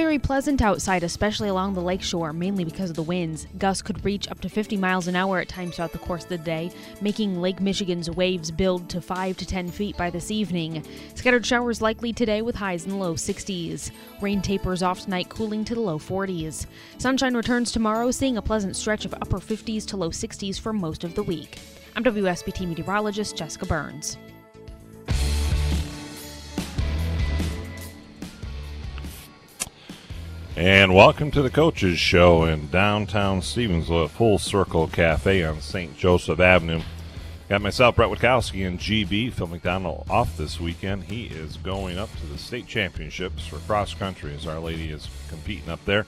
very 0.00 0.18
pleasant 0.18 0.62
outside, 0.62 1.02
especially 1.02 1.50
along 1.50 1.74
the 1.74 1.82
lakeshore, 1.82 2.32
mainly 2.32 2.64
because 2.64 2.88
of 2.88 2.96
the 2.96 3.02
winds. 3.02 3.46
Gusts 3.58 3.82
could 3.82 4.02
reach 4.02 4.26
up 4.30 4.40
to 4.40 4.48
50 4.48 4.78
miles 4.78 5.06
an 5.08 5.14
hour 5.14 5.40
at 5.40 5.48
times 5.50 5.76
throughout 5.76 5.92
the 5.92 5.98
course 5.98 6.22
of 6.22 6.30
the 6.30 6.38
day, 6.38 6.70
making 7.02 7.38
Lake 7.38 7.60
Michigan's 7.60 8.10
waves 8.10 8.50
build 8.50 8.88
to 8.88 9.02
5 9.02 9.36
to 9.36 9.44
10 9.44 9.68
feet 9.68 9.98
by 9.98 10.08
this 10.08 10.30
evening. 10.30 10.82
Scattered 11.14 11.44
showers 11.44 11.82
likely 11.82 12.14
today 12.14 12.40
with 12.40 12.54
highs 12.54 12.84
in 12.84 12.90
the 12.92 12.96
low 12.96 13.12
60s. 13.12 13.90
Rain 14.22 14.40
tapers 14.40 14.82
off 14.82 15.00
tonight, 15.00 15.28
cooling 15.28 15.66
to 15.66 15.74
the 15.74 15.80
low 15.80 15.98
40s. 15.98 16.64
Sunshine 16.96 17.36
returns 17.36 17.70
tomorrow, 17.70 18.10
seeing 18.10 18.38
a 18.38 18.42
pleasant 18.42 18.76
stretch 18.76 19.04
of 19.04 19.12
upper 19.12 19.38
50s 19.38 19.84
to 19.88 19.98
low 19.98 20.08
60s 20.08 20.58
for 20.58 20.72
most 20.72 21.04
of 21.04 21.14
the 21.14 21.22
week. 21.22 21.58
I'm 21.94 22.02
WSBT 22.04 22.66
meteorologist 22.66 23.36
Jessica 23.36 23.66
Burns. 23.66 24.16
And 30.60 30.94
welcome 30.94 31.30
to 31.30 31.40
the 31.40 31.48
Coaches 31.48 31.98
Show 31.98 32.44
in 32.44 32.68
downtown 32.68 33.40
Stevensville 33.40 34.04
at 34.04 34.10
Full 34.10 34.38
Circle 34.38 34.88
Cafe 34.88 35.42
on 35.42 35.62
St. 35.62 35.96
Joseph 35.96 36.38
Avenue. 36.38 36.82
Got 37.48 37.62
myself, 37.62 37.96
Bret 37.96 38.10
Witkowski, 38.10 38.66
and 38.66 38.78
GB. 38.78 39.32
Phil 39.32 39.46
McDonald 39.46 40.06
off 40.10 40.36
this 40.36 40.60
weekend. 40.60 41.04
He 41.04 41.24
is 41.28 41.56
going 41.56 41.96
up 41.96 42.14
to 42.14 42.26
the 42.26 42.36
state 42.36 42.66
championships 42.66 43.46
for 43.46 43.56
cross 43.60 43.94
country 43.94 44.34
as 44.34 44.46
Our 44.46 44.60
Lady 44.60 44.90
is 44.90 45.08
competing 45.30 45.70
up 45.70 45.82
there. 45.86 46.04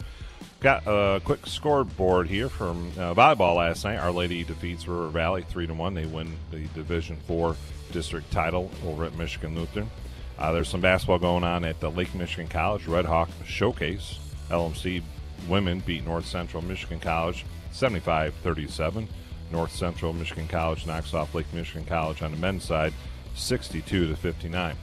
Got 0.60 0.82
a 0.86 1.22
quick 1.24 1.46
scoreboard 1.46 2.28
here 2.28 2.50
from 2.50 2.92
uh, 2.98 3.14
volleyball 3.14 3.56
last 3.56 3.84
night. 3.84 4.00
Our 4.00 4.12
Lady 4.12 4.44
defeats 4.44 4.86
River 4.86 5.08
Valley 5.08 5.46
three 5.48 5.66
to 5.66 5.72
one. 5.72 5.94
They 5.94 6.04
win 6.04 6.36
the 6.50 6.66
Division 6.74 7.16
Four 7.26 7.56
district 7.90 8.30
title 8.30 8.70
over 8.84 9.06
at 9.06 9.14
Michigan 9.14 9.54
Lutheran. 9.54 9.90
Uh, 10.38 10.52
there's 10.52 10.68
some 10.68 10.82
basketball 10.82 11.18
going 11.18 11.42
on 11.42 11.64
at 11.64 11.80
the 11.80 11.90
Lake 11.90 12.14
Michigan 12.14 12.48
College 12.48 12.86
Red 12.86 13.06
Hawk 13.06 13.30
Showcase. 13.46 14.18
LMC 14.52 15.02
women 15.48 15.80
beat 15.80 16.04
North 16.04 16.26
Central 16.26 16.62
Michigan 16.62 17.00
College 17.00 17.44
75 17.72 18.34
37. 18.34 19.08
North 19.50 19.72
Central 19.72 20.12
Michigan 20.12 20.48
College 20.48 20.86
knocks 20.86 21.12
off 21.14 21.34
Lake 21.34 21.52
Michigan 21.52 21.84
College 21.84 22.22
on 22.22 22.30
the 22.30 22.36
men's 22.36 22.64
side 22.64 22.92
62 23.34 24.08
to 24.08 24.16
59. 24.16 24.76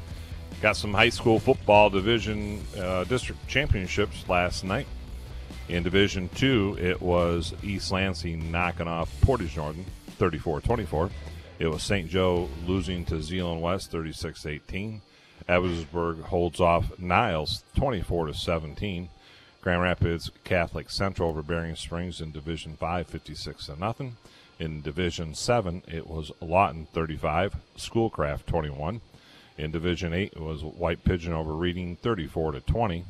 Got 0.61 0.75
some 0.75 0.93
high 0.93 1.09
school 1.09 1.39
football 1.39 1.89
division 1.89 2.61
uh, 2.77 3.03
district 3.05 3.47
championships 3.47 4.27
last 4.27 4.63
night. 4.63 4.87
In 5.69 5.83
Division 5.83 6.29
Two, 6.29 6.75
it 6.79 6.99
was 7.01 7.53
East 7.63 7.91
Lansing 7.91 8.51
knocking 8.51 8.87
off 8.87 9.09
Portage 9.21 9.55
Northern 9.55 9.85
34 10.17 10.61
24. 10.61 11.09
It 11.59 11.67
was 11.67 11.83
St. 11.83 12.09
Joe 12.09 12.49
losing 12.65 13.05
to 13.05 13.21
Zeeland 13.21 13.61
West 13.61 13.91
36 13.91 14.45
18. 14.45 15.01
Edwardsburg 15.47 16.21
holds 16.23 16.59
off 16.59 16.97
Niles 16.99 17.63
24 17.75 18.27
to 18.27 18.33
17. 18.33 19.09
Grand 19.69 19.83
Rapids 19.83 20.31
Catholic 20.45 20.89
Central 20.89 21.29
over 21.29 21.43
Berrien 21.43 21.75
Springs 21.75 22.21
in 22.21 22.31
Division 22.31 22.75
5, 22.75 23.05
56 23.05 23.67
to 23.67 23.79
nothing. 23.79 24.17
In 24.57 24.81
Division 24.81 25.35
7, 25.35 25.83
it 25.87 26.07
was 26.07 26.31
Lawton 26.41 26.87
35, 26.91 27.55
Schoolcraft 27.75 28.47
21. 28.47 28.99
In 29.59 29.69
Division 29.69 30.11
8, 30.11 30.33
it 30.35 30.41
was 30.41 30.63
White 30.63 31.03
Pigeon 31.03 31.33
over 31.33 31.53
Reading 31.53 31.97
34 31.97 32.53
to 32.53 32.61
20. 32.61 33.05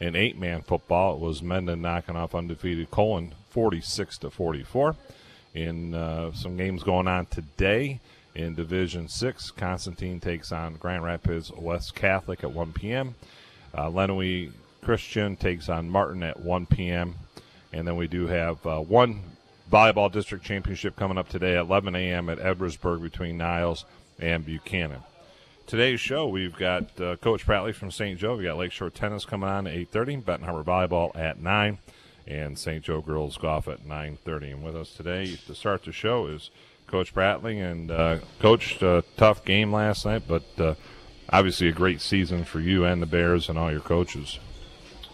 In 0.00 0.14
eight-man 0.14 0.60
football, 0.60 1.14
it 1.14 1.20
was 1.20 1.42
Mendon 1.42 1.80
knocking 1.80 2.16
off 2.16 2.34
undefeated 2.34 2.90
Colon 2.90 3.32
46 3.48 4.18
to 4.18 4.28
44. 4.28 4.94
In 5.54 5.94
uh, 5.94 6.32
some 6.32 6.58
games 6.58 6.82
going 6.82 7.08
on 7.08 7.24
today, 7.24 8.00
in 8.34 8.54
Division 8.54 9.08
6, 9.08 9.50
Constantine 9.52 10.20
takes 10.20 10.52
on 10.52 10.74
Grand 10.74 11.04
Rapids 11.04 11.50
West 11.50 11.94
Catholic 11.94 12.44
at 12.44 12.52
1 12.52 12.74
p.m. 12.74 13.14
Uh, 13.74 13.86
Lenawee 13.86 14.52
Christian 14.82 15.36
takes 15.36 15.68
on 15.68 15.88
Martin 15.88 16.24
at 16.24 16.40
1 16.40 16.66
p.m. 16.66 17.14
And 17.72 17.86
then 17.86 17.96
we 17.96 18.08
do 18.08 18.26
have 18.26 18.66
uh, 18.66 18.80
one 18.80 19.22
volleyball 19.70 20.10
district 20.10 20.44
championship 20.44 20.96
coming 20.96 21.16
up 21.16 21.28
today 21.28 21.54
at 21.54 21.62
11 21.62 21.94
a.m. 21.94 22.28
at 22.28 22.38
Edwardsburg 22.38 23.00
between 23.00 23.38
Niles 23.38 23.84
and 24.18 24.44
Buchanan. 24.44 25.00
Today's 25.68 26.00
show, 26.00 26.26
we've 26.26 26.56
got 26.56 27.00
uh, 27.00 27.16
Coach 27.16 27.46
Pratley 27.46 27.72
from 27.72 27.92
St. 27.92 28.18
Joe. 28.18 28.36
We 28.36 28.44
got 28.44 28.58
Lakeshore 28.58 28.90
Tennis 28.90 29.24
coming 29.24 29.48
on 29.48 29.68
at 29.68 29.74
8.30, 29.74 30.24
Benton 30.24 30.48
Harbor 30.48 30.68
Volleyball 30.68 31.16
at 31.16 31.38
9, 31.38 31.78
and 32.26 32.58
St. 32.58 32.82
Joe 32.82 33.00
Girls 33.00 33.36
Golf 33.36 33.68
at 33.68 33.86
9.30. 33.86 34.54
And 34.54 34.64
with 34.64 34.76
us 34.76 34.92
today 34.92 35.36
to 35.46 35.54
start 35.54 35.84
the 35.84 35.92
show 35.92 36.26
is 36.26 36.50
Coach 36.88 37.14
Pratley. 37.14 37.62
And, 37.62 37.90
uh, 37.92 38.18
Coach, 38.40 38.82
uh, 38.82 39.02
tough 39.16 39.44
game 39.44 39.72
last 39.72 40.04
night, 40.04 40.24
but 40.26 40.44
uh, 40.58 40.74
obviously 41.30 41.68
a 41.68 41.72
great 41.72 42.00
season 42.00 42.44
for 42.44 42.58
you 42.58 42.84
and 42.84 43.00
the 43.00 43.06
Bears 43.06 43.48
and 43.48 43.56
all 43.56 43.70
your 43.70 43.80
coaches. 43.80 44.40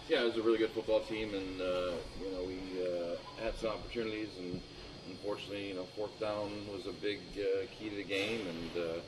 Yeah, 0.09 0.21
it 0.21 0.25
was 0.25 0.37
a 0.37 0.41
really 0.41 0.57
good 0.57 0.73
football 0.73 1.01
team, 1.05 1.35
and 1.35 1.61
uh, 1.61 2.01
you 2.17 2.33
know 2.33 2.41
we 2.41 2.81
uh, 2.81 3.45
had 3.45 3.53
some 3.55 3.69
opportunities, 3.69 4.37
and 4.41 4.59
unfortunately, 5.05 5.69
you 5.69 5.75
know, 5.75 5.85
fourth 5.95 6.17
down 6.19 6.49
was 6.73 6.87
a 6.89 6.93
big 6.97 7.21
uh, 7.37 7.69
key 7.77 7.89
to 7.93 7.95
the 7.95 8.09
game, 8.09 8.47
and 8.49 8.73
uh, 8.73 9.05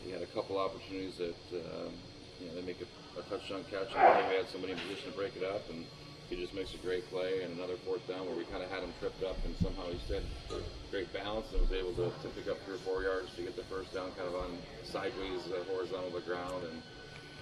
we 0.00 0.10
had 0.10 0.22
a 0.22 0.30
couple 0.32 0.56
opportunities 0.56 1.20
that 1.20 1.36
um, 1.52 2.00
you 2.40 2.48
know 2.48 2.54
they 2.56 2.64
make 2.64 2.80
a, 2.80 2.88
a 3.20 3.22
touchdown 3.28 3.60
catch, 3.68 3.92
and 3.92 4.00
we 4.00 4.36
had 4.40 4.48
somebody 4.48 4.72
in 4.72 4.80
position 4.80 5.12
to 5.12 5.16
break 5.20 5.36
it 5.36 5.44
up, 5.44 5.68
and 5.68 5.84
he 6.32 6.36
just 6.40 6.54
makes 6.56 6.72
a 6.72 6.80
great 6.80 7.04
play, 7.12 7.44
and 7.44 7.52
another 7.52 7.76
fourth 7.84 8.08
down 8.08 8.24
where 8.24 8.36
we 8.36 8.48
kind 8.48 8.64
of 8.64 8.72
had 8.72 8.80
him 8.80 8.96
tripped 8.96 9.20
up, 9.28 9.44
and 9.44 9.52
somehow 9.60 9.84
he 9.92 10.00
had 10.08 10.24
great 10.88 11.12
balance 11.12 11.52
and 11.52 11.60
was 11.60 11.76
able 11.76 11.92
to, 11.92 12.08
to 12.24 12.28
pick 12.32 12.48
up 12.48 12.56
three 12.64 12.80
or 12.80 12.84
four 12.88 13.04
yards 13.04 13.36
to 13.36 13.44
get 13.44 13.52
the 13.52 13.68
first 13.68 13.92
down, 13.92 14.08
kind 14.16 14.32
of 14.32 14.34
on 14.40 14.64
sideways, 14.80 15.44
uh, 15.52 15.60
horizontal 15.68 16.08
to 16.08 16.16
the 16.16 16.24
ground, 16.24 16.64
and 16.64 16.80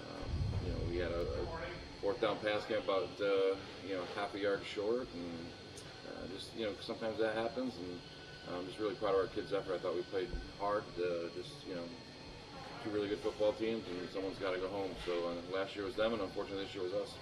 um, 0.03 0.27
you 0.66 0.75
know 0.75 0.83
we 0.91 0.99
had 0.99 1.15
a, 1.15 1.22
a 1.22 1.75
fourth 2.01 2.21
down 2.21 2.37
pass 2.39 2.65
came 2.67 2.79
about 2.79 3.09
uh, 3.21 3.57
you 3.87 3.95
know 3.95 4.03
half 4.15 4.34
a 4.34 4.39
yard 4.39 4.61
short, 4.65 5.09
and 5.15 5.47
uh, 6.09 6.34
just 6.34 6.51
you 6.57 6.67
know 6.67 6.73
sometimes 6.81 7.19
that 7.19 7.34
happens, 7.34 7.75
and 7.77 8.57
I'm 8.57 8.67
just 8.67 8.79
really 8.79 8.95
proud 8.95 9.15
of 9.15 9.21
our 9.21 9.27
kids' 9.27 9.53
effort. 9.53 9.75
I 9.75 9.79
thought 9.79 9.95
we 9.95 10.03
played 10.03 10.29
hard, 10.61 10.84
uh, 10.99 11.29
just 11.37 11.53
you 11.69 11.75
know 11.75 11.84
two 12.84 12.91
really 12.91 13.09
good 13.09 13.21
football 13.21 13.53
teams, 13.53 13.84
and 13.89 14.09
someone's 14.12 14.39
got 14.39 14.55
to 14.55 14.61
go 14.61 14.69
home. 14.69 14.91
So 15.05 15.12
uh, 15.12 15.57
last 15.57 15.75
year 15.75 15.84
was 15.84 15.97
them, 15.97 16.12
and 16.12 16.23
unfortunately 16.23 16.65
this 16.65 16.75
year 16.75 16.84
was 16.84 16.95
us. 16.95 17.15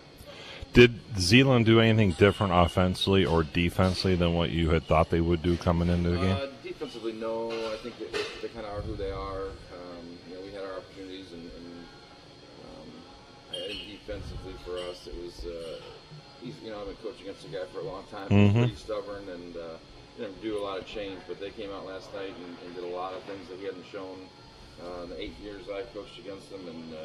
Did 0.72 0.98
Zeeland 1.18 1.66
do 1.66 1.80
anything 1.80 2.12
different 2.12 2.52
offensively 2.52 3.24
or 3.24 3.44
defensively 3.44 4.16
than 4.16 4.34
what 4.34 4.50
you 4.50 4.70
had 4.70 4.84
thought 4.84 5.10
they 5.10 5.20
would 5.20 5.42
do 5.42 5.56
coming 5.56 5.88
into 5.88 6.10
the 6.10 6.16
game? 6.16 6.36
Uh, 6.36 6.46
defensively, 6.62 7.12
no. 7.12 7.50
I 7.50 7.76
think 7.82 7.98
they, 7.98 8.06
they 8.42 8.48
kind 8.52 8.66
of 8.66 8.78
are 8.78 8.82
who 8.82 8.96
they 8.96 9.12
are. 9.12 9.43
It 15.06 15.14
was. 15.22 15.44
Uh, 15.44 15.80
he's, 16.42 16.54
you 16.62 16.70
know, 16.70 16.80
I've 16.80 16.86
been 16.86 16.96
coaching 17.02 17.22
against 17.28 17.42
the 17.42 17.48
guy 17.56 17.64
for 17.72 17.80
a 17.80 17.84
long 17.84 18.04
time. 18.10 18.28
He's 18.30 18.52
Mhm. 18.52 18.58
pretty 18.58 18.76
stubborn 18.76 19.28
and 19.28 19.56
uh, 19.56 19.76
didn't 20.18 20.40
do 20.42 20.58
a 20.58 20.62
lot 20.62 20.78
of 20.78 20.86
change, 20.86 21.18
but 21.26 21.40
they 21.40 21.50
came 21.50 21.70
out 21.72 21.86
last 21.86 22.12
night 22.14 22.34
and, 22.36 22.56
and 22.64 22.74
did 22.74 22.84
a 22.84 22.94
lot 22.94 23.14
of 23.14 23.22
things 23.24 23.48
that 23.48 23.58
he 23.58 23.64
hadn't 23.64 23.86
shown 23.90 24.18
uh, 24.84 25.02
in 25.04 25.10
the 25.10 25.20
eight 25.20 25.38
years 25.42 25.62
I've 25.74 25.92
coached 25.94 26.18
against 26.18 26.50
them, 26.50 26.66
and 26.68 26.94
uh, 26.94 26.98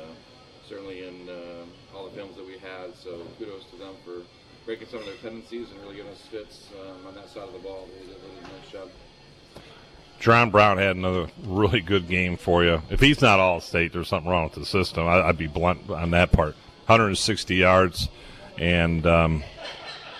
certainly 0.67 1.07
in 1.07 1.29
uh, 1.29 1.95
all 1.95 2.05
the 2.09 2.15
films 2.15 2.35
that 2.35 2.45
we 2.45 2.57
had. 2.57 2.95
So 2.95 3.21
kudos 3.37 3.65
to 3.71 3.77
them 3.77 3.93
for 4.05 4.21
breaking 4.65 4.87
some 4.89 4.99
of 4.99 5.05
their 5.05 5.15
tendencies 5.15 5.67
and 5.71 5.79
really 5.81 5.95
giving 5.95 6.11
us 6.11 6.21
fits 6.31 6.67
um, 6.81 7.07
on 7.07 7.15
that 7.15 7.29
side 7.29 7.43
of 7.47 7.53
the 7.53 7.59
ball. 7.59 7.87
They 7.99 8.07
did 8.07 8.15
a 8.17 8.19
really 8.27 8.41
nice 8.41 8.71
job. 8.71 8.89
John 10.19 10.49
Brown 10.49 10.77
had 10.77 10.97
another 10.97 11.27
really 11.45 11.79
good 11.79 12.09
game 12.09 12.35
for 12.35 12.63
you. 12.65 12.81
If 12.89 12.99
he's 12.99 13.21
not 13.21 13.39
all 13.39 13.61
state, 13.61 13.93
there's 13.93 14.09
something 14.09 14.29
wrong 14.29 14.43
with 14.43 14.53
the 14.53 14.65
system. 14.65 15.07
I, 15.07 15.21
I'd 15.21 15.37
be 15.37 15.47
blunt 15.47 15.89
on 15.89 16.11
that 16.11 16.31
part. 16.33 16.55
160 16.89 17.55
yards 17.55 18.09
and 18.57 19.05
um, 19.05 19.43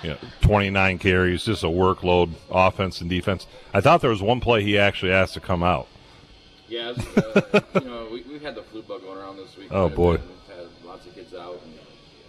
you 0.04 0.10
know, 0.12 0.18
29 0.42 1.00
carries, 1.00 1.44
just 1.44 1.64
a 1.64 1.68
workload, 1.68 2.36
offense 2.52 3.02
and 3.02 3.10
defense. 3.10 3.48
I 3.74 3.82
thought 3.82 4.02
there 4.02 4.12
was 4.12 4.22
one 4.22 4.40
play 4.40 4.64
he 4.64 4.78
actually 4.78 5.12
asked 5.12 5.34
to 5.34 5.40
come 5.40 5.64
out. 5.64 5.88
Yeah, 6.68 6.94
it's, 6.96 7.18
uh, 7.18 7.62
you 7.74 7.90
know, 7.90 8.08
we, 8.12 8.22
we've 8.22 8.44
had 8.44 8.54
the 8.54 8.62
flu 8.62 8.84
bug 8.84 9.02
going 9.02 9.18
around 9.18 9.38
this 9.38 9.58
week. 9.58 9.70
Oh, 9.72 9.90
boy. 9.90 10.12
We've 10.12 10.56
had 10.56 10.68
lots 10.86 11.08
of 11.08 11.16
kids 11.16 11.34
out, 11.34 11.60
and, 11.66 11.74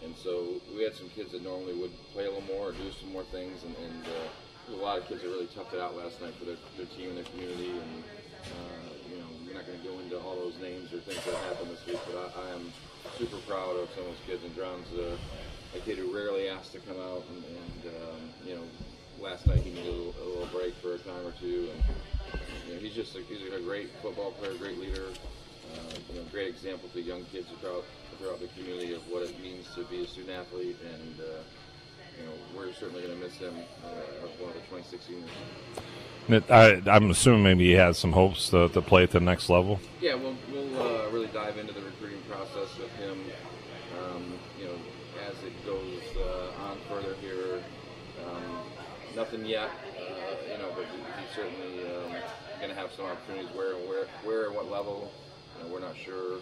and 0.04 0.16
so 0.16 0.54
we 0.74 0.84
had 0.84 0.94
some 0.94 1.10
kids 1.10 1.32
that 1.32 1.44
normally 1.44 1.74
would 1.74 1.92
play 2.14 2.24
a 2.24 2.30
little 2.30 2.48
more 2.48 2.70
or 2.70 2.72
do 2.72 2.90
some 2.98 3.12
more 3.12 3.24
things, 3.24 3.62
and, 3.64 3.76
and 3.76 4.06
uh, 4.06 4.74
a 4.74 4.82
lot 4.82 4.96
of 4.96 5.06
kids 5.06 5.20
that 5.20 5.28
really 5.28 5.48
toughed 5.48 5.74
it 5.74 5.80
out 5.80 5.94
last 5.98 6.18
night 6.22 6.34
for 6.38 6.46
their, 6.46 6.56
their 6.78 6.86
team 6.96 7.10
and 7.10 7.18
their 7.18 7.24
community. 7.24 7.72
And 7.72 8.04
uh, 8.44 8.48
you 8.48 8.54
know, 8.54 8.64
we're 8.72 8.79
not 9.60 9.68
going 9.68 9.80
to 9.80 9.88
go 9.88 9.98
into 10.00 10.16
all 10.24 10.36
those 10.36 10.56
names 10.62 10.88
or 10.92 10.98
things 11.04 11.20
that 11.24 11.36
happened 11.44 11.68
this 11.68 11.84
week, 11.84 12.00
but 12.08 12.16
I, 12.16 12.48
I 12.48 12.54
am 12.56 12.72
super 13.18 13.36
proud 13.44 13.76
of 13.76 13.90
some 13.92 14.08
of 14.08 14.16
those 14.16 14.24
kids. 14.24 14.40
And 14.44 14.56
Brown's 14.56 14.88
uh, 14.96 15.16
a 15.76 15.80
kid 15.84 15.98
who 15.98 16.08
rarely 16.08 16.48
asked 16.48 16.72
to 16.72 16.80
come 16.80 16.96
out, 16.96 17.22
and, 17.28 17.44
and 17.44 17.92
um, 17.92 18.20
you 18.46 18.56
know, 18.56 18.64
last 19.20 19.46
night 19.46 19.60
he 19.60 19.70
needed 19.70 19.84
a 19.86 19.92
little, 19.92 20.14
a 20.16 20.24
little 20.24 20.48
break 20.48 20.72
for 20.80 20.94
a 20.94 20.98
time 21.04 21.26
or 21.26 21.32
two, 21.36 21.68
and 21.76 21.84
you 22.68 22.74
know, 22.74 22.80
he's 22.80 22.94
just 22.94 23.14
a, 23.16 23.20
he's 23.28 23.52
a 23.52 23.60
great 23.60 23.90
football 24.00 24.32
player, 24.32 24.56
great 24.56 24.78
leader, 24.78 25.12
uh, 25.12 25.92
you 26.08 26.16
know, 26.16 26.24
great 26.32 26.48
example 26.48 26.88
to 26.94 27.02
young 27.02 27.24
kids 27.28 27.46
throughout 27.60 27.84
throughout 28.16 28.40
the 28.40 28.48
community 28.56 28.94
of 28.94 29.04
what 29.12 29.22
it 29.22 29.32
means 29.40 29.68
to 29.74 29.84
be 29.92 30.04
a 30.04 30.06
student 30.06 30.40
athlete, 30.40 30.76
and 30.88 31.20
uh, 31.20 31.44
you 32.20 32.26
know, 32.26 32.32
we're 32.56 32.72
certainly 32.74 33.02
going 33.02 33.18
to 33.18 33.24
miss 33.24 33.36
him 33.36 33.54
uh, 33.84 34.24
of 34.24 34.54
the 34.54 34.60
26 34.68 35.04
seniors. 35.04 35.30
I, 36.50 36.80
I'm 36.86 37.10
assuming 37.10 37.42
maybe 37.42 37.64
he 37.64 37.72
has 37.72 37.98
some 37.98 38.12
hopes 38.12 38.50
to, 38.50 38.68
to 38.68 38.82
play 38.82 39.02
at 39.02 39.10
the 39.10 39.20
next 39.20 39.48
level. 39.48 39.80
Yeah, 40.00 40.14
we'll, 40.14 40.36
we'll 40.52 40.80
uh, 40.80 41.10
really 41.10 41.26
dive 41.28 41.58
into 41.58 41.72
the 41.72 41.82
recruiting 41.82 42.20
process 42.28 42.76
with 42.78 42.92
him, 42.96 43.18
um, 43.98 44.34
you 44.58 44.66
know, 44.66 44.76
as 45.26 45.34
it 45.42 45.66
goes 45.66 46.02
uh, 46.16 46.68
on 46.68 46.78
further 46.88 47.14
here. 47.20 47.62
Um, 48.24 48.60
nothing 49.16 49.44
yet, 49.44 49.70
uh, 49.98 50.52
you 50.52 50.58
know, 50.58 50.70
but 50.76 50.84
he, 50.84 50.98
he's 51.20 51.34
certainly 51.34 51.82
um, 51.90 52.12
going 52.58 52.70
to 52.70 52.76
have 52.76 52.92
some 52.92 53.06
opportunities 53.06 53.50
where, 53.56 53.74
where, 53.88 54.06
where, 54.22 54.46
and 54.46 54.54
what 54.54 54.70
level. 54.70 55.10
You 55.56 55.64
know, 55.64 55.74
we're 55.74 55.80
not 55.80 55.96
sure 55.96 56.38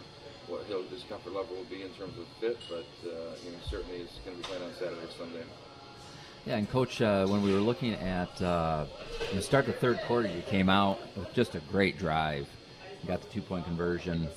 what 0.48 0.64
his 0.90 1.04
comfort 1.08 1.32
level 1.32 1.56
will 1.56 1.64
be 1.64 1.82
in 1.82 1.90
terms 1.90 2.18
of 2.18 2.26
fit, 2.40 2.58
but 2.68 2.88
uh, 3.08 3.36
you 3.44 3.52
know, 3.52 3.58
certainly 3.70 3.98
is 3.98 4.20
going 4.24 4.36
to 4.36 4.42
be 4.42 4.48
playing 4.48 4.64
on 4.64 4.72
Saturday, 4.74 5.00
or 5.00 5.10
Sunday. 5.16 5.44
Yeah, 6.46 6.56
and 6.56 6.68
coach, 6.70 7.02
uh, 7.02 7.26
when 7.26 7.42
we 7.42 7.52
were 7.52 7.60
looking 7.60 7.94
at 7.94 8.40
uh, 8.40 8.86
you 9.34 9.40
start 9.42 9.66
the 9.66 9.72
third 9.72 9.98
quarter, 10.06 10.28
you 10.28 10.42
came 10.42 10.68
out 10.68 10.98
with 11.16 11.32
just 11.34 11.54
a 11.54 11.60
great 11.70 11.98
drive. 11.98 12.48
You 13.02 13.08
got 13.08 13.20
the 13.20 13.28
two 13.28 13.42
point 13.42 13.64
conversion, 13.64 14.28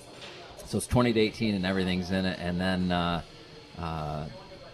so 0.65 0.77
it's 0.77 0.87
20 0.87 1.13
to 1.13 1.19
18, 1.19 1.55
and 1.55 1.65
everything's 1.65 2.11
in 2.11 2.25
it. 2.25 2.37
And 2.39 2.59
then 2.59 2.91
uh, 2.91 3.21
uh, 3.77 4.25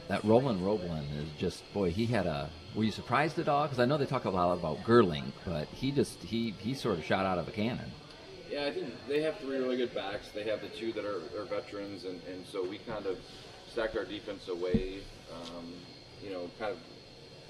that 0.08 0.24
Roland 0.24 0.66
Roblin 0.66 1.04
is 1.18 1.30
just 1.38 1.72
boy, 1.74 1.92
he 1.92 2.06
had 2.06 2.26
a. 2.26 2.50
Were 2.76 2.84
you 2.84 2.92
surprised 2.92 3.40
at 3.40 3.48
all? 3.48 3.64
Because 3.64 3.80
I 3.80 3.86
know 3.86 3.98
they 3.98 4.06
talk 4.06 4.26
a 4.26 4.30
lot 4.30 4.54
about 4.54 4.84
Gerling, 4.84 5.32
but 5.46 5.68
he 5.70 5.92
just 5.92 6.22
he 6.24 6.56
he 6.60 6.74
sort 6.74 6.98
of 6.98 7.06
shot 7.06 7.26
out 7.26 7.38
of 7.38 7.48
a 7.48 7.52
cannon. 7.52 7.92
Yeah, 8.50 8.66
I 8.66 8.72
think 8.72 8.94
they 9.08 9.22
have 9.22 9.38
three 9.40 9.58
really 9.58 9.78
good 9.78 9.94
backs. 9.94 10.30
They 10.34 10.44
have 10.44 10.62
the 10.62 10.70
two 10.70 10.94
that 10.94 11.04
are, 11.04 11.22
are 11.40 11.46
veterans, 11.46 12.06
and, 12.06 12.22
and 12.32 12.46
so 12.46 12.66
we 12.66 12.78
kind 12.80 13.06
of 13.06 13.18
stacked 13.72 13.98
our 13.98 14.06
defense 14.06 14.48
away. 14.48 15.00
Um, 15.34 15.74
you 16.24 16.32
know, 16.32 16.50
kind 16.58 16.72
of 16.72 16.78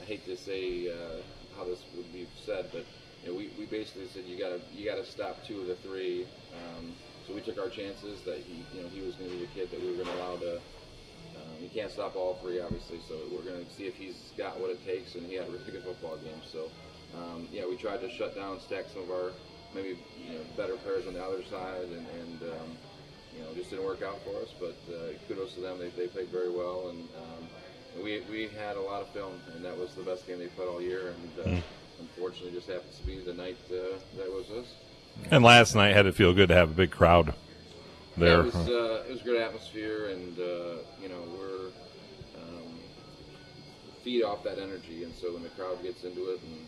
hate 0.07 0.25
to 0.25 0.37
say 0.37 0.87
uh, 0.87 1.19
how 1.57 1.65
this 1.65 1.83
would 1.95 2.11
be 2.13 2.27
said, 2.45 2.69
but 2.71 2.85
you 3.23 3.29
know, 3.29 3.37
we, 3.37 3.49
we 3.59 3.65
basically 3.65 4.07
said 4.07 4.23
you 4.25 4.39
gotta 4.39 4.61
you 4.73 4.85
gotta 4.85 5.05
stop 5.05 5.43
two 5.45 5.59
of 5.59 5.67
the 5.67 5.75
three. 5.75 6.25
Um, 6.55 6.93
so 7.27 7.35
we 7.35 7.41
took 7.41 7.59
our 7.59 7.67
chances 7.67 8.21
that 8.21 8.39
he 8.39 8.63
you 8.73 8.81
know 8.81 8.89
he 8.89 9.01
was 9.01 9.15
going 9.15 9.29
to 9.29 9.35
be 9.35 9.45
the 9.45 9.51
kid 9.51 9.69
that 9.71 9.81
we 9.81 9.89
were 9.91 10.03
going 10.03 10.07
to 10.07 10.15
allow 10.15 10.37
to. 10.37 10.55
Um, 10.55 11.59
you 11.61 11.69
can't 11.69 11.91
stop 11.91 12.15
all 12.15 12.35
three, 12.41 12.61
obviously. 12.61 12.99
So 13.07 13.19
we're 13.29 13.43
going 13.43 13.63
to 13.63 13.71
see 13.75 13.85
if 13.85 13.95
he's 13.95 14.31
got 14.37 14.59
what 14.59 14.71
it 14.71 14.79
takes, 14.85 15.15
and 15.15 15.25
he 15.27 15.35
had 15.35 15.47
a 15.47 15.51
really 15.51 15.71
good 15.71 15.83
football 15.83 16.15
game. 16.17 16.39
So 16.49 16.71
um, 17.13 17.47
yeah, 17.51 17.67
we 17.67 17.75
tried 17.75 17.99
to 17.99 18.09
shut 18.09 18.33
down, 18.33 18.59
stack 18.61 18.85
some 18.93 19.03
of 19.03 19.11
our 19.11 19.31
maybe 19.75 19.99
you 20.23 20.39
know 20.39 20.43
better 20.55 20.77
players 20.77 21.05
on 21.05 21.13
the 21.13 21.23
other 21.23 21.43
side, 21.43 21.83
and, 21.91 22.07
and 22.07 22.41
um, 22.55 22.69
you 23.35 23.43
know 23.43 23.53
just 23.55 23.71
didn't 23.71 23.85
work 23.85 24.01
out 24.03 24.23
for 24.23 24.39
us. 24.39 24.55
But 24.57 24.79
uh, 24.87 25.19
kudos 25.27 25.53
to 25.55 25.59
them; 25.59 25.79
they, 25.79 25.89
they 25.89 26.07
played 26.07 26.29
very 26.29 26.49
well, 26.49 26.95
and 26.95 27.03
um, 27.19 27.43
we 28.03 28.21
we 28.29 28.47
had 28.47 28.77
a 28.77 28.81
lot 28.81 29.01
of 29.01 29.09
film, 29.09 29.33
and 29.55 29.63
that 29.63 29.77
was 29.77 29.93
the 29.95 30.03
best 30.03 30.27
game 30.27 30.39
they 30.39 30.47
played 30.47 30.67
all 30.67 30.81
year. 30.81 31.13
And 31.13 31.45
uh, 31.45 31.49
mm. 31.49 31.63
unfortunately, 31.99 32.51
just 32.51 32.67
happens 32.67 32.97
to 32.97 33.05
be 33.05 33.19
the 33.19 33.33
night 33.33 33.57
uh, 33.71 33.97
that 34.17 34.31
was 34.31 34.49
us. 34.51 34.73
And 35.31 35.43
last 35.43 35.75
night 35.75 35.95
had 35.95 36.03
to 36.03 36.11
feel 36.11 36.33
good 36.33 36.49
to 36.49 36.55
have 36.55 36.71
a 36.71 36.73
big 36.73 36.91
crowd 36.91 37.33
there. 38.17 38.29
Yeah, 38.29 38.39
it 38.39 38.45
was 38.45 38.55
uh, 38.55 39.03
it 39.07 39.11
was 39.11 39.21
a 39.21 39.23
good 39.23 39.41
atmosphere, 39.41 40.09
and 40.09 40.37
uh, 40.39 40.77
you 41.01 41.09
know 41.09 41.21
we're 41.37 41.67
um, 42.41 42.79
feed 44.03 44.23
off 44.23 44.43
that 44.43 44.59
energy, 44.59 45.03
and 45.03 45.13
so 45.15 45.33
when 45.33 45.43
the 45.43 45.49
crowd 45.49 45.81
gets 45.83 46.03
into 46.03 46.29
it, 46.31 46.41
and 46.41 46.65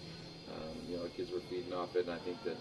um, 0.55 0.75
you 0.89 0.97
know 0.97 1.03
the 1.03 1.09
kids 1.09 1.31
were 1.31 1.41
feeding 1.41 1.73
off 1.73 1.95
it, 1.95 2.05
and 2.05 2.11
I 2.11 2.17
think 2.19 2.43
that 2.43 2.57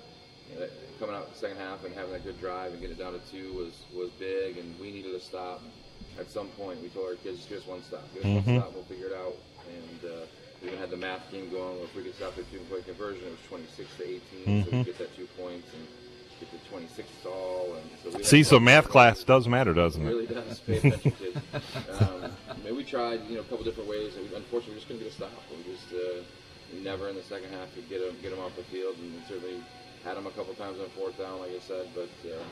coming 0.98 1.14
out 1.14 1.32
the 1.32 1.38
second 1.38 1.58
half 1.58 1.84
and 1.84 1.94
having 1.94 2.14
a 2.14 2.18
good 2.18 2.40
drive 2.40 2.72
and 2.72 2.80
getting 2.80 2.96
it 2.96 2.98
down 2.98 3.12
to 3.12 3.30
two 3.30 3.52
was 3.54 3.82
was 3.94 4.10
big, 4.18 4.58
and 4.58 4.78
we 4.80 4.90
needed 4.90 5.12
to 5.12 5.20
stop. 5.20 5.62
At 6.18 6.30
some 6.30 6.48
point, 6.48 6.82
we 6.82 6.88
told 6.88 7.08
our 7.10 7.14
kids, 7.16 7.46
just 7.46 7.68
one 7.68 7.82
stop, 7.82 8.02
us 8.02 8.24
mm-hmm. 8.24 8.34
one 8.34 8.60
stop, 8.60 8.74
we'll 8.74 8.84
figure 8.84 9.06
it 9.06 9.12
out. 9.12 9.36
And 9.68 10.10
uh, 10.10 10.26
we 10.62 10.68
even 10.68 10.80
had 10.80 10.90
the 10.90 10.96
math 10.96 11.30
game 11.30 11.50
going. 11.50 11.78
If 11.80 11.94
we 11.94 12.02
could 12.02 12.14
stop 12.14 12.34
the 12.34 12.42
two-point 12.44 12.86
conversion, 12.86 13.22
it 13.26 13.30
was 13.30 13.38
26 13.48 13.88
to 13.96 14.04
18, 14.04 14.20
mm-hmm. 14.20 14.70
so 14.70 14.76
we 14.76 14.84
get 14.84 14.98
that 14.98 15.16
two 15.16 15.28
points 15.38 15.68
and 15.74 15.86
get 16.40 16.50
the 16.50 16.68
26 16.68 17.08
all. 17.26 17.76
And 17.76 18.12
so 18.12 18.22
See, 18.22 18.42
so 18.42 18.58
math 18.58 18.88
class 18.88 19.22
does 19.22 19.46
matter, 19.46 19.72
doesn't 19.72 20.02
it? 20.02 20.06
It 20.06 20.10
really 20.10 20.26
does. 20.26 20.58
Pay 20.60 20.78
attention, 20.78 21.10
kids. 21.12 21.38
Um, 22.00 22.32
we 22.74 22.84
tried, 22.84 23.26
you 23.28 23.36
know, 23.36 23.40
a 23.40 23.44
couple 23.44 23.64
different 23.64 23.88
ways, 23.88 24.16
and 24.16 24.28
we, 24.28 24.36
unfortunately, 24.36 24.74
we 24.74 24.76
just 24.76 24.88
couldn't 24.88 25.02
get 25.02 25.12
a 25.12 25.14
stop. 25.14 25.30
We 25.50 25.72
just 25.72 25.92
uh, 25.92 26.22
never 26.82 27.08
in 27.08 27.16
the 27.16 27.22
second 27.22 27.50
half 27.50 27.74
could 27.74 27.88
get 27.88 28.00
them 28.04 28.16
get 28.22 28.30
them 28.30 28.40
off 28.40 28.54
the 28.56 28.62
field, 28.64 28.96
and 28.98 29.22
certainly 29.28 29.62
had 30.04 30.16
them 30.16 30.26
a 30.26 30.30
couple 30.30 30.54
times 30.54 30.78
on 30.80 30.88
fourth 30.90 31.18
down, 31.18 31.40
like 31.40 31.50
I 31.50 31.58
said, 31.60 31.88
but 31.94 32.10
uh, 32.26 32.42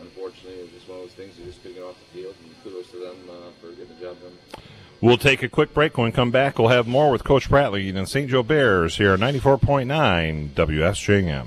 unfortunately, 0.00 0.60
it 0.60 0.62
was 0.62 0.72
just 0.72 0.88
one 0.88 0.98
of 0.98 1.04
those 1.04 1.12
things 1.12 1.38
you 1.38 1.44
just 1.44 1.62
couldn't 1.62 1.78
get 1.78 1.84
off 1.84 1.96
the 2.12 2.20
field. 2.20 2.34
And 2.42 2.54
kudos 2.64 2.90
to 2.90 2.98
them 2.98 3.16
uh, 3.30 3.50
for 3.60 3.70
getting 3.70 3.94
the 3.94 4.00
job 4.00 4.16
done. 4.20 4.62
We'll 5.00 5.18
take 5.18 5.42
a 5.42 5.48
quick 5.48 5.74
break. 5.74 5.98
When 5.98 6.06
we 6.06 6.12
come 6.12 6.30
back, 6.30 6.58
we'll 6.58 6.68
have 6.68 6.86
more 6.86 7.10
with 7.10 7.22
Coach 7.22 7.50
Pratley 7.50 7.88
and 7.88 7.98
the 7.98 8.06
St. 8.06 8.30
Joe 8.30 8.42
Bears 8.42 8.96
here 8.96 9.12
at 9.12 9.20
94.9 9.20 10.50
WSJM. 10.50 11.46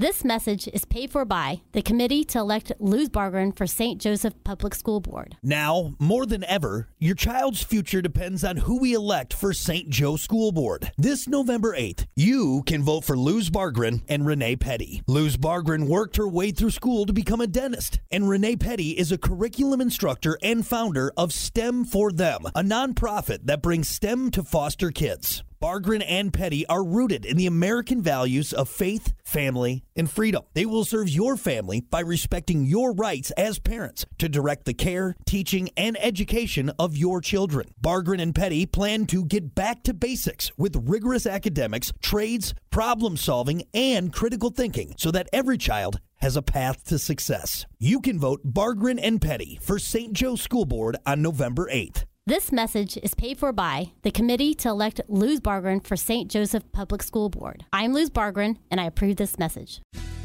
This 0.00 0.24
message 0.24 0.68
is 0.68 0.84
paid 0.84 1.10
for 1.10 1.24
by 1.24 1.60
the 1.72 1.82
committee 1.82 2.22
to 2.26 2.38
elect 2.38 2.70
Luz 2.78 3.08
Bargren 3.08 3.50
for 3.50 3.66
St. 3.66 4.00
Joseph 4.00 4.32
Public 4.44 4.76
School 4.76 5.00
Board. 5.00 5.36
Now, 5.42 5.96
more 5.98 6.24
than 6.24 6.44
ever, 6.44 6.86
your 7.00 7.16
child's 7.16 7.64
future 7.64 8.00
depends 8.00 8.44
on 8.44 8.58
who 8.58 8.78
we 8.78 8.94
elect 8.94 9.34
for 9.34 9.52
St. 9.52 9.90
Joe 9.90 10.14
School 10.14 10.52
Board. 10.52 10.92
This 10.96 11.26
November 11.26 11.74
8th, 11.76 12.06
you 12.14 12.62
can 12.64 12.84
vote 12.84 13.04
for 13.04 13.16
Luz 13.16 13.50
Bargren 13.50 14.02
and 14.08 14.24
Renee 14.24 14.54
Petty. 14.54 15.02
Luz 15.08 15.36
Bargren 15.36 15.88
worked 15.88 16.14
her 16.14 16.28
way 16.28 16.52
through 16.52 16.70
school 16.70 17.04
to 17.04 17.12
become 17.12 17.40
a 17.40 17.48
dentist, 17.48 17.98
and 18.12 18.28
Renee 18.28 18.54
Petty 18.54 18.90
is 18.90 19.10
a 19.10 19.18
curriculum 19.18 19.80
instructor 19.80 20.38
and 20.44 20.64
founder 20.64 21.10
of 21.16 21.32
STEM 21.32 21.84
for 21.84 22.12
Them, 22.12 22.42
a 22.54 22.62
nonprofit 22.62 23.46
that 23.46 23.62
brings 23.62 23.88
STEM 23.88 24.30
to 24.30 24.44
foster 24.44 24.92
kids. 24.92 25.42
Bargren 25.60 26.02
and 26.02 26.32
Petty 26.32 26.64
are 26.66 26.84
rooted 26.84 27.26
in 27.26 27.36
the 27.36 27.46
American 27.46 28.00
values 28.00 28.52
of 28.52 28.68
faith, 28.68 29.12
family, 29.24 29.82
and 29.96 30.08
freedom. 30.08 30.44
They 30.54 30.64
will 30.64 30.84
serve 30.84 31.08
your 31.08 31.36
family 31.36 31.80
by 31.80 32.00
respecting 32.00 32.64
your 32.64 32.92
rights 32.92 33.32
as 33.32 33.58
parents 33.58 34.06
to 34.18 34.28
direct 34.28 34.66
the 34.66 34.74
care, 34.74 35.16
teaching, 35.26 35.70
and 35.76 35.96
education 36.00 36.70
of 36.78 36.96
your 36.96 37.20
children. 37.20 37.66
Bargren 37.80 38.20
and 38.20 38.36
Petty 38.36 38.66
plan 38.66 39.06
to 39.06 39.24
get 39.24 39.56
back 39.56 39.82
to 39.82 39.94
basics 39.94 40.56
with 40.56 40.88
rigorous 40.88 41.26
academics, 41.26 41.92
trades, 42.00 42.54
problem 42.70 43.16
solving, 43.16 43.64
and 43.74 44.12
critical 44.12 44.50
thinking 44.50 44.94
so 44.96 45.10
that 45.10 45.28
every 45.32 45.58
child 45.58 45.98
has 46.20 46.36
a 46.36 46.42
path 46.42 46.84
to 46.84 47.00
success. 47.00 47.66
You 47.80 48.00
can 48.00 48.20
vote 48.20 48.42
Bargren 48.44 49.00
and 49.00 49.20
Petty 49.20 49.58
for 49.60 49.80
St. 49.80 50.12
Joe 50.12 50.36
School 50.36 50.66
Board 50.66 50.96
on 51.04 51.20
November 51.20 51.68
8th. 51.72 52.04
This 52.28 52.52
message 52.52 52.98
is 53.02 53.14
paid 53.14 53.38
for 53.38 53.54
by 53.54 53.92
the 54.02 54.10
committee 54.10 54.52
to 54.56 54.68
elect 54.68 55.00
Luz 55.08 55.40
Bargren 55.40 55.80
for 55.80 55.96
St. 55.96 56.30
Joseph 56.30 56.62
Public 56.72 57.02
School 57.02 57.30
Board. 57.30 57.64
I'm 57.72 57.94
Luz 57.94 58.10
Bargren, 58.10 58.58
and 58.70 58.78
I 58.78 58.84
approve 58.84 59.16
this 59.16 59.38
message. 59.38 59.80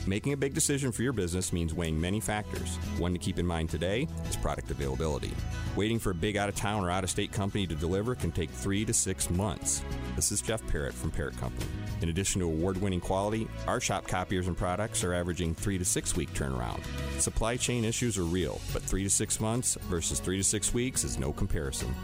Making 0.06 0.34
a 0.34 0.38
big 0.38 0.54
decision 0.54 0.92
for 0.92 1.02
your 1.02 1.14
business 1.14 1.54
means 1.54 1.74
weighing 1.74 2.00
many 2.00 2.20
factors. 2.20 2.76
One 2.98 3.14
to 3.14 3.20
keep 3.20 3.40
in 3.40 3.48
mind 3.48 3.70
today 3.70 4.06
is 4.28 4.36
product 4.36 4.70
availability. 4.70 5.32
Waiting 5.78 5.98
for 5.98 6.10
a 6.10 6.14
big 6.14 6.36
out 6.36 6.50
of 6.50 6.56
town 6.56 6.84
or 6.84 6.92
out 6.92 7.06
of 7.06 7.10
state 7.10 7.32
company 7.32 7.66
to 7.66 7.74
deliver 7.74 8.14
can 8.14 8.30
take 8.30 8.50
three 8.50 8.84
to 8.84 8.94
six 8.94 9.30
months. 9.30 9.82
This 10.18 10.34
is 10.34 10.42
Jeff 10.42 10.66
Parrott 10.68 10.94
from 10.94 11.10
Parrott 11.10 11.38
Company. 11.38 11.72
In 12.02 12.10
addition 12.10 12.42
to 12.42 12.48
award 12.48 12.82
winning 12.82 13.00
quality, 13.00 13.48
our 13.66 13.80
shop 13.80 14.06
copiers 14.06 14.48
and 14.48 14.58
products 14.58 15.06
are 15.06 15.14
averaging 15.14 15.56
three 15.56 15.78
to 15.78 15.86
six 15.86 16.18
week 16.18 16.34
turnaround. 16.34 16.82
Supply 17.22 17.56
chain 17.56 17.86
issues 17.86 18.18
are 18.18 18.24
real, 18.24 18.60
but 18.74 18.82
three 18.82 19.04
to 19.04 19.10
six 19.10 19.40
months 19.40 19.78
versus 19.84 20.20
three 20.20 20.36
to 20.36 20.44
six 20.44 20.74
weeks 20.74 21.06
is 21.06 21.18
no 21.18 21.32
comparison. 21.32 21.96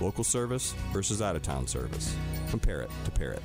Local 0.00 0.24
service 0.24 0.74
versus 0.92 1.22
out 1.22 1.36
of 1.36 1.42
town 1.42 1.68
service. 1.68 2.12
Compare 2.50 2.82
it 2.82 2.90
to 3.04 3.12
Parrott. 3.12 3.42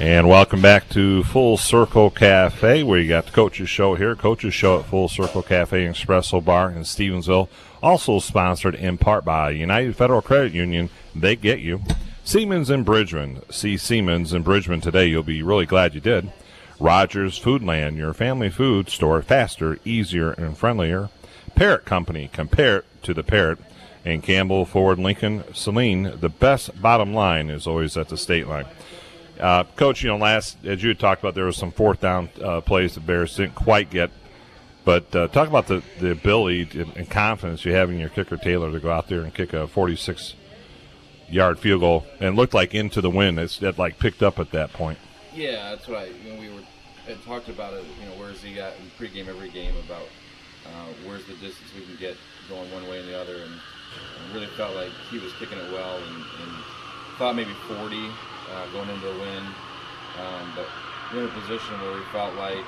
And 0.00 0.30
welcome 0.30 0.62
back 0.62 0.88
to 0.90 1.22
Full 1.24 1.58
Circle 1.58 2.12
Cafe, 2.12 2.82
where 2.84 2.98
you 2.98 3.06
got 3.06 3.26
the 3.26 3.32
Coaches 3.32 3.68
Show 3.68 3.96
here. 3.96 4.16
Coaches 4.16 4.54
Show 4.54 4.78
at 4.78 4.86
Full 4.86 5.08
Circle 5.08 5.42
Cafe 5.42 5.84
and 5.84 5.94
Espresso 5.94 6.42
Bar 6.42 6.70
in 6.70 6.84
Stevensville. 6.84 7.50
Also 7.82 8.18
sponsored 8.18 8.74
in 8.74 8.96
part 8.96 9.26
by 9.26 9.50
United 9.50 9.94
Federal 9.94 10.22
Credit 10.22 10.54
Union. 10.54 10.88
They 11.14 11.36
get 11.36 11.58
you. 11.58 11.82
Siemens 12.24 12.70
and 12.70 12.82
Bridgman. 12.82 13.42
See 13.50 13.76
Siemens 13.76 14.32
and 14.32 14.42
Bridgman 14.42 14.80
today. 14.80 15.04
You'll 15.04 15.22
be 15.22 15.42
really 15.42 15.66
glad 15.66 15.94
you 15.94 16.00
did. 16.00 16.32
Rogers 16.78 17.38
Foodland, 17.38 17.98
your 17.98 18.14
family 18.14 18.48
food 18.48 18.88
store, 18.88 19.20
faster, 19.20 19.78
easier, 19.84 20.30
and 20.30 20.56
friendlier. 20.56 21.10
Parrott 21.54 21.84
Company, 21.84 22.30
compare 22.32 22.78
it 22.78 22.84
to 23.02 23.12
the 23.12 23.22
Parrot. 23.22 23.58
And 24.06 24.22
Campbell 24.22 24.64
Ford 24.64 24.98
Lincoln 24.98 25.44
Saline, 25.52 26.14
the 26.20 26.30
best 26.30 26.80
bottom 26.80 27.12
line 27.12 27.50
is 27.50 27.66
always 27.66 27.98
at 27.98 28.08
the 28.08 28.16
state 28.16 28.48
line. 28.48 28.64
Uh, 29.40 29.64
Coach, 29.76 30.02
you 30.02 30.08
know, 30.08 30.16
last 30.16 30.58
as 30.64 30.82
you 30.82 30.90
had 30.90 30.98
talked 30.98 31.22
about, 31.22 31.34
there 31.34 31.46
was 31.46 31.56
some 31.56 31.72
fourth 31.72 32.00
down 32.00 32.28
uh, 32.42 32.60
plays 32.60 32.94
the 32.94 33.00
Bears 33.00 33.36
didn't 33.36 33.54
quite 33.54 33.90
get. 33.90 34.10
But 34.84 35.14
uh, 35.14 35.28
talk 35.28 35.48
about 35.48 35.66
the, 35.66 35.82
the 35.98 36.10
ability 36.10 36.68
and 36.96 37.08
confidence 37.08 37.64
you 37.64 37.72
have 37.74 37.90
in 37.90 37.98
your 37.98 38.08
kicker 38.08 38.36
Taylor 38.36 38.70
to 38.72 38.80
go 38.80 38.90
out 38.90 39.08
there 39.08 39.20
and 39.20 39.32
kick 39.32 39.52
a 39.52 39.66
46 39.66 40.34
yard 41.28 41.58
field 41.58 41.80
goal 41.80 42.06
and 42.18 42.34
looked 42.36 42.54
like 42.54 42.74
into 42.74 43.00
the 43.00 43.10
wind. 43.10 43.38
It's 43.38 43.62
it 43.62 43.78
like 43.78 43.98
picked 43.98 44.22
up 44.22 44.38
at 44.38 44.50
that 44.52 44.72
point. 44.72 44.98
Yeah, 45.34 45.70
that's 45.70 45.88
I. 45.88 46.06
You 46.24 46.34
know, 46.34 46.40
we 46.40 46.48
were 46.48 46.62
had 47.06 47.22
talked 47.24 47.48
about 47.48 47.74
it. 47.74 47.84
You 48.00 48.08
know, 48.08 48.16
where's 48.16 48.42
he 48.42 48.58
at 48.58 48.74
in 48.78 48.90
pregame 48.98 49.28
every 49.28 49.50
game 49.50 49.74
about 49.84 50.08
uh, 50.66 50.86
where's 51.06 51.24
the 51.26 51.34
distance 51.34 51.70
we 51.74 51.84
can 51.84 51.96
get 51.96 52.16
going 52.48 52.70
one 52.72 52.88
way 52.88 53.00
and 53.00 53.08
the 53.08 53.18
other, 53.18 53.36
and, 53.36 53.52
and 53.52 54.34
really 54.34 54.48
felt 54.56 54.74
like 54.74 54.90
he 55.10 55.18
was 55.18 55.32
kicking 55.34 55.58
it 55.58 55.72
well 55.72 55.96
and, 55.98 56.16
and 56.16 56.52
thought 57.18 57.36
maybe 57.36 57.52
40 57.68 57.96
uh, 58.52 58.66
going 58.72 58.88
into 58.88 59.06
the 59.06 59.18
wind. 59.18 59.46
Um, 60.18 60.52
but 60.56 60.66
we're 61.12 61.24
in 61.24 61.28
a 61.28 61.40
position 61.40 61.80
where 61.80 61.94
we 61.94 62.04
felt 62.12 62.34
like 62.34 62.64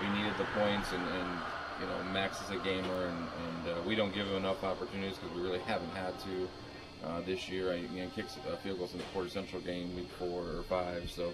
we 0.00 0.08
needed 0.16 0.34
the 0.38 0.44
points, 0.58 0.92
and, 0.92 1.02
and 1.02 1.40
you 1.80 1.86
know, 1.86 2.12
Max 2.12 2.40
is 2.42 2.50
a 2.50 2.58
gamer, 2.58 3.06
and, 3.06 3.18
and 3.18 3.76
uh, 3.76 3.82
we 3.86 3.94
don't 3.94 4.14
give 4.14 4.26
him 4.26 4.36
enough 4.36 4.62
opportunities 4.62 5.18
because 5.18 5.34
we 5.36 5.42
really 5.42 5.60
haven't 5.60 5.90
had 5.90 6.18
to 6.20 6.48
uh, 7.06 7.20
this 7.22 7.48
year. 7.48 7.72
I, 7.72 7.76
you 7.76 8.10
kicks 8.14 8.36
uh, 8.50 8.56
field 8.56 8.78
goals 8.78 8.92
in 8.92 8.98
the 8.98 9.04
Portage 9.12 9.32
Central 9.32 9.60
game, 9.62 9.94
week 9.96 10.08
four 10.18 10.42
or 10.42 10.62
five. 10.68 11.10
So, 11.10 11.32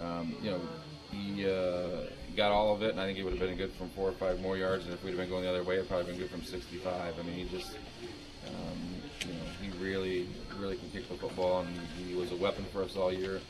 um, 0.00 0.34
you 0.42 0.50
know, 0.50 0.60
he 1.10 1.46
uh, 1.46 2.08
got 2.36 2.52
all 2.52 2.74
of 2.74 2.82
it, 2.82 2.90
and 2.90 3.00
I 3.00 3.04
think 3.04 3.18
he 3.18 3.24
would 3.24 3.34
have 3.34 3.40
been 3.40 3.56
good 3.56 3.72
from 3.72 3.90
four 3.90 4.08
or 4.08 4.12
five 4.12 4.40
more 4.40 4.56
yards. 4.56 4.84
And 4.84 4.94
if 4.94 5.04
we'd 5.04 5.10
have 5.10 5.18
been 5.18 5.28
going 5.28 5.44
the 5.44 5.50
other 5.50 5.62
way, 5.62 5.76
it'd 5.76 5.88
probably 5.88 6.12
been 6.12 6.20
good 6.20 6.30
from 6.30 6.42
65. 6.42 7.14
I 7.18 7.22
mean, 7.22 7.34
he 7.34 7.56
just, 7.56 7.76
um, 8.48 8.78
you 9.26 9.34
know, 9.34 9.40
he 9.60 9.84
really, 9.84 10.26
really 10.62 10.76
can 10.76 10.88
kick 10.90 11.08
the 11.08 11.14
football, 11.16 11.60
and 11.60 11.76
he 12.06 12.14
was 12.14 12.30
a 12.30 12.36
weapon 12.36 12.64
for 12.72 12.82
us 12.82 12.96
all 12.96 13.12
year. 13.12 13.40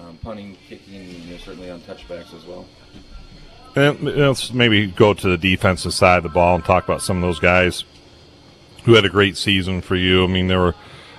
Um, 0.00 0.18
punting, 0.22 0.56
kicking, 0.68 1.08
you 1.08 1.32
know, 1.32 1.38
certainly 1.38 1.70
on 1.70 1.80
touchbacks 1.82 2.34
as 2.34 2.44
well. 2.46 2.66
And 3.76 4.02
let's 4.02 4.52
maybe 4.52 4.86
go 4.86 5.14
to 5.14 5.28
the 5.28 5.38
defensive 5.38 5.94
side 5.94 6.18
of 6.18 6.22
the 6.24 6.28
ball 6.30 6.56
and 6.56 6.64
talk 6.64 6.84
about 6.84 7.02
some 7.02 7.18
of 7.18 7.22
those 7.22 7.38
guys 7.38 7.84
who 8.84 8.94
had 8.94 9.04
a 9.04 9.08
great 9.08 9.36
season 9.36 9.82
for 9.82 9.94
you. 9.94 10.24
I 10.24 10.26
mean, 10.26 10.48
there 10.48 10.58
were 10.58 10.74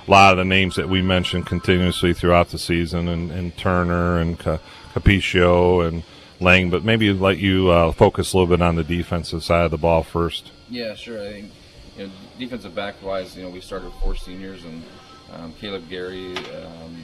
a 0.08 0.12
lot 0.12 0.34
of 0.34 0.38
the 0.38 0.46
names 0.46 0.76
that 0.76 0.90
we 0.90 1.02
mentioned 1.02 1.46
continuously 1.46 2.14
throughout 2.14 2.50
the 2.50 2.60
season, 2.60 3.08
and, 3.08 3.32
and 3.32 3.56
Turner 3.56 4.18
and 4.18 4.38
Capaccio 4.38 5.88
and 5.88 6.04
Lang, 6.42 6.70
but 6.70 6.84
maybe 6.84 7.14
let 7.14 7.38
you 7.38 7.70
uh, 7.70 7.92
focus 7.92 8.34
a 8.34 8.38
little 8.38 8.58
bit 8.58 8.62
on 8.62 8.76
the 8.76 8.84
defensive 8.84 9.44
side 9.44 9.66
of 9.66 9.72
the 9.72 9.78
ball 9.78 10.04
first. 10.04 10.52
Yeah, 10.70 10.96
sure. 10.96 11.22
I 11.22 11.32
think 11.32 11.52
you 11.98 12.08
know, 12.08 12.14
defensive 12.38 12.76
back 12.76 13.02
wise, 13.02 13.38
you 13.38 13.44
know, 13.44 13.50
we 13.50 13.62
started 13.62 13.92
four 14.04 14.16
seniors, 14.16 14.66
and 14.66 14.84
um, 15.32 15.54
Caleb 15.60 15.90
Gary, 15.90 16.36
um, 16.38 16.96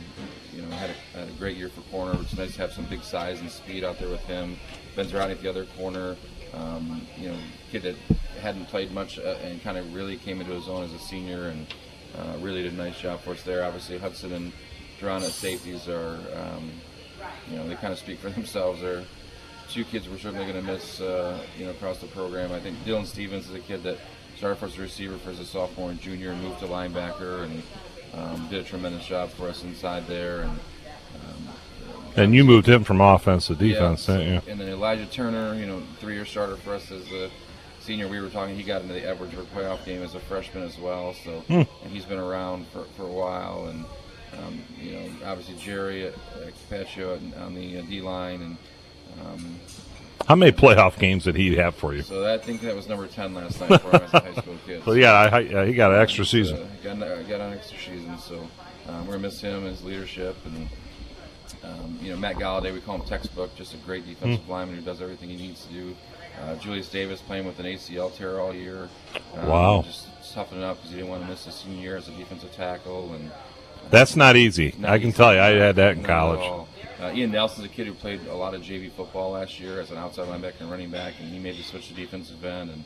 you 0.53 0.61
know, 0.61 0.69
had 0.75 0.89
a, 0.89 1.17
had 1.17 1.27
a, 1.27 1.31
great 1.33 1.57
year 1.57 1.69
for 1.69 1.81
corner. 1.91 2.17
It's 2.21 2.37
nice 2.37 2.53
to 2.55 2.61
have 2.61 2.71
some 2.71 2.85
big 2.85 3.03
size 3.03 3.39
and 3.39 3.49
speed 3.49 3.83
out 3.83 3.99
there 3.99 4.09
with 4.09 4.21
him. 4.21 4.57
Ben 4.95 5.07
Zerati 5.07 5.31
at 5.31 5.41
the 5.41 5.49
other 5.49 5.65
corner, 5.77 6.15
um, 6.53 7.01
you 7.17 7.29
know, 7.29 7.37
kid 7.71 7.83
that 7.83 7.95
hadn't 8.41 8.65
played 8.65 8.91
much 8.91 9.17
uh, 9.17 9.37
and 9.43 9.61
kind 9.63 9.77
of 9.77 9.93
really 9.93 10.17
came 10.17 10.39
into 10.39 10.53
his 10.53 10.67
own 10.67 10.83
as 10.83 10.93
a 10.93 10.99
senior 10.99 11.47
and 11.47 11.67
uh, 12.17 12.37
really 12.39 12.63
did 12.63 12.73
a 12.73 12.75
nice 12.75 12.99
job 12.99 13.19
for 13.21 13.31
us 13.31 13.43
there. 13.43 13.63
Obviously, 13.63 13.97
Hudson 13.97 14.33
and 14.33 14.51
Duran 14.99 15.23
at 15.23 15.31
safeties 15.31 15.87
are, 15.87 16.19
um, 16.35 16.71
you 17.49 17.57
know, 17.57 17.67
they 17.67 17.75
kind 17.75 17.93
of 17.93 17.99
speak 17.99 18.19
for 18.19 18.29
themselves. 18.31 18.81
They're 18.81 19.03
two 19.69 19.83
kids 19.85 20.09
we're 20.09 20.17
certainly 20.17 20.45
going 20.45 20.63
to 20.63 20.71
miss, 20.71 20.99
uh, 20.99 21.39
you 21.57 21.65
know, 21.65 21.71
across 21.71 21.99
the 21.99 22.07
program. 22.07 22.51
I 22.51 22.59
think 22.59 22.77
Dylan 22.79 23.05
Stevens 23.05 23.49
is 23.49 23.55
a 23.55 23.59
kid 23.59 23.83
that 23.83 23.97
started 24.37 24.57
for 24.57 24.65
us 24.65 24.73
as 24.73 24.79
a 24.79 24.81
receiver 24.81 25.17
for 25.17 25.29
as 25.29 25.39
a 25.39 25.45
sophomore 25.45 25.91
and 25.91 26.01
junior 26.01 26.31
and 26.31 26.41
moved 26.41 26.59
to 26.59 26.65
linebacker 26.65 27.43
and 27.43 27.63
um, 28.13 28.47
did 28.49 28.61
a 28.61 28.63
tremendous 28.63 29.05
job 29.05 29.29
for 29.31 29.47
us 29.47 29.63
inside 29.63 30.07
there. 30.07 30.41
And 30.41 30.51
um, 30.51 31.49
and 32.15 32.35
you 32.35 32.43
moved 32.43 32.67
him 32.67 32.83
from 32.83 32.99
offense 33.01 33.47
to 33.47 33.55
defense, 33.55 34.07
yeah, 34.07 34.17
didn't 34.17 34.33
you? 34.33 34.51
And 34.51 34.59
then 34.59 34.69
Elijah 34.69 35.05
Turner, 35.05 35.55
you 35.55 35.65
know, 35.65 35.81
three-year 35.99 36.25
starter 36.25 36.57
for 36.57 36.73
us 36.73 36.91
as 36.91 37.09
a 37.11 37.29
senior. 37.79 38.07
We 38.07 38.19
were 38.19 38.29
talking. 38.29 38.55
He 38.55 38.63
got 38.63 38.81
into 38.81 38.93
the 38.93 39.01
Edwardsburg 39.01 39.45
playoff 39.55 39.85
game 39.85 40.03
as 40.03 40.15
a 40.15 40.19
freshman 40.19 40.63
as 40.63 40.77
well. 40.77 41.13
So, 41.23 41.39
hmm. 41.41 41.53
and 41.83 41.91
he's 41.91 42.05
been 42.05 42.19
around 42.19 42.67
for, 42.67 42.83
for 42.97 43.03
a 43.03 43.11
while. 43.11 43.67
And 43.67 43.85
um, 44.37 44.61
you 44.79 44.93
know, 44.93 45.09
obviously 45.25 45.55
Jerry 45.55 46.07
at, 46.07 46.13
at 46.43 47.37
on 47.37 47.55
the 47.55 47.79
uh, 47.79 47.81
D 47.83 48.01
line, 48.01 48.41
and 48.41 48.57
um, 49.25 49.55
how 50.27 50.35
many 50.35 50.51
playoff 50.51 50.97
games 50.97 51.23
did 51.25 51.35
he 51.35 51.55
have 51.55 51.75
for 51.75 51.93
you? 51.93 52.01
So 52.03 52.31
I 52.31 52.37
think 52.37 52.61
that 52.61 52.75
was 52.75 52.87
number 52.87 53.07
ten 53.07 53.33
last 53.33 53.59
night 53.61 53.81
for 53.81 53.89
a 53.89 54.07
high 54.07 54.33
school 54.33 54.55
kid. 54.65 54.83
So 54.83 54.93
yeah, 54.93 55.13
I, 55.13 55.37
I, 55.37 55.65
he 55.65 55.73
got 55.73 55.91
an 55.91 56.01
extra 56.01 56.25
season. 56.25 56.57
Uh, 56.57 56.67
got, 56.83 56.99
got 56.99 57.41
an 57.41 57.53
extra 57.53 57.77
season, 57.77 58.17
so 58.17 58.47
um, 58.87 59.05
we're 59.05 59.13
gonna 59.13 59.23
miss 59.23 59.41
him, 59.41 59.63
his 59.63 59.83
leadership, 59.83 60.35
and 60.45 60.67
um, 61.63 61.99
you 62.01 62.11
know 62.11 62.17
Matt 62.17 62.35
Galladay. 62.35 62.73
We 62.73 62.81
call 62.81 62.95
him 62.95 63.07
textbook, 63.07 63.55
just 63.55 63.73
a 63.73 63.77
great 63.77 64.05
defensive 64.05 64.45
mm. 64.45 64.49
lineman 64.49 64.75
who 64.77 64.81
does 64.81 65.01
everything 65.01 65.29
he 65.29 65.37
needs 65.37 65.65
to 65.65 65.73
do. 65.73 65.95
Uh, 66.41 66.55
Julius 66.55 66.89
Davis 66.89 67.21
playing 67.21 67.45
with 67.45 67.59
an 67.59 67.65
ACL 67.65 68.15
tear 68.15 68.39
all 68.39 68.53
year. 68.53 68.89
Um, 69.35 69.47
wow. 69.47 69.81
Just 69.85 70.07
toughening 70.33 70.63
up 70.63 70.77
because 70.77 70.91
he 70.91 70.97
didn't 70.97 71.09
want 71.09 71.23
to 71.23 71.29
miss 71.29 71.45
his 71.45 71.55
senior 71.55 71.81
year 71.81 71.97
as 71.97 72.07
a 72.07 72.11
defensive 72.11 72.53
tackle, 72.53 73.13
and 73.13 73.31
that's 73.89 74.15
not 74.15 74.35
easy. 74.35 74.73
Not 74.77 74.91
I 74.91 74.99
can 74.99 75.09
easy. 75.09 75.17
tell 75.17 75.33
you, 75.33 75.39
I 75.39 75.49
had 75.49 75.75
that 75.75 75.97
in 75.97 76.03
college. 76.03 76.67
Uh, 77.01 77.11
Ian 77.13 77.31
Nelson's 77.31 77.65
a 77.65 77.69
kid 77.69 77.87
who 77.87 77.93
played 77.93 78.21
a 78.27 78.35
lot 78.35 78.53
of 78.53 78.61
JV 78.61 78.91
football 78.91 79.31
last 79.31 79.59
year 79.59 79.81
as 79.81 79.89
an 79.89 79.97
outside 79.97 80.27
linebacker 80.27 80.61
and 80.61 80.69
running 80.69 80.91
back, 80.91 81.15
and 81.19 81.29
he 81.29 81.39
made 81.39 81.57
the 81.57 81.63
switch 81.63 81.87
to 81.87 81.93
defensive 81.95 82.43
end, 82.45 82.69
and 82.69 82.83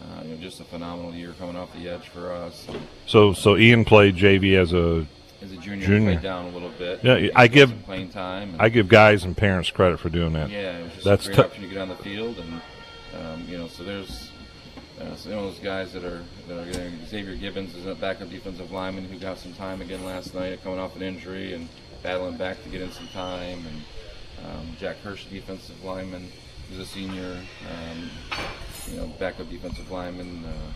uh, 0.00 0.22
you 0.22 0.30
know, 0.30 0.36
just 0.36 0.60
a 0.60 0.64
phenomenal 0.64 1.12
year 1.12 1.34
coming 1.40 1.56
off 1.56 1.72
the 1.74 1.88
edge 1.88 2.08
for 2.08 2.30
us. 2.30 2.68
So, 3.06 3.32
so 3.32 3.56
Ian 3.56 3.84
played 3.84 4.14
JV 4.14 4.56
as 4.56 4.72
a 4.72 5.06
as 5.42 5.50
a 5.50 5.56
junior, 5.56 5.86
junior. 5.86 6.12
played 6.12 6.22
down 6.22 6.46
a 6.46 6.50
little 6.50 6.70
bit. 6.70 7.02
Yeah, 7.02 7.30
I 7.34 7.48
give 7.48 7.84
playing 7.84 8.10
time. 8.10 8.54
I 8.60 8.68
give 8.68 8.88
guys 8.88 9.24
and 9.24 9.36
parents 9.36 9.70
credit 9.72 9.98
for 9.98 10.08
doing 10.08 10.34
that. 10.34 10.50
Yeah, 10.50 10.78
it 10.78 10.82
was 10.84 10.92
just 10.92 11.04
That's 11.04 11.26
a 11.26 11.28
great 11.30 11.38
opportunity 11.40 11.68
to 11.68 11.74
get 11.74 11.82
on 11.82 11.88
the 11.88 11.96
field, 11.96 12.38
and 12.38 12.60
um, 13.20 13.44
you 13.48 13.58
know, 13.58 13.66
so 13.66 13.82
there's 13.82 14.30
uh, 15.00 15.16
some 15.16 15.32
of 15.32 15.42
those 15.42 15.58
guys 15.58 15.92
that 15.94 16.04
are 16.04 16.22
that 16.46 16.58
are 16.60 16.70
getting 16.70 17.04
Xavier 17.06 17.34
Gibbons 17.34 17.74
is 17.74 17.86
a 17.86 17.96
backup 17.96 18.30
defensive 18.30 18.70
lineman 18.70 19.04
who 19.04 19.18
got 19.18 19.38
some 19.38 19.52
time 19.54 19.80
again 19.80 20.04
last 20.04 20.32
night, 20.32 20.62
coming 20.62 20.78
off 20.78 20.94
an 20.94 21.02
injury 21.02 21.54
and 21.54 21.68
battling 22.02 22.36
back 22.36 22.62
to 22.62 22.68
get 22.68 22.80
in 22.80 22.90
some 22.92 23.08
time. 23.08 23.64
And 23.66 24.46
um, 24.46 24.76
Jack 24.78 24.98
Hirsch, 24.98 25.24
defensive 25.26 25.82
lineman, 25.84 26.28
who's 26.68 26.78
a 26.78 26.86
senior, 26.86 27.38
um, 27.70 28.10
you 28.90 28.96
know, 28.96 29.06
backup 29.18 29.48
defensive 29.50 29.90
lineman. 29.90 30.44
Uh, 30.44 30.72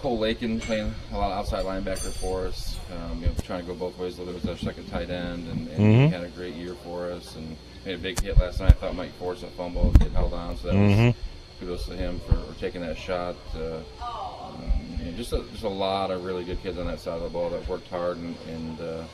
Cole 0.00 0.18
Lakin 0.18 0.58
playing 0.58 0.92
a 1.12 1.16
lot 1.16 1.30
of 1.30 1.38
outside 1.38 1.64
linebacker 1.64 2.12
for 2.12 2.46
us. 2.46 2.76
Um, 2.92 3.20
you 3.20 3.26
know, 3.26 3.32
trying 3.44 3.60
to 3.60 3.66
go 3.66 3.74
both 3.74 3.96
ways. 3.98 4.18
It 4.18 4.26
was 4.26 4.46
our 4.46 4.56
second 4.56 4.88
tight 4.90 5.10
end, 5.10 5.48
and, 5.48 5.68
and 5.68 5.78
mm-hmm. 5.78 6.04
he 6.04 6.08
had 6.08 6.24
a 6.24 6.28
great 6.28 6.54
year 6.54 6.74
for 6.74 7.10
us. 7.10 7.36
And 7.36 7.56
made 7.84 7.94
a 7.94 7.98
big 7.98 8.20
hit 8.20 8.38
last 8.38 8.60
night. 8.60 8.70
I 8.70 8.74
thought 8.74 8.96
Mike 8.96 9.12
force 9.14 9.42
a 9.42 9.48
fumble, 9.48 9.90
get 9.92 10.12
held 10.12 10.34
on, 10.34 10.56
so 10.56 10.68
that 10.68 10.74
mm-hmm. 10.74 11.06
was 11.06 11.14
kudos 11.60 11.86
to 11.86 11.96
him 11.96 12.20
for, 12.20 12.36
for 12.36 12.60
taking 12.60 12.80
that 12.80 12.96
shot. 12.96 13.36
Uh, 13.54 13.78
um, 14.02 15.14
just 15.16 15.32
a, 15.32 15.42
just 15.52 15.64
a 15.64 15.68
lot 15.68 16.10
of 16.10 16.24
really 16.24 16.44
good 16.44 16.60
kids 16.62 16.78
on 16.78 16.86
that 16.86 17.00
side 17.00 17.16
of 17.16 17.22
the 17.22 17.28
ball 17.28 17.50
that 17.50 17.66
worked 17.68 17.88
hard 17.88 18.16
and, 18.16 18.36
and 18.48 18.80
uh, 18.80 19.04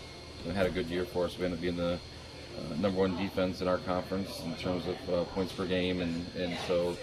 had 0.54 0.66
a 0.66 0.71
good 0.71 0.87
year 0.87 1.04
for 1.04 1.25
us. 1.26 1.38
We 1.38 1.45
ended 1.45 1.59
up 1.59 1.62
being 1.62 1.76
the 1.76 1.99
uh, 2.59 2.75
number 2.80 2.99
one 2.99 3.16
defense 3.16 3.61
in 3.61 3.68
our 3.68 3.78
conference 3.78 4.42
in 4.45 4.54
terms 4.57 4.85
of 4.87 5.11
uh, 5.11 5.25
points 5.25 5.52
per 5.52 5.66
game, 5.66 6.00
and 6.00 6.26
and 6.37 6.57
so 6.66 6.97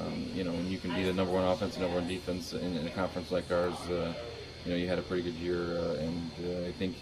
um, 0.00 0.26
you 0.34 0.44
know 0.44 0.52
when 0.52 0.66
you 0.68 0.78
can 0.78 0.94
be 0.94 1.02
the 1.02 1.12
number 1.12 1.32
one 1.32 1.44
offense 1.44 1.74
and 1.74 1.82
number 1.82 1.98
one 1.98 2.08
defense 2.08 2.52
in, 2.52 2.76
in 2.76 2.86
a 2.86 2.90
conference 2.90 3.30
like 3.30 3.50
ours, 3.50 3.74
uh, 3.90 4.12
you 4.64 4.70
know 4.70 4.76
you 4.76 4.86
had 4.86 4.98
a 4.98 5.02
pretty 5.02 5.22
good 5.22 5.34
year, 5.34 5.78
uh, 5.78 5.94
and 5.94 6.30
uh, 6.44 6.68
I 6.68 6.72
think 6.72 6.96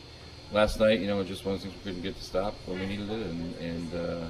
last 0.52 0.80
night 0.80 1.00
you 1.00 1.06
know 1.06 1.20
it 1.20 1.26
just 1.26 1.44
one 1.44 1.54
of 1.54 1.62
those 1.62 1.70
things 1.70 1.84
we 1.84 1.90
couldn't 1.90 2.02
get 2.02 2.16
to 2.16 2.24
stop 2.24 2.54
when 2.66 2.80
we 2.80 2.86
needed 2.86 3.10
it, 3.10 3.26
and 3.26 3.54
and 3.56 3.94
uh, 3.94 4.26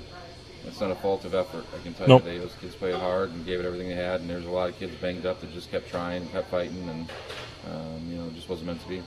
it's 0.66 0.80
not 0.80 0.90
a 0.90 0.96
fault 0.96 1.24
of 1.24 1.34
effort. 1.34 1.64
I 1.74 1.82
can 1.82 1.94
tell 1.94 2.06
nope. 2.06 2.26
you, 2.26 2.40
those 2.40 2.54
kids 2.60 2.74
played 2.74 2.94
hard 2.94 3.30
and 3.30 3.44
gave 3.44 3.58
it 3.58 3.66
everything 3.66 3.88
they 3.88 3.94
had, 3.94 4.20
and 4.20 4.30
there's 4.30 4.44
a 4.44 4.50
lot 4.50 4.68
of 4.68 4.78
kids 4.78 4.94
banged 5.00 5.26
up 5.26 5.40
that 5.40 5.52
just 5.52 5.70
kept 5.70 5.88
trying, 5.88 6.28
kept 6.28 6.50
fighting, 6.50 6.88
and 6.88 7.10
um, 7.70 8.10
you 8.10 8.16
know 8.16 8.26
it 8.26 8.34
just 8.34 8.48
wasn't 8.48 8.66
meant 8.66 8.82
to 8.82 8.88
be 8.88 9.02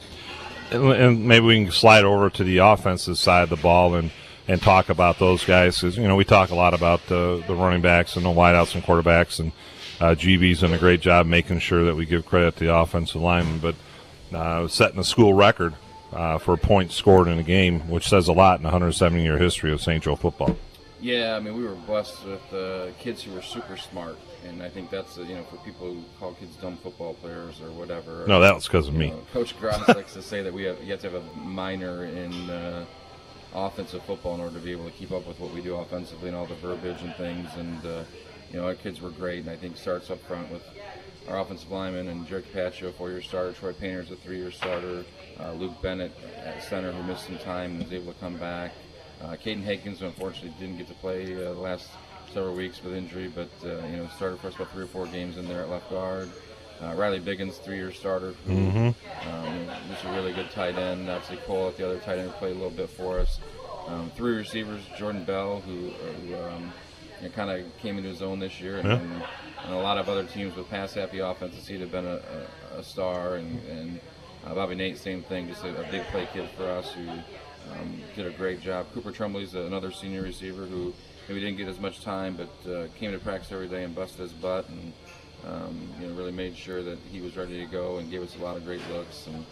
and 0.72 1.25
maybe 1.25 1.45
we 1.45 1.63
can 1.63 1.72
slide 1.72 2.03
over 2.03 2.29
to 2.29 2.43
the 2.43 2.57
offensive 2.57 3.17
side 3.17 3.43
of 3.43 3.50
the 3.50 3.55
ball 3.55 3.95
and 3.95 4.12
and 4.48 4.62
talk 4.62 4.89
about 4.89 5.17
those 5.17 5.43
guys 5.43 5.79
because 5.79 5.98
you 5.98 6.07
know 6.07 6.15
we 6.15 6.24
talk 6.24 6.51
a 6.51 6.55
lot 6.55 6.74
about 6.74 7.05
the 7.07 7.43
the 7.48 7.55
running 7.55 7.81
backs 7.81 8.15
and 8.15 8.25
the 8.25 8.29
wideouts 8.29 8.75
and 8.75 8.84
quarterbacks 8.84 9.39
and 9.39 9.51
uh, 10.00 10.13
GB's 10.15 10.62
done 10.62 10.74
a 10.74 10.77
great 10.77 11.00
job 11.00 11.25
making 11.25 11.60
sure 11.60 11.86
that 11.86 11.95
we 11.95 12.05
give 12.05 12.25
credit 12.25 12.57
to 12.57 12.65
the 12.65 12.75
offensive 12.75 13.22
linemen, 13.22 13.60
but 13.60 13.75
uh, 14.36 14.67
setting 14.67 15.00
a 15.00 15.03
school 15.03 15.34
record 15.34 15.74
uh, 16.12 16.38
for 16.38 16.57
points 16.57 16.95
scored 16.95 17.27
in 17.27 17.39
a 17.39 17.43
game, 17.43 17.89
which 17.89 18.07
says 18.07 18.27
a 18.27 18.34
lot 18.34 18.60
in 18.60 18.63
the 18.63 18.67
170 18.67 19.24
year 19.24 19.38
history 19.38 19.72
of 19.72 19.81
St. 19.81 20.03
Joe 20.03 20.15
football. 20.15 20.57
Yeah, 21.00 21.36
I 21.36 21.39
mean, 21.39 21.55
we 21.55 21.63
were 21.63 21.75
blessed 21.75 22.25
with 22.25 22.53
uh, 22.53 22.88
kids 23.00 23.24
who 23.24 23.34
were 23.34 23.41
super 23.41 23.77
smart, 23.77 24.17
and 24.47 24.61
I 24.61 24.69
think 24.69 24.89
that's 24.89 25.17
you 25.17 25.35
know 25.35 25.43
for 25.43 25.57
people 25.57 25.93
who 25.93 26.03
call 26.19 26.33
kids 26.33 26.55
dumb 26.57 26.77
football 26.77 27.13
players 27.15 27.61
or 27.61 27.69
whatever. 27.71 28.25
No, 28.27 28.39
that 28.39 28.55
was 28.55 28.65
because 28.65 28.87
of 28.87 28.93
me. 28.93 29.09
Know, 29.09 29.21
Coach 29.33 29.57
Gross 29.59 29.87
likes 29.87 30.13
to 30.13 30.21
say 30.21 30.41
that 30.41 30.53
we 30.53 30.63
have 30.63 30.81
you 30.83 30.91
have 30.91 31.01
to 31.01 31.09
have 31.09 31.21
a 31.21 31.37
minor 31.39 32.05
in 32.05 32.49
uh, 32.49 32.85
offensive 33.53 34.03
football 34.03 34.35
in 34.35 34.41
order 34.41 34.55
to 34.57 34.63
be 34.63 34.71
able 34.71 34.85
to 34.85 34.91
keep 34.91 35.11
up 35.11 35.27
with 35.27 35.39
what 35.39 35.53
we 35.53 35.61
do 35.61 35.75
offensively 35.75 36.29
and 36.29 36.37
all 36.37 36.45
the 36.45 36.55
verbiage 36.55 37.01
and 37.01 37.15
things. 37.15 37.49
And 37.57 37.85
uh, 37.85 38.03
you 38.51 38.59
know, 38.59 38.67
our 38.67 38.75
kids 38.75 39.01
were 39.01 39.09
great, 39.09 39.39
and 39.39 39.49
I 39.49 39.55
think 39.55 39.77
starts 39.77 40.09
up 40.09 40.21
front 40.23 40.51
with 40.51 40.63
our 41.27 41.39
offensive 41.39 41.71
lineman 41.71 42.07
and 42.07 42.27
Jerry 42.27 42.43
Capaccio, 42.43 42.93
four-year 42.93 43.21
starter. 43.21 43.53
Troy 43.53 43.73
Painter's 43.73 44.11
a 44.11 44.15
three-year 44.15 44.51
starter. 44.51 45.03
Uh, 45.39 45.53
Luke 45.53 45.81
Bennett 45.81 46.11
at 46.37 46.63
center, 46.63 46.91
who 46.91 47.03
missed 47.03 47.25
some 47.25 47.37
time 47.39 47.71
and 47.71 47.83
was 47.83 47.93
able 47.93 48.13
to 48.13 48.19
come 48.19 48.37
back. 48.37 48.71
Uh, 49.21 49.35
Caden 49.35 49.63
Hankins, 49.63 50.01
unfortunately, 50.01 50.53
didn't 50.59 50.77
get 50.77 50.87
to 50.87 50.93
play 50.95 51.33
uh, 51.33 51.53
the 51.53 51.59
last 51.59 51.89
several 52.36 52.54
weeks 52.54 52.84
with 52.84 52.94
injury, 52.94 53.32
but 53.34 53.48
uh, 53.63 53.88
you 53.88 53.96
know 53.96 54.10
started 54.18 54.38
for 54.42 54.48
us 54.48 54.56
about 54.56 54.70
three 54.72 54.84
or 54.84 54.88
four 54.88 55.08
games 55.08 55.38
in 55.38 55.48
there 55.48 55.62
at 55.62 55.70
left 55.70 55.89
guard. 55.89 56.30
Uh, 56.84 56.94
Riley 56.94 57.22
Biggins, 57.22 57.54
three-year 57.54 57.94
starter, 57.94 58.34
who 58.46 58.54
mm-hmm. 58.54 59.30
um, 59.30 59.68
was 59.89 60.04
a 60.04 60.12
really 60.12 60.34
good 60.34 60.51
tight 60.51 60.77
end. 60.77 61.10
Obviously, 61.10 61.38
Cole 61.48 61.70
at 61.70 61.77
the 61.77 61.86
other 61.86 61.98
tight 62.00 62.20
end 62.20 62.32
played 62.32 62.51
a 62.51 62.56
little 62.56 62.70
bit 62.70 62.89
for 62.89 63.20
us. 63.20 63.39
Um, 63.88 64.12
three 64.18 64.36
receivers, 64.36 64.82
Jordan 64.98 65.24
Bell, 65.24 65.62
who, 65.62 65.92
who 65.92 66.36
um, 66.36 66.74
you 67.22 67.30
know, 67.30 67.34
kind 67.34 67.50
of 67.50 67.77
came 67.77 67.98
into 67.98 68.10
his 68.10 68.22
own 68.22 68.39
this 68.39 68.60
year, 68.60 68.80
and, 68.80 68.89
yeah. 68.89 69.00
and, 69.00 69.24
and, 69.63 69.74
a 69.74 69.77
lot 69.77 69.98
of 69.98 70.10
other 70.10 70.25
teams 70.25 70.54
with 70.58 70.70
pass-happy 70.70 71.20
offenses, 71.20 71.65
he'd 71.65 71.80
have 71.80 71.92
been 71.94 72.06
a, 72.06 72.20
a, 72.75 72.80
a 72.80 72.84
star. 72.84 73.36
And, 73.36 73.63
and 73.70 74.00
uh, 74.46 74.54
Bobby 74.54 74.75
Nate, 74.75 74.98
same 74.98 75.24
thing, 75.24 75.48
just 75.48 75.63
a, 75.63 75.70
a 75.70 75.89
big 75.89 76.04
play 76.08 76.27
kid 76.34 76.50
for 76.58 76.65
us 76.65 76.92
who 76.92 77.08
um, 77.10 78.01
did 78.18 78.27
a 78.27 78.32
great 78.32 78.60
job. 78.60 78.88
Cooper 78.94 79.13
Tremblay's 79.13 79.56
another 79.56 79.92
senior 79.92 80.24
receiver 80.24 80.65
who 80.65 80.94
maybe 81.27 81.39
didn't 81.39 81.58
get 81.58 81.67
as 81.67 81.79
much 81.79 82.01
time, 82.01 82.38
but 82.38 82.72
uh, 82.72 82.88
came 83.00 83.12
to 83.12 83.20
practice 83.20 83.51
every 83.51 83.67
day 83.67 83.84
and 83.84 83.96
busted 83.96 84.22
his 84.22 84.34
butt 84.34 84.67
and 84.70 84.94
um, 85.48 85.89
you 86.00 86.08
know 86.08 86.13
really 86.15 86.32
made 86.32 86.55
sure 86.55 86.82
that 86.84 86.98
he 87.12 87.22
was 87.22 87.38
ready 87.38 87.60
to 87.63 87.72
go 87.72 87.98
and 87.98 88.10
gave 88.10 88.22
us 88.22 88.36
a 88.36 88.44
lot 88.44 88.58
of 88.58 88.65
great 88.65 88.82
looks. 88.89 89.27
And 89.27 89.46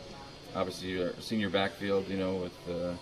obviously, 0.55 1.01
our 1.01 1.13
senior 1.19 1.49
backfield, 1.49 2.07
you 2.07 2.17
know, 2.17 2.35
with 2.35 2.69
uh, 2.69 2.93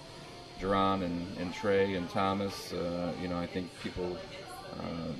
and, 0.64 1.38
and 1.40 1.52
Trey 1.56 1.96
and 1.96 2.08
Thomas, 2.10 2.72
uh, 2.72 3.12
you 3.20 3.28
know, 3.28 3.38
I 3.38 3.48
think 3.48 3.68
people 3.82 4.16
uh, 4.80 5.12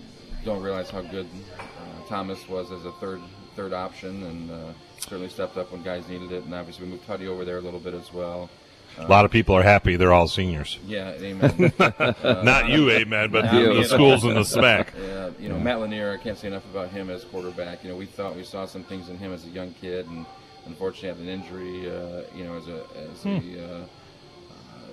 don't 0.46 0.62
realize 0.62 0.92
how 0.92 1.02
good 1.02 1.28
uh, 1.58 2.08
Thomas 2.08 2.48
was 2.48 2.72
as 2.72 2.86
a 2.86 2.92
third 2.94 3.22
third 3.56 3.74
option, 3.74 4.24
and 4.24 4.52
uh, 4.52 4.74
certainly 5.00 5.30
stepped 5.30 5.58
up 5.58 5.72
when 5.72 5.82
guys 5.84 6.08
needed 6.08 6.32
it. 6.32 6.44
And 6.44 6.54
obviously, 6.54 6.86
we 6.86 6.92
moved 6.92 7.08
Tuddy 7.08 7.28
over 7.28 7.44
there 7.44 7.58
a 7.58 7.62
little 7.62 7.80
bit 7.80 7.94
as 7.94 8.14
well. 8.14 8.50
A 8.98 9.08
lot 9.08 9.26
of 9.26 9.32
people 9.32 9.56
are 9.56 9.64
happy 9.64 9.96
they're 9.96 10.14
all 10.14 10.28
seniors. 10.28 10.80
Yeah, 10.86 11.12
amen. 11.12 11.74
Not 12.24 12.70
you, 12.70 12.90
amen, 12.92 13.32
but 13.32 13.52
the, 13.52 13.74
the 13.74 13.84
schools 13.84 14.24
in 14.24 14.34
the 14.36 14.42
SMAC. 14.42 14.88
Yeah, 15.02 15.30
you 15.40 15.50
know, 15.50 15.60
Matt 15.60 15.80
Lanier, 15.80 16.12
I 16.12 16.18
can't 16.18 16.38
say 16.38 16.48
enough 16.48 16.66
about 16.66 16.90
him 16.90 17.10
as 17.10 17.24
quarterback. 17.26 17.84
You 17.84 17.90
know, 17.90 17.96
we 17.96 18.06
thought 18.06 18.36
we 18.36 18.44
saw 18.44 18.66
some 18.66 18.84
things 18.84 19.10
in 19.10 19.18
him 19.18 19.34
as 19.34 19.46
a 19.46 19.50
young 19.50 19.74
kid, 19.74 20.08
and 20.08 20.26
unfortunately 20.66 21.10
had 21.10 21.18
an 21.18 21.28
injury. 21.28 21.90
Uh, 21.90 22.22
you 22.36 22.44
know, 22.44 22.56
as 22.56 22.68
a 22.68 22.84
as 22.98 23.26
a, 23.26 23.76
uh, 23.76 23.84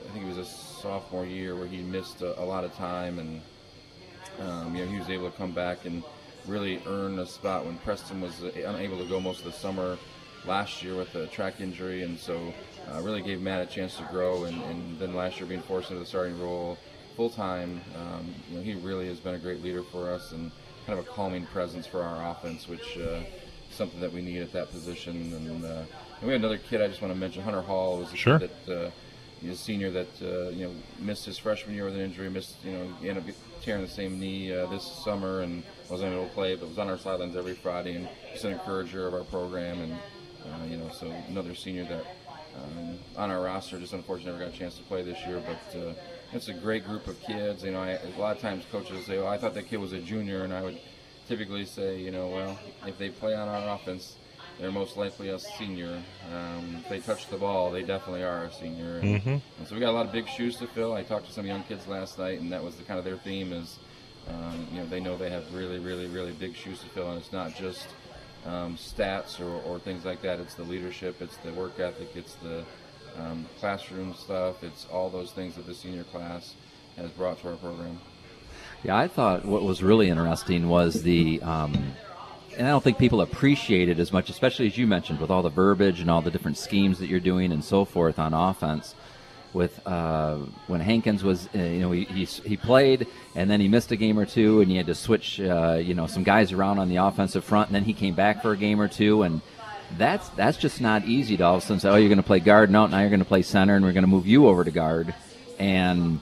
I 0.09 0.13
think 0.13 0.25
it 0.25 0.29
was 0.29 0.39
a 0.39 0.45
sophomore 0.45 1.27
year 1.27 1.55
where 1.57 1.67
he 1.67 1.79
missed 1.79 2.23
a, 2.23 2.41
a 2.41 2.45
lot 2.45 2.65
of 2.65 2.75
time, 2.75 3.19
and 3.19 3.41
um, 4.41 4.75
you 4.75 4.85
know 4.85 4.91
he 4.91 4.99
was 4.99 5.11
able 5.11 5.31
to 5.31 5.37
come 5.37 5.53
back 5.53 5.85
and 5.85 6.03
really 6.47 6.81
earn 6.87 7.19
a 7.19 7.27
spot 7.27 7.67
when 7.67 7.77
Preston 7.79 8.21
was 8.21 8.43
uh, 8.43 8.51
unable 8.67 8.99
to 8.99 9.05
go 9.05 9.21
most 9.21 9.41
of 9.41 9.45
the 9.47 9.53
summer 9.53 9.99
last 10.47 10.83
year 10.83 10.97
with 10.97 11.15
a 11.15 11.27
track 11.27 11.61
injury, 11.61 12.03
and 12.03 12.19
so 12.19 12.53
uh, 12.93 13.01
really 13.03 13.23
gave 13.23 13.41
Matt 13.41 13.61
a 13.63 13.67
chance 13.67 13.97
to 13.97 14.03
grow. 14.05 14.45
And, 14.45 14.63
and 14.65 14.99
then 14.99 15.15
last 15.15 15.39
year 15.39 15.47
being 15.47 15.63
forced 15.63 15.91
into 15.91 16.01
the 16.01 16.07
starting 16.07 16.41
role 16.41 16.79
full 17.17 17.31
time, 17.31 17.81
um, 17.97 18.35
you 18.51 18.57
know 18.59 18.63
he 18.63 18.75
really 18.75 19.09
has 19.09 19.19
been 19.19 19.35
a 19.35 19.39
great 19.39 19.63
leader 19.63 19.83
for 19.83 20.11
us 20.11 20.33
and 20.33 20.51
kind 20.87 20.99
of 20.99 21.05
a 21.07 21.09
calming 21.09 21.47
presence 21.47 21.87
for 21.87 22.03
our 22.03 22.31
offense, 22.31 22.69
which. 22.69 22.99
Uh, 22.99 23.21
Something 23.71 24.01
that 24.01 24.13
we 24.13 24.23
need 24.23 24.41
at 24.41 24.51
that 24.55 24.71
position, 24.71 25.15
and, 25.35 25.65
uh, 25.65 25.69
and 25.69 25.87
we 26.23 26.33
had 26.33 26.41
another 26.41 26.57
kid 26.57 26.81
I 26.81 26.89
just 26.89 27.03
want 27.03 27.13
to 27.13 27.21
mention. 27.21 27.43
Hunter 27.43 27.61
Hall 27.61 27.99
was 27.99 28.11
a 28.13 28.17
Sure. 28.17 28.39
kid 28.39 28.51
that 28.67 28.87
uh, 28.87 28.91
he's 29.43 29.51
a 29.53 29.57
senior 29.57 29.91
that 29.91 30.09
uh, 30.23 30.49
you 30.49 30.67
know 30.67 30.75
missed 30.99 31.27
his 31.27 31.37
freshman 31.37 31.75
year 31.77 31.85
with 31.85 31.95
an 31.95 32.01
injury. 32.01 32.31
Missed 32.31 32.57
you 32.65 32.73
know 32.73 32.89
ended 33.03 33.19
up 33.19 33.35
tearing 33.63 33.83
the 33.83 33.89
same 33.89 34.19
knee 34.19 34.53
uh, 34.53 34.67
this 34.67 34.83
summer 35.05 35.43
and 35.43 35.63
wasn't 35.91 36.13
able 36.13 36.25
to 36.27 36.33
play, 36.33 36.57
but 36.57 36.67
was 36.71 36.79
on 36.79 36.89
our 36.89 36.97
sidelines 36.97 37.37
every 37.37 37.55
Friday 37.55 37.95
and 37.95 38.09
just 38.33 38.45
an 38.47 38.53
encourager 38.53 39.07
of 39.07 39.13
our 39.13 39.23
program. 39.25 39.81
And 39.83 39.93
uh, 39.93 40.65
you 40.69 40.79
know, 40.79 40.89
so 40.89 41.13
another 41.29 41.55
senior 41.55 41.85
that 41.85 42.05
um, 42.63 42.99
on 43.17 43.31
our 43.31 43.43
roster 43.43 43.79
just 43.79 43.93
unfortunately 43.93 44.33
never 44.33 44.45
got 44.45 44.55
a 44.55 44.59
chance 44.59 44.77
to 44.77 44.83
play 44.85 45.03
this 45.03 45.19
year, 45.27 45.43
but. 45.47 45.79
Uh, 45.79 45.93
it's 46.31 46.49
a 46.49 46.53
great 46.53 46.85
group 46.85 47.07
of 47.07 47.19
kids. 47.23 47.65
You 47.65 47.71
know, 47.71 47.81
I, 47.81 47.93
a 47.93 48.21
lot 48.21 48.37
of 48.37 48.43
times 48.43 48.65
coaches 48.71 49.07
say, 49.07 49.17
"Oh, 49.17 49.27
I 49.27 49.39
thought 49.39 49.55
that 49.55 49.67
kid 49.67 49.79
was 49.79 49.95
a 49.95 49.99
junior," 49.99 50.45
and 50.45 50.53
I 50.53 50.61
would 50.61 50.79
typically 51.29 51.65
say, 51.65 51.99
you 52.01 52.11
know, 52.11 52.29
well, 52.29 52.59
if 52.87 52.99
they 52.99 53.11
play 53.11 53.35
on 53.35 53.49
our 53.49 53.75
offense, 53.75 54.17
they're 54.59 54.73
most 54.73 54.97
likely 54.97 55.29
a 55.29 55.39
senior. 55.39 56.03
Um, 56.35 56.77
if 56.79 56.89
they 56.89 57.01
touch 57.01 57.29
the 57.29 57.37
ball, 57.37 57.71
they 57.71 57.83
definitely 57.83 58.25
are 58.25 58.45
a 58.45 58.53
senior. 58.53 58.99
And, 58.99 59.43
and 59.59 59.69
so 59.69 59.75
we 59.75 59.81
got 59.81 59.91
a 59.91 59.93
lot 59.93 60.07
of 60.07 60.13
big 60.13 60.27
shoes 60.27 60.57
to 60.57 60.67
fill. 60.67 60.95
I 60.95 61.03
talked 61.03 61.27
to 61.27 61.33
some 61.33 61.47
young 61.47 61.63
kids 61.65 61.87
last 61.87 62.19
night, 62.19 62.41
and 62.41 62.51
that 62.53 62.65
was 62.65 62.77
the 62.77 62.83
kind 62.83 62.99
of 62.99 63.05
their 63.05 63.19
theme 63.19 63.53
is, 63.53 63.79
um, 64.29 64.67
you 64.73 64.81
know, 64.81 64.87
they 64.87 65.01
know 65.01 65.17
they 65.17 65.31
have 65.31 65.55
really, 65.55 65.79
really, 65.79 66.07
really 66.07 66.33
big 66.33 66.57
shoes 66.57 66.81
to 66.81 66.87
fill, 66.87 67.11
and 67.11 67.19
it's 67.19 67.33
not 67.33 67.55
just 67.55 67.87
um, 68.47 68.77
stats 68.77 69.41
or, 69.41 69.63
or 69.63 69.79
things 69.79 70.05
like 70.05 70.23
that. 70.23 70.41
It's 70.41 70.55
the 70.55 70.63
leadership, 70.63 71.21
it's 71.21 71.37
the 71.39 71.53
work 71.53 71.79
ethic, 71.81 72.11
it's 72.15 72.35
the 72.35 72.65
um, 73.19 73.47
classroom 73.59 74.15
stuff. 74.15 74.63
It's 74.63 74.87
all 74.93 75.11
those 75.11 75.33
things 75.33 75.57
that 75.57 75.67
the 75.67 75.75
senior 75.75 76.05
class 76.05 76.55
has 76.97 77.11
brought 77.11 77.41
to 77.43 77.51
our 77.51 77.57
program. 77.57 77.99
Yeah, 78.85 78.97
I 78.97 79.09
thought 79.09 79.45
what 79.45 79.63
was 79.63 79.83
really 79.83 80.09
interesting 80.09 80.69
was 80.69 81.03
the, 81.03 81.41
um, 81.43 81.95
and 82.57 82.67
I 82.67 82.71
don't 82.71 82.83
think 82.83 82.99
people 82.99 83.21
appreciate 83.21 83.89
it 83.89 83.99
as 83.99 84.13
much, 84.13 84.31
especially 84.31 84.67
as 84.67 84.79
you 84.79 84.87
mentioned, 84.87 85.21
with 85.21 85.31
all 85.31 85.43
the 85.43 85.51
verbiage 85.51 86.01
and 86.01 86.11
all 86.11 86.23
the 86.23 86.31
different 86.31 86.57
schemes 86.57 86.99
that 87.01 87.09
you're 87.09 87.21
doing 87.21 87.53
and 87.53 87.65
so 87.65 87.85
forth 87.85 88.19
on 88.19 88.35
offense. 88.35 88.95
With 89.55 89.81
uh, 89.87 90.37
when 90.67 90.81
Hankins 90.81 91.25
was, 91.25 91.49
uh, 91.55 91.59
you 91.59 91.81
know, 91.81 91.91
he, 91.91 92.05
he 92.05 92.25
he 92.27 92.57
played 92.59 93.07
and 93.39 93.49
then 93.49 93.61
he 93.61 93.69
missed 93.69 93.93
a 93.93 93.97
game 93.97 94.19
or 94.19 94.27
two, 94.27 94.61
and 94.61 94.69
he 94.69 94.77
had 94.77 94.87
to 94.87 94.97
switch, 94.97 95.41
uh, 95.41 95.75
you 95.75 95.95
know, 95.95 96.09
some 96.09 96.25
guys 96.25 96.51
around 96.51 96.81
on 96.81 96.89
the 96.89 96.97
offensive 96.97 97.45
front, 97.45 97.69
and 97.69 97.77
then 97.77 97.85
he 97.85 97.93
came 97.93 98.15
back 98.15 98.43
for 98.43 98.51
a 98.51 98.57
game 98.57 98.81
or 98.81 98.89
two, 98.89 99.23
and 99.23 99.41
that's 99.97 100.29
that's 100.31 100.59
just 100.59 100.81
not 100.81 101.05
easy 101.05 101.37
to 101.37 101.45
all 101.45 101.55
of 101.55 101.63
a 101.63 101.67
sudden 101.67 101.79
say, 101.79 101.89
oh, 101.89 101.95
you're 101.95 102.09
going 102.09 102.17
to 102.17 102.25
play 102.25 102.41
guard, 102.41 102.69
no, 102.69 102.85
now 102.89 102.99
you're 102.99 103.11
going 103.11 103.21
to 103.21 103.25
play 103.25 103.43
center, 103.43 103.77
and 103.77 103.85
we're 103.85 103.93
going 103.93 104.03
to 104.03 104.09
move 104.09 104.27
you 104.27 104.49
over 104.49 104.65
to 104.65 104.73
guard, 104.73 105.15
and 105.57 106.19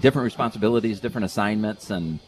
different 0.00 0.24
responsibilities, 0.24 0.98
different 0.98 1.26
assignments, 1.26 1.90
and 1.90 2.18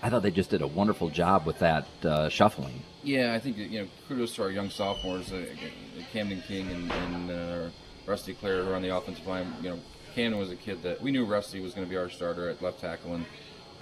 I 0.00 0.10
thought 0.10 0.22
they 0.22 0.30
just 0.30 0.50
did 0.50 0.62
a 0.62 0.68
wonderful 0.68 1.08
job 1.08 1.44
with 1.44 1.58
that 1.58 1.88
uh, 2.04 2.28
shuffling. 2.28 2.84
Yeah, 3.02 3.34
I 3.34 3.40
think 3.40 3.56
you 3.58 3.80
know 3.80 3.88
kudos 4.06 4.32
to 4.36 4.44
our 4.44 4.50
young 4.50 4.70
sophomores, 4.70 5.32
uh, 5.32 5.44
Camden 6.12 6.40
King 6.46 6.68
and, 6.68 6.92
and 6.92 7.30
uh, 7.32 7.68
Rusty 8.06 8.32
Clare, 8.32 8.62
who 8.62 8.70
are 8.70 8.76
on 8.76 8.82
the 8.82 8.96
offensive 8.96 9.26
line. 9.26 9.52
You 9.60 9.70
know, 9.70 9.80
Camden 10.14 10.38
was 10.38 10.52
a 10.52 10.56
kid 10.56 10.84
that 10.84 11.02
we 11.02 11.10
knew 11.10 11.24
Rusty 11.24 11.58
was 11.60 11.74
going 11.74 11.86
to 11.86 11.90
be 11.90 11.96
our 11.96 12.08
starter 12.08 12.48
at 12.48 12.62
left 12.62 12.80
tackle, 12.80 13.14
and, 13.14 13.26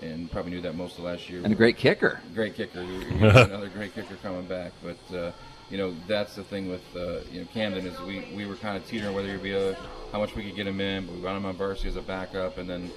and 0.02 0.30
probably 0.30 0.52
knew 0.52 0.60
that 0.62 0.74
most 0.74 0.98
of 0.98 1.04
last 1.04 1.28
year. 1.28 1.40
And 1.42 1.52
a 1.52 1.56
great 1.56 1.76
kicker. 1.76 2.20
great 2.34 2.54
kicker. 2.54 2.84
We- 2.84 2.98
we 2.98 3.18
got 3.20 3.48
another 3.50 3.68
great 3.68 3.94
kicker 3.94 4.14
coming 4.22 4.44
back, 4.46 4.72
but 4.82 5.16
uh, 5.16 5.32
you 5.70 5.78
know 5.78 5.94
that's 6.06 6.34
the 6.34 6.44
thing 6.44 6.68
with 6.70 6.82
uh, 6.96 7.20
you 7.32 7.40
know 7.40 7.46
Camden 7.52 7.86
is 7.86 7.98
we, 8.00 8.26
we 8.34 8.46
were 8.46 8.56
kind 8.56 8.76
of 8.76 8.86
teetering 8.86 9.14
whether 9.14 9.28
he'd 9.28 9.42
be 9.42 9.52
a 9.54 9.74
how 10.12 10.18
much 10.18 10.34
we 10.34 10.42
could 10.44 10.56
get 10.56 10.66
him 10.66 10.80
in, 10.80 11.06
but 11.06 11.14
we 11.16 11.20
got 11.22 11.36
him 11.36 11.44
on 11.46 11.54
varsity 11.56 11.88
as 11.88 11.96
a 11.96 12.02
backup, 12.02 12.58
and 12.58 12.68
then 12.68 12.90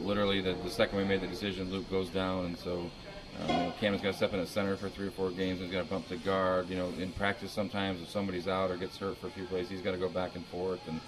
literally 0.00 0.40
the, 0.40 0.54
the 0.64 0.70
second 0.70 0.98
we 0.98 1.04
made 1.04 1.20
the 1.20 1.26
decision, 1.26 1.70
Luke 1.70 1.88
goes 1.90 2.08
down, 2.10 2.46
and 2.46 2.58
so. 2.58 2.90
Um, 3.38 3.48
you 3.50 3.54
know, 3.64 3.72
Camden's 3.78 4.02
got 4.02 4.12
to 4.12 4.16
step 4.16 4.32
in 4.32 4.40
at 4.40 4.48
center 4.48 4.78
for 4.78 4.88
three 4.88 5.08
or 5.08 5.10
four 5.10 5.30
games. 5.30 5.60
He's 5.60 5.70
got 5.70 5.82
to 5.84 5.90
bump 5.90 6.08
the 6.08 6.16
guard. 6.16 6.70
You 6.70 6.76
know, 6.76 6.88
in 6.98 7.12
practice 7.12 7.52
sometimes 7.52 8.00
if 8.00 8.08
somebody's 8.08 8.48
out 8.48 8.70
or 8.70 8.78
gets 8.78 8.96
hurt 8.96 9.18
for 9.18 9.26
a 9.26 9.30
few 9.30 9.44
plays, 9.44 9.68
he's 9.68 9.82
got 9.82 9.90
to 9.92 9.98
go 9.98 10.08
back 10.08 10.36
and 10.36 10.46
forth, 10.46 10.80
and 10.88 10.98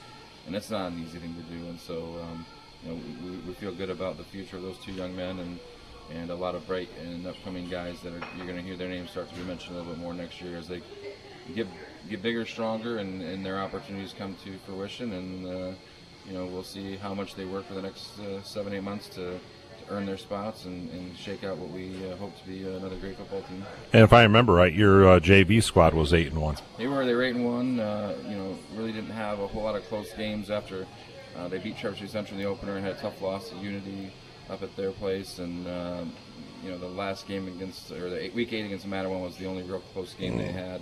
and 0.44 0.54
that's 0.54 0.68
not 0.68 0.92
an 0.92 1.02
easy 1.02 1.18
thing 1.18 1.34
to 1.34 1.42
do. 1.44 1.66
And 1.70 1.80
so, 1.80 2.16
um, 2.22 2.44
you 2.88 2.94
know, 2.94 3.00
we, 3.24 3.30
we 3.48 3.54
feel 3.54 3.72
good 3.72 3.90
about 3.90 4.16
the 4.16 4.24
future 4.24 4.56
of 4.56 4.62
those 4.62 4.78
two 4.78 4.92
young 4.92 5.14
men, 5.14 5.38
and 5.38 5.58
and 6.10 6.30
a 6.30 6.34
lot 6.34 6.54
of 6.54 6.66
bright 6.66 6.88
and 7.02 7.26
upcoming 7.26 7.68
guys 7.68 8.00
that 8.00 8.14
are 8.14 8.22
you're 8.36 8.46
going 8.46 8.56
to 8.56 8.62
hear 8.62 8.76
their 8.76 8.88
names 8.88 9.10
start 9.10 9.28
to 9.28 9.34
be 9.34 9.42
mentioned 9.42 9.76
a 9.76 9.78
little 9.78 9.92
bit 9.92 10.00
more 10.00 10.14
next 10.14 10.40
year 10.40 10.56
as 10.56 10.66
they 10.66 10.80
get 11.54 11.66
get 12.08 12.22
bigger, 12.22 12.46
stronger, 12.46 12.98
and, 12.98 13.22
and 13.22 13.44
their 13.44 13.58
opportunities 13.58 14.14
come 14.16 14.34
to 14.44 14.56
fruition. 14.64 15.12
And 15.12 15.46
uh, 15.46 15.72
you 16.26 16.32
know, 16.32 16.46
we'll 16.46 16.64
see 16.64 16.96
how 16.96 17.14
much 17.14 17.34
they 17.34 17.44
work 17.44 17.66
for 17.66 17.74
the 17.74 17.82
next 17.82 18.18
uh, 18.20 18.42
seven, 18.42 18.72
eight 18.72 18.82
months 18.82 19.08
to, 19.10 19.32
to 19.32 19.38
earn 19.90 20.06
their 20.06 20.18
spots 20.18 20.64
and, 20.64 20.90
and 20.90 21.16
shake 21.16 21.44
out 21.44 21.56
what 21.56 21.70
we 21.70 21.94
uh, 22.06 22.16
hope 22.16 22.38
to 22.38 22.46
be 22.46 22.62
another 22.66 22.96
great 22.96 23.16
football 23.16 23.42
team. 23.42 23.64
And 23.92 24.02
if 24.02 24.12
I 24.12 24.22
remember 24.22 24.54
right, 24.54 24.72
your 24.72 25.08
uh, 25.08 25.20
JV 25.20 25.62
squad 25.62 25.94
was 25.94 26.12
eight 26.14 26.28
and 26.28 26.40
one. 26.40 26.56
They 26.78 26.86
were 26.86 27.04
they 27.04 27.14
were 27.14 27.22
eight 27.22 27.34
and 27.34 27.44
one. 27.44 27.80
Uh, 27.80 28.14
you 28.26 28.36
know, 28.36 28.58
really 28.74 28.92
didn't 28.92 29.10
have 29.10 29.40
a 29.40 29.46
whole 29.46 29.62
lot 29.62 29.74
of 29.74 29.86
close 29.88 30.12
games 30.14 30.50
after 30.50 30.86
uh, 31.38 31.48
they 31.48 31.58
beat 31.58 31.76
Traverse 31.76 31.98
City 31.98 32.10
Central 32.10 32.38
in 32.38 32.44
the 32.44 32.50
opener 32.50 32.76
and 32.76 32.84
had 32.84 32.96
a 32.96 33.00
tough 33.00 33.20
loss 33.22 33.50
to 33.50 33.56
Unity 33.56 34.12
up 34.50 34.62
at 34.62 34.74
their 34.76 34.90
place. 34.92 35.38
And 35.38 35.66
um, 35.68 36.12
you 36.62 36.70
know, 36.70 36.78
the 36.78 36.88
last 36.88 37.26
game 37.28 37.46
against 37.46 37.90
or 37.92 38.10
the 38.10 38.24
eight, 38.24 38.34
week 38.34 38.52
eight 38.52 38.64
against 38.64 38.88
Mattawan 38.88 39.22
was 39.22 39.36
the 39.36 39.46
only 39.46 39.62
real 39.62 39.80
close 39.92 40.14
game 40.14 40.36
they 40.36 40.50
had. 40.50 40.80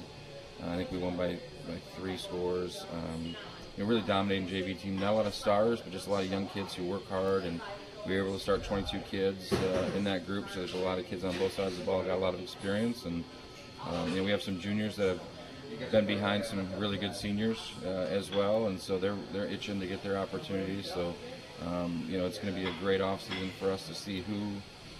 Uh, 0.62 0.70
I 0.70 0.76
think 0.76 0.90
we 0.90 0.98
won 0.98 1.16
by, 1.16 1.38
by 1.66 1.76
three 1.96 2.16
scores. 2.16 2.86
Um, 2.92 3.36
you 3.76 3.82
know, 3.82 3.88
really 3.88 4.02
dominating 4.02 4.48
JV 4.48 4.80
team. 4.80 4.98
Not 4.98 5.12
a 5.12 5.16
lot 5.16 5.26
of 5.26 5.34
stars, 5.34 5.80
but 5.80 5.92
just 5.92 6.06
a 6.06 6.10
lot 6.10 6.24
of 6.24 6.30
young 6.30 6.46
kids 6.48 6.74
who 6.74 6.84
work 6.84 7.06
hard 7.08 7.44
and. 7.44 7.60
We 8.06 8.14
were 8.14 8.22
able 8.22 8.34
to 8.34 8.40
start 8.40 8.62
22 8.62 9.00
kids 9.10 9.52
uh, 9.52 9.90
in 9.96 10.04
that 10.04 10.26
group, 10.26 10.48
so 10.50 10.60
there's 10.60 10.74
a 10.74 10.76
lot 10.76 11.00
of 11.00 11.06
kids 11.06 11.24
on 11.24 11.36
both 11.38 11.54
sides 11.54 11.72
of 11.72 11.80
the 11.80 11.84
ball, 11.84 12.04
got 12.04 12.16
a 12.16 12.16
lot 12.16 12.34
of 12.34 12.40
experience, 12.40 13.04
and 13.04 13.24
um, 13.84 14.10
you 14.10 14.18
know, 14.18 14.22
we 14.22 14.30
have 14.30 14.42
some 14.42 14.60
juniors 14.60 14.94
that 14.94 15.08
have 15.08 15.20
been 15.90 16.06
behind 16.06 16.44
some 16.44 16.66
really 16.78 16.98
good 16.98 17.14
seniors 17.14 17.72
uh, 17.84 17.88
as 17.88 18.30
well, 18.30 18.66
and 18.66 18.80
so 18.80 18.98
they're 18.98 19.16
they're 19.32 19.46
itching 19.46 19.80
to 19.80 19.86
get 19.86 20.02
their 20.02 20.16
opportunities. 20.16 20.90
So, 20.92 21.14
um, 21.66 22.06
you 22.08 22.18
know, 22.18 22.26
it's 22.26 22.38
going 22.38 22.54
to 22.54 22.60
be 22.60 22.66
a 22.66 22.72
great 22.80 23.00
offseason 23.00 23.50
for 23.58 23.70
us 23.70 23.86
to 23.88 23.94
see 23.94 24.22
who 24.22 24.52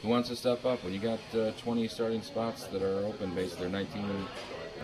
who 0.03 0.09
wants 0.09 0.29
to 0.29 0.37
step 0.37 0.65
up. 0.65 0.83
When 0.85 0.93
you 0.93 1.01
got 1.01 1.21
uh, 1.35 1.53
20 1.53 1.89
starting 1.89 2.23
spots 2.23 2.65
that 2.69 2.83
are 2.83 3.05
open, 3.05 3.35
basically, 3.35 3.69
they're 3.69 3.83
19. 3.83 4.27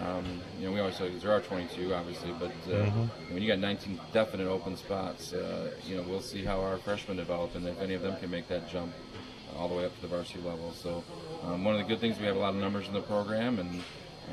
Um, 0.00 0.40
you 0.58 0.66
know, 0.66 0.72
we 0.72 0.80
always 0.80 0.96
say 0.96 1.10
there 1.10 1.30
are 1.30 1.40
22, 1.40 1.92
obviously, 1.92 2.32
but 2.40 2.72
uh, 2.72 2.90
when 3.30 3.42
you 3.42 3.48
got 3.48 3.58
19 3.58 4.00
definite 4.14 4.48
open 4.48 4.74
spots, 4.74 5.34
uh, 5.34 5.70
you 5.84 5.96
know, 5.96 6.02
we'll 6.08 6.22
see 6.22 6.42
how 6.42 6.60
our 6.62 6.78
freshmen 6.78 7.18
develop 7.18 7.54
and 7.54 7.68
if 7.68 7.78
any 7.78 7.92
of 7.92 8.00
them 8.00 8.16
can 8.16 8.30
make 8.30 8.48
that 8.48 8.70
jump 8.70 8.90
all 9.54 9.68
the 9.68 9.74
way 9.74 9.84
up 9.84 9.94
to 9.96 10.00
the 10.00 10.08
varsity 10.08 10.40
level. 10.40 10.72
So, 10.72 11.04
um, 11.44 11.62
one 11.62 11.74
of 11.74 11.80
the 11.82 11.86
good 11.86 12.00
things 12.00 12.18
we 12.18 12.24
have 12.24 12.36
a 12.36 12.38
lot 12.38 12.54
of 12.54 12.60
numbers 12.60 12.88
in 12.88 12.94
the 12.94 13.02
program, 13.02 13.58
and 13.58 13.70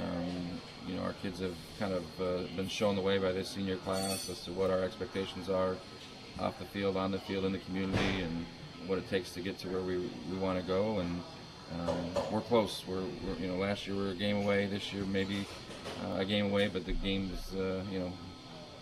um, 0.01 0.61
you 0.89 0.95
know, 0.97 1.03
our 1.03 1.13
kids 1.13 1.39
have 1.39 1.55
kind 1.77 1.93
of 1.93 2.03
uh, 2.19 2.47
been 2.55 2.67
shown 2.67 2.95
the 2.95 3.01
way 3.01 3.17
by 3.17 3.31
this 3.31 3.49
senior 3.49 3.77
class 3.77 4.29
as 4.29 4.43
to 4.45 4.51
what 4.51 4.71
our 4.71 4.81
expectations 4.81 5.49
are 5.49 5.75
off 6.39 6.57
the 6.57 6.65
field, 6.65 6.97
on 6.97 7.11
the 7.11 7.19
field, 7.19 7.45
in 7.45 7.51
the 7.51 7.59
community, 7.59 8.21
and 8.21 8.45
what 8.87 8.97
it 8.97 9.07
takes 9.09 9.31
to 9.33 9.41
get 9.41 9.57
to 9.59 9.67
where 9.67 9.81
we, 9.81 10.09
we 10.31 10.37
want 10.37 10.59
to 10.59 10.65
go. 10.65 10.99
And 10.99 11.21
um, 11.81 12.23
we're 12.31 12.41
close. 12.41 12.83
We're, 12.87 13.01
we're, 13.01 13.35
you 13.39 13.47
know, 13.47 13.57
last 13.57 13.85
year 13.85 13.95
we 13.95 14.03
were 14.03 14.11
a 14.11 14.15
game 14.15 14.37
away. 14.37 14.65
This 14.65 14.91
year 14.91 15.03
maybe 15.05 15.45
uh, 16.05 16.19
a 16.19 16.25
game 16.25 16.45
away, 16.45 16.67
but 16.67 16.85
the 16.85 16.93
game 16.93 17.31
is, 17.33 17.55
uh, 17.55 17.83
you 17.91 17.99
know, 17.99 18.11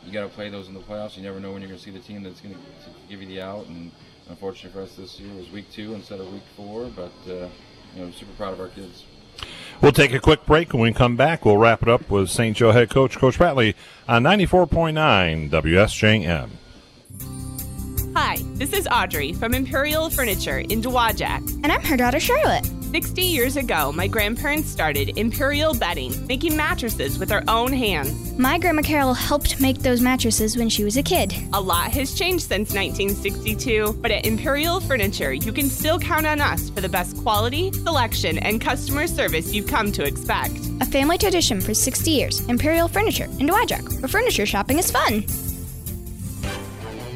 you 0.05 0.13
got 0.13 0.23
to 0.23 0.29
play 0.29 0.49
those 0.49 0.69
in 0.69 0.73
the 0.73 0.79
playoffs. 0.79 1.17
You 1.17 1.23
never 1.23 1.39
know 1.39 1.51
when 1.51 1.61
you're 1.61 1.69
going 1.69 1.79
to 1.79 1.83
see 1.83 1.91
the 1.91 1.99
team 1.99 2.23
that's 2.23 2.39
going 2.39 2.55
to 2.55 2.61
give 3.09 3.21
you 3.21 3.27
the 3.27 3.41
out, 3.41 3.65
and 3.67 3.91
unfortunately 4.29 4.71
for 4.71 4.85
us 4.85 4.95
this 4.95 5.19
year, 5.19 5.33
was 5.35 5.49
week 5.51 5.69
two 5.71 5.93
instead 5.95 6.21
of 6.21 6.31
week 6.31 6.43
four. 6.55 6.89
But 6.95 7.11
uh, 7.27 7.49
you 7.95 8.05
know, 8.05 8.11
super 8.11 8.31
proud 8.33 8.53
of 8.53 8.61
our 8.61 8.69
kids. 8.69 9.03
We'll 9.81 9.91
take 9.91 10.13
a 10.13 10.19
quick 10.19 10.45
break. 10.45 10.73
When 10.73 10.81
we 10.81 10.93
come 10.93 11.15
back, 11.15 11.45
we'll 11.45 11.57
wrap 11.57 11.83
it 11.83 11.89
up 11.89 12.09
with 12.09 12.29
St. 12.29 12.57
Joe 12.57 12.71
head 12.71 12.89
coach 12.89 13.17
Coach 13.17 13.37
Pratley 13.37 13.75
on 14.07 14.23
94.9 14.23 15.49
WSJM. 15.49 16.49
Hi, 18.15 18.37
this 18.55 18.73
is 18.73 18.87
Audrey 18.87 19.33
from 19.33 19.53
Imperial 19.53 20.09
Furniture 20.09 20.59
in 20.59 20.81
Dowagiac. 20.81 21.47
And 21.63 21.71
I'm 21.71 21.83
her 21.83 21.95
daughter 21.95 22.19
Charlotte. 22.19 22.67
60 22.91 23.21
years 23.21 23.57
ago, 23.57 23.91
my 23.91 24.07
grandparents 24.07 24.69
started 24.69 25.17
Imperial 25.17 25.73
Bedding, 25.73 26.25
making 26.25 26.55
mattresses 26.55 27.19
with 27.19 27.27
their 27.27 27.43
own 27.49 27.73
hands. 27.73 28.37
My 28.37 28.57
grandma 28.57 28.81
Carol 28.81 29.13
helped 29.13 29.59
make 29.59 29.79
those 29.79 29.99
mattresses 29.99 30.55
when 30.55 30.69
she 30.69 30.85
was 30.85 30.95
a 30.95 31.03
kid. 31.03 31.35
A 31.51 31.59
lot 31.59 31.91
has 31.91 32.13
changed 32.13 32.45
since 32.45 32.73
1962, 32.73 33.97
but 34.01 34.11
at 34.11 34.25
Imperial 34.25 34.79
Furniture, 34.79 35.33
you 35.33 35.51
can 35.51 35.69
still 35.69 35.99
count 35.99 36.25
on 36.25 36.39
us 36.39 36.69
for 36.69 36.79
the 36.79 36.89
best 36.89 37.17
quality, 37.17 37.73
selection, 37.73 38.37
and 38.37 38.61
customer 38.61 39.05
service 39.05 39.53
you've 39.53 39.67
come 39.67 39.91
to 39.91 40.03
expect. 40.03 40.57
A 40.79 40.85
family 40.85 41.17
tradition 41.17 41.59
for 41.59 41.73
60 41.73 42.09
years. 42.09 42.39
Imperial 42.47 42.87
Furniture 42.87 43.25
in 43.25 43.47
Dowagiac, 43.47 43.99
where 44.01 44.07
furniture 44.07 44.45
shopping 44.45 44.79
is 44.79 44.89
fun. 44.89 45.23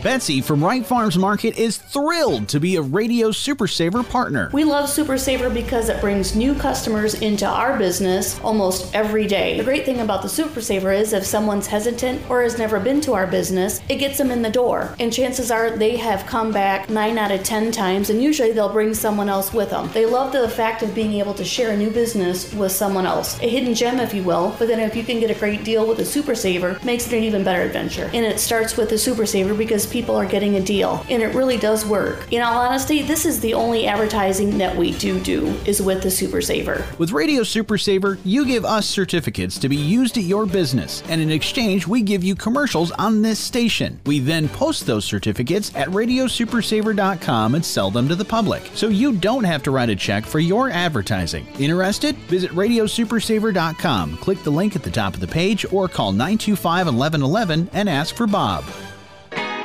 Betsy 0.03 0.41
from 0.41 0.63
Wright 0.63 0.83
Farms 0.83 1.15
Market 1.15 1.59
is 1.59 1.77
thrilled 1.77 2.49
to 2.49 2.59
be 2.59 2.75
a 2.75 2.81
Radio 2.81 3.31
Super 3.31 3.67
Saver 3.67 4.01
partner. 4.01 4.49
We 4.51 4.63
love 4.63 4.89
Super 4.89 5.15
Saver 5.15 5.47
because 5.47 5.89
it 5.89 6.01
brings 6.01 6.35
new 6.35 6.55
customers 6.55 7.21
into 7.21 7.45
our 7.45 7.77
business 7.77 8.39
almost 8.39 8.95
every 8.95 9.27
day. 9.27 9.57
The 9.59 9.63
great 9.63 9.85
thing 9.85 9.99
about 9.99 10.23
the 10.23 10.29
Super 10.29 10.59
Saver 10.59 10.91
is 10.91 11.13
if 11.13 11.23
someone's 11.23 11.67
hesitant 11.67 12.27
or 12.31 12.41
has 12.41 12.57
never 12.57 12.79
been 12.79 12.99
to 13.01 13.13
our 13.13 13.27
business, 13.27 13.79
it 13.89 13.97
gets 13.97 14.17
them 14.17 14.31
in 14.31 14.41
the 14.41 14.49
door. 14.49 14.95
And 14.99 15.13
chances 15.13 15.51
are 15.51 15.69
they 15.69 15.97
have 15.97 16.25
come 16.25 16.51
back 16.51 16.89
9 16.89 17.17
out 17.19 17.31
of 17.31 17.43
10 17.43 17.71
times, 17.71 18.09
and 18.09 18.23
usually 18.23 18.53
they'll 18.53 18.73
bring 18.73 18.95
someone 18.95 19.29
else 19.29 19.53
with 19.53 19.69
them. 19.69 19.87
They 19.93 20.07
love 20.07 20.31
the 20.31 20.49
fact 20.49 20.81
of 20.81 20.95
being 20.95 21.13
able 21.13 21.35
to 21.35 21.45
share 21.45 21.71
a 21.71 21.77
new 21.77 21.91
business 21.91 22.51
with 22.55 22.71
someone 22.71 23.05
else. 23.05 23.39
A 23.41 23.47
hidden 23.47 23.75
gem, 23.75 23.99
if 23.99 24.15
you 24.15 24.23
will, 24.23 24.55
but 24.57 24.67
then 24.67 24.79
if 24.79 24.95
you 24.95 25.03
can 25.03 25.19
get 25.19 25.29
a 25.29 25.39
great 25.39 25.63
deal 25.63 25.87
with 25.87 25.99
a 25.99 26.05
Super 26.05 26.33
Saver, 26.33 26.79
makes 26.83 27.05
it 27.05 27.13
an 27.13 27.23
even 27.23 27.43
better 27.43 27.61
adventure. 27.61 28.09
And 28.15 28.25
it 28.25 28.39
starts 28.39 28.75
with 28.77 28.89
the 28.89 28.97
Super 28.97 29.27
Saver 29.27 29.53
because 29.53 29.90
people 29.91 30.15
are 30.15 30.25
getting 30.25 30.55
a 30.55 30.61
deal. 30.61 31.05
And 31.09 31.21
it 31.21 31.35
really 31.35 31.57
does 31.57 31.85
work. 31.85 32.31
In 32.31 32.41
all 32.41 32.57
honesty, 32.57 33.01
this 33.01 33.25
is 33.25 33.39
the 33.39 33.53
only 33.53 33.87
advertising 33.87 34.57
that 34.57 34.75
we 34.75 34.91
do 34.97 35.19
do 35.19 35.47
is 35.65 35.81
with 35.81 36.01
the 36.01 36.11
Super 36.11 36.41
Saver. 36.41 36.85
With 36.97 37.11
Radio 37.11 37.43
Super 37.43 37.77
Saver, 37.77 38.17
you 38.23 38.45
give 38.45 38.65
us 38.65 38.87
certificates 38.87 39.59
to 39.59 39.69
be 39.69 39.75
used 39.75 40.17
at 40.17 40.23
your 40.23 40.45
business, 40.45 41.03
and 41.09 41.21
in 41.21 41.31
exchange, 41.31 41.87
we 41.87 42.01
give 42.01 42.23
you 42.23 42.35
commercials 42.35 42.91
on 42.91 43.21
this 43.21 43.39
station. 43.39 43.99
We 44.05 44.19
then 44.19 44.49
post 44.49 44.85
those 44.85 45.05
certificates 45.05 45.75
at 45.75 45.87
radiosupersaver.com 45.89 47.55
and 47.55 47.65
sell 47.65 47.91
them 47.91 48.07
to 48.07 48.15
the 48.15 48.25
public, 48.25 48.63
so 48.73 48.87
you 48.87 49.13
don't 49.13 49.43
have 49.43 49.63
to 49.63 49.71
write 49.71 49.89
a 49.89 49.95
check 49.95 50.25
for 50.25 50.39
your 50.39 50.69
advertising. 50.69 51.45
Interested? 51.59 52.15
Visit 52.29 52.51
radiosupersaver.com, 52.51 54.17
click 54.17 54.41
the 54.43 54.51
link 54.51 54.75
at 54.75 54.83
the 54.83 54.91
top 54.91 55.13
of 55.13 55.19
the 55.19 55.27
page, 55.27 55.65
or 55.71 55.87
call 55.87 56.11
925 56.11 56.87
1111 56.87 57.69
and 57.73 57.89
ask 57.89 58.15
for 58.15 58.27
Bob. 58.27 58.63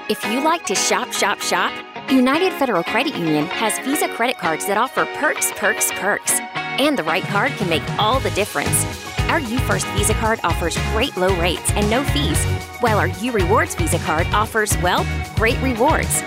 If 0.09 0.25
you 0.27 0.41
like 0.41 0.65
to 0.67 0.75
shop, 0.77 1.13
shop, 1.13 1.41
shop, 1.41 1.73
United 2.13 2.53
Federal 2.53 2.85
Credit 2.85 3.17
Union 3.17 3.47
has 3.47 3.77
Visa 3.81 4.07
credit 4.09 4.39
cards 4.39 4.65
that 4.69 4.79
offer 4.79 5.05
perks, 5.17 5.51
perks, 5.57 5.91
perks. 5.95 6.39
And 6.79 6.97
the 6.97 7.03
right 7.03 7.25
card 7.25 7.51
can 7.53 7.69
make 7.69 7.83
all 7.99 8.21
the 8.21 8.31
difference. 8.31 8.85
Our 9.29 9.41
U 9.41 9.59
First 9.59 9.85
Visa 9.89 10.15
card 10.15 10.39
offers 10.45 10.79
great 10.93 11.17
low 11.17 11.35
rates 11.41 11.73
and 11.73 11.91
no 11.91 12.05
fees, 12.05 12.41
while 12.79 12.99
our 12.99 13.09
U 13.09 13.33
Rewards 13.33 13.75
Visa 13.75 13.99
card 13.99 14.29
offers, 14.29 14.79
well, 14.79 15.05
great 15.35 15.61
rewards. 15.61 16.23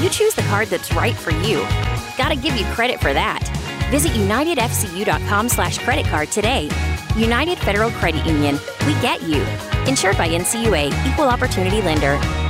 You 0.00 0.10
choose 0.10 0.36
the 0.36 0.42
card 0.42 0.68
that's 0.68 0.92
right 0.94 1.16
for 1.16 1.32
you. 1.32 1.58
Gotta 2.16 2.36
give 2.36 2.54
you 2.56 2.64
credit 2.66 3.00
for 3.00 3.12
that. 3.12 3.42
Visit 3.90 4.12
unitedfcu.com 4.12 5.48
slash 5.48 5.78
credit 5.78 6.06
card 6.06 6.30
today. 6.30 6.70
United 7.16 7.58
Federal 7.58 7.90
Credit 7.90 8.24
Union. 8.24 8.60
We 8.86 8.92
get 9.02 9.22
you. 9.22 9.42
Insured 9.88 10.16
by 10.16 10.28
NCUA, 10.28 11.12
Equal 11.12 11.26
Opportunity 11.26 11.82
Lender. 11.82 12.43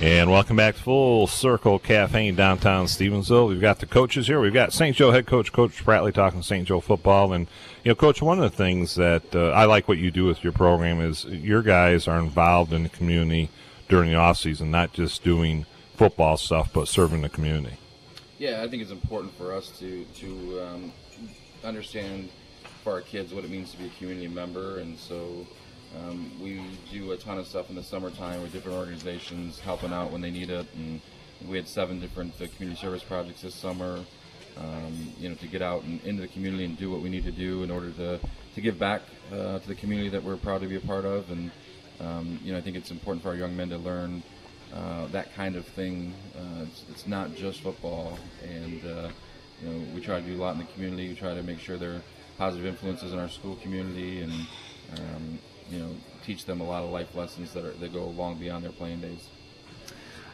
And 0.00 0.30
welcome 0.30 0.54
back 0.54 0.76
to 0.76 0.82
Full 0.82 1.26
Circle 1.26 1.80
Cafe 1.80 2.28
in 2.28 2.36
downtown 2.36 2.86
Stevensville. 2.86 3.48
We've 3.48 3.60
got 3.60 3.80
the 3.80 3.86
coaches 3.86 4.28
here. 4.28 4.38
We've 4.38 4.54
got 4.54 4.72
St. 4.72 4.94
Joe 4.94 5.10
head 5.10 5.26
coach, 5.26 5.52
Coach 5.52 5.84
Pratley, 5.84 6.14
talking 6.14 6.40
St. 6.40 6.68
Joe 6.68 6.78
football. 6.78 7.32
And, 7.32 7.48
you 7.82 7.90
know, 7.90 7.96
Coach, 7.96 8.22
one 8.22 8.38
of 8.40 8.48
the 8.48 8.56
things 8.56 8.94
that 8.94 9.34
uh, 9.34 9.48
I 9.48 9.64
like 9.64 9.88
what 9.88 9.98
you 9.98 10.12
do 10.12 10.24
with 10.24 10.44
your 10.44 10.52
program 10.52 11.00
is 11.00 11.24
your 11.24 11.62
guys 11.62 12.06
are 12.06 12.20
involved 12.20 12.72
in 12.72 12.84
the 12.84 12.88
community 12.88 13.50
during 13.88 14.10
the 14.10 14.14
off 14.14 14.38
season, 14.38 14.70
not 14.70 14.92
just 14.92 15.24
doing 15.24 15.66
football 15.96 16.36
stuff, 16.36 16.72
but 16.72 16.86
serving 16.86 17.22
the 17.22 17.28
community. 17.28 17.76
Yeah, 18.38 18.62
I 18.62 18.68
think 18.68 18.82
it's 18.82 18.92
important 18.92 19.34
for 19.34 19.52
us 19.52 19.76
to, 19.80 20.04
to 20.04 20.60
um, 20.62 20.92
understand 21.64 22.28
for 22.84 22.92
our 22.92 23.00
kids 23.00 23.34
what 23.34 23.42
it 23.42 23.50
means 23.50 23.72
to 23.72 23.78
be 23.78 23.86
a 23.86 23.90
community 23.98 24.28
member. 24.28 24.78
And 24.78 24.96
so 24.96 25.44
um, 25.96 26.30
we 26.40 26.62
do 26.92 27.12
a 27.12 27.16
ton 27.16 27.38
of 27.38 27.46
stuff 27.46 27.70
in 27.70 27.76
the 27.76 27.82
summertime 27.82 28.42
with 28.42 28.52
different 28.52 28.76
organizations 28.78 29.58
helping 29.58 29.92
out 29.92 30.10
when 30.10 30.20
they 30.20 30.30
need 30.30 30.50
it, 30.50 30.66
and 30.74 31.00
we 31.46 31.56
had 31.56 31.68
seven 31.68 32.00
different 32.00 32.34
uh, 32.40 32.46
community 32.56 32.80
service 32.80 33.02
projects 33.02 33.42
this 33.42 33.54
summer. 33.54 34.04
Um, 34.56 35.12
you 35.20 35.28
know, 35.28 35.36
to 35.36 35.46
get 35.46 35.62
out 35.62 35.84
and 35.84 36.02
into 36.02 36.20
the 36.20 36.26
community 36.26 36.64
and 36.64 36.76
do 36.76 36.90
what 36.90 37.00
we 37.00 37.08
need 37.08 37.22
to 37.24 37.30
do 37.30 37.62
in 37.62 37.70
order 37.70 37.92
to, 37.92 38.18
to 38.56 38.60
give 38.60 38.76
back 38.76 39.02
uh, 39.30 39.60
to 39.60 39.68
the 39.68 39.74
community 39.76 40.08
that 40.08 40.24
we're 40.24 40.36
proud 40.36 40.62
to 40.62 40.66
be 40.66 40.74
a 40.74 40.80
part 40.80 41.04
of. 41.04 41.30
And 41.30 41.52
um, 42.00 42.40
you 42.42 42.50
know, 42.50 42.58
I 42.58 42.60
think 42.60 42.76
it's 42.76 42.90
important 42.90 43.22
for 43.22 43.28
our 43.28 43.36
young 43.36 43.56
men 43.56 43.68
to 43.70 43.78
learn 43.78 44.20
uh, 44.74 45.06
that 45.08 45.34
kind 45.34 45.56
of 45.56 45.66
thing. 45.66 46.14
Uh, 46.36 46.64
it's, 46.64 46.84
it's, 46.90 47.06
not 47.06 47.34
just 47.34 47.60
football, 47.60 48.18
and 48.42 48.84
uh, 48.84 49.08
you 49.62 49.68
know, 49.68 49.86
we 49.94 50.00
try 50.00 50.20
to 50.20 50.26
do 50.26 50.36
a 50.36 50.40
lot 50.40 50.52
in 50.54 50.58
the 50.58 50.72
community. 50.72 51.08
We 51.08 51.14
try 51.14 51.34
to 51.34 51.42
make 51.42 51.58
sure 51.58 51.76
they're 51.76 52.02
positive 52.36 52.66
influences 52.66 53.12
in 53.12 53.18
our 53.18 53.28
school 53.28 53.56
community, 53.56 54.20
and 54.20 54.32
um, 54.96 55.38
you 55.70 55.78
know, 55.78 55.90
teach 56.24 56.44
them 56.44 56.60
a 56.60 56.64
lot 56.64 56.82
of 56.82 56.90
life 56.90 57.14
lessons 57.14 57.52
that 57.52 57.64
are 57.64 57.72
that 57.72 57.92
go 57.92 58.06
long 58.06 58.36
beyond 58.36 58.64
their 58.64 58.72
playing 58.72 59.00
days. 59.00 59.28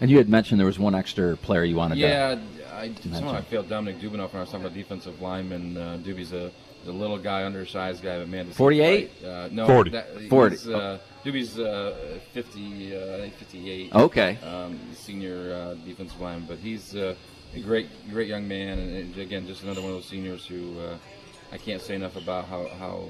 And 0.01 0.11
you 0.11 0.19
had 0.19 0.29
mentioned 0.29 0.59
there 0.59 0.67
was 0.67 0.79
one 0.79 0.95
extra 0.95 1.37
player 1.37 1.65
you 1.65 1.77
wanted 1.77 1.99
yeah, 1.99 2.35
to. 2.35 2.41
Yeah, 2.59 2.75
I 2.75 2.95
somehow 3.03 3.35
I 3.35 3.43
failed 3.43 3.69
Dominic 3.69 4.01
Dubinoff 4.01 4.33
when 4.33 4.37
I 4.37 4.41
was 4.41 4.51
talking 4.51 4.67
about 4.67 4.75
defensive 4.75 5.21
lineman. 5.21 5.77
Uh, 5.77 5.99
Doobie's 6.03 6.33
a, 6.33 6.51
a 6.87 6.91
little 6.91 7.19
guy, 7.19 7.45
undersized 7.45 8.03
guy, 8.03 8.19
but 8.19 8.29
man, 8.29 8.51
forty-eight. 8.51 9.25
Uh, 9.25 9.49
no, 9.53 9.67
40. 9.67 9.91
That, 9.91 10.29
40. 10.29 10.75
Uh, 10.75 10.99
Doobie's 11.25 11.59
uh, 11.59 12.19
50, 12.33 12.97
uh, 12.97 13.15
I 13.15 13.21
think 13.21 13.35
58. 13.37 13.95
Okay. 13.95 14.39
Um, 14.45 14.79
senior 14.93 15.55
uh, 15.55 15.75
defensive 15.87 16.21
lineman, 16.21 16.47
but 16.47 16.59
he's 16.59 16.95
uh, 16.95 17.15
a 17.55 17.61
great, 17.61 17.89
great 18.11 18.29
young 18.29 18.47
man, 18.47 18.79
and, 18.79 19.17
again, 19.17 19.47
just 19.47 19.63
another 19.63 19.81
one 19.81 19.91
of 19.91 19.97
those 19.97 20.07
seniors 20.07 20.45
who 20.45 20.79
uh, 20.81 20.99
I 21.51 21.57
can't 21.57 21.81
say 21.81 21.95
enough 21.95 22.17
about 22.17 22.45
how, 22.47 22.69
how 22.79 23.09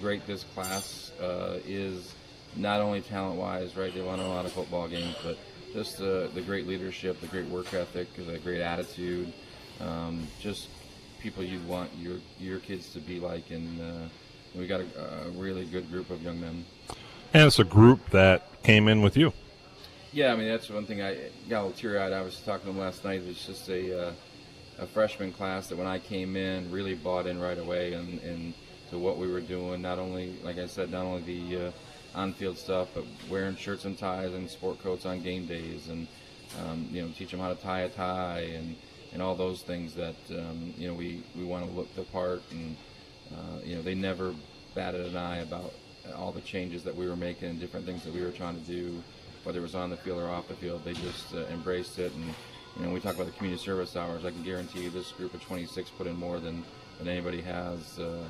great 0.00 0.26
this 0.26 0.44
class 0.54 1.12
uh, 1.20 1.58
is 1.66 2.14
not 2.56 2.80
only 2.80 3.00
talent 3.00 3.38
wise, 3.38 3.76
right? 3.76 3.92
They 3.92 4.02
won 4.02 4.20
a 4.20 4.28
lot 4.28 4.44
of 4.44 4.52
football 4.52 4.88
games, 4.88 5.14
but 5.22 5.38
just 5.72 5.98
the, 5.98 6.30
the 6.34 6.40
great 6.40 6.66
leadership, 6.66 7.20
the 7.20 7.26
great 7.26 7.46
work 7.46 7.72
ethic, 7.74 8.08
the 8.14 8.38
great 8.38 8.60
attitude, 8.60 9.32
um, 9.80 10.26
just 10.40 10.68
people 11.20 11.42
you 11.42 11.60
want 11.60 11.90
your 11.98 12.16
your 12.38 12.58
kids 12.60 12.92
to 12.92 13.00
be 13.00 13.20
like. 13.20 13.50
And 13.50 13.80
uh, 13.80 14.08
we 14.54 14.66
got 14.66 14.80
a, 14.80 15.26
a, 15.26 15.30
really 15.30 15.64
good 15.64 15.90
group 15.90 16.10
of 16.10 16.22
young 16.22 16.40
men. 16.40 16.64
And 17.34 17.46
it's 17.46 17.58
a 17.58 17.64
group 17.64 18.10
that 18.10 18.62
came 18.62 18.88
in 18.88 19.02
with 19.02 19.16
you. 19.16 19.32
Yeah, 20.12 20.32
I 20.32 20.36
mean 20.36 20.48
that's 20.48 20.70
one 20.70 20.86
thing 20.86 21.02
I 21.02 21.14
got 21.48 21.62
a 21.62 21.64
little 21.64 21.72
teary 21.72 21.98
eyed. 21.98 22.12
I 22.12 22.22
was 22.22 22.40
talking 22.40 22.66
to 22.66 22.66
them 22.72 22.78
last 22.78 23.04
night. 23.04 23.20
It's 23.26 23.46
just 23.46 23.68
a 23.68 24.08
uh, 24.08 24.12
a 24.78 24.86
freshman 24.86 25.32
class 25.32 25.66
that 25.68 25.76
when 25.76 25.86
I 25.86 25.98
came 25.98 26.36
in 26.36 26.70
really 26.70 26.94
bought 26.94 27.26
in 27.26 27.38
right 27.40 27.58
away 27.58 27.92
and. 27.92 28.20
and 28.20 28.54
to 28.90 28.98
what 28.98 29.18
we 29.18 29.30
were 29.30 29.40
doing. 29.40 29.82
Not 29.82 29.98
only, 29.98 30.36
like 30.42 30.58
I 30.58 30.66
said, 30.66 30.90
not 30.90 31.04
only 31.04 31.22
the 31.22 31.66
uh, 31.66 31.70
on-field 32.14 32.58
stuff, 32.58 32.88
but 32.94 33.04
wearing 33.30 33.56
shirts 33.56 33.84
and 33.84 33.98
ties 33.98 34.32
and 34.32 34.48
sport 34.48 34.82
coats 34.82 35.06
on 35.06 35.22
game 35.22 35.46
days, 35.46 35.88
and 35.88 36.06
um, 36.62 36.88
you 36.90 37.02
know, 37.02 37.08
teach 37.16 37.30
them 37.30 37.40
how 37.40 37.52
to 37.52 37.60
tie 37.60 37.80
a 37.80 37.88
tie 37.88 38.50
and 38.54 38.76
and 39.12 39.22
all 39.22 39.34
those 39.34 39.62
things 39.62 39.94
that 39.94 40.16
um, 40.30 40.74
you 40.76 40.88
know 40.88 40.94
we 40.94 41.22
we 41.36 41.44
want 41.44 41.66
to 41.66 41.70
look 41.72 41.94
the 41.94 42.02
part. 42.02 42.42
And 42.50 42.76
uh, 43.32 43.60
you 43.64 43.74
know, 43.74 43.82
they 43.82 43.94
never 43.94 44.34
batted 44.74 45.06
an 45.06 45.16
eye 45.16 45.38
about 45.38 45.72
all 46.14 46.32
the 46.32 46.40
changes 46.40 46.84
that 46.84 46.94
we 46.94 47.08
were 47.08 47.16
making 47.16 47.48
and 47.48 47.60
different 47.60 47.86
things 47.86 48.04
that 48.04 48.14
we 48.14 48.20
were 48.22 48.30
trying 48.30 48.54
to 48.54 48.66
do, 48.66 49.02
whether 49.44 49.58
it 49.58 49.62
was 49.62 49.74
on 49.74 49.90
the 49.90 49.96
field 49.96 50.20
or 50.20 50.28
off 50.28 50.48
the 50.48 50.54
field. 50.54 50.84
They 50.84 50.94
just 50.94 51.34
uh, 51.34 51.46
embraced 51.46 51.98
it. 51.98 52.12
And 52.12 52.24
you 52.76 52.86
know, 52.86 52.92
we 52.92 53.00
talk 53.00 53.14
about 53.14 53.26
the 53.26 53.32
community 53.32 53.62
service 53.62 53.96
hours. 53.96 54.24
I 54.24 54.30
can 54.30 54.42
guarantee 54.42 54.84
you, 54.84 54.90
this 54.90 55.12
group 55.12 55.34
of 55.34 55.42
26 55.42 55.90
put 55.90 56.06
in 56.06 56.16
more 56.16 56.38
than 56.38 56.64
than 56.98 57.08
anybody 57.08 57.42
has. 57.42 57.98
Uh, 57.98 58.24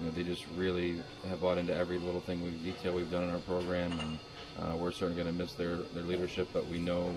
you 0.00 0.06
know, 0.06 0.12
they 0.12 0.22
just 0.22 0.44
really 0.56 1.02
have 1.28 1.40
bought 1.40 1.58
into 1.58 1.74
every 1.74 1.98
little 1.98 2.20
thing 2.20 2.42
we 2.42 2.50
detail 2.50 2.94
we've 2.94 3.10
done 3.10 3.24
in 3.24 3.30
our 3.30 3.38
program, 3.40 3.92
and 4.00 4.18
uh, 4.60 4.76
we're 4.76 4.92
certainly 4.92 5.22
going 5.22 5.34
to 5.34 5.42
miss 5.42 5.52
their, 5.52 5.76
their 5.94 6.02
leadership, 6.02 6.48
but 6.52 6.66
we 6.68 6.78
know 6.78 7.14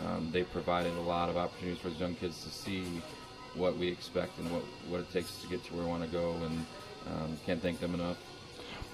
um, 0.00 0.28
they've 0.32 0.50
provided 0.50 0.92
a 0.94 1.00
lot 1.00 1.28
of 1.28 1.36
opportunities 1.36 1.80
for 1.80 1.88
those 1.88 2.00
young 2.00 2.14
kids 2.14 2.42
to 2.44 2.50
see 2.50 2.84
what 3.54 3.76
we 3.76 3.88
expect 3.88 4.38
and 4.38 4.50
what, 4.50 4.62
what 4.88 5.00
it 5.00 5.12
takes 5.12 5.36
to 5.36 5.48
get 5.48 5.62
to 5.64 5.74
where 5.74 5.84
we 5.84 5.90
want 5.90 6.02
to 6.02 6.08
go, 6.08 6.32
and 6.32 6.66
um, 7.08 7.38
can't 7.46 7.62
thank 7.62 7.78
them 7.80 7.94
enough. 7.94 8.16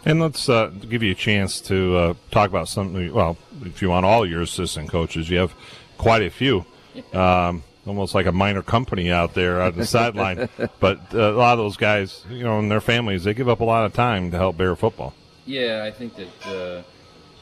And 0.05 0.21
let's 0.21 0.49
uh, 0.49 0.69
give 0.88 1.03
you 1.03 1.12
a 1.12 1.14
chance 1.14 1.61
to 1.62 1.97
uh, 1.97 2.14
talk 2.31 2.49
about 2.49 2.69
something. 2.69 3.12
Well, 3.12 3.37
if 3.62 3.83
you 3.83 3.90
want 3.90 4.07
all 4.07 4.27
your 4.27 4.43
assistant 4.43 4.88
coaches, 4.88 5.29
you 5.29 5.38
have 5.38 5.55
quite 5.99 6.23
a 6.23 6.31
few. 6.31 6.64
Um, 7.12 7.62
almost 7.87 8.14
like 8.14 8.27
a 8.27 8.33
minor 8.33 8.62
company 8.62 9.11
out 9.11 9.35
there 9.35 9.61
on 9.61 9.77
the 9.77 9.87
sideline. 9.87 10.49
But 10.81 11.14
uh, 11.14 11.19
a 11.19 11.37
lot 11.37 11.53
of 11.53 11.59
those 11.59 11.77
guys, 11.77 12.25
you 12.31 12.45
know, 12.45 12.59
and 12.59 12.71
their 12.71 12.81
families, 12.81 13.25
they 13.25 13.35
give 13.35 13.49
up 13.49 13.61
a 13.61 13.64
lot 13.64 13.85
of 13.85 13.93
time 13.93 14.31
to 14.31 14.37
help 14.37 14.57
Bear 14.57 14.75
football. 14.77 15.14
Yeah, 15.47 15.85
I 15.85 15.90
think 15.90 16.14
that 16.16 16.47
uh, 16.47 16.83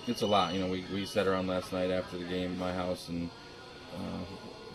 it's 0.06 0.22
a 0.22 0.26
lot. 0.26 0.54
You 0.54 0.60
know, 0.60 0.68
we, 0.68 0.84
we 0.92 1.04
sat 1.04 1.26
around 1.26 1.46
last 1.46 1.72
night 1.72 1.90
after 1.90 2.18
the 2.18 2.24
game 2.24 2.52
in 2.52 2.58
my 2.58 2.72
house, 2.72 3.08
and 3.08 3.30
uh, 3.94 4.24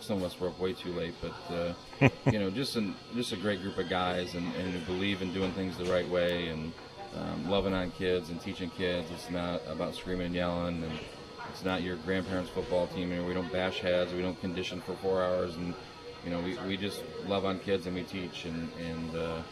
some 0.00 0.18
of 0.18 0.24
us 0.24 0.38
were 0.38 0.48
up 0.48 0.58
way 0.58 0.72
too 0.72 0.92
late. 0.92 1.14
But 1.20 1.54
uh, 1.54 2.08
you 2.30 2.38
know, 2.38 2.50
just 2.50 2.76
an, 2.76 2.94
just 3.14 3.32
a 3.32 3.36
great 3.36 3.60
group 3.60 3.78
of 3.78 3.88
guys, 3.88 4.34
and, 4.34 4.46
and 4.56 4.72
who 4.72 4.92
believe 4.92 5.22
in 5.22 5.32
doing 5.32 5.52
things 5.52 5.76
the 5.76 5.84
right 5.86 6.08
way, 6.08 6.48
and 6.48 6.72
um, 7.16 7.50
loving 7.50 7.74
on 7.74 7.90
kids 7.92 8.30
and 8.30 8.40
teaching 8.40 8.70
kids. 8.70 9.08
It's 9.12 9.30
not 9.30 9.62
about 9.68 9.94
screaming 9.94 10.26
and 10.26 10.34
yelling, 10.34 10.82
and 10.82 10.92
not 11.64 11.82
your 11.82 11.96
grandparents' 11.96 12.50
football 12.50 12.86
team. 12.88 13.10
Know, 13.10 13.24
we 13.24 13.34
don't 13.34 13.50
bash 13.52 13.80
heads, 13.80 14.12
we 14.12 14.22
don't 14.22 14.40
condition 14.40 14.80
for 14.80 14.94
four 14.96 15.22
hours, 15.22 15.56
and 15.56 15.74
you 16.24 16.30
know, 16.30 16.40
we, 16.40 16.56
we 16.66 16.76
just 16.76 17.02
love 17.26 17.44
on 17.44 17.58
kids 17.60 17.86
and 17.86 17.94
we 17.94 18.02
teach, 18.02 18.44
and 18.44 18.70
and 18.80 19.16
uh, 19.16 19.42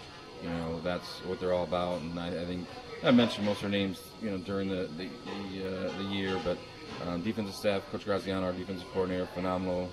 you 0.42 0.48
know 0.48 0.81
that's 0.81 1.18
what 1.27 1.40
they're 1.40 1.53
all 1.53 1.64
about. 1.64 2.01
And 2.01 2.18
I, 2.18 2.29
I 2.29 2.44
think 2.44 2.66
I 3.05 3.11
mentioned 3.11 3.46
most 3.46 3.62
of 3.62 3.70
their 3.70 3.81
names, 3.81 4.01
you 4.20 4.31
know, 4.31 4.38
during 4.38 4.68
the 4.68 4.88
the 4.96 5.09
the, 5.53 5.88
uh, 5.88 5.98
the 5.98 6.05
year, 6.05 6.38
but 6.44 6.59
um, 7.07 7.22
defensive 7.22 7.55
staff, 7.55 7.83
Coach 7.90 8.05
Graziano, 8.05 8.46
our 8.46 8.53
defensive 8.53 8.88
coordinator, 8.92 9.27
phenomenal 9.27 9.90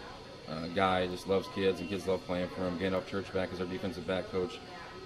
uh, 0.47 0.67
guy, 0.67 1.08
just 1.08 1.27
loves 1.27 1.47
kids 1.55 1.79
and 1.79 1.89
kids 1.89 2.08
love 2.08 2.23
playing 2.25 2.49
for 2.49 2.62
him. 2.62 2.77
Gandalf 2.79 3.05
Churchback 3.05 3.53
is 3.53 3.60
our 3.60 3.67
defensive 3.67 4.05
back 4.05 4.29
coach. 4.32 4.60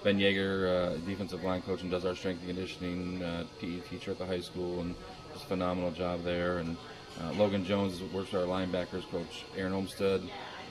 Ben 0.03 0.19
Yeager, 0.19 0.67
uh, 0.67 0.97
defensive 1.05 1.43
line 1.43 1.61
coach, 1.61 1.81
and 1.81 1.89
does 1.89 2.03
our 2.05 2.13
strength 2.13 2.39
and 2.39 2.49
conditioning 2.49 3.23
uh, 3.23 3.45
PE 3.61 3.79
teacher 3.89 4.11
at 4.11 4.19
the 4.19 4.25
high 4.25 4.41
school, 4.41 4.81
and 4.81 4.95
a 5.33 5.39
phenomenal 5.39 5.91
job 5.91 6.23
there. 6.23 6.57
And 6.57 6.75
uh, 7.21 7.31
Logan 7.33 7.65
Jones 7.65 8.01
works 8.13 8.29
for 8.29 8.39
our 8.39 8.45
linebackers 8.45 9.09
coach. 9.09 9.45
Aaron 9.57 9.73
Olmstead 9.73 10.21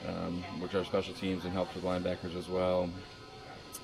um, 0.07 0.43
works 0.59 0.75
our 0.75 0.83
special 0.85 1.13
teams 1.13 1.43
and 1.45 1.53
helps 1.53 1.73
with 1.75 1.83
linebackers 1.83 2.35
as 2.37 2.49
well. 2.49 2.89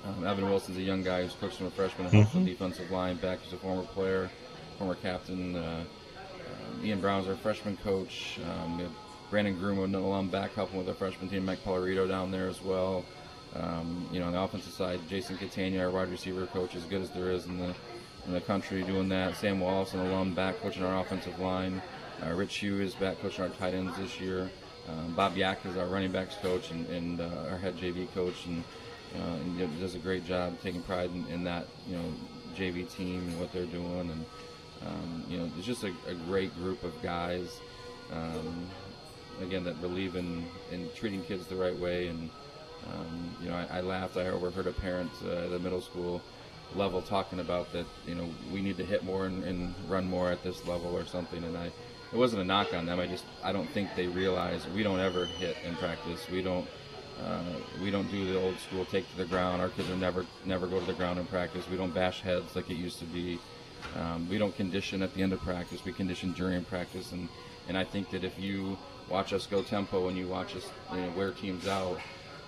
Um, 0.04 0.26
Evan 0.26 0.48
Wilson's 0.48 0.78
a 0.78 0.82
young 0.82 1.02
guy 1.02 1.22
who's 1.22 1.34
coached 1.34 1.56
from 1.56 1.66
a 1.66 1.70
freshman 1.70 2.06
and 2.06 2.14
helps 2.14 2.30
Mhm. 2.30 2.34
with 2.36 2.46
defensive 2.46 2.90
line 2.90 3.16
back. 3.16 3.40
He's 3.42 3.52
a 3.52 3.56
former 3.58 3.82
player, 3.82 4.30
former 4.78 4.94
captain. 4.94 5.56
Uh, 5.56 5.84
um, 6.76 6.84
Ian 6.86 7.00
Brown's 7.00 7.28
our 7.28 7.36
freshman 7.36 7.76
coach. 7.78 8.38
Um, 8.44 8.76
we 8.78 8.82
have 8.84 8.92
Brandon 9.30 9.58
Groom, 9.58 9.78
an 9.82 9.94
alum, 9.94 10.28
back 10.28 10.54
helping 10.54 10.78
with 10.78 10.88
our 10.88 10.94
freshman 10.94 11.28
team. 11.28 11.44
Mike 11.44 11.62
Polarito 11.64 12.08
down 12.08 12.30
there 12.30 12.48
as 12.48 12.62
well. 12.62 13.04
Um, 13.54 14.08
you 14.12 14.20
know, 14.20 14.26
on 14.26 14.32
the 14.32 14.40
offensive 14.40 14.72
side, 14.72 15.00
Jason 15.08 15.36
Catania, 15.36 15.82
our 15.84 15.90
wide 15.90 16.08
receiver 16.10 16.46
coach, 16.46 16.74
as 16.76 16.84
good 16.84 17.02
as 17.02 17.10
there 17.10 17.30
is 17.30 17.46
in 17.46 17.58
the 17.58 17.74
in 18.26 18.34
the 18.34 18.40
country, 18.40 18.82
doing 18.82 19.08
that. 19.08 19.34
Sam 19.36 19.60
Wallace, 19.60 19.94
an 19.94 20.00
alum, 20.00 20.34
back 20.34 20.60
coaching 20.60 20.84
our 20.84 21.00
offensive 21.00 21.38
line. 21.40 21.80
Uh, 22.22 22.34
Rich 22.34 22.58
Hugh 22.58 22.80
is 22.80 22.94
back 22.94 23.20
coaching 23.22 23.44
our 23.44 23.50
tight 23.50 23.72
ends 23.72 23.96
this 23.96 24.20
year. 24.20 24.50
Um, 24.88 25.14
Bob 25.14 25.36
Yak 25.36 25.64
is 25.64 25.76
our 25.76 25.86
running 25.86 26.12
backs 26.12 26.36
coach 26.42 26.70
and, 26.70 26.86
and 26.88 27.20
uh, 27.20 27.50
our 27.50 27.56
head 27.56 27.76
JV 27.78 28.12
coach, 28.12 28.46
and, 28.46 28.62
uh, 29.16 29.36
and 29.36 29.80
does 29.80 29.94
a 29.94 29.98
great 29.98 30.26
job 30.26 30.60
taking 30.62 30.82
pride 30.82 31.10
in, 31.14 31.26
in 31.28 31.44
that 31.44 31.66
you 31.88 31.96
know 31.96 32.04
JV 32.56 32.90
team 32.94 33.20
and 33.20 33.40
what 33.40 33.52
they're 33.52 33.64
doing, 33.66 34.10
and 34.10 34.24
um, 34.86 35.24
you 35.28 35.38
know 35.38 35.50
it's 35.56 35.66
just 35.66 35.84
a, 35.84 35.92
a 36.08 36.14
great 36.26 36.54
group 36.56 36.82
of 36.84 37.00
guys. 37.02 37.60
Um, 38.12 38.66
again, 39.40 39.64
that 39.64 39.80
believe 39.80 40.16
in, 40.16 40.44
in 40.72 40.90
treating 40.94 41.22
kids 41.22 41.46
the 41.46 41.56
right 41.56 41.78
way, 41.78 42.08
and 42.08 42.28
um, 42.92 43.36
you 43.40 43.48
know 43.48 43.54
I, 43.54 43.78
I 43.78 43.80
laughed. 43.80 44.18
I 44.18 44.26
overheard 44.26 44.66
a 44.66 44.72
parent 44.72 45.10
uh, 45.24 45.44
at 45.44 45.50
the 45.50 45.58
middle 45.58 45.80
school 45.80 46.20
level 46.74 47.00
talking 47.00 47.40
about 47.40 47.72
that. 47.72 47.86
You 48.06 48.14
know 48.14 48.28
we 48.52 48.60
need 48.60 48.76
to 48.76 48.84
hit 48.84 49.04
more 49.04 49.24
and, 49.24 49.42
and 49.44 49.74
run 49.88 50.06
more 50.06 50.30
at 50.30 50.42
this 50.42 50.66
level 50.66 50.94
or 50.94 51.06
something, 51.06 51.42
and 51.44 51.56
I. 51.56 51.70
It 52.12 52.16
wasn't 52.16 52.42
a 52.42 52.44
knock 52.44 52.74
on 52.74 52.86
them. 52.86 52.98
I 52.98 53.06
just 53.06 53.24
I 53.42 53.52
don't 53.52 53.68
think 53.70 53.94
they 53.94 54.08
realize 54.08 54.66
we 54.74 54.82
don't 54.82 54.98
ever 54.98 55.26
hit 55.26 55.56
in 55.64 55.76
practice. 55.76 56.28
We 56.30 56.42
don't 56.42 56.66
uh, 57.24 57.42
we 57.82 57.90
don't 57.90 58.10
do 58.10 58.32
the 58.32 58.40
old 58.40 58.58
school 58.58 58.84
take 58.84 59.08
to 59.12 59.16
the 59.16 59.24
ground. 59.24 59.62
Our 59.62 59.68
kids 59.68 59.88
are 59.90 59.96
never 59.96 60.26
never 60.44 60.66
go 60.66 60.80
to 60.80 60.86
the 60.86 60.92
ground 60.94 61.18
in 61.18 61.26
practice. 61.26 61.68
We 61.70 61.76
don't 61.76 61.94
bash 61.94 62.20
heads 62.22 62.56
like 62.56 62.68
it 62.70 62.76
used 62.76 62.98
to 62.98 63.04
be. 63.04 63.38
Um, 63.96 64.28
we 64.28 64.38
don't 64.38 64.56
condition 64.56 65.02
at 65.02 65.14
the 65.14 65.22
end 65.22 65.32
of 65.32 65.40
practice. 65.40 65.84
We 65.84 65.92
condition 65.92 66.32
during 66.32 66.64
practice, 66.64 67.12
and 67.12 67.28
and 67.68 67.78
I 67.78 67.84
think 67.84 68.10
that 68.10 68.24
if 68.24 68.38
you 68.38 68.76
watch 69.08 69.32
us 69.32 69.46
go 69.46 69.62
tempo 69.62 70.08
and 70.08 70.16
you 70.16 70.26
watch 70.26 70.56
us 70.56 70.66
you 70.92 71.00
know 71.00 71.10
wear 71.16 71.30
teams 71.30 71.68
out, 71.68 72.00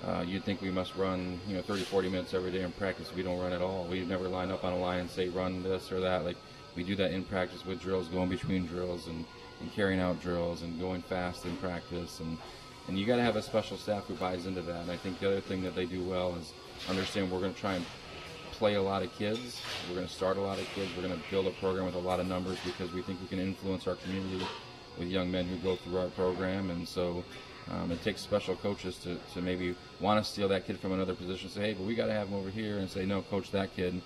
uh, 0.04 0.24
you'd 0.26 0.44
think 0.44 0.60
we 0.60 0.70
must 0.72 0.96
run 0.96 1.38
you 1.46 1.54
know 1.54 1.62
30, 1.62 1.82
40 1.82 2.08
minutes 2.08 2.34
every 2.34 2.50
day 2.50 2.62
in 2.62 2.72
practice. 2.72 3.14
We 3.14 3.22
don't 3.22 3.38
run 3.38 3.52
at 3.52 3.62
all. 3.62 3.84
We 3.84 4.00
never 4.00 4.26
line 4.28 4.50
up 4.50 4.64
on 4.64 4.72
a 4.72 4.78
line 4.78 5.00
and 5.00 5.10
say 5.10 5.28
run 5.28 5.62
this 5.62 5.92
or 5.92 6.00
that. 6.00 6.24
Like 6.24 6.36
we 6.74 6.82
do 6.82 6.96
that 6.96 7.12
in 7.12 7.22
practice 7.22 7.64
with 7.64 7.80
drills, 7.80 8.08
going 8.08 8.28
between 8.28 8.66
drills, 8.66 9.06
and, 9.06 9.24
and 9.62 9.72
carrying 9.72 10.00
out 10.00 10.20
drills, 10.20 10.62
and 10.62 10.78
going 10.78 11.02
fast 11.02 11.46
in 11.46 11.56
practice, 11.56 12.20
and 12.20 12.36
and 12.88 12.98
you 12.98 13.06
got 13.06 13.16
to 13.16 13.22
have 13.22 13.36
a 13.36 13.42
special 13.42 13.76
staff 13.76 14.06
who 14.06 14.14
buys 14.14 14.46
into 14.46 14.60
that. 14.62 14.82
And 14.82 14.90
I 14.90 14.96
think 14.96 15.20
the 15.20 15.28
other 15.28 15.40
thing 15.40 15.62
that 15.62 15.74
they 15.74 15.86
do 15.86 16.02
well 16.02 16.34
is 16.34 16.52
understand 16.88 17.30
we're 17.30 17.40
going 17.40 17.54
to 17.54 17.60
try 17.60 17.74
and 17.74 17.86
play 18.50 18.74
a 18.74 18.82
lot 18.82 19.02
of 19.02 19.12
kids. 19.14 19.60
We're 19.88 19.94
going 19.94 20.06
to 20.06 20.12
start 20.12 20.36
a 20.36 20.40
lot 20.40 20.58
of 20.58 20.66
kids. 20.74 20.90
We're 20.96 21.06
going 21.06 21.18
to 21.18 21.30
build 21.30 21.46
a 21.46 21.52
program 21.52 21.86
with 21.86 21.94
a 21.94 22.00
lot 22.00 22.20
of 22.20 22.26
numbers 22.26 22.58
because 22.64 22.92
we 22.92 23.02
think 23.02 23.20
we 23.20 23.28
can 23.28 23.38
influence 23.38 23.86
our 23.86 23.94
community 23.94 24.44
with 24.98 25.08
young 25.08 25.30
men 25.30 25.46
who 25.46 25.56
go 25.58 25.76
through 25.76 25.98
our 25.98 26.08
program. 26.08 26.70
And 26.70 26.86
so 26.86 27.24
um, 27.70 27.90
it 27.92 28.02
takes 28.02 28.20
special 28.20 28.56
coaches 28.56 28.98
to, 28.98 29.16
to 29.34 29.40
maybe 29.40 29.74
want 30.00 30.24
to 30.24 30.30
steal 30.30 30.48
that 30.48 30.66
kid 30.66 30.78
from 30.78 30.92
another 30.92 31.14
position. 31.14 31.48
Say, 31.48 31.60
hey, 31.60 31.74
but 31.74 31.86
we 31.86 31.94
got 31.94 32.06
to 32.06 32.12
have 32.12 32.28
him 32.28 32.34
over 32.34 32.50
here, 32.50 32.78
and 32.78 32.90
say, 32.90 33.06
no, 33.06 33.22
coach 33.22 33.50
that 33.52 33.74
kid. 33.74 34.00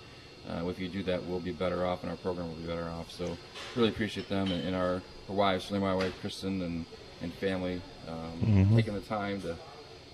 Uh, 0.49 0.67
if 0.69 0.79
you 0.79 0.87
do 0.87 1.03
that, 1.03 1.23
we'll 1.25 1.39
be 1.41 1.51
better 1.51 1.85
off, 1.85 2.03
and 2.03 2.09
our 2.11 2.17
program 2.17 2.47
will 2.47 2.55
be 2.55 2.67
better 2.67 2.87
off. 2.89 3.11
So, 3.11 3.37
really 3.75 3.89
appreciate 3.89 4.29
them 4.29 4.49
and, 4.51 4.63
and 4.65 4.75
our, 4.75 5.01
our 5.29 5.35
wives, 5.35 5.65
certainly 5.65 5.81
my 5.85 5.93
wife 5.95 6.13
Kristen 6.21 6.61
and 6.61 6.85
and 7.21 7.33
family, 7.33 7.81
um, 8.07 8.31
Mhm. 8.45 8.75
taking 8.75 8.93
the 8.93 9.01
time 9.01 9.41
to 9.41 9.55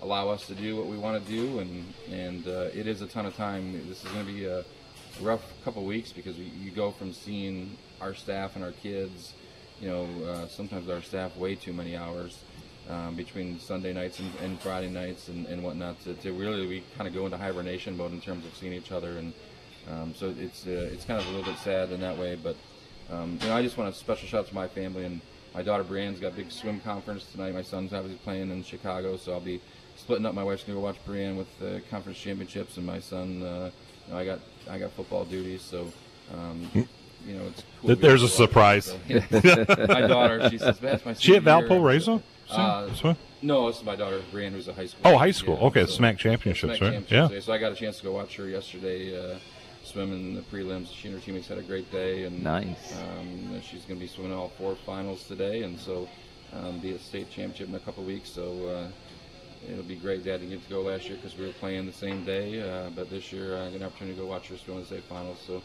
allow 0.00 0.30
us 0.30 0.46
to 0.46 0.54
do 0.54 0.74
what 0.76 0.86
we 0.86 0.96
want 0.96 1.22
to 1.24 1.30
do, 1.30 1.58
and 1.60 1.92
and 2.10 2.46
uh, 2.48 2.68
it 2.74 2.86
is 2.86 3.02
a 3.02 3.06
ton 3.06 3.26
of 3.26 3.36
time. 3.36 3.72
This 3.88 4.02
is 4.04 4.10
going 4.10 4.24
to 4.26 4.32
be 4.32 4.44
a 4.46 4.64
rough 5.20 5.42
couple 5.64 5.84
weeks 5.84 6.12
because 6.12 6.36
we, 6.38 6.44
you 6.44 6.70
go 6.70 6.90
from 6.90 7.12
seeing 7.12 7.76
our 8.00 8.14
staff 8.14 8.56
and 8.56 8.64
our 8.64 8.72
kids, 8.72 9.34
you 9.80 9.88
know, 9.88 10.06
uh, 10.26 10.48
sometimes 10.48 10.88
our 10.88 11.02
staff 11.02 11.36
way 11.36 11.54
too 11.54 11.72
many 11.74 11.94
hours 11.96 12.38
um, 12.90 13.14
between 13.14 13.60
Sunday 13.60 13.92
nights 13.92 14.18
and, 14.18 14.32
and 14.42 14.58
Friday 14.60 14.88
nights 14.90 15.28
and, 15.28 15.46
and 15.46 15.62
whatnot 15.62 16.02
to, 16.04 16.14
to 16.14 16.32
really 16.32 16.66
we 16.66 16.82
kind 16.96 17.06
of 17.06 17.14
go 17.14 17.24
into 17.26 17.36
hibernation 17.36 17.96
mode 17.96 18.12
in 18.12 18.20
terms 18.20 18.44
of 18.46 18.56
seeing 18.56 18.72
each 18.72 18.90
other, 18.92 19.18
and 19.18 19.32
um, 19.90 20.14
so 20.14 20.34
it's 20.38 20.66
uh, 20.66 20.90
it's 20.92 21.04
kind 21.04 21.20
of 21.20 21.26
a 21.26 21.30
little 21.30 21.44
bit 21.44 21.58
sad 21.60 21.90
in 21.92 22.00
that 22.00 22.18
way, 22.18 22.36
but. 22.36 22.56
Um, 23.12 23.38
you 23.42 23.48
know, 23.48 23.54
I 23.54 23.60
just 23.60 23.76
want 23.76 23.94
a 23.94 23.98
special 23.98 24.26
shout 24.26 24.40
out 24.40 24.48
to 24.48 24.54
my 24.54 24.66
family 24.66 25.04
and 25.04 25.20
my 25.54 25.62
daughter 25.62 25.84
Brienne's 25.84 26.18
got 26.18 26.32
a 26.32 26.36
big 26.36 26.50
swim 26.50 26.80
conference 26.80 27.24
tonight. 27.30 27.54
My 27.54 27.62
son's 27.62 27.92
obviously 27.92 28.18
playing 28.24 28.50
in 28.50 28.64
Chicago, 28.64 29.16
so 29.16 29.32
I'll 29.32 29.40
be 29.40 29.60
splitting 29.96 30.26
up. 30.26 30.34
My 30.34 30.42
wife's 30.42 30.64
gonna 30.64 30.78
go 30.78 30.84
watch 30.84 30.96
Brienne 31.06 31.36
with 31.36 31.58
the 31.60 31.80
conference 31.90 32.18
championships, 32.18 32.76
and 32.76 32.84
my 32.84 32.98
son, 32.98 33.42
uh, 33.42 33.70
you 34.06 34.12
know, 34.12 34.18
I 34.18 34.24
got 34.24 34.40
I 34.68 34.78
got 34.78 34.90
football 34.92 35.24
duties, 35.24 35.62
so 35.62 35.92
um, 36.32 36.68
you 36.74 37.36
know 37.36 37.44
it's 37.46 37.62
cool. 37.80 37.88
Th- 37.88 38.00
there's 38.00 38.22
a 38.24 38.28
surprise. 38.28 38.86
so, 38.86 38.98
yeah. 39.08 39.24
my 39.88 40.00
daughter, 40.00 40.50
she 40.50 40.58
says, 40.58 40.78
"That's 40.80 41.04
my." 41.04 41.12
She 41.14 41.36
at 41.36 41.42
senior 41.44 41.52
year." 41.58 41.68
Valparaiso? 41.68 42.22
Uh, 42.50 43.14
no, 43.40 43.68
this 43.68 43.78
is 43.78 43.84
my 43.84 43.96
daughter 43.96 44.20
Brienne, 44.32 44.52
who's 44.52 44.68
a 44.68 44.74
high 44.74 44.86
school. 44.86 45.00
Oh, 45.04 45.16
high 45.16 45.30
school. 45.30 45.56
Yeah, 45.60 45.66
Okay, 45.66 45.86
so- 45.86 46.02
SMAC 46.02 46.18
championships, 46.18 46.80
right? 46.80 46.92
championships 46.92 47.32
Yeah. 47.32 47.40
So 47.40 47.52
I 47.52 47.58
got 47.58 47.72
a 47.72 47.74
chance 47.74 47.98
to 47.98 48.04
go 48.04 48.12
watch 48.12 48.36
her 48.36 48.48
yesterday. 48.48 49.16
Uh, 49.16 49.38
swim 49.94 50.12
in 50.12 50.34
the 50.34 50.42
prelims. 50.42 50.92
She 50.92 51.08
and 51.08 51.16
her 51.16 51.24
teammates 51.24 51.46
had 51.46 51.58
a 51.58 51.62
great 51.62 51.90
day, 51.92 52.24
and 52.24 52.42
Nice. 52.42 52.94
Um, 53.00 53.60
she's 53.60 53.84
going 53.84 53.98
to 54.00 54.04
be 54.04 54.08
swimming 54.08 54.32
all 54.32 54.48
four 54.48 54.74
finals 54.84 55.24
today, 55.28 55.62
and 55.62 55.78
so 55.78 56.08
um, 56.52 56.80
be 56.80 56.92
a 56.92 56.98
state 56.98 57.30
championship 57.30 57.68
in 57.68 57.74
a 57.76 57.78
couple 57.78 58.02
weeks. 58.02 58.28
So 58.28 58.66
uh, 58.68 59.70
it'll 59.70 59.84
be 59.84 59.94
great. 59.94 60.24
Dad 60.24 60.38
didn't 60.38 60.50
get 60.50 60.64
to 60.64 60.70
go 60.70 60.82
last 60.82 61.08
year 61.08 61.16
because 61.16 61.38
we 61.38 61.46
were 61.46 61.52
playing 61.52 61.86
the 61.86 61.92
same 61.92 62.24
day, 62.24 62.60
uh, 62.60 62.90
but 62.90 63.08
this 63.08 63.32
year 63.32 63.56
I 63.56 63.66
got 63.66 63.74
an 63.76 63.82
opportunity 63.84 64.16
to 64.16 64.22
go 64.22 64.28
watch 64.28 64.48
her 64.48 64.56
swim 64.56 64.78
in 64.78 64.82
the 64.82 64.86
state 64.86 65.04
finals. 65.04 65.38
So 65.46 65.62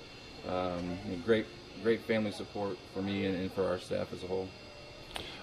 um, 0.47 0.97
you 1.09 1.17
know, 1.17 1.23
great, 1.25 1.47
great 1.81 2.01
family 2.01 2.31
support 2.31 2.77
for 2.93 3.01
me 3.01 3.25
and, 3.25 3.35
and 3.35 3.51
for 3.51 3.65
our 3.65 3.79
staff 3.79 4.13
as 4.13 4.23
a 4.23 4.27
whole. 4.27 4.47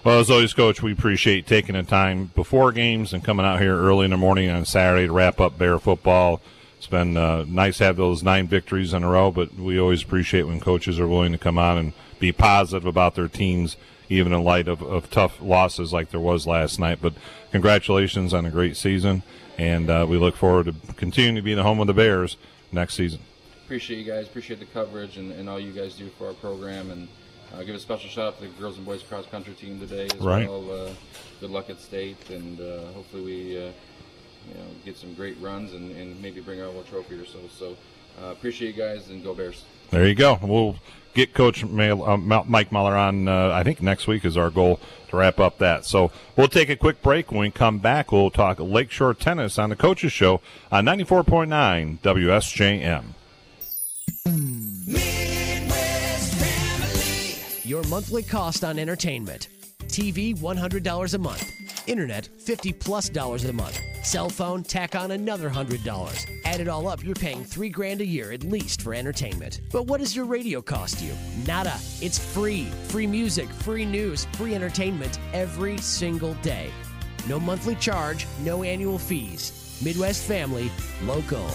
Well, 0.05 0.19
as 0.21 0.31
always, 0.31 0.53
Coach, 0.53 0.81
we 0.81 0.93
appreciate 0.93 1.45
taking 1.45 1.75
the 1.75 1.83
time 1.83 2.31
before 2.35 2.71
games 2.71 3.11
and 3.11 3.21
coming 3.21 3.45
out 3.45 3.59
here 3.59 3.77
early 3.77 4.05
in 4.05 4.11
the 4.11 4.17
morning 4.17 4.49
on 4.49 4.63
Saturday 4.63 5.07
to 5.07 5.11
wrap 5.11 5.41
up 5.41 5.57
Bear 5.57 5.77
football. 5.77 6.39
It's 6.77 6.87
been 6.87 7.17
uh, 7.17 7.43
nice 7.47 7.79
to 7.79 7.85
have 7.85 7.97
those 7.97 8.21
nine 8.23 8.47
victories 8.47 8.93
in 8.93 9.03
a 9.03 9.09
row, 9.09 9.31
but 9.31 9.55
we 9.55 9.79
always 9.79 10.03
appreciate 10.03 10.43
when 10.43 10.59
coaches 10.59 10.99
are 10.99 11.07
willing 11.07 11.31
to 11.31 11.37
come 11.37 11.57
on 11.57 11.77
and 11.77 11.93
be 12.19 12.31
positive 12.31 12.85
about 12.85 13.15
their 13.15 13.27
teams, 13.27 13.77
even 14.09 14.31
in 14.31 14.43
light 14.43 14.67
of, 14.67 14.81
of 14.83 15.09
tough 15.09 15.41
losses 15.41 15.91
like 15.91 16.11
there 16.11 16.19
was 16.19 16.45
last 16.45 16.79
night. 16.79 16.99
But 17.01 17.13
congratulations 17.51 18.33
on 18.33 18.45
a 18.45 18.51
great 18.51 18.77
season, 18.77 19.23
and 19.57 19.89
uh, 19.89 20.05
we 20.07 20.17
look 20.17 20.35
forward 20.35 20.67
to 20.67 20.93
continuing 20.93 21.35
to 21.35 21.41
be 21.41 21.55
the 21.55 21.63
home 21.63 21.79
of 21.79 21.87
the 21.87 21.93
Bears 21.95 22.37
next 22.71 22.93
season. 22.93 23.21
appreciate 23.65 23.97
you 23.97 24.05
guys, 24.05 24.27
appreciate 24.27 24.59
the 24.59 24.65
coverage 24.67 25.17
and, 25.17 25.31
and 25.31 25.49
all 25.49 25.59
you 25.59 25.71
guys 25.71 25.95
do 25.95 26.09
for 26.17 26.27
our 26.27 26.33
program, 26.33 26.91
and 26.91 27.07
uh, 27.55 27.63
give 27.63 27.75
a 27.75 27.79
special 27.79 28.07
shout 28.09 28.27
out 28.27 28.39
to 28.39 28.47
the 28.47 28.53
girls 28.59 28.77
and 28.77 28.85
boys 28.85 29.01
cross 29.01 29.25
country 29.25 29.53
team 29.55 29.79
today 29.79 30.05
as 30.13 30.19
Right. 30.21 30.47
well. 30.47 30.69
Uh, 30.69 30.89
good 31.41 31.49
luck 31.49 31.71
at 31.71 31.79
state, 31.79 32.29
and 32.29 32.61
uh, 32.61 32.85
hopefully 32.93 33.23
we 33.23 33.65
uh, 33.67 33.71
you 34.47 34.55
know 34.55 34.67
get 34.85 34.97
some 34.97 35.13
great 35.13 35.37
runs 35.41 35.73
and, 35.73 35.91
and 35.95 36.21
maybe 36.21 36.41
bring 36.41 36.59
our 36.61 36.67
little 36.67 36.83
trophy 36.83 37.15
or 37.15 37.25
so. 37.25 37.39
So 37.57 37.75
uh, 38.21 38.31
appreciate 38.31 38.75
you 38.75 38.81
guys 38.81 39.09
and 39.09 39.23
go 39.23 39.33
Bears. 39.33 39.63
There 39.91 40.07
you 40.07 40.15
go. 40.15 40.39
We'll 40.41 40.75
get 41.13 41.33
Coach 41.33 41.63
Mail, 41.65 42.03
uh, 42.03 42.17
Mike 42.17 42.71
Muller 42.71 42.95
on. 42.95 43.27
Uh, 43.27 43.51
I 43.53 43.63
think 43.63 43.81
next 43.81 44.07
week 44.07 44.25
is 44.25 44.37
our 44.37 44.49
goal 44.49 44.79
to 45.09 45.17
wrap 45.17 45.39
up 45.39 45.57
that. 45.59 45.85
So 45.85 46.11
we'll 46.35 46.47
take 46.47 46.69
a 46.69 46.75
quick 46.75 47.01
break. 47.01 47.31
When 47.31 47.41
we 47.41 47.51
come 47.51 47.79
back, 47.79 48.11
we'll 48.11 48.29
talk 48.29 48.59
Lakeshore 48.59 49.13
tennis 49.13 49.57
on 49.57 49.69
the 49.69 49.75
Coaches 49.75 50.11
Show 50.11 50.41
on 50.71 50.85
94.9 50.85 51.99
WSJM. 51.99 53.13
Your 57.65 57.83
monthly 57.83 58.23
cost 58.23 58.63
on 58.63 58.79
entertainment. 58.79 59.49
TV 59.87 60.37
$100 60.37 61.13
a 61.13 61.17
month. 61.17 61.66
Internet 61.87 62.29
50 62.37 62.73
plus 62.73 63.09
dollars 63.09 63.45
a 63.45 63.53
month. 63.53 63.81
Cell 64.03 64.29
phone 64.29 64.61
tack 64.63 64.95
on 64.95 65.11
another 65.11 65.49
$100. 65.49 66.29
Add 66.45 66.59
it 66.59 66.67
all 66.67 66.87
up, 66.87 67.03
you're 67.03 67.15
paying 67.15 67.43
3 67.43 67.69
grand 67.69 68.01
a 68.01 68.05
year 68.05 68.31
at 68.31 68.43
least 68.43 68.81
for 68.81 68.93
entertainment. 68.93 69.61
But 69.71 69.87
what 69.87 69.99
does 69.99 70.15
your 70.15 70.25
radio 70.25 70.61
cost 70.61 71.01
you? 71.01 71.13
Nada. 71.45 71.75
It's 72.01 72.19
free. 72.19 72.65
Free 72.89 73.07
music, 73.07 73.49
free 73.49 73.85
news, 73.85 74.25
free 74.33 74.53
entertainment 74.53 75.19
every 75.33 75.77
single 75.79 76.33
day. 76.35 76.69
No 77.27 77.39
monthly 77.39 77.75
charge, 77.75 78.27
no 78.43 78.63
annual 78.63 78.99
fees. 78.99 79.79
Midwest 79.83 80.23
Family, 80.23 80.71
local. 81.03 81.45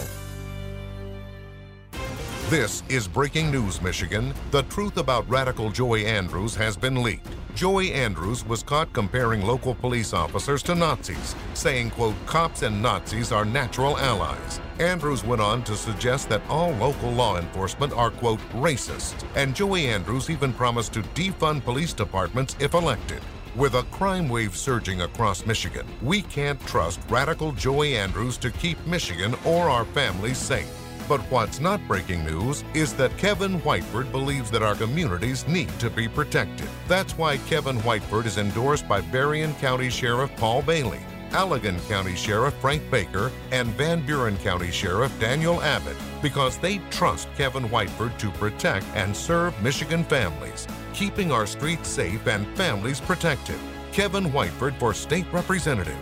This 2.49 2.83
is 2.87 3.07
Breaking 3.07 3.49
News 3.51 3.81
Michigan. 3.81 4.33
The 4.51 4.63
truth 4.63 4.97
about 4.97 5.27
radical 5.27 5.71
Joey 5.71 6.05
Andrews 6.05 6.53
has 6.55 6.77
been 6.77 7.01
leaked. 7.01 7.27
Joey 7.55 7.93
Andrews 7.93 8.43
was 8.43 8.63
caught 8.63 8.91
comparing 8.93 9.45
local 9.45 9.75
police 9.75 10.11
officers 10.11 10.63
to 10.63 10.73
Nazis, 10.73 11.35
saying, 11.53 11.91
quote, 11.91 12.15
cops 12.25 12.63
and 12.63 12.81
Nazis 12.81 13.31
are 13.31 13.45
natural 13.45 13.95
allies. 13.99 14.59
Andrews 14.79 15.23
went 15.23 15.39
on 15.39 15.63
to 15.65 15.75
suggest 15.75 16.29
that 16.29 16.41
all 16.49 16.71
local 16.71 17.11
law 17.11 17.37
enforcement 17.37 17.93
are, 17.93 18.09
quote, 18.09 18.39
racist. 18.53 19.23
And 19.35 19.55
Joey 19.55 19.85
Andrews 19.85 20.31
even 20.31 20.51
promised 20.51 20.93
to 20.93 21.03
defund 21.13 21.63
police 21.63 21.93
departments 21.93 22.55
if 22.59 22.73
elected. 22.73 23.21
With 23.55 23.75
a 23.75 23.83
crime 23.83 24.29
wave 24.29 24.57
surging 24.57 25.01
across 25.01 25.45
Michigan, 25.45 25.85
we 26.01 26.23
can't 26.23 26.59
trust 26.65 27.01
radical 27.07 27.51
Joey 27.51 27.95
Andrews 27.95 28.37
to 28.37 28.49
keep 28.49 28.83
Michigan 28.87 29.35
or 29.45 29.69
our 29.69 29.85
families 29.85 30.39
safe. 30.39 30.82
But 31.07 31.19
what's 31.31 31.59
not 31.59 31.85
breaking 31.87 32.23
news 32.23 32.63
is 32.73 32.93
that 32.93 33.17
Kevin 33.17 33.59
Whiteford 33.61 34.11
believes 34.11 34.49
that 34.51 34.63
our 34.63 34.75
communities 34.75 35.47
need 35.47 35.69
to 35.79 35.89
be 35.89 36.07
protected. 36.07 36.69
That's 36.87 37.17
why 37.17 37.37
Kevin 37.39 37.77
Whiteford 37.79 38.25
is 38.25 38.37
endorsed 38.37 38.87
by 38.87 39.01
Berrien 39.01 39.53
County 39.55 39.89
Sheriff 39.89 40.33
Paul 40.37 40.61
Bailey, 40.61 41.01
Allegan 41.31 41.77
County 41.89 42.15
Sheriff 42.15 42.53
Frank 42.55 42.89
Baker, 42.89 43.31
and 43.51 43.67
Van 43.69 44.05
Buren 44.05 44.37
County 44.37 44.71
Sheriff 44.71 45.11
Daniel 45.19 45.61
Abbott 45.61 45.97
because 46.21 46.57
they 46.57 46.77
trust 46.89 47.27
Kevin 47.35 47.67
Whiteford 47.69 48.17
to 48.19 48.31
protect 48.31 48.85
and 48.95 49.15
serve 49.15 49.61
Michigan 49.61 50.05
families, 50.05 50.67
keeping 50.93 51.31
our 51.31 51.45
streets 51.45 51.89
safe 51.89 52.25
and 52.27 52.47
families 52.55 53.01
protected. 53.01 53.57
Kevin 53.91 54.25
Whiteford 54.25 54.77
for 54.79 54.93
State 54.93 55.31
Representative 55.33 55.97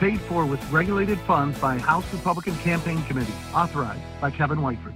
paid 0.00 0.20
for 0.22 0.46
with 0.46 0.60
regulated 0.72 1.18
funds 1.20 1.58
by 1.60 1.78
House 1.78 2.10
Republican 2.12 2.56
Campaign 2.56 3.02
Committee, 3.04 3.32
authorized 3.54 4.00
by 4.20 4.30
Kevin 4.30 4.58
Whiteford. 4.58 4.94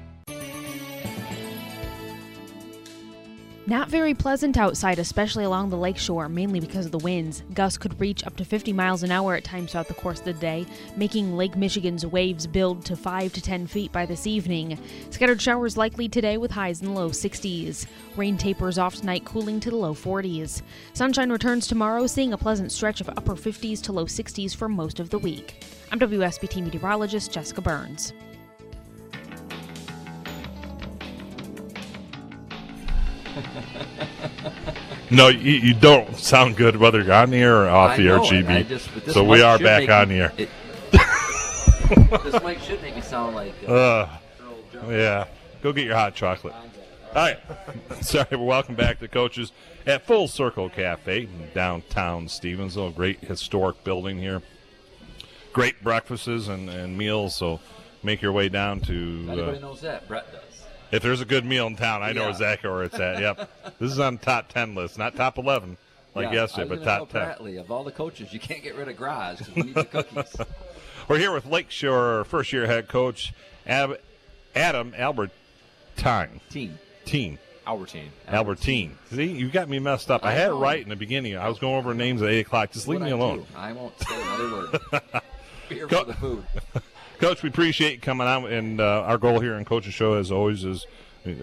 Not 3.66 3.88
very 3.88 4.12
pleasant 4.12 4.58
outside, 4.58 4.98
especially 4.98 5.44
along 5.44 5.70
the 5.70 5.78
lakeshore, 5.78 6.28
mainly 6.28 6.60
because 6.60 6.84
of 6.84 6.92
the 6.92 6.98
winds. 6.98 7.42
Gusts 7.54 7.78
could 7.78 7.98
reach 7.98 8.22
up 8.26 8.36
to 8.36 8.44
50 8.44 8.74
miles 8.74 9.02
an 9.02 9.10
hour 9.10 9.36
at 9.36 9.44
times 9.44 9.72
throughout 9.72 9.88
the 9.88 9.94
course 9.94 10.18
of 10.18 10.26
the 10.26 10.34
day, 10.34 10.66
making 10.98 11.34
Lake 11.34 11.56
Michigan's 11.56 12.04
waves 12.04 12.46
build 12.46 12.84
to 12.84 12.94
5 12.94 13.32
to 13.32 13.40
10 13.40 13.66
feet 13.66 13.90
by 13.90 14.04
this 14.04 14.26
evening. 14.26 14.78
Scattered 15.08 15.40
showers 15.40 15.78
likely 15.78 16.10
today 16.10 16.36
with 16.36 16.50
highs 16.50 16.82
in 16.82 16.88
the 16.88 16.92
low 16.92 17.08
60s. 17.08 17.86
Rain 18.16 18.36
tapers 18.36 18.76
off 18.76 18.96
tonight, 18.96 19.24
cooling 19.24 19.60
to 19.60 19.70
the 19.70 19.76
low 19.76 19.94
40s. 19.94 20.60
Sunshine 20.92 21.32
returns 21.32 21.66
tomorrow, 21.66 22.06
seeing 22.06 22.34
a 22.34 22.38
pleasant 22.38 22.70
stretch 22.70 23.00
of 23.00 23.08
upper 23.08 23.32
50s 23.32 23.80
to 23.80 23.92
low 23.92 24.04
60s 24.04 24.54
for 24.54 24.68
most 24.68 25.00
of 25.00 25.08
the 25.08 25.18
week. 25.18 25.64
I'm 25.90 25.98
WSBT 25.98 26.62
meteorologist 26.62 27.32
Jessica 27.32 27.62
Burns. 27.62 28.12
No, 35.10 35.28
you, 35.28 35.52
you, 35.52 35.74
don't 35.74 36.16
sound 36.16 36.56
good 36.56 36.76
whether 36.76 37.00
you're 37.02 37.12
on 37.12 37.30
the 37.30 37.36
air 37.36 37.64
or 37.64 37.68
off 37.68 37.92
I 37.92 37.96
the 37.98 38.08
air, 38.08 38.16
know, 38.16 38.22
GB. 38.22 38.68
Just, 38.68 39.12
so 39.12 39.22
we 39.22 39.42
are 39.42 39.58
back 39.58 39.88
on 39.88 40.08
the 40.08 40.14
air. 40.14 40.32
It, 40.36 40.48
this 42.24 42.42
mic 42.42 42.58
should 42.60 42.80
make 42.82 42.96
me 42.96 43.02
sound 43.02 43.34
like. 43.34 43.52
Uh, 43.68 43.72
uh, 43.72 44.08
yeah, 44.88 45.26
go 45.62 45.72
get 45.72 45.84
your 45.84 45.94
hot 45.94 46.14
chocolate. 46.14 46.54
All 47.14 47.14
right, 47.14 47.38
sorry. 48.00 48.36
Welcome 48.36 48.74
back 48.74 48.98
to 49.00 49.08
coaches 49.08 49.52
at 49.86 50.06
Full 50.06 50.26
Circle 50.26 50.70
Cafe 50.70 51.22
in 51.22 51.50
downtown 51.54 52.26
Stevensville. 52.26 52.94
Great 52.94 53.20
historic 53.20 53.84
building 53.84 54.18
here. 54.18 54.42
Great 55.52 55.82
breakfasts 55.82 56.48
and, 56.48 56.68
and 56.68 56.96
meals. 56.96 57.36
So 57.36 57.60
make 58.02 58.22
your 58.22 58.32
way 58.32 58.48
down 58.48 58.80
to. 58.80 59.26
Everybody 59.28 59.58
uh, 59.58 59.60
knows 59.60 59.80
that. 59.82 60.08
Bret 60.08 60.32
does. 60.32 60.43
If 60.94 61.02
there's 61.02 61.20
a 61.20 61.24
good 61.24 61.44
meal 61.44 61.66
in 61.66 61.74
town, 61.74 62.04
I 62.04 62.12
know 62.12 62.28
exactly 62.28 62.70
where 62.70 62.84
it's 62.84 63.00
at. 63.00 63.20
Yep. 63.20 63.50
this 63.80 63.90
is 63.90 63.98
on 63.98 64.16
top 64.16 64.46
10 64.46 64.76
list, 64.76 64.96
not 64.96 65.16
top 65.16 65.38
11 65.38 65.76
like 66.14 66.26
yeah, 66.26 66.42
yesterday, 66.42 66.68
but 66.68 66.84
top 66.84 67.10
10. 67.10 67.20
Bradley, 67.20 67.56
of 67.56 67.68
all 67.72 67.82
the 67.82 67.90
coaches, 67.90 68.32
you 68.32 68.38
can't 68.38 68.62
get 68.62 68.76
rid 68.76 68.88
of 68.88 68.96
Graz 68.96 69.38
because 69.38 69.54
we 69.56 69.62
need 69.62 69.74
the 69.74 69.84
cookies. 69.84 70.36
We're 71.08 71.18
here 71.18 71.32
with 71.32 71.46
Lakeshore 71.46 72.22
first 72.26 72.52
year 72.52 72.66
head 72.66 72.86
coach 72.86 73.34
Ab- 73.66 73.98
Adam 74.54 74.94
Albertine. 74.96 76.40
Teen. 76.48 76.78
Teen. 77.04 77.40
Albertine. 77.66 78.10
Albertine. 78.28 78.96
See, 79.10 79.32
you 79.32 79.50
got 79.50 79.68
me 79.68 79.80
messed 79.80 80.12
up. 80.12 80.24
I, 80.24 80.28
I 80.28 80.32
had 80.34 80.50
know. 80.50 80.58
it 80.58 80.60
right 80.60 80.80
in 80.80 80.90
the 80.90 80.96
beginning. 80.96 81.36
I 81.36 81.48
was 81.48 81.58
going 81.58 81.74
over 81.74 81.92
names 81.92 82.22
at 82.22 82.28
8 82.28 82.40
o'clock. 82.40 82.70
Just 82.70 82.86
leave 82.86 83.00
me 83.00 83.08
I 83.08 83.10
alone. 83.10 83.38
Do. 83.38 83.46
I 83.56 83.72
won't 83.72 83.98
say 83.98 84.22
another 84.22 84.48
word. 84.48 84.80
Beer 85.68 85.88
Co- 85.88 86.04
for 86.04 86.04
the 86.04 86.14
food. 86.14 86.44
Coach, 87.18 87.42
we 87.42 87.48
appreciate 87.48 87.92
you 87.92 88.00
coming 88.00 88.26
out, 88.26 88.50
and 88.50 88.80
uh, 88.80 89.02
our 89.02 89.18
goal 89.18 89.40
here 89.40 89.54
in 89.54 89.64
Coach's 89.64 89.94
Show, 89.94 90.14
as 90.14 90.32
always, 90.32 90.64
is 90.64 90.86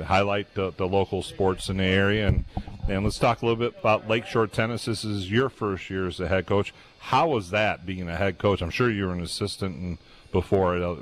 highlight 0.04 0.54
the, 0.54 0.72
the, 0.78 0.88
local 0.88 1.24
sports 1.24 1.70
in 1.70 1.78
the 1.78 1.84
area. 1.84 2.28
And, 2.28 2.46
and 2.88 3.04
let's 3.04 3.18
talk 3.18 3.42
a 3.42 3.46
little 3.46 3.60
bit 3.60 3.80
about 3.80 4.08
Lakeshore 4.08 4.48
Tennis. 4.48 4.86
This 4.86 5.04
is 5.04 5.32
your 5.32 5.50
first 5.50 5.90
year 5.90 6.08
as 6.08 6.20
a 6.20 6.28
head 6.28 6.46
coach. 6.46 6.74
How 7.00 7.30
was 7.30 7.50
that 7.50 7.86
being 7.86 8.08
a 8.10 8.16
head 8.16 8.38
coach? 8.38 8.62
I'm 8.62 8.70
sure 8.70 8.92
you 8.92 9.08
were 9.08 9.14
an 9.14 9.22
assistant 9.22 9.78
and 9.78 9.98
before 10.32 10.78
it. 10.78 10.84
Uh, 10.84 10.98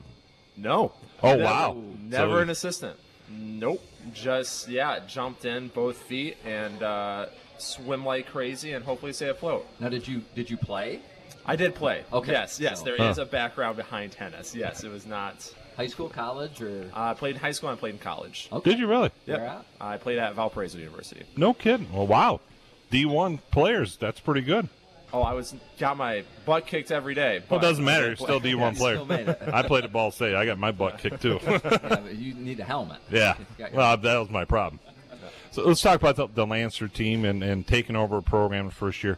no. 0.55 0.93
Oh, 1.21 1.29
never, 1.29 1.43
wow. 1.43 1.83
Never 2.01 2.37
so, 2.37 2.37
an 2.37 2.49
assistant. 2.49 2.99
Nope. 3.29 3.83
Just, 4.13 4.69
yeah, 4.69 4.99
jumped 5.07 5.45
in 5.45 5.67
both 5.69 5.97
feet 5.97 6.37
and 6.45 6.81
uh, 6.81 7.25
swim 7.57 8.05
like 8.05 8.27
crazy 8.27 8.73
and 8.73 8.83
hopefully 8.85 9.13
stay 9.13 9.29
afloat. 9.29 9.67
Now, 9.79 9.89
did 9.89 10.07
you 10.07 10.21
did 10.35 10.49
you 10.49 10.57
play? 10.57 11.01
I 11.45 11.55
did 11.55 11.75
play. 11.75 12.03
Okay. 12.11 12.31
Yes, 12.31 12.59
yes. 12.59 12.79
So. 12.79 12.85
There 12.85 12.97
huh. 12.97 13.09
is 13.09 13.17
a 13.17 13.25
background 13.25 13.77
behind 13.77 14.11
tennis. 14.11 14.55
Yes, 14.55 14.83
it 14.83 14.91
was 14.91 15.05
not 15.05 15.53
high 15.75 15.87
school, 15.87 16.09
college, 16.09 16.61
or 16.61 16.89
uh, 16.93 17.11
I 17.11 17.13
played 17.13 17.35
in 17.35 17.41
high 17.41 17.51
school 17.51 17.69
and 17.69 17.77
I 17.77 17.79
played 17.79 17.93
in 17.93 17.99
college. 17.99 18.49
Okay. 18.51 18.71
Did 18.71 18.79
you 18.79 18.87
really? 18.87 19.11
Yeah. 19.25 19.61
I 19.79 19.97
played 19.97 20.17
at 20.17 20.35
Valparaiso 20.35 20.77
University. 20.77 21.23
No 21.37 21.53
kidding. 21.53 21.91
Well, 21.91 22.07
wow. 22.07 22.41
D1 22.91 23.39
players. 23.51 23.97
That's 23.97 24.19
pretty 24.19 24.41
good. 24.41 24.67
Oh, 25.11 25.21
I 25.21 25.33
was 25.33 25.55
got 25.79 25.97
my 25.97 26.23
butt 26.45 26.67
kicked 26.67 26.91
every 26.91 27.15
day. 27.15 27.41
Well, 27.49 27.59
it 27.59 27.63
doesn't 27.63 27.83
matter. 27.83 28.07
You're 28.07 28.15
still 28.15 28.39
D1 28.39 28.77
player. 29.07 29.37
I 29.51 29.63
played 29.63 29.83
at 29.83 29.91
Ball 29.91 30.11
State. 30.11 30.35
I 30.35 30.45
got 30.45 30.59
my 30.59 30.71
butt 30.71 30.99
kicked 30.99 31.21
too. 31.21 31.39
yeah, 31.47 32.07
you 32.11 32.33
need 32.35 32.59
a 32.59 32.63
helmet. 32.63 32.99
Yeah. 33.09 33.35
Well, 33.73 33.97
that 33.97 34.17
was 34.17 34.29
my 34.29 34.45
problem. 34.45 34.79
So 35.51 35.65
let's 35.65 35.81
talk 35.81 35.99
about 35.99 36.15
the, 36.15 36.27
the 36.27 36.45
Lancer 36.45 36.87
team 36.87 37.25
and, 37.25 37.43
and 37.43 37.65
taking 37.65 37.95
over 37.95 38.17
a 38.17 38.21
program 38.21 38.67
the 38.67 38.71
first 38.71 39.03
year. 39.03 39.17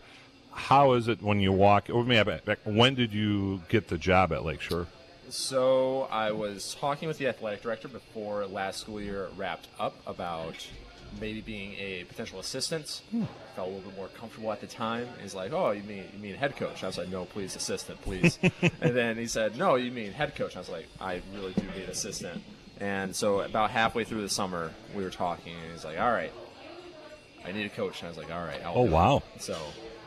How 0.67 0.93
is 0.93 1.07
it 1.07 1.21
when 1.21 1.39
you 1.39 1.51
walk? 1.51 1.87
When 1.89 2.95
did 2.95 3.13
you 3.13 3.61
get 3.67 3.87
the 3.87 3.97
job 3.97 4.31
at 4.31 4.45
Lakeshore? 4.45 4.87
So 5.29 6.07
I 6.11 6.31
was 6.31 6.75
talking 6.79 7.07
with 7.07 7.17
the 7.17 7.27
athletic 7.27 7.61
director 7.61 7.87
before 7.87 8.45
last 8.45 8.81
school 8.81 9.01
year 9.01 9.29
wrapped 9.35 9.67
up 9.79 9.95
about 10.05 10.67
maybe 11.19 11.41
being 11.41 11.73
a 11.73 12.03
potential 12.05 12.39
assistant. 12.39 13.01
Hmm. 13.11 13.23
Felt 13.55 13.67
a 13.67 13.71
little 13.71 13.89
bit 13.89 13.97
more 13.97 14.07
comfortable 14.09 14.51
at 14.51 14.61
the 14.61 14.67
time. 14.67 15.07
He's 15.21 15.33
like, 15.33 15.51
"Oh, 15.51 15.71
you 15.71 15.83
mean 15.83 16.05
you 16.13 16.19
mean 16.19 16.35
head 16.35 16.55
coach?" 16.55 16.83
I 16.83 16.87
was 16.87 16.97
like, 16.97 17.09
"No, 17.09 17.25
please, 17.25 17.55
assistant, 17.55 18.01
please." 18.01 18.37
and 18.81 18.95
then 18.95 19.17
he 19.17 19.27
said, 19.27 19.57
"No, 19.57 19.75
you 19.75 19.91
mean 19.91 20.11
head 20.11 20.35
coach?" 20.35 20.55
I 20.55 20.59
was 20.59 20.69
like, 20.69 20.87
"I 20.99 21.21
really 21.33 21.53
do 21.53 21.63
need 21.75 21.89
assistant." 21.89 22.41
And 22.79 23.15
so 23.15 23.41
about 23.41 23.71
halfway 23.71 24.03
through 24.03 24.21
the 24.21 24.29
summer, 24.29 24.71
we 24.95 25.03
were 25.03 25.09
talking, 25.09 25.53
and 25.53 25.71
he's 25.73 25.83
like, 25.83 25.99
"All 25.99 26.11
right, 26.11 26.31
I 27.45 27.51
need 27.51 27.65
a 27.65 27.69
coach." 27.69 27.99
And 28.01 28.07
I 28.07 28.09
was 28.09 28.17
like, 28.17 28.31
"All 28.31 28.43
right, 28.43 28.61
I'll 28.63 28.77
oh 28.77 28.81
wow." 28.83 29.23
It. 29.35 29.41
So, 29.41 29.57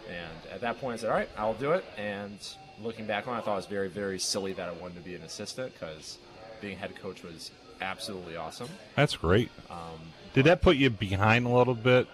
and 0.09 0.53
at 0.53 0.61
that 0.61 0.81
point, 0.81 0.95
I 0.95 0.97
said, 0.97 1.11
"All 1.11 1.17
right, 1.17 1.29
I'll 1.37 1.55
do 1.55 1.73
it." 1.73 1.85
And 1.97 2.39
looking 2.83 3.07
back 3.07 3.29
on, 3.29 3.37
it, 3.37 3.39
I 3.39 3.41
thought 3.43 3.53
it 3.55 3.57
was 3.57 3.67
very, 3.67 3.89
very 3.89 4.19
silly 4.19 4.53
that 4.55 4.69
I 4.69 4.73
wanted 4.73 4.97
to 4.97 5.03
be 5.03 5.15
an 5.15 5.23
assistant 5.23 5.73
because 5.73 6.19
being 6.61 6.77
head 6.79 6.95
coach 7.01 7.23
was 7.23 7.51
absolutely 7.81 8.37
awesome. 8.37 8.69
That's 8.97 9.17
great. 9.17 9.51
Um, 9.71 10.01
did 10.33 10.47
that 10.47 10.63
put 10.63 10.77
you 10.77 10.91
behind 10.91 11.47
a 11.47 11.51
little 11.51 11.75
bit? 11.75 12.09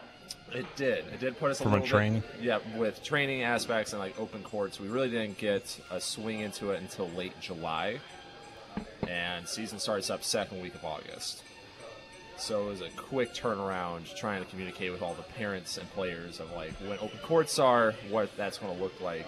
It 0.53 0.67
did. 0.77 1.05
It 1.13 1.21
did 1.21 1.39
put 1.39 1.53
us 1.53 1.61
from 1.61 1.75
a, 1.75 1.79
a 1.79 1.87
training. 1.87 2.23
Bit, 2.37 2.43
yeah, 2.43 2.59
with 2.77 3.03
training 3.03 3.43
aspects 3.43 3.93
and 3.93 4.01
like 4.01 4.19
open 4.19 4.43
courts, 4.43 4.81
we 4.81 4.89
really 4.89 5.09
didn't 5.11 5.39
get 5.39 5.79
a 5.91 6.01
swing 6.01 6.41
into 6.41 6.71
it 6.71 6.81
until 6.81 7.09
late 7.11 7.39
July. 7.41 8.01
and 9.09 9.47
season 9.47 9.79
starts 9.79 10.11
up 10.11 10.23
second 10.25 10.61
week 10.61 10.75
of 10.75 10.85
August. 10.85 11.43
So 12.41 12.67
it 12.67 12.71
was 12.71 12.81
a 12.81 12.89
quick 12.97 13.35
turnaround 13.35 14.13
trying 14.17 14.43
to 14.43 14.49
communicate 14.49 14.91
with 14.91 15.03
all 15.03 15.15
the 15.15 15.23
parents 15.23 15.77
and 15.77 15.89
players 15.91 16.41
of 16.41 16.51
like 16.53 16.73
when 16.81 16.99
open 16.99 17.19
courts 17.23 17.59
are, 17.59 17.93
what 18.09 18.35
that's 18.37 18.59
going 18.59 18.75
to 18.75 18.83
look 18.83 18.99
like, 19.01 19.27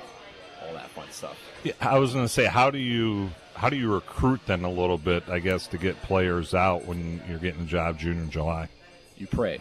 all 0.66 0.72
that 0.74 0.88
fun 0.90 1.06
stuff. 1.10 1.38
Yeah, 1.62 1.74
I 1.80 1.98
was 1.98 2.14
going 2.14 2.24
to 2.24 2.28
say, 2.28 2.46
how 2.46 2.70
do 2.70 2.78
you 2.78 3.30
how 3.54 3.68
do 3.68 3.76
you 3.76 3.92
recruit 3.92 4.40
then 4.46 4.64
a 4.64 4.70
little 4.70 4.98
bit? 4.98 5.28
I 5.28 5.40
guess 5.40 5.66
to 5.68 5.78
get 5.78 6.00
players 6.02 6.54
out 6.54 6.86
when 6.86 7.20
you're 7.28 7.38
getting 7.38 7.62
a 7.62 7.66
job 7.66 7.98
June 7.98 8.18
and 8.18 8.30
July. 8.30 8.68
You 9.18 9.26
pray. 9.26 9.60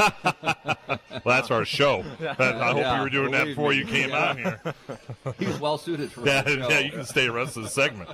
well, 0.42 1.20
that's 1.24 1.50
our 1.50 1.64
show. 1.64 2.00
I 2.20 2.32
hope 2.34 2.76
Yeah, 2.76 2.96
you 2.96 3.02
were 3.02 3.10
doing 3.10 3.30
that 3.32 3.44
before 3.46 3.70
me. 3.70 3.76
you 3.78 3.84
came 3.86 4.10
Yeah. 4.10 4.28
on 4.30 4.36
here. 4.38 4.60
He's 5.38 5.58
well 5.60 5.78
suited 5.78 6.10
for 6.12 6.20
yeah, 6.26 6.44
show. 6.44 6.68
yeah. 6.68 6.78
You 6.80 6.90
can 6.92 7.04
stay 7.04 7.26
the 7.26 7.32
rest 7.32 7.56
of 7.56 7.64
the 7.64 7.68
segment. 7.68 8.10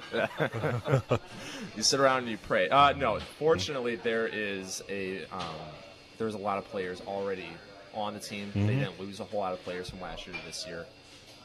you 1.76 1.82
sit 1.82 2.00
around 2.00 2.18
and 2.20 2.28
you 2.28 2.38
pray. 2.38 2.68
Uh, 2.68 2.92
no, 2.92 3.18
fortunately, 3.38 3.96
there 3.96 4.26
is 4.26 4.82
a 4.88 5.24
um, 5.26 5.42
there's 6.18 6.34
a 6.34 6.38
lot 6.38 6.58
of 6.58 6.64
players 6.66 7.00
already 7.06 7.48
on 7.94 8.14
the 8.14 8.20
team. 8.20 8.50
They 8.54 8.60
Mhm. 8.60 8.66
didn't 8.80 9.00
lose 9.00 9.20
a 9.20 9.24
whole 9.24 9.40
lot 9.40 9.52
of 9.52 9.62
players 9.64 9.90
from 9.90 10.00
last 10.00 10.26
year 10.26 10.34
to 10.36 10.46
this 10.46 10.66
year, 10.66 10.86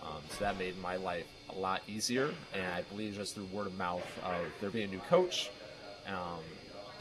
um, 0.04 0.22
so 0.30 0.38
that 0.44 0.58
made 0.58 0.78
my 0.82 0.96
life 0.98 1.26
a 1.50 1.56
lot 1.56 1.82
easier. 1.88 2.34
And 2.54 2.66
I 2.74 2.82
believe 2.84 3.16
just 3.16 3.36
through 3.36 3.46
word 3.46 3.68
of 3.68 3.78
mouth 3.78 4.06
of 4.24 4.36
there 4.60 4.70
being 4.70 4.90
a 4.90 4.92
new 4.92 5.00
coach, 5.10 5.50
um, 6.08 6.40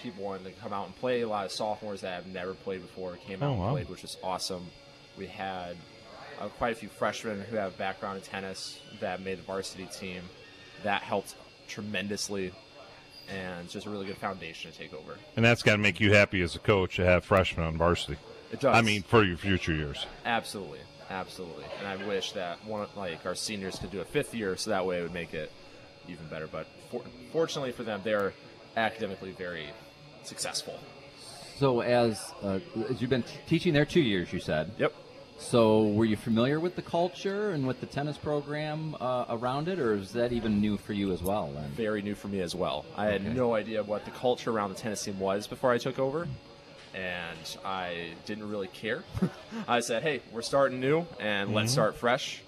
people 0.02 0.24
wanted 0.24 0.44
to 0.44 0.52
come 0.60 0.72
out 0.72 0.86
and 0.86 0.96
play. 0.96 1.20
A 1.22 1.28
lot 1.28 1.44
of 1.46 1.52
sophomores 1.52 2.00
that 2.02 2.14
have 2.14 2.26
never 2.26 2.54
played 2.54 2.82
before 2.82 3.16
came 3.26 3.42
out 3.42 3.48
Oh, 3.48 3.52
and 3.52 3.60
wow. 3.60 3.70
played, 3.72 3.88
which 3.88 4.02
was 4.02 4.16
awesome. 4.22 4.66
We 5.18 5.26
had 5.26 5.76
uh, 6.40 6.48
quite 6.48 6.72
a 6.72 6.76
few 6.76 6.88
freshmen 6.88 7.40
who 7.42 7.56
have 7.56 7.76
background 7.78 8.18
in 8.18 8.22
tennis 8.24 8.80
that 9.00 9.20
made 9.22 9.38
the 9.38 9.42
varsity 9.42 9.86
team. 9.86 10.22
That 10.82 11.02
helped 11.02 11.34
tremendously, 11.68 12.52
and 13.28 13.64
it's 13.64 13.72
just 13.74 13.86
a 13.86 13.90
really 13.90 14.06
good 14.06 14.16
foundation 14.16 14.70
to 14.72 14.76
take 14.78 14.94
over. 14.94 15.16
And 15.36 15.44
that's 15.44 15.62
got 15.62 15.72
to 15.72 15.78
make 15.78 16.00
you 16.00 16.12
happy 16.14 16.40
as 16.42 16.56
a 16.56 16.58
coach 16.58 16.96
to 16.96 17.04
have 17.04 17.24
freshmen 17.24 17.66
on 17.66 17.76
varsity. 17.76 18.16
It 18.52 18.60
does. 18.60 18.74
I 18.74 18.80
mean, 18.82 19.02
for 19.02 19.22
your 19.22 19.36
future 19.36 19.72
years. 19.74 20.06
Absolutely, 20.24 20.80
absolutely. 21.10 21.64
And 21.78 21.86
I 21.86 22.04
wish 22.06 22.32
that 22.32 22.64
one 22.64 22.86
like 22.96 23.24
our 23.26 23.34
seniors 23.34 23.78
could 23.78 23.90
do 23.90 24.00
a 24.00 24.04
fifth 24.04 24.34
year, 24.34 24.56
so 24.56 24.70
that 24.70 24.86
way 24.86 24.98
it 24.98 25.02
would 25.02 25.14
make 25.14 25.34
it 25.34 25.52
even 26.08 26.26
better. 26.28 26.46
But 26.46 26.66
for, 26.90 27.02
fortunately 27.32 27.72
for 27.72 27.82
them, 27.84 28.00
they're 28.02 28.32
academically 28.76 29.32
very 29.32 29.66
successful. 30.22 30.78
So 31.58 31.80
as 31.80 32.32
uh, 32.42 32.60
as 32.88 33.00
you've 33.00 33.10
been 33.10 33.22
t- 33.22 33.38
teaching 33.46 33.72
there 33.74 33.84
two 33.84 34.00
years, 34.00 34.32
you 34.32 34.38
said. 34.40 34.70
Yep. 34.78 34.94
So 35.38 35.88
were 35.88 36.04
you 36.04 36.16
familiar 36.18 36.60
with 36.60 36.76
the 36.76 36.82
culture 36.82 37.52
and 37.52 37.66
with 37.66 37.80
the 37.80 37.86
tennis 37.86 38.18
program 38.18 38.94
uh, 39.00 39.24
around 39.30 39.68
it, 39.68 39.78
or 39.78 39.94
is 39.94 40.12
that 40.12 40.32
even 40.32 40.60
new 40.60 40.76
for 40.76 40.92
you 40.92 41.12
as 41.12 41.22
well? 41.22 41.50
Then? 41.54 41.70
Very 41.70 42.02
new 42.02 42.14
for 42.14 42.28
me 42.28 42.40
as 42.40 42.54
well. 42.54 42.84
I 42.96 43.06
had 43.06 43.34
no 43.34 43.54
idea 43.54 43.82
what 43.82 44.04
the 44.04 44.10
culture 44.10 44.50
around 44.50 44.68
the 44.70 44.76
tennis 44.76 45.02
team 45.02 45.18
was 45.18 45.46
before 45.46 45.70
I 45.70 45.78
took 45.78 45.98
over, 45.98 46.28
and 46.94 47.56
I 47.64 48.10
didn't 48.26 48.48
really 48.50 48.68
care. 48.68 49.02
I 49.68 49.80
said, 49.80 50.02
"Hey, 50.02 50.20
we're 50.32 50.42
starting 50.42 50.78
new, 50.80 51.06
and 51.18 51.54
let's 51.54 51.70
Mhm. 51.70 51.74
start 51.74 51.96
fresh." 51.96 52.42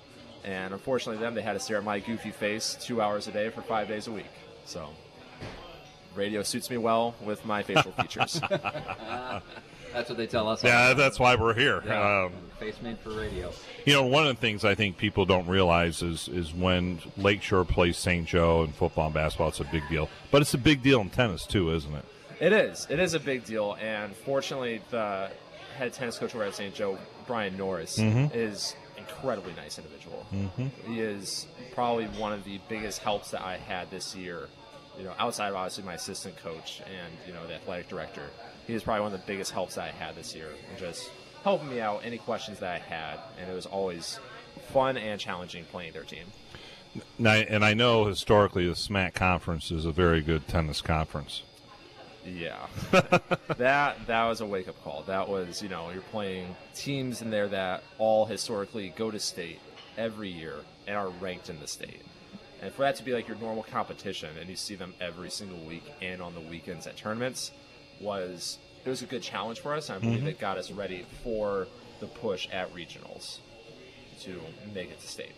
And 0.45 0.73
unfortunately, 0.75 1.21
them 1.23 1.35
they 1.35 1.43
had 1.43 1.53
to 1.55 1.61
stare 1.61 1.79
at 1.79 1.85
my 1.85 1.99
goofy 2.01 2.31
face 2.33 2.77
two 2.81 3.01
hours 3.01 3.27
a 3.29 3.33
day 3.33 3.49
for 3.51 3.63
five 3.63 3.89
days 3.89 4.07
a 4.07 4.13
week. 4.13 4.27
So, 4.67 4.89
radio 6.15 6.43
suits 6.43 6.71
me 6.71 6.77
well 6.79 7.15
with 7.23 7.45
my 7.45 7.63
facial 7.63 7.93
features. 7.93 8.41
That's 9.93 10.09
what 10.09 10.17
they 10.17 10.27
tell 10.27 10.49
us. 10.49 10.65
Yeah, 10.65 10.95
that's 10.95 11.19
why 11.21 11.35
we're 11.35 11.53
here. 11.53 11.83
Yeah. 11.85 12.23
Um, 12.25 12.33
Face 12.59 12.81
made 12.81 12.99
for 13.01 13.11
radio. 13.11 13.53
You 13.85 13.93
know, 13.93 14.07
one 14.07 14.27
of 14.27 14.35
the 14.35 14.41
things 14.41 14.65
I 14.65 14.75
think 14.75 14.97
people 14.97 15.27
don't 15.27 15.47
realize 15.47 16.01
is 16.01 16.29
is 16.29 16.55
when 16.55 17.01
Lakeshore 17.19 17.67
plays 17.67 17.99
St. 17.99 18.27
Joe 18.27 18.63
in 18.65 18.73
football 18.73 19.07
and 19.07 19.15
basketball, 19.15 19.49
it's 19.49 19.61
a 19.61 19.65
big 19.65 19.87
deal. 19.91 20.09
But 20.31 20.41
it's 20.41 20.55
a 20.55 20.59
big 20.59 20.83
deal 20.83 21.03
in 21.03 21.11
tennis 21.11 21.45
too, 21.45 21.75
isn't 21.75 21.95
it? 21.95 22.05
It 22.41 22.53
is. 22.55 22.87
It 22.89 23.01
is 23.01 23.13
a 23.13 23.21
big 23.21 23.45
deal, 23.45 23.77
and 23.83 24.17
fortunately, 24.17 24.81
the 24.91 25.31
head 25.77 25.93
tennis 25.93 26.19
coach 26.19 26.35
over 26.35 26.45
at 26.45 26.55
St. 26.55 26.75
Joe, 26.75 26.97
Brian 27.27 27.59
Norris, 27.59 27.99
Mhm. 27.99 28.35
is 28.35 28.75
incredibly 28.97 29.53
nice 29.55 29.79
individual. 29.79 30.25
Mhm. 30.33 30.71
He 30.87 31.01
is 31.01 31.47
probably 31.75 32.07
one 32.07 32.33
of 32.33 32.45
the 32.45 32.59
biggest 32.69 33.01
helps 33.03 33.31
that 33.33 33.43
I 33.43 33.59
had 33.59 33.91
this 33.91 34.15
year. 34.17 34.49
You 34.99 35.05
know, 35.05 35.15
outside 35.19 35.49
of 35.49 35.57
obviously 35.57 35.85
my 35.85 35.95
assistant 35.95 36.37
coach 36.37 36.81
and 36.81 37.13
you 37.27 37.33
know 37.33 37.47
the 37.47 37.55
athletic 37.55 37.89
director, 37.89 38.27
he 38.67 38.75
was 38.75 38.83
probably 38.83 39.03
one 39.03 39.15
of 39.15 39.21
the 39.21 39.27
biggest 39.27 39.53
helps 39.53 39.77
that 39.77 39.85
I 39.85 39.91
had 39.91 40.15
this 40.15 40.35
year, 40.35 40.49
just 40.79 41.11
helping 41.45 41.69
me 41.69 41.81
out 41.81 42.03
any 42.05 42.19
questions 42.19 42.59
that 42.61 42.73
I 42.73 42.79
had, 42.79 43.19
and 43.41 43.51
it 43.51 43.55
was 43.55 43.67
always 43.67 44.19
fun 44.73 44.97
and 44.97 45.21
challenging 45.21 45.65
playing 45.65 45.93
their 45.93 46.05
team. 46.05 46.27
Now, 47.19 47.33
and 47.33 47.65
I 47.65 47.75
know 47.75 48.05
historically 48.05 48.67
the 48.67 48.73
SMAC 48.73 49.15
conference 49.15 49.71
is 49.71 49.87
a 49.87 49.93
very 49.93 50.21
good 50.21 50.47
tennis 50.47 50.83
conference. 50.83 51.43
Yeah, 52.25 52.67
that 53.57 54.07
that 54.07 54.25
was 54.27 54.41
a 54.41 54.47
wake 54.47 54.69
up 54.69 54.83
call. 54.85 55.03
That 55.07 55.29
was 55.29 55.63
you 55.63 55.69
know 55.69 55.91
you're 55.91 56.03
playing 56.03 56.55
teams 56.75 57.21
in 57.21 57.31
there 57.31 57.49
that 57.49 57.83
all 57.99 58.27
historically 58.27 58.91
go 58.91 59.11
to 59.11 59.19
state 59.19 59.59
every 59.97 60.29
year 60.29 60.55
and 60.87 60.97
are 60.97 61.09
ranked 61.09 61.51
in 61.51 61.59
the 61.59 61.67
state, 61.67 62.03
and 62.63 62.73
for 62.73 62.83
that 62.83 62.97
to 62.97 63.03
be 63.03 63.13
like 63.13 63.27
your 63.29 63.37
normal 63.39 63.65
competition 63.65 64.31
and 64.41 64.49
you 64.49 64.57
see 64.57 64.75
them 64.77 64.95
every 65.01 65.31
single 65.31 65.59
week 65.67 65.85
and 66.01 66.23
on 66.23 66.33
the 66.35 66.41
weekends 66.41 66.87
at 66.87 66.97
tournaments 66.97 67.51
was 68.01 68.59
it 68.85 68.89
was 68.89 69.03
a 69.03 69.07
good 69.07 69.23
challenge 69.23 69.61
for 69.61 69.75
us. 69.75 69.89
And 69.91 69.97
I 69.97 70.01
believe 70.01 70.23
Mhm. 70.25 70.29
it 70.29 70.41
got 70.41 70.59
us 70.59 70.71
ready 70.71 71.05
for 71.23 71.69
the 72.01 72.07
push 72.07 72.49
at 72.51 72.73
regionals 72.75 73.39
to 74.23 74.41
make 74.75 74.91
it 74.91 75.01
to 75.01 75.07
state. 75.09 75.33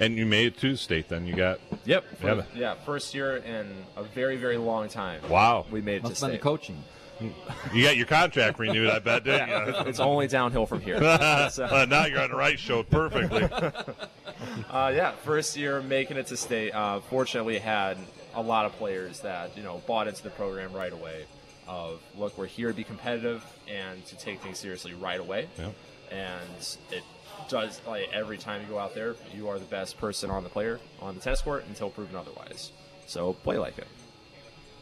And 0.00 0.16
you 0.16 0.26
made 0.26 0.48
it 0.48 0.58
to 0.58 0.76
state. 0.76 1.08
Then 1.08 1.26
you 1.26 1.34
got 1.36 1.60
Yep. 1.84 2.04
Yeah. 2.22 2.42
Yeah, 2.54 2.74
first 2.84 3.14
year 3.14 3.36
in 3.36 3.84
a 3.96 4.02
very 4.02 4.36
very 4.36 4.56
long 4.56 4.88
time. 4.88 5.20
Wow. 5.28 5.66
we 5.70 5.80
made 5.80 5.96
it 5.96 6.02
Must 6.04 6.16
to 6.16 6.26
have 6.26 6.32
been 6.32 6.38
state. 6.38 6.40
the 6.40 6.42
coaching. 6.42 6.84
You 7.72 7.82
got 7.84 7.96
your 7.96 8.06
contract 8.06 8.58
renewed, 8.58 8.90
I 8.90 8.98
bet, 8.98 9.24
didn't 9.24 9.48
you? 9.48 9.74
It's 9.86 10.00
only 10.00 10.26
downhill 10.26 10.66
from 10.66 10.80
here. 10.80 10.98
So- 11.50 11.64
Uh, 11.64 11.86
now 11.88 12.06
you're 12.06 12.20
on 12.20 12.30
the 12.30 12.36
right 12.36 12.58
show 12.58 12.82
perfectly. 12.82 13.42
uh, 14.70 14.92
yeah, 14.94 15.12
first 15.24 15.56
year 15.56 15.80
making 15.82 16.16
it 16.16 16.26
to 16.28 16.36
state. 16.36 16.72
Uh, 16.72 17.00
fortunately, 17.00 17.58
had 17.58 17.96
a 18.34 18.42
lot 18.42 18.66
of 18.66 18.72
players 18.72 19.20
that 19.20 19.56
you 19.56 19.62
know 19.62 19.80
bought 19.86 20.08
into 20.08 20.22
the 20.22 20.30
program 20.30 20.72
right 20.72 20.92
away. 20.92 21.24
Of 21.66 22.00
look, 22.16 22.36
we're 22.36 22.46
here 22.46 22.68
to 22.68 22.74
be 22.74 22.84
competitive 22.84 23.42
and 23.68 24.04
to 24.06 24.16
take 24.18 24.42
things 24.42 24.58
seriously 24.58 24.92
right 24.94 25.20
away. 25.20 25.48
Yeah. 25.58 25.70
And 26.10 26.76
it 26.90 27.02
does 27.48 27.80
like 27.86 28.10
every 28.12 28.36
time 28.38 28.60
you 28.62 28.66
go 28.68 28.78
out 28.78 28.94
there, 28.94 29.14
you 29.34 29.48
are 29.48 29.58
the 29.58 29.64
best 29.64 29.96
person 29.98 30.30
on 30.30 30.42
the 30.42 30.50
player 30.50 30.78
on 31.00 31.14
the 31.14 31.20
tennis 31.20 31.40
court 31.40 31.64
until 31.68 31.88
proven 31.90 32.16
otherwise. 32.16 32.72
So 33.06 33.32
play 33.32 33.56
like 33.58 33.78
it. 33.78 33.86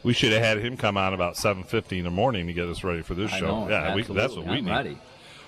We 0.02 0.12
should 0.12 0.32
have 0.32 0.42
had 0.42 0.58
him 0.58 0.76
come 0.76 0.96
on 0.96 1.14
about 1.14 1.36
seven 1.36 1.62
fifty 1.64 1.98
in 1.98 2.04
the 2.04 2.10
morning 2.10 2.46
to 2.48 2.52
get 2.52 2.68
us 2.68 2.82
ready 2.82 3.02
for 3.02 3.14
this 3.14 3.32
I 3.32 3.38
show. 3.38 3.64
know, 3.64 3.68
yeah, 3.70 3.94
we, 3.94 4.02
that's 4.02 4.08
what 4.10 4.18
absolutely. 4.18 4.52
we 4.52 4.58
I'm 4.58 4.64
need. 4.64 4.70
ready. 4.72 4.98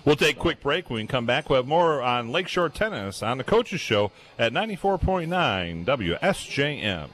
We'll 0.04 0.16
take 0.16 0.36
a 0.36 0.40
quick 0.40 0.60
break. 0.60 0.90
When 0.90 1.00
we 1.00 1.06
come 1.06 1.24
back, 1.26 1.48
we'll 1.48 1.60
have 1.60 1.66
more 1.66 2.02
on 2.02 2.30
Lakeshore 2.30 2.68
Tennis 2.68 3.22
on 3.22 3.38
the 3.38 3.44
Coaches 3.44 3.80
Show 3.80 4.12
at 4.38 4.52
94.9 4.52 5.84
WSJM. 5.86 7.08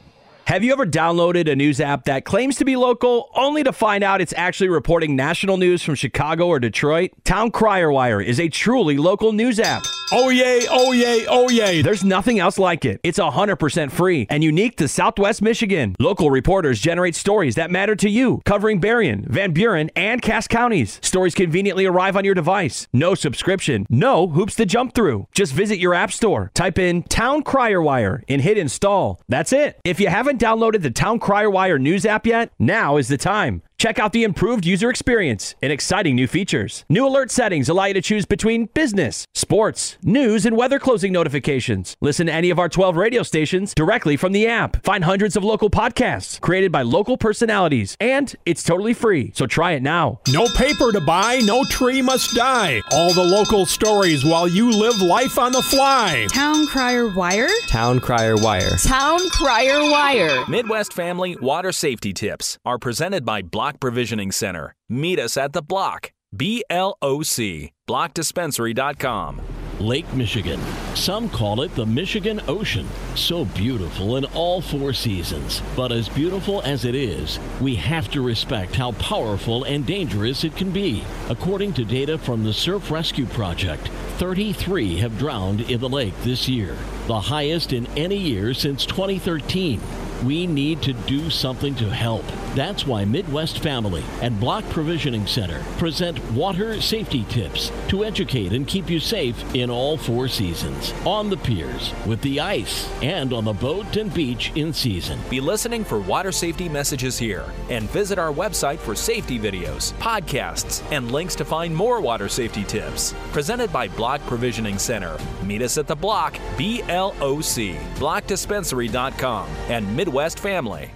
Have 0.46 0.64
you 0.64 0.72
ever 0.72 0.84
downloaded 0.84 1.48
a 1.48 1.54
news 1.54 1.80
app 1.80 2.04
that 2.06 2.24
claims 2.24 2.56
to 2.56 2.64
be 2.64 2.74
local 2.74 3.30
only 3.36 3.62
to 3.62 3.72
find 3.72 4.02
out 4.02 4.20
it's 4.20 4.34
actually 4.36 4.68
reporting 4.68 5.14
national 5.14 5.56
news 5.56 5.84
from 5.84 5.94
Chicago 5.94 6.48
or 6.48 6.58
Detroit? 6.58 7.12
Town 7.22 7.52
Crier 7.52 7.92
Wire 7.92 8.20
is 8.20 8.40
a 8.40 8.48
truly 8.48 8.96
local 8.96 9.32
news 9.32 9.60
app. 9.60 9.84
Oh 10.12 10.28
yay, 10.28 10.66
oh 10.68 10.90
yay, 10.90 11.24
oh 11.28 11.48
yay. 11.48 11.82
There's 11.82 12.02
nothing 12.02 12.40
else 12.40 12.58
like 12.58 12.84
it. 12.84 12.98
It's 13.04 13.20
100% 13.20 13.92
free 13.92 14.26
and 14.28 14.42
unique 14.42 14.76
to 14.78 14.88
Southwest 14.88 15.40
Michigan. 15.40 15.94
Local 16.00 16.32
reporters 16.32 16.80
generate 16.80 17.14
stories 17.14 17.54
that 17.54 17.70
matter 17.70 17.94
to 17.94 18.10
you, 18.10 18.40
covering 18.44 18.80
Berrien, 18.80 19.24
Van 19.28 19.52
Buren, 19.52 19.88
and 19.94 20.20
Cass 20.20 20.48
counties. 20.48 20.98
Stories 21.00 21.36
conveniently 21.36 21.86
arrive 21.86 22.16
on 22.16 22.24
your 22.24 22.34
device. 22.34 22.88
No 22.92 23.14
subscription, 23.14 23.86
no 23.88 24.26
hoops 24.26 24.56
to 24.56 24.66
jump 24.66 24.96
through. 24.96 25.28
Just 25.32 25.52
visit 25.52 25.78
your 25.78 25.94
app 25.94 26.10
store, 26.10 26.50
type 26.54 26.76
in 26.76 27.04
Town 27.04 27.44
Crier 27.44 27.80
Wire, 27.80 28.24
and 28.28 28.42
hit 28.42 28.58
install. 28.58 29.20
That's 29.28 29.52
it. 29.52 29.78
If 29.84 30.00
you 30.00 30.08
haven't 30.08 30.40
downloaded 30.40 30.82
the 30.82 30.90
Town 30.90 31.20
Crier 31.20 31.50
Wire 31.50 31.78
news 31.78 32.04
app 32.04 32.26
yet, 32.26 32.50
now 32.58 32.96
is 32.96 33.06
the 33.06 33.16
time. 33.16 33.62
Check 33.80 33.98
out 33.98 34.12
the 34.12 34.24
improved 34.24 34.66
user 34.66 34.90
experience 34.90 35.54
and 35.62 35.72
exciting 35.72 36.14
new 36.14 36.26
features. 36.26 36.84
New 36.90 37.06
alert 37.06 37.30
settings 37.30 37.66
allow 37.66 37.86
you 37.86 37.94
to 37.94 38.02
choose 38.02 38.26
between 38.26 38.66
business, 38.74 39.24
sports, 39.34 39.96
news, 40.02 40.44
and 40.44 40.54
weather 40.54 40.78
closing 40.78 41.14
notifications. 41.14 41.96
Listen 42.02 42.26
to 42.26 42.32
any 42.34 42.50
of 42.50 42.58
our 42.58 42.68
12 42.68 42.94
radio 42.94 43.22
stations 43.22 43.72
directly 43.72 44.18
from 44.18 44.32
the 44.32 44.46
app. 44.46 44.84
Find 44.84 45.04
hundreds 45.04 45.34
of 45.34 45.44
local 45.44 45.70
podcasts 45.70 46.38
created 46.42 46.70
by 46.70 46.82
local 46.82 47.16
personalities, 47.16 47.96
and 48.00 48.36
it's 48.44 48.62
totally 48.62 48.92
free. 48.92 49.32
So 49.34 49.46
try 49.46 49.72
it 49.72 49.82
now. 49.82 50.20
No 50.28 50.46
paper 50.48 50.92
to 50.92 51.00
buy, 51.00 51.40
no 51.42 51.64
tree 51.64 52.02
must 52.02 52.34
die. 52.34 52.82
All 52.92 53.14
the 53.14 53.24
local 53.24 53.64
stories 53.64 54.26
while 54.26 54.46
you 54.46 54.70
live 54.70 55.00
life 55.00 55.38
on 55.38 55.52
the 55.52 55.62
fly. 55.62 56.26
Town 56.30 56.66
Crier 56.66 57.08
Wire? 57.14 57.48
Town 57.66 57.98
Crier 57.98 58.36
Wire. 58.36 58.76
Town 58.76 59.20
Crier 59.30 59.80
Wire. 59.90 60.44
Midwest 60.50 60.92
Family 60.92 61.34
Water 61.40 61.72
Safety 61.72 62.12
Tips 62.12 62.58
are 62.66 62.78
presented 62.78 63.24
by 63.24 63.40
Block 63.40 63.69
Provisioning 63.78 64.32
Center. 64.32 64.74
Meet 64.88 65.20
us 65.20 65.36
at 65.36 65.52
the 65.52 65.62
Block. 65.62 66.12
B 66.34 66.64
L 66.70 66.96
O 67.02 67.22
C. 67.22 67.72
BlockDispensary.com. 67.88 69.40
Lake 69.80 70.12
Michigan. 70.12 70.60
Some 70.94 71.30
call 71.30 71.62
it 71.62 71.74
the 71.74 71.86
Michigan 71.86 72.40
Ocean. 72.46 72.86
So 73.14 73.46
beautiful 73.46 74.16
in 74.16 74.26
all 74.26 74.60
four 74.60 74.92
seasons. 74.92 75.62
But 75.74 75.90
as 75.90 76.08
beautiful 76.08 76.60
as 76.62 76.84
it 76.84 76.94
is, 76.94 77.38
we 77.62 77.76
have 77.76 78.10
to 78.10 78.20
respect 78.20 78.74
how 78.76 78.92
powerful 78.92 79.64
and 79.64 79.86
dangerous 79.86 80.44
it 80.44 80.54
can 80.54 80.70
be. 80.70 81.02
According 81.30 81.72
to 81.74 81.84
data 81.84 82.18
from 82.18 82.44
the 82.44 82.52
Surf 82.52 82.90
Rescue 82.90 83.26
Project, 83.26 83.88
33 84.18 84.98
have 84.98 85.18
drowned 85.18 85.62
in 85.62 85.80
the 85.80 85.88
lake 85.88 86.14
this 86.24 86.46
year, 86.46 86.76
the 87.06 87.20
highest 87.20 87.72
in 87.72 87.86
any 87.96 88.18
year 88.18 88.52
since 88.52 88.84
2013. 88.84 89.80
We 90.24 90.46
need 90.46 90.82
to 90.82 90.92
do 90.92 91.30
something 91.30 91.74
to 91.76 91.88
help. 91.88 92.24
That's 92.54 92.86
why 92.86 93.06
Midwest 93.06 93.60
Family 93.60 94.04
and 94.20 94.38
Block 94.38 94.64
Provisioning 94.68 95.26
Center 95.26 95.62
present 95.78 96.22
water 96.32 96.78
safety 96.82 97.24
tips 97.30 97.72
to 97.88 98.04
educate 98.04 98.52
and 98.52 98.66
keep 98.66 98.90
you 98.90 99.00
safe 99.00 99.42
in 99.54 99.70
all 99.70 99.96
four 99.96 100.28
seasons. 100.28 100.92
On 101.06 101.30
the 101.30 101.38
piers, 101.38 101.94
with 102.06 102.20
the 102.20 102.38
ice, 102.38 102.86
and 103.02 103.32
on 103.32 103.44
the 103.44 103.54
boat 103.54 103.96
and 103.96 104.12
beach 104.12 104.52
in 104.56 104.74
season. 104.74 105.18
Be 105.30 105.40
listening 105.40 105.84
for 105.84 105.98
water 105.98 106.32
safety 106.32 106.68
messages 106.68 107.16
here 107.16 107.46
and 107.70 107.88
visit 107.88 108.18
our 108.18 108.32
website 108.32 108.78
for 108.78 108.94
safety 108.94 109.38
videos, 109.38 109.94
podcasts, 109.94 110.82
and 110.92 111.10
links 111.10 111.34
to 111.36 111.46
find 111.46 111.74
more 111.74 111.98
water 112.00 112.28
safety 112.28 112.64
tips. 112.64 113.14
Presented 113.32 113.72
by 113.72 113.88
Block 113.88 114.20
Provisioning 114.26 114.78
Center. 114.78 115.16
Meet 115.44 115.62
us 115.62 115.78
at 115.78 115.86
the 115.86 115.96
block, 115.96 116.38
B 116.58 116.82
L 116.88 117.16
O 117.22 117.40
C, 117.40 117.76
blockdispensary.com, 117.94 119.48
and 119.70 119.96
Midwest 119.96 120.09
West 120.10 120.38
family. 120.38 120.90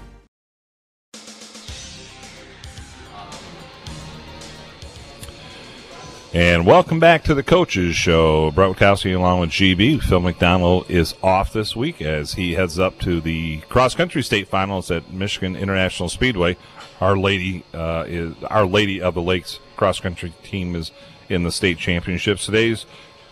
And 6.34 6.66
welcome 6.66 6.98
back 6.98 7.22
to 7.24 7.34
the 7.34 7.44
Coaches 7.44 7.94
Show. 7.94 8.50
Bret 8.50 8.70
Witkowski 8.74 9.14
along 9.14 9.38
with 9.38 9.50
GB. 9.50 10.02
Phil 10.02 10.18
McDonald 10.18 10.90
is 10.90 11.14
off 11.22 11.52
this 11.52 11.76
week 11.76 12.02
as 12.02 12.34
he 12.34 12.54
heads 12.54 12.76
up 12.76 12.98
to 13.02 13.20
the 13.20 13.58
cross 13.68 13.94
country 13.94 14.20
state 14.20 14.48
finals 14.48 14.90
at 14.90 15.12
Michigan 15.12 15.54
International 15.54 16.08
Speedway. 16.08 16.56
Our 17.00 17.16
Lady 17.16 17.64
uh, 17.72 18.06
is 18.08 18.34
Our 18.50 18.66
Lady 18.66 19.00
of 19.00 19.14
the 19.14 19.22
Lakes 19.22 19.60
cross 19.76 20.00
country 20.00 20.34
team 20.42 20.74
is 20.74 20.90
in 21.28 21.44
the 21.44 21.52
state 21.52 21.78
championships. 21.78 22.46
Today's 22.46 22.84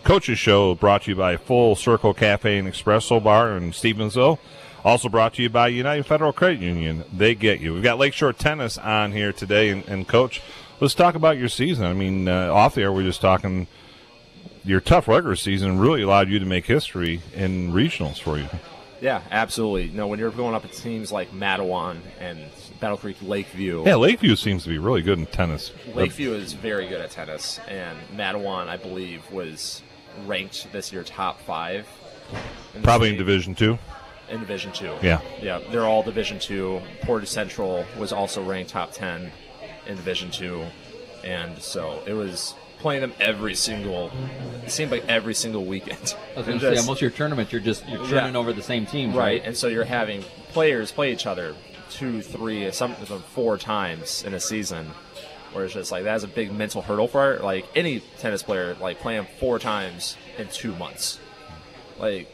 Coaches 0.05 0.39
Show 0.39 0.73
brought 0.75 1.03
to 1.03 1.11
you 1.11 1.17
by 1.17 1.35
Full 1.35 1.75
Circle 1.75 2.13
Cafe 2.13 2.57
and 2.57 2.69
Espresso 2.69 3.21
Bar 3.21 3.57
in 3.57 3.71
Stevensville. 3.71 4.39
Also 4.83 5.07
brought 5.07 5.33
to 5.35 5.41
you 5.41 5.49
by 5.49 5.69
United 5.69 6.05
Federal 6.05 6.33
Credit 6.33 6.59
Union. 6.59 7.05
They 7.13 7.35
get 7.35 7.61
you. 7.61 7.73
We've 7.73 7.83
got 7.83 7.97
Lakeshore 7.97 8.33
Tennis 8.33 8.77
on 8.77 9.13
here 9.13 9.31
today, 9.31 9.69
and, 9.69 9.87
and 9.87 10.07
Coach, 10.07 10.41
let's 10.81 10.93
talk 10.93 11.15
about 11.15 11.37
your 11.37 11.47
season. 11.47 11.85
I 11.85 11.93
mean, 11.93 12.27
uh, 12.27 12.53
off 12.53 12.75
the 12.75 12.81
air, 12.81 12.91
we 12.91 13.03
are 13.03 13.07
just 13.07 13.21
talking. 13.21 13.67
Your 14.65 14.79
tough 14.79 15.09
regular 15.09 15.35
season 15.35 15.77
really 15.77 16.01
allowed 16.01 16.29
you 16.29 16.39
to 16.39 16.45
make 16.45 16.65
history 16.65 17.21
in 17.33 17.73
regionals 17.73 18.21
for 18.21 18.37
you. 18.37 18.47
Yeah, 19.01 19.21
absolutely. 19.31 19.89
No, 19.89 20.07
when 20.07 20.19
you're 20.19 20.31
going 20.31 20.55
up 20.55 20.63
at 20.63 20.71
teams 20.71 21.11
like 21.11 21.31
Mattawan 21.31 21.97
and 22.21 22.39
Battle 22.79 22.95
Creek 22.95 23.17
Lakeview. 23.21 23.83
Yeah, 23.85 23.95
Lakeview 23.95 24.37
seems 24.37 24.63
to 24.63 24.69
be 24.69 24.77
really 24.77 25.01
good 25.01 25.19
in 25.19 25.25
tennis. 25.25 25.73
Lakeview 25.93 26.31
is 26.33 26.53
very 26.53 26.87
good 26.87 27.01
at 27.01 27.11
tennis, 27.11 27.59
and 27.67 27.97
Mattawan, 28.15 28.69
I 28.69 28.77
believe, 28.77 29.29
was 29.31 29.81
ranked 30.25 30.71
this 30.71 30.93
year 30.93 31.03
top 31.03 31.41
five. 31.41 31.85
In 32.73 32.81
Probably 32.81 33.09
in 33.09 33.17
Division 33.17 33.55
Two. 33.55 33.77
In 34.33 34.39
Division 34.39 34.71
Two. 34.71 34.95
Yeah. 35.03 35.21
Yeah, 35.41 35.59
they're 35.69 35.85
all 35.85 36.01
Division 36.01 36.39
Two. 36.39 36.81
Portage 37.03 37.29
Central 37.29 37.85
was 37.99 38.11
also 38.11 38.43
ranked 38.43 38.71
top 38.71 38.91
ten 38.91 39.31
in 39.85 39.95
Division 39.95 40.31
Two, 40.31 40.65
and 41.23 41.57
so 41.59 42.01
it 42.07 42.13
was 42.13 42.55
playing 42.79 43.01
them 43.01 43.13
every 43.19 43.53
single. 43.53 44.11
It 44.65 44.71
seemed 44.71 44.91
like 44.91 45.07
every 45.07 45.35
single 45.35 45.65
weekend. 45.65 46.15
I 46.35 46.39
was 46.39 46.47
going 46.47 46.59
to 46.59 46.75
say, 46.75 46.85
most 46.85 46.97
of 46.97 47.01
your 47.01 47.11
tournaments, 47.11 47.51
you're 47.51 47.61
just 47.61 47.87
you're 47.87 48.05
turning 48.07 48.33
yeah. 48.33 48.39
over 48.39 48.51
the 48.53 48.63
same 48.63 48.87
teams, 48.87 49.15
right? 49.15 49.23
right? 49.23 49.41
And 49.45 49.55
so 49.55 49.67
you're 49.67 49.83
having 49.83 50.23
players 50.49 50.91
play 50.91 51.13
each 51.13 51.27
other 51.27 51.55
two, 51.91 52.23
three, 52.23 52.71
some 52.71 52.95
four 52.95 53.59
times 53.59 54.23
in 54.23 54.33
a 54.33 54.39
season, 54.39 54.87
where 55.51 55.65
it's 55.65 55.75
just 55.75 55.91
like 55.91 56.05
that's 56.05 56.23
a 56.23 56.27
big 56.27 56.51
mental 56.51 56.81
hurdle 56.81 57.07
for 57.07 57.37
like 57.37 57.67
any 57.75 57.99
tennis 58.17 58.41
player, 58.41 58.75
like 58.81 58.99
playing 58.99 59.27
four 59.39 59.59
times 59.59 60.17
in 60.39 60.47
two 60.47 60.73
months, 60.75 61.19
like. 61.99 62.27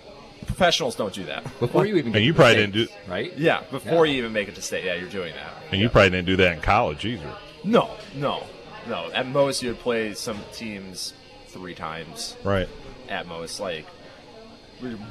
Professionals 0.46 0.96
don't 0.96 1.14
do 1.14 1.24
that. 1.26 1.44
Before 1.60 1.86
you 1.86 1.96
even, 1.98 2.16
and 2.16 2.24
you 2.24 2.34
probably 2.34 2.56
didn't 2.56 2.74
do 2.74 2.88
right. 3.08 3.36
Yeah, 3.38 3.64
before 3.72 4.06
yeah. 4.06 4.14
you 4.14 4.18
even 4.20 4.34
make 4.34 4.48
it 4.48 4.56
to 4.56 4.62
state, 4.62 4.84
yeah, 4.84 4.96
you're 4.96 5.10
doing 5.10 5.34
that. 5.36 5.54
And 5.72 5.80
you 5.80 5.90
probably 5.90 6.12
didn't 6.12 6.28
do 6.28 6.36
that 6.38 6.54
in 6.54 6.62
college 6.62 7.06
either. 7.06 7.34
No, 7.64 7.92
no, 8.16 8.44
no. 8.88 9.12
At 9.12 9.28
most, 9.28 9.62
you'd 9.62 9.80
play 9.80 10.14
some 10.14 10.40
teams 10.54 11.14
three 11.48 11.76
times. 11.76 12.36
Right. 12.44 12.68
At 13.10 13.28
most, 13.28 13.60
like 13.60 13.86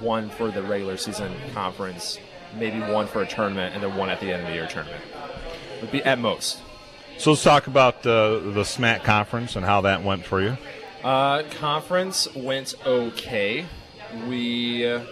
one 0.01 0.31
for 0.31 0.51
the 0.51 0.63
regular 0.63 0.97
season 0.97 1.33
conference, 1.53 2.19
maybe 2.57 2.81
one 2.81 3.07
for 3.07 3.23
a 3.23 3.27
tournament, 3.27 3.75
and 3.75 3.83
then 3.83 3.97
one 3.97 4.09
at 4.09 4.21
the 4.21 4.33
end 4.33 4.43
of 4.43 4.49
the 4.49 4.55
year 4.55 4.67
tournament. 4.67 5.03
Would 5.81 5.93
be 5.93 6.03
at 6.03 6.19
most. 6.19 6.59
So 7.19 7.31
let's 7.31 7.43
talk 7.43 7.67
about 7.67 8.07
uh, 8.07 8.39
the 8.39 8.63
SMAC 8.63 9.03
conference 9.03 9.57
and 9.57 9.65
how 9.65 9.81
that 9.83 10.03
went 10.05 10.25
for 10.25 10.41
you. 10.41 10.57
Uh, 11.03 11.43
conference 11.59 12.33
went 12.35 12.75
okay. 12.87 13.67
We 14.27 14.87
uh, 14.87 15.05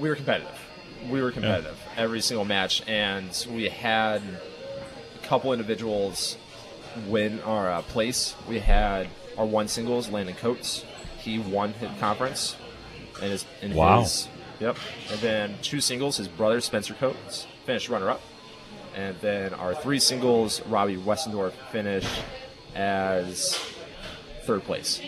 we 0.00 0.08
were 0.08 0.16
competitive. 0.16 0.58
We 1.08 1.22
were 1.22 1.30
competitive 1.30 1.78
yeah. 1.86 2.02
every 2.02 2.20
single 2.20 2.44
match, 2.44 2.82
and 2.88 3.46
we 3.50 3.68
had 3.68 4.22
a 4.22 5.26
couple 5.26 5.52
individuals 5.52 6.36
win 7.06 7.40
our 7.40 7.70
uh, 7.70 7.82
place. 7.82 8.34
We 8.48 8.58
had 8.58 9.08
our 9.38 9.46
one 9.46 9.68
singles, 9.68 10.08
Landon 10.08 10.34
Coates. 10.36 10.84
He 11.18 11.38
won 11.38 11.72
his 11.74 11.90
conference, 11.98 12.56
and 13.22 13.30
his 13.30 13.44
in 13.62 13.74
wow. 13.74 14.02
his 14.02 14.28
yep. 14.58 14.76
And 15.10 15.20
then 15.20 15.54
two 15.62 15.80
singles, 15.80 16.16
his 16.16 16.28
brother 16.28 16.60
Spencer 16.60 16.94
Coates 16.94 17.46
finished 17.64 17.88
runner 17.88 18.10
up, 18.10 18.22
and 18.94 19.18
then 19.20 19.54
our 19.54 19.74
three 19.74 19.98
singles, 19.98 20.64
Robbie 20.66 20.96
Westendorf 20.96 21.52
finished 21.70 22.22
as 22.74 23.58
third 24.44 24.64
place. 24.64 25.00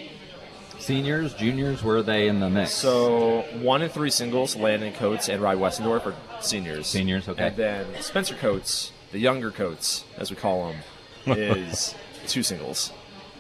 Seniors, 0.83 1.33
juniors, 1.35 1.85
were 1.85 2.03
they 2.03 2.27
in 2.27 2.41
the 2.41 2.51
mix? 2.51 2.73
So 2.73 3.43
one 3.61 3.83
in 3.83 3.89
three 3.89 4.11
singles, 4.11 4.57
Landon 4.57 4.93
Coates 4.93 5.29
and 5.29 5.41
Rye 5.41 5.55
Westendorf 5.55 6.07
are 6.07 6.43
seniors. 6.43 6.89
Seniors, 6.89 7.29
okay. 7.29 7.47
And 7.47 7.57
then 7.57 7.87
Spencer 8.01 8.35
Coates, 8.35 8.91
the 9.13 9.21
younger 9.21 9.53
Coates, 9.53 10.05
as 10.17 10.31
we 10.31 10.37
call 10.37 10.73
him, 10.73 10.81
is 11.39 11.95
two 12.27 12.43
singles. 12.43 12.91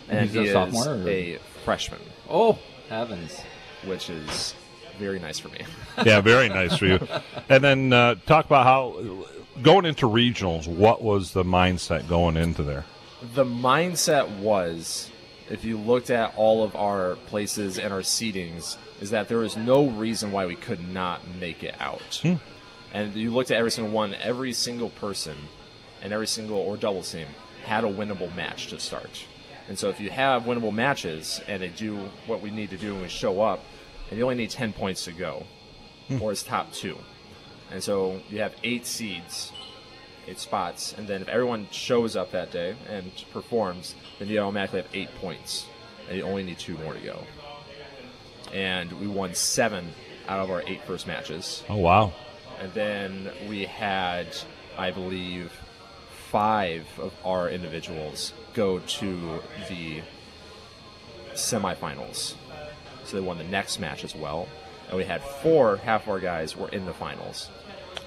And 0.09 0.31
he 0.31 0.51
a 0.51 0.53
sophomore, 0.53 0.95
is 0.95 1.07
a 1.07 1.39
freshman. 1.65 2.01
Oh, 2.31 2.61
heavens. 2.89 3.41
Which 3.87 4.09
is 4.09 4.55
very 5.01 5.19
nice 5.19 5.41
for 5.41 5.49
me. 5.49 5.63
yeah, 6.05 6.21
very 6.21 6.49
nice 6.49 6.77
for 6.77 6.87
you. 6.87 7.09
And 7.49 7.65
then 7.65 7.93
uh, 7.93 8.15
talk 8.25 8.47
about 8.47 8.65
how 8.65 9.27
going 9.63 9.85
into 9.85 10.09
regionals, 10.09 10.69
what 10.69 11.03
was 11.03 11.33
the 11.33 11.43
mindset 11.43 12.09
going 12.09 12.37
into 12.37 12.63
there? 12.63 12.85
The 13.35 13.45
mindset 13.45 14.39
was 14.39 15.11
if 15.51 15.65
you 15.65 15.77
looked 15.77 16.11
at 16.11 16.35
all 16.37 16.63
of 16.65 16.75
our 16.77 17.17
places 17.27 17.79
and 17.79 17.93
our 17.93 18.01
seedings, 18.01 18.77
is 19.01 19.11
that 19.11 19.29
there 19.29 19.39
was 19.39 19.57
no 19.57 19.89
reason 19.89 20.33
why 20.33 20.47
we 20.47 20.55
could 20.57 20.87
not 20.89 21.21
make 21.41 21.63
it 21.63 21.75
out. 21.81 22.21
Hmm. 22.23 22.35
And 22.93 23.15
you 23.15 23.31
looked 23.31 23.51
at 23.51 23.57
every 23.59 23.71
single 23.71 23.93
one, 23.93 24.15
every 24.15 24.53
single 24.53 24.91
person 24.91 25.37
and 26.03 26.13
every 26.13 26.27
single 26.27 26.59
or 26.59 26.77
double 26.77 27.03
team 27.03 27.27
had 27.65 27.85
a 27.85 27.89
winnable 27.89 28.35
match 28.37 28.69
to 28.69 28.79
start. 28.79 29.25
And 29.69 29.79
so 29.79 29.89
if 29.89 30.01
you 30.01 30.11
have 30.11 30.43
winnable 30.43 30.73
matches 30.75 31.41
and 31.47 31.63
they 31.63 31.69
do 31.69 31.97
what 32.27 32.43
we 32.43 32.51
need 32.51 32.71
to 32.71 32.77
do 32.77 32.93
when 32.93 33.03
we 33.03 33.09
show 33.09 33.41
up, 33.41 33.61
and 34.11 34.19
you 34.19 34.25
only 34.25 34.35
need 34.37 34.51
10 34.51 34.73
points 34.73 35.05
to 35.05 35.13
go, 35.13 35.47
Hmm. 36.09 36.21
or 36.21 36.33
it's 36.33 36.43
top 36.43 36.73
two. 36.73 36.99
And 37.71 37.83
so 37.83 38.21
you 38.29 38.41
have 38.41 38.55
eight 38.65 38.85
seeds, 38.87 39.53
eight 40.27 40.39
spots, 40.39 40.93
and 40.99 41.09
then 41.09 41.23
if 41.23 41.29
everyone 41.29 41.69
shows 41.71 42.17
up 42.17 42.33
that 42.33 42.51
day 42.51 42.75
and 42.89 43.11
performs, 43.33 43.95
then 44.19 44.29
you 44.29 44.39
automatically 44.41 44.83
have 44.83 44.91
eight 44.95 45.15
points, 45.17 45.67
and 46.09 46.17
you 46.19 46.25
only 46.25 46.43
need 46.43 46.59
two 46.59 46.77
more 46.79 46.95
to 46.95 47.01
go. 47.01 47.25
And 48.53 48.93
we 49.01 49.07
won 49.07 49.35
seven 49.35 49.93
out 50.29 50.41
of 50.41 50.51
our 50.51 50.63
eight 50.67 50.83
first 50.85 51.07
matches. 51.07 51.63
Oh 51.69 51.77
wow! 51.77 52.13
And 52.61 52.73
then 52.75 53.31
we 53.49 53.65
had, 53.65 54.27
I 54.79 54.91
believe, 54.91 55.53
five 56.31 56.87
of 56.99 57.13
our 57.25 57.49
individuals 57.49 58.33
go 58.55 58.79
to 58.79 59.41
the 59.69 60.03
semifinals. 61.35 62.35
So 63.05 63.17
they 63.17 63.23
won 63.23 63.39
the 63.39 63.45
next 63.45 63.79
match 63.81 64.05
as 64.05 64.15
well. 64.15 64.49
And 64.89 64.97
we 64.97 65.05
had 65.05 65.23
four, 65.23 65.79
half 65.79 66.03
of 66.05 66.09
our 66.11 66.21
guys 66.21 66.57
were 66.57 66.69
in 66.69 66.85
the 66.85 66.93
finals. 66.93 67.49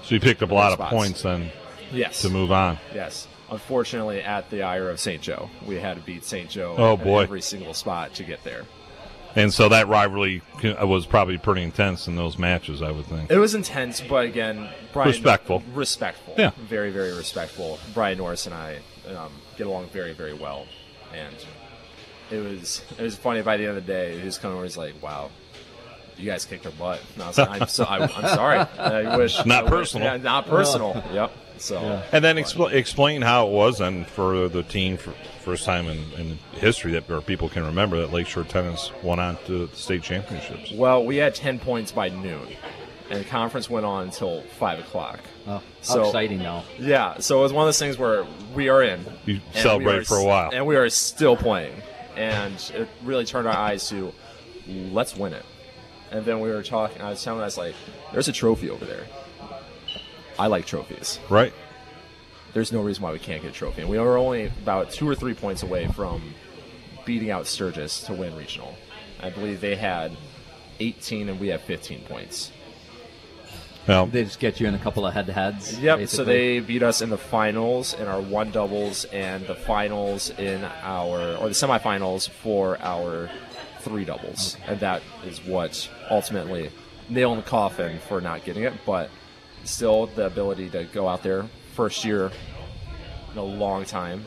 So 0.02 0.14
you 0.14 0.20
picked 0.20 0.42
up 0.42 0.50
a 0.50 0.54
lot 0.54 0.72
of 0.72 0.78
points 0.88 1.22
then 1.22 1.50
Yes. 1.92 2.22
to 2.22 2.30
move 2.30 2.52
on. 2.52 2.78
Yes. 2.94 3.26
Unfortunately, 3.50 4.20
at 4.22 4.50
the 4.50 4.62
Ire 4.62 4.90
of 4.90 4.98
St. 4.98 5.22
Joe, 5.22 5.48
we 5.66 5.76
had 5.76 5.96
to 5.96 6.02
beat 6.02 6.24
St. 6.24 6.50
Joe 6.50 6.74
Oh, 6.76 6.96
boy. 6.96 7.22
every 7.22 7.40
single 7.40 7.74
spot 7.74 8.14
to 8.14 8.24
get 8.24 8.42
there. 8.44 8.64
And 9.36 9.52
so 9.52 9.68
that 9.68 9.86
rivalry 9.86 10.40
was 10.82 11.04
probably 11.06 11.36
pretty 11.38 11.62
intense 11.62 12.08
in 12.08 12.16
those 12.16 12.38
matches, 12.38 12.80
I 12.82 12.90
would 12.90 13.04
think. 13.06 13.30
It 13.30 13.36
was 13.38 13.54
intense, 13.54 14.00
but 14.00 14.24
again, 14.24 14.68
Brian 14.94 15.10
Respectful. 15.10 15.62
respectful, 15.74 16.34
Yeah. 16.38 16.50
very, 16.68 16.90
very 16.90 17.12
respectful. 17.12 17.78
Brian 17.92 18.16
Norris 18.18 18.46
and 18.46 18.54
I 18.54 18.78
um, 19.14 19.30
get 19.58 19.66
along 19.66 19.88
very, 19.90 20.12
very 20.14 20.32
well, 20.32 20.66
and 21.14 21.36
it 22.30 22.38
was 22.42 22.82
it 22.98 23.02
was 23.02 23.14
funny. 23.16 23.42
By 23.42 23.56
the 23.58 23.66
end 23.66 23.76
of 23.76 23.86
the 23.86 23.92
day, 23.92 24.18
he 24.18 24.24
was 24.24 24.38
kind 24.38 24.50
of 24.52 24.56
always 24.56 24.76
like, 24.76 25.00
"Wow, 25.02 25.30
you 26.16 26.24
guys 26.28 26.44
kicked 26.44 26.66
our 26.66 26.72
butt." 26.72 27.00
And 27.14 27.22
I 27.22 27.28
was 27.28 27.38
like, 27.38 27.60
"I'm, 27.62 27.68
so, 27.68 27.84
I, 27.84 27.98
am 28.04 28.08
sorry. 28.34 28.58
I 28.78 29.16
wish 29.16 29.44
Not 29.44 29.58
I 29.58 29.62
wish- 29.64 29.70
personal. 29.70 30.06
yeah, 30.08 30.16
not 30.16 30.46
personal. 30.48 31.04
Yep. 31.12 31.30
So 31.58 32.02
And 32.12 32.24
then 32.24 32.36
expl- 32.36 32.72
explain 32.72 33.22
how 33.22 33.46
it 33.46 33.52
was, 33.52 33.80
and 33.80 34.06
for 34.06 34.48
the 34.48 34.62
team, 34.62 34.96
for 34.96 35.12
first 35.40 35.64
time 35.64 35.86
in, 35.88 35.98
in 36.18 36.38
history 36.52 36.92
that 36.92 37.08
or 37.10 37.20
people 37.20 37.48
can 37.48 37.64
remember 37.64 38.00
that 38.00 38.12
Lakeshore 38.12 38.44
Tennis 38.44 38.90
won 39.02 39.18
on 39.18 39.36
to 39.46 39.66
the 39.66 39.76
state 39.76 40.02
championships. 40.02 40.72
Well, 40.72 41.04
we 41.04 41.16
had 41.16 41.34
10 41.34 41.58
points 41.60 41.92
by 41.92 42.08
noon, 42.08 42.48
and 43.10 43.20
the 43.20 43.24
conference 43.24 43.70
went 43.70 43.86
on 43.86 44.04
until 44.04 44.42
5 44.58 44.80
o'clock. 44.80 45.20
Oh, 45.46 45.62
how 45.86 46.00
exciting, 46.00 46.40
though. 46.40 46.62
Yeah, 46.78 47.18
so 47.18 47.38
it 47.38 47.42
was 47.42 47.52
one 47.52 47.62
of 47.62 47.68
those 47.68 47.78
things 47.78 47.96
where 47.96 48.26
we 48.54 48.68
are 48.68 48.82
in. 48.82 49.04
You 49.24 49.40
and 49.54 49.62
celebrated 49.62 49.98
we 49.98 50.02
are 50.02 50.04
for 50.04 50.16
a 50.18 50.24
while. 50.24 50.50
And 50.52 50.66
we 50.66 50.76
are 50.76 50.88
still 50.88 51.36
playing. 51.36 51.80
And 52.16 52.54
it 52.74 52.88
really 53.04 53.24
turned 53.24 53.46
our 53.46 53.56
eyes 53.56 53.88
to, 53.90 54.12
let's 54.66 55.16
win 55.16 55.32
it. 55.32 55.44
And 56.10 56.24
then 56.24 56.40
we 56.40 56.48
were 56.48 56.62
talking, 56.62 57.02
I 57.02 57.10
was 57.10 57.22
telling 57.22 57.42
us, 57.42 57.56
like, 57.56 57.74
there's 58.12 58.26
a 58.28 58.32
trophy 58.32 58.70
over 58.70 58.84
there. 58.84 59.06
I 60.38 60.46
like 60.46 60.66
trophies. 60.66 61.18
Right. 61.28 61.52
There's 62.52 62.72
no 62.72 62.80
reason 62.80 63.02
why 63.02 63.12
we 63.12 63.18
can't 63.18 63.42
get 63.42 63.50
a 63.50 63.54
trophy. 63.54 63.82
And 63.82 63.90
we 63.90 63.98
are 63.98 64.16
only 64.16 64.46
about 64.46 64.90
two 64.90 65.08
or 65.08 65.14
three 65.14 65.34
points 65.34 65.62
away 65.62 65.88
from 65.88 66.22
beating 67.04 67.30
out 67.30 67.46
Sturgis 67.46 68.02
to 68.04 68.14
win 68.14 68.34
regional. 68.36 68.74
I 69.20 69.30
believe 69.30 69.60
they 69.60 69.76
had 69.76 70.16
18 70.80 71.28
and 71.28 71.40
we 71.40 71.48
have 71.48 71.62
15 71.62 72.02
points. 72.02 72.52
Well, 73.86 74.06
they 74.06 74.24
just 74.24 74.40
get 74.40 74.58
you 74.58 74.66
in 74.66 74.74
a 74.74 74.78
couple 74.78 75.06
of 75.06 75.14
head-to-heads. 75.14 75.78
Yep. 75.78 76.08
So 76.08 76.24
they 76.24 76.58
beat 76.58 76.82
us 76.82 77.02
in 77.02 77.10
the 77.10 77.18
finals 77.18 77.94
in 77.94 78.08
our 78.08 78.20
one 78.20 78.50
doubles 78.50 79.04
and 79.06 79.46
the 79.46 79.54
finals 79.54 80.30
in 80.30 80.64
our 80.82 81.36
or 81.36 81.48
the 81.48 81.54
semifinals 81.54 82.28
for 82.28 82.78
our 82.80 83.30
three 83.80 84.04
doubles, 84.04 84.56
and 84.66 84.80
that 84.80 85.02
is 85.24 85.38
what 85.44 85.88
ultimately 86.10 86.70
nail 87.08 87.30
in 87.30 87.36
the 87.36 87.44
coffin 87.44 88.00
for 88.08 88.20
not 88.20 88.44
getting 88.44 88.64
it. 88.64 88.72
But 88.84 89.08
still, 89.66 90.06
the 90.06 90.26
ability 90.26 90.70
to 90.70 90.84
go 90.84 91.08
out 91.08 91.22
there 91.22 91.44
first 91.74 92.04
year 92.04 92.30
in 93.32 93.38
a 93.38 93.42
long 93.44 93.84
time. 93.84 94.24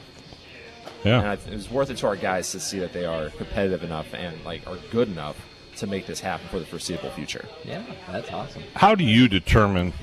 Yeah. 1.04 1.20
And 1.20 1.28
I, 1.28 1.34
it 1.34 1.52
was 1.52 1.70
worth 1.70 1.90
it 1.90 1.98
to 1.98 2.08
our 2.08 2.16
guys 2.16 2.52
to 2.52 2.60
see 2.60 2.80
that 2.80 2.94
they 2.94 3.06
are 3.06 3.30
competitive 3.32 3.84
enough 3.84 4.14
and 4.14 4.44
like 4.44 4.68
are 4.68 4.78
good 4.92 5.08
enough 5.08 5.38
to 5.78 5.88
make 5.88 6.06
this 6.06 6.20
happen 6.20 6.48
for 6.50 6.60
the 6.60 6.66
foreseeable 6.66 7.10
future. 7.12 7.46
Yeah, 7.64 7.84
that's 8.12 8.32
awesome. 8.32 8.64
How 8.76 8.96
do 8.96 9.04
you 9.04 9.28
determine 9.30 9.94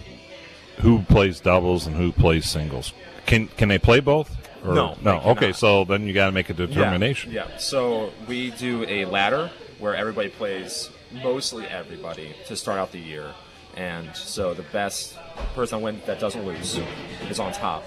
who 0.79 1.03
plays 1.03 1.39
doubles 1.41 1.87
and 1.87 1.95
who 1.97 2.13
plays 2.13 2.49
singles? 2.49 2.93
Can 3.27 3.49
can 3.49 3.69
they 3.69 3.79
play 3.79 4.01
both? 4.01 4.35
Or- 4.65 4.75
No, 4.75 4.97
no. 5.03 5.21
they 5.21 5.31
Okay, 5.31 5.53
so 5.53 5.85
then 5.85 6.07
you 6.07 6.15
got 6.15 6.27
to 6.27 6.33
make 6.33 6.49
a 6.51 6.55
determination. 6.55 7.31
Yeah, 7.33 7.47
yeah. 7.51 7.57
So 7.59 8.11
we 8.27 8.51
do 8.53 8.85
a 8.89 9.05
ladder 9.05 9.51
where 9.79 9.95
everybody 9.95 10.31
plays, 10.31 10.89
mostly 11.13 11.67
everybody, 11.67 12.35
to 12.47 12.57
start 12.57 12.79
out 12.79 12.91
the 12.93 12.99
year. 12.99 13.35
And 13.77 14.15
so 14.17 14.55
the 14.55 14.63
best 14.63 15.17
person 15.55 15.83
win 15.83 16.01
that 16.07 16.19
doesn't 16.19 16.45
lose 16.47 16.81
is 17.29 17.39
on 17.39 17.53
top. 17.53 17.85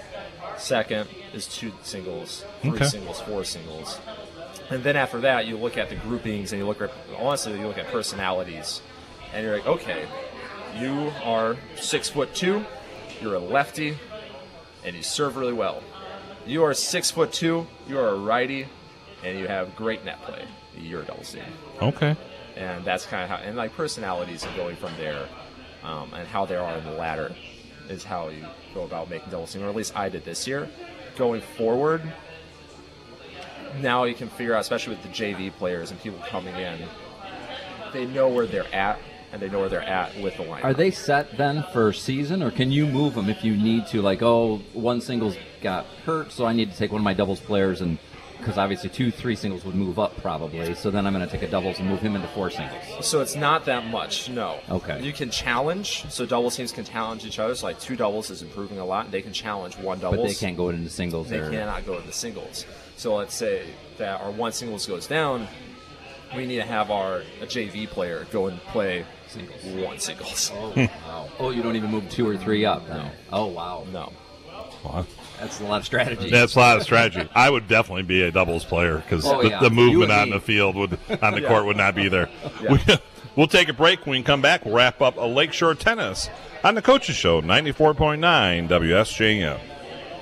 Second 0.56 1.08
is 1.32 1.46
two 1.46 1.72
singles, 1.82 2.44
three 2.62 2.72
Okay. 2.72 2.84
singles, 2.84 3.20
four 3.20 3.44
singles. 3.44 3.98
And 4.70 4.84
then 4.84 4.94
after 4.94 5.20
that, 5.22 5.46
you 5.46 5.56
look 5.56 5.76
at 5.76 5.88
the 5.88 5.96
groupings 5.96 6.52
and 6.52 6.60
you 6.60 6.66
look 6.66 6.80
at, 6.80 6.90
honestly, 7.18 7.58
you 7.58 7.66
look 7.66 7.78
at 7.78 7.86
personalities. 7.88 8.82
And 9.32 9.44
you're 9.44 9.56
like, 9.56 9.66
okay, 9.66 10.06
you 10.78 11.12
are 11.24 11.56
six 11.76 12.08
foot 12.08 12.34
two, 12.34 12.64
you're 13.20 13.34
a 13.34 13.38
lefty, 13.40 13.96
and 14.84 14.94
you 14.94 15.02
serve 15.02 15.36
really 15.36 15.52
well. 15.52 15.82
You 16.46 16.62
are 16.64 16.74
six 16.74 17.10
foot 17.10 17.32
two, 17.32 17.66
you 17.88 17.98
are 17.98 18.08
a 18.08 18.14
righty, 18.18 18.66
and 19.24 19.38
you 19.38 19.46
have 19.46 19.74
great 19.76 20.04
net 20.04 20.22
play. 20.22 20.44
You're 20.78 21.02
a 21.02 21.04
double 21.04 21.22
team. 21.24 21.42
Okay. 21.82 22.16
And 22.56 22.84
that's 22.84 23.06
kind 23.06 23.22
of 23.24 23.30
how, 23.30 23.36
and 23.36 23.56
like 23.56 23.74
personalities 23.74 24.44
and 24.44 24.54
going 24.56 24.76
from 24.76 24.92
there, 24.96 25.26
um, 25.82 26.12
and 26.14 26.26
how 26.28 26.44
they 26.44 26.56
are 26.56 26.76
in 26.76 26.84
the 26.84 26.92
ladder 26.92 27.34
is 27.88 28.04
how 28.04 28.28
you 28.28 28.44
go 28.74 28.84
about 28.84 29.10
making 29.10 29.30
double 29.30 29.46
team, 29.46 29.62
or 29.62 29.68
at 29.68 29.74
least 29.74 29.96
I 29.96 30.08
did 30.08 30.24
this 30.24 30.46
year. 30.46 30.68
Going 31.16 31.40
forward, 31.40 32.02
now 33.80 34.04
you 34.04 34.14
can 34.14 34.28
figure 34.28 34.54
out, 34.54 34.60
especially 34.60 34.94
with 34.94 35.02
the 35.02 35.08
JV 35.08 35.52
players 35.52 35.90
and 35.90 36.00
people 36.00 36.20
coming 36.28 36.54
in, 36.54 36.78
they 37.92 38.06
know 38.06 38.28
where 38.28 38.46
they're 38.46 38.72
at, 38.74 38.98
and 39.32 39.40
they 39.40 39.48
know 39.48 39.60
where 39.60 39.68
they're 39.68 39.82
at 39.82 40.16
with 40.20 40.36
the 40.36 40.42
line. 40.42 40.62
Are 40.62 40.74
they 40.74 40.90
set 40.90 41.36
then 41.36 41.64
for 41.72 41.92
season, 41.92 42.42
or 42.42 42.50
can 42.50 42.70
you 42.70 42.86
move 42.86 43.14
them 43.14 43.28
if 43.28 43.44
you 43.44 43.56
need 43.56 43.86
to? 43.88 44.02
Like, 44.02 44.22
oh, 44.22 44.58
one 44.72 45.00
singles 45.00 45.36
got 45.62 45.86
hurt, 46.04 46.32
so 46.32 46.46
I 46.46 46.52
need 46.52 46.70
to 46.70 46.78
take 46.78 46.92
one 46.92 47.00
of 47.00 47.04
my 47.04 47.14
doubles 47.14 47.40
players, 47.40 47.80
and 47.80 47.98
because 48.40 48.58
obviously 48.58 48.90
two, 48.90 49.10
three 49.10 49.36
singles 49.36 49.64
would 49.64 49.74
move 49.74 49.98
up 49.98 50.16
probably. 50.18 50.74
So 50.74 50.90
then 50.90 51.06
I'm 51.06 51.12
going 51.12 51.26
to 51.26 51.30
take 51.30 51.42
a 51.42 51.50
doubles 51.50 51.78
and 51.78 51.88
move 51.88 52.00
him 52.00 52.16
into 52.16 52.28
four 52.28 52.50
singles. 52.50 52.82
So 53.06 53.20
it's 53.20 53.36
not 53.36 53.64
that 53.66 53.86
much, 53.86 54.28
no. 54.28 54.60
Okay. 54.68 55.02
You 55.02 55.12
can 55.12 55.30
challenge, 55.30 56.10
so 56.10 56.26
doubles 56.26 56.56
teams 56.56 56.72
can 56.72 56.84
challenge 56.84 57.24
each 57.24 57.38
other. 57.38 57.54
So 57.54 57.66
like 57.66 57.80
two 57.80 57.96
doubles 57.96 58.30
is 58.30 58.42
improving 58.42 58.78
a 58.78 58.84
lot. 58.84 59.06
And 59.06 59.14
they 59.14 59.22
can 59.22 59.32
challenge 59.32 59.76
one 59.78 59.98
doubles. 59.98 60.20
But 60.20 60.28
they 60.28 60.34
can't 60.34 60.56
go 60.56 60.70
into 60.70 60.90
singles. 60.90 61.28
They 61.28 61.38
or, 61.38 61.50
cannot 61.50 61.86
go 61.86 61.98
into 61.98 62.12
singles. 62.12 62.66
So 62.96 63.16
let's 63.16 63.34
say 63.34 63.66
that 63.98 64.20
our 64.20 64.30
one 64.30 64.52
singles 64.52 64.86
goes 64.86 65.06
down, 65.06 65.46
we 66.36 66.46
need 66.46 66.56
to 66.56 66.64
have 66.64 66.90
our 66.90 67.18
a 67.40 67.46
JV 67.46 67.88
player 67.88 68.26
go 68.30 68.46
and 68.46 68.60
play 68.60 69.04
singles. 69.26 69.64
one 69.64 69.98
singles. 69.98 70.52
Oh, 70.54 70.72
wow. 70.76 71.28
Oh, 71.38 71.50
you 71.50 71.62
don't 71.62 71.76
even 71.76 71.90
move 71.90 72.08
two 72.10 72.28
or 72.28 72.36
three 72.36 72.64
up. 72.64 72.88
No. 72.88 73.10
Oh, 73.32 73.46
wow. 73.46 73.86
No. 73.92 74.12
Wow. 74.84 75.06
That's 75.40 75.60
a 75.60 75.64
lot 75.64 75.80
of 75.80 75.86
strategy. 75.86 76.30
That's 76.30 76.54
a 76.54 76.58
lot 76.58 76.76
of 76.76 76.82
strategy. 76.82 77.28
I 77.34 77.48
would 77.50 77.66
definitely 77.66 78.02
be 78.02 78.22
a 78.22 78.30
doubles 78.30 78.64
player 78.64 78.98
because 78.98 79.24
Oh, 79.26 79.42
the, 79.42 79.48
yeah. 79.50 79.60
the 79.60 79.70
You 79.70 79.74
movement 79.74 80.12
and 80.12 80.20
on 80.20 80.30
the 80.30 80.40
field 80.40 80.76
would 80.76 80.98
on 81.22 81.32
the 81.34 81.40
Yeah. 81.42 81.48
court 81.48 81.64
would 81.66 81.76
not 81.76 81.94
be 81.94 82.08
there. 82.08 82.28
Yeah. 82.62 82.72
We, 82.72 82.78
we'll 83.36 83.46
take 83.46 83.68
a 83.68 83.72
break. 83.72 84.04
When 84.06 84.18
we 84.18 84.22
come 84.22 84.42
back, 84.42 84.64
we'll 84.64 84.74
wrap 84.74 85.00
up 85.00 85.16
a 85.16 85.26
Lakeshore 85.26 85.74
Tennis 85.74 86.28
on 86.62 86.74
the 86.74 86.82
Coaches 86.82 87.16
Show, 87.16 87.40
ninety 87.40 87.72
four 87.72 87.94
point 87.94 88.20
nine 88.20 88.68
WSJM. 88.68 89.58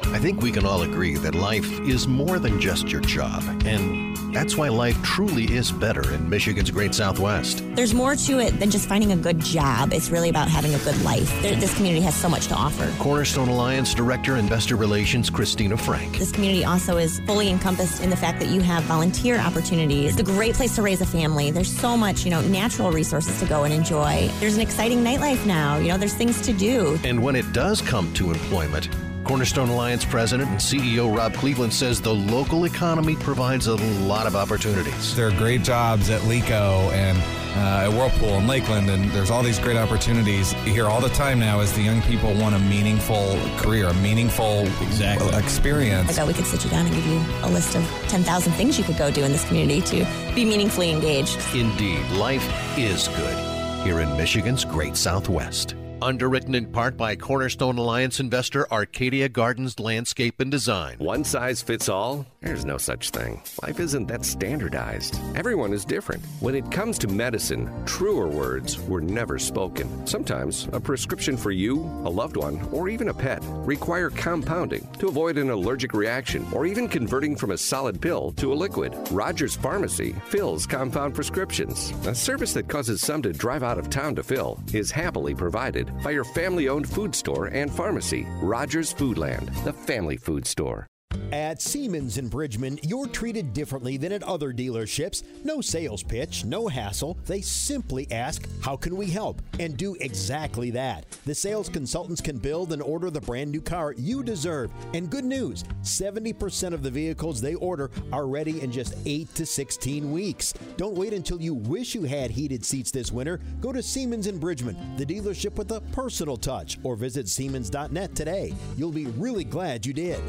I 0.05 0.19
think 0.21 0.41
we 0.41 0.53
can 0.53 0.65
all 0.65 0.83
agree 0.83 1.17
that 1.17 1.35
life 1.35 1.69
is 1.81 2.07
more 2.07 2.39
than 2.39 2.61
just 2.61 2.89
your 2.89 3.01
job, 3.01 3.43
and 3.67 4.08
that's 4.39 4.57
why 4.57 4.69
life 4.69 5.03
truly 5.03 5.53
is 5.53 5.73
better 5.73 6.13
in 6.13 6.31
Michigan's 6.31 6.71
Great 6.71 6.95
Southwest. 6.95 7.65
There's 7.75 7.93
more 7.93 8.15
to 8.15 8.39
it 8.39 8.61
than 8.61 8.71
just 8.71 8.89
finding 8.89 9.11
a 9.11 9.17
good 9.17 9.41
job. 9.41 9.93
It's 9.93 10.11
really 10.11 10.29
about 10.29 10.47
having 10.47 10.77
a 10.77 10.79
good 10.79 11.03
life. 11.03 11.29
There, 11.43 11.57
this 11.57 11.75
community 11.75 12.03
has 12.03 12.15
so 12.15 12.29
much 12.29 12.47
to 12.47 12.55
offer. 12.55 12.89
Cornerstone 13.01 13.49
Alliance 13.49 13.95
Director 13.95 14.37
Investor 14.37 14.77
Relations 14.77 15.29
Christina 15.29 15.77
Frank. 15.77 16.19
This 16.19 16.31
community 16.31 16.65
also 16.65 16.99
is 16.99 17.19
fully 17.27 17.51
encompassed 17.51 18.01
in 18.01 18.11
the 18.11 18.17
fact 18.17 18.39
that 18.39 18.51
you 18.51 18.61
have 18.61 18.85
volunteer 18.85 19.41
opportunities. 19.41 20.17
It's 20.17 20.31
a 20.31 20.33
great 20.33 20.55
place 20.55 20.77
to 20.77 20.83
raise 20.83 21.01
a 21.01 21.07
family. 21.07 21.51
There's 21.51 21.77
so 21.77 21.97
much, 21.97 22.25
you 22.25 22.31
know, 22.31 22.41
natural 22.43 22.93
resources 22.93 23.41
to 23.41 23.47
go 23.47 23.65
and 23.65 23.75
enjoy. 23.75 24.31
There's 24.39 24.55
an 24.55 24.61
exciting 24.61 25.03
nightlife 25.03 25.45
now. 25.47 25.79
You 25.79 25.89
know, 25.89 25.99
there's 25.99 26.15
things 26.15 26.41
to 26.43 26.53
do. 26.53 26.97
And 27.03 27.21
when 27.25 27.35
it 27.35 27.53
does 27.53 27.83
come 27.83 28.15
to 28.15 28.31
employment, 28.31 28.89
Cornerstone 29.29 29.69
Alliance 29.69 30.07
President 30.07 30.49
and 30.49 30.59
CEO 30.59 31.15
Rob 31.15 31.35
Cleveland 31.35 31.75
says 31.75 32.01
the 32.01 32.15
local 32.15 32.65
economy 32.65 33.15
provides 33.15 33.67
a 33.67 33.75
lot 33.75 34.27
of 34.27 34.35
opportunities. 34.35 35.15
There 35.15 35.29
are 35.29 35.33
great 35.33 35.63
jobs 35.63 36.09
at 36.09 36.23
LECO 36.23 36.91
and 36.93 37.19
uh, 37.55 37.85
at 37.85 37.91
Whirlpool 37.91 38.39
and 38.39 38.49
Lakeland, 38.49 38.89
and 38.89 39.11
there's 39.11 39.31
all 39.31 39.43
these 39.43 39.59
great 39.59 39.77
opportunities. 39.77 40.53
here 40.65 40.87
all 40.87 41.03
the 41.03 41.11
time 41.11 41.39
now 41.39 41.61
as 41.61 41.75
the 41.75 41.83
young 41.83 42.01
people 42.03 42.33
want 42.37 42.55
a 42.55 42.59
meaningful 42.59 43.39
career, 43.59 43.89
a 43.89 43.95
meaningful 43.95 44.63
exactly. 44.81 45.29
experience. 45.37 46.09
I 46.09 46.13
thought 46.15 46.27
we 46.27 46.33
could 46.33 46.47
sit 46.47 46.65
you 46.65 46.71
down 46.71 46.87
and 46.87 46.95
give 46.95 47.07
you 47.07 47.23
a 47.43 47.51
list 47.51 47.77
of 47.77 47.83
10,000 48.09 48.53
things 48.53 48.79
you 48.79 48.85
could 48.85 48.97
go 48.97 49.11
do 49.11 49.25
in 49.25 49.33
this 49.33 49.47
community 49.47 49.83
to 49.83 50.07
be 50.35 50.47
meaningfully 50.47 50.91
engaged. 50.91 51.39
Indeed, 51.55 52.03
life 52.13 52.79
is 52.79 53.09
good 53.09 53.85
here 53.85 54.01
in 54.01 54.17
Michigan's 54.17 54.65
Great 54.65 54.97
Southwest. 54.97 55.75
Underwritten 56.01 56.55
in 56.55 56.67
part 56.71 56.97
by 56.97 57.17
Cornerstone 57.17 57.77
Alliance 57.77 58.21
investor 58.21 58.71
Arcadia 58.71 59.29
Gardens 59.29 59.81
Landscape 59.81 60.39
and 60.39 60.51
Design. 60.51 60.97
One 60.99 61.25
size 61.25 61.61
fits 61.61 61.89
all? 61.89 62.27
There's 62.41 62.65
no 62.65 62.79
such 62.79 63.11
thing. 63.11 63.43
Life 63.63 63.81
isn't 63.81 64.07
that 64.07 64.25
standardized. 64.25 65.21
Everyone 65.35 65.73
is 65.73 65.85
different. 65.85 66.25
When 66.39 66.55
it 66.55 66.71
comes 66.71 66.97
to 66.99 67.09
medicine, 67.09 67.69
truer 67.85 68.29
words 68.29 68.79
were 68.83 69.01
never 69.01 69.41
spoken. 69.41 70.07
Sometimes 70.07 70.69
a 70.73 70.79
prescription 70.79 71.37
for 71.37 71.51
you, 71.51 71.81
a 72.05 72.11
loved 72.11 72.37
one, 72.37 72.61
or 72.71 72.89
even 72.89 73.09
a 73.09 73.15
pet 73.15 73.41
require 73.43 74.11
compounding 74.11 74.87
to 75.01 75.09
avoid 75.09 75.37
an 75.37 75.51
allergic 75.51 75.93
reaction 75.93 76.47
or 76.53 76.65
even 76.65 76.87
converting 76.87 77.35
from 77.35 77.51
a 77.51 77.59
solid 77.59 78.01
pill 78.01 78.31
to 78.37 78.53
a 78.53 78.55
liquid. 78.55 78.95
Rogers 79.11 79.57
Pharmacy 79.57 80.15
fills 80.29 80.65
compound 80.65 81.17
prescriptions. 81.17 81.93
A 82.07 82.15
service 82.15 82.53
that 82.53 82.69
causes 82.69 83.01
some 83.01 83.21
to 83.23 83.33
drive 83.33 83.65
out 83.65 83.79
of 83.79 83.91
town 83.91 84.15
to 84.15 84.23
fill 84.23 84.63
is 84.73 84.93
happily 84.93 85.35
provided 85.35 85.91
by 86.05 86.13
your 86.13 86.25
family 86.25 86.69
owned 86.69 86.89
food 86.89 87.17
store 87.17 87.47
and 87.47 87.73
pharmacy, 87.73 88.29
Rogers 88.41 88.95
Foodland, 88.95 89.53
the 89.65 89.73
family 89.73 90.17
food 90.17 90.47
store. 90.47 90.87
At 91.33 91.61
Siemens 91.61 92.17
in 92.17 92.29
Bridgman, 92.29 92.79
you're 92.83 93.07
treated 93.07 93.53
differently 93.53 93.99
than 93.99 94.13
at 94.13 94.23
other 94.23 94.51
dealerships. 94.51 95.23
No 95.45 95.61
sales 95.61 96.03
pitch, 96.03 96.47
no 96.47 96.69
hassle. 96.69 97.19
They 97.27 97.43
simply 97.43 98.11
ask, 98.11 98.49
How 98.63 98.77
can 98.77 98.97
we 98.97 99.07
help? 99.07 99.43
and 99.61 99.77
do 99.77 99.95
exactly 100.01 100.71
that. 100.71 101.05
The 101.27 101.35
sales 101.35 101.69
consultants 101.69 102.21
can 102.21 102.39
build 102.39 102.73
and 102.73 102.81
order 102.81 103.11
the 103.11 103.21
brand 103.21 103.51
new 103.51 103.61
car 103.61 103.93
you 103.99 104.23
deserve. 104.23 104.71
And 104.95 105.11
good 105.11 105.25
news 105.25 105.65
70% 105.83 106.73
of 106.73 106.83
the 106.83 106.91
vehicles 106.91 107.41
they 107.41 107.57
order 107.57 107.91
are 108.13 108.27
ready 108.27 108.63
in 108.63 108.71
just 108.73 108.95
8 109.05 109.35
to 109.35 109.45
16 109.45 110.11
weeks. 110.11 110.55
Don't 110.77 110.95
wait 110.97 111.13
until 111.13 111.43
you 111.43 111.55
wish 111.55 111.95
you 111.95 112.05
had 112.05 112.31
heated 112.31 112.65
seats 112.65 112.91
this 112.91 113.13
winter. 113.13 113.41
Go 113.61 113.73
to 113.73 113.83
Siemens 113.83 114.29
in 114.29 114.39
Bridgman, 114.39 114.97
the 114.97 115.05
dealership 115.05 115.57
with 115.57 115.73
a 115.73 115.81
personal 115.93 116.37
touch, 116.37 116.79
or 116.85 116.97
visit 116.97 117.29
Siemens.net 117.29 118.15
today. 118.15 118.55
You'll 118.77 118.93
be 118.93 119.07
really 119.07 119.45
glad 119.45 119.85
you 119.85 119.93
did. 119.93 120.23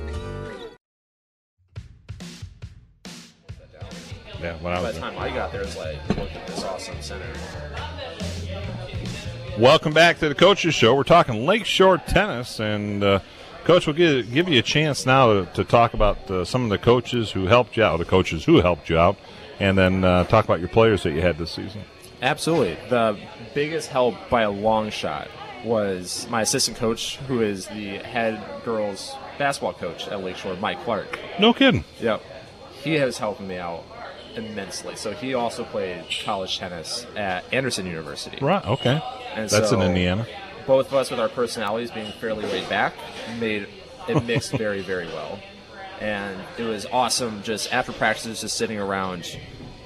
Yeah, 4.42 4.56
when 4.62 4.72
I 4.72 4.82
By 4.82 4.92
the 4.92 5.00
time 5.00 5.18
I 5.18 5.30
got 5.30 5.52
there, 5.52 5.62
it 5.62 5.66
was 5.66 5.78
like, 5.78 6.08
look 6.10 6.32
at 6.32 6.48
this 6.48 6.64
awesome 6.64 7.02
center. 7.02 7.26
Welcome 9.58 9.94
back 9.94 10.20
to 10.20 10.30
the 10.30 10.36
Coaches 10.36 10.74
Show. 10.74 10.96
We're 10.96 11.04
talking 11.04 11.46
Lakeshore 11.46 11.98
tennis, 11.98 12.62
and 12.62 13.04
uh, 13.04 13.20
Coach, 13.66 13.86
we'll 13.86 13.96
give, 13.98 14.32
give 14.32 14.48
you 14.48 14.60
a 14.60 14.64
chance 14.64 15.06
now 15.06 15.34
to, 15.34 15.46
to 15.56 15.64
talk 15.66 15.94
about 15.94 16.32
uh, 16.32 16.46
some 16.46 16.64
of 16.64 16.70
the 16.70 16.78
coaches 16.78 17.32
who 17.32 17.48
helped 17.48 17.76
you 17.76 17.84
out, 17.84 17.98
the 17.98 18.06
coaches 18.06 18.46
who 18.46 18.62
helped 18.62 18.90
you 18.90 18.98
out, 18.98 19.18
and 19.60 19.78
then 19.78 20.06
uh, 20.06 20.24
talk 20.24 20.46
about 20.46 20.62
your 20.62 20.70
players 20.70 21.04
that 21.04 21.12
you 21.12 21.22
had 21.22 21.38
this 21.38 21.52
season. 21.52 21.82
Absolutely. 22.22 22.78
The 22.90 23.20
biggest 23.54 23.90
help 23.90 24.16
by 24.30 24.44
a 24.44 24.50
long 24.50 24.90
shot 24.90 25.28
was 25.66 26.26
my 26.30 26.44
assistant 26.44 26.78
coach, 26.78 27.18
who 27.28 27.42
is 27.42 27.68
the 27.68 27.98
head 27.98 28.42
girls 28.64 29.14
basketball 29.38 29.74
coach 29.74 30.08
at 30.08 30.24
Lakeshore, 30.24 30.56
Mike 30.56 30.82
Clark. 30.86 31.20
No 31.40 31.54
kidding. 31.54 31.84
Yep. 32.00 32.24
He 32.82 32.94
has 32.94 33.18
helped 33.18 33.42
me 33.42 33.58
out 33.58 33.84
immensely. 34.44 34.96
So 34.96 35.12
he 35.12 35.34
also 35.34 35.64
played 35.64 36.06
college 36.24 36.58
tennis 36.58 37.06
at 37.16 37.44
Anderson 37.54 37.86
University. 37.86 38.38
Right. 38.42 38.66
Okay. 38.66 39.02
And 39.34 39.50
That's 39.50 39.72
in 39.72 39.82
Indiana. 39.82 40.26
Both 40.66 40.88
of 40.88 40.94
us, 40.96 41.10
with 41.12 41.20
our 41.20 41.30
personalities 41.30 41.92
being 41.92 42.12
fairly 42.14 42.46
laid 42.46 42.68
back, 42.70 42.94
made 43.40 43.68
it 44.08 44.26
mixed 44.26 44.52
very, 44.58 44.82
very 44.82 45.08
well. 45.08 45.40
And 46.00 46.40
it 46.58 46.64
was 46.64 46.86
awesome 46.86 47.44
just 47.44 47.74
after 47.74 47.92
practices, 47.92 48.42
just 48.42 48.58
sitting 48.58 48.80
around, 48.80 49.38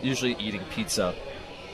usually 0.01 0.35
eating 0.39 0.61
pizza 0.71 1.15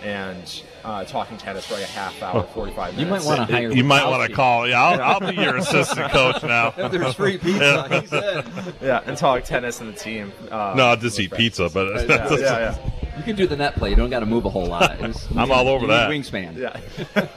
and 0.01 0.63
uh, 0.83 1.03
talking 1.05 1.37
tennis 1.37 1.65
for 1.65 1.73
like 1.75 1.83
a 1.83 1.87
half 1.87 2.21
hour, 2.21 2.43
45 2.53 2.95
minutes. 2.95 2.99
You 2.99 3.05
might 3.05 3.23
wanna 3.23 3.45
hire 3.51 3.71
You 3.71 3.83
might 3.83 4.05
want 4.07 4.29
to 4.29 4.35
call. 4.35 4.67
Yeah, 4.67 4.81
I'll, 4.83 5.01
I'll 5.23 5.31
be 5.31 5.35
your 5.41 5.57
assistant 5.63 6.11
coach 6.11 6.41
now. 6.43 6.73
If 6.77 6.91
there's 6.91 7.13
free 7.15 7.37
pizza, 7.39 7.99
he 8.01 8.07
said. 8.07 8.45
Yeah, 8.81 9.01
and 9.05 9.17
talk 9.17 9.43
tennis 9.43 9.79
and 9.81 9.93
the 9.93 9.97
team. 9.99 10.31
Uh, 10.51 10.73
no, 10.75 10.85
I'll 10.87 10.97
just 10.97 11.19
eat 11.19 11.31
pizza, 11.31 11.69
but 11.73 12.07
yeah, 12.07 12.29
yeah, 12.33 12.37
yeah. 12.39 12.91
You 13.17 13.23
can 13.23 13.35
do 13.35 13.47
the 13.47 13.57
net 13.57 13.75
play. 13.75 13.89
You 13.89 13.95
don't 13.95 14.09
got 14.09 14.19
to 14.21 14.25
move 14.25 14.45
a 14.45 14.49
whole 14.49 14.67
lot. 14.67 14.95
It 14.95 15.01
was- 15.01 15.27
I'm 15.35 15.51
all 15.51 15.67
over 15.67 15.81
you 15.85 15.91
that. 15.91 16.09
Wingspan. 16.09 16.55
Yeah. 16.57 17.27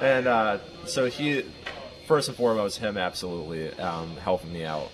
and 0.00 0.26
uh, 0.26 0.58
so 0.86 1.06
he, 1.06 1.44
first 2.06 2.28
and 2.28 2.36
foremost, 2.36 2.78
him 2.78 2.96
absolutely 2.96 3.72
um, 3.78 4.16
helping 4.16 4.52
me 4.52 4.64
out 4.64 4.90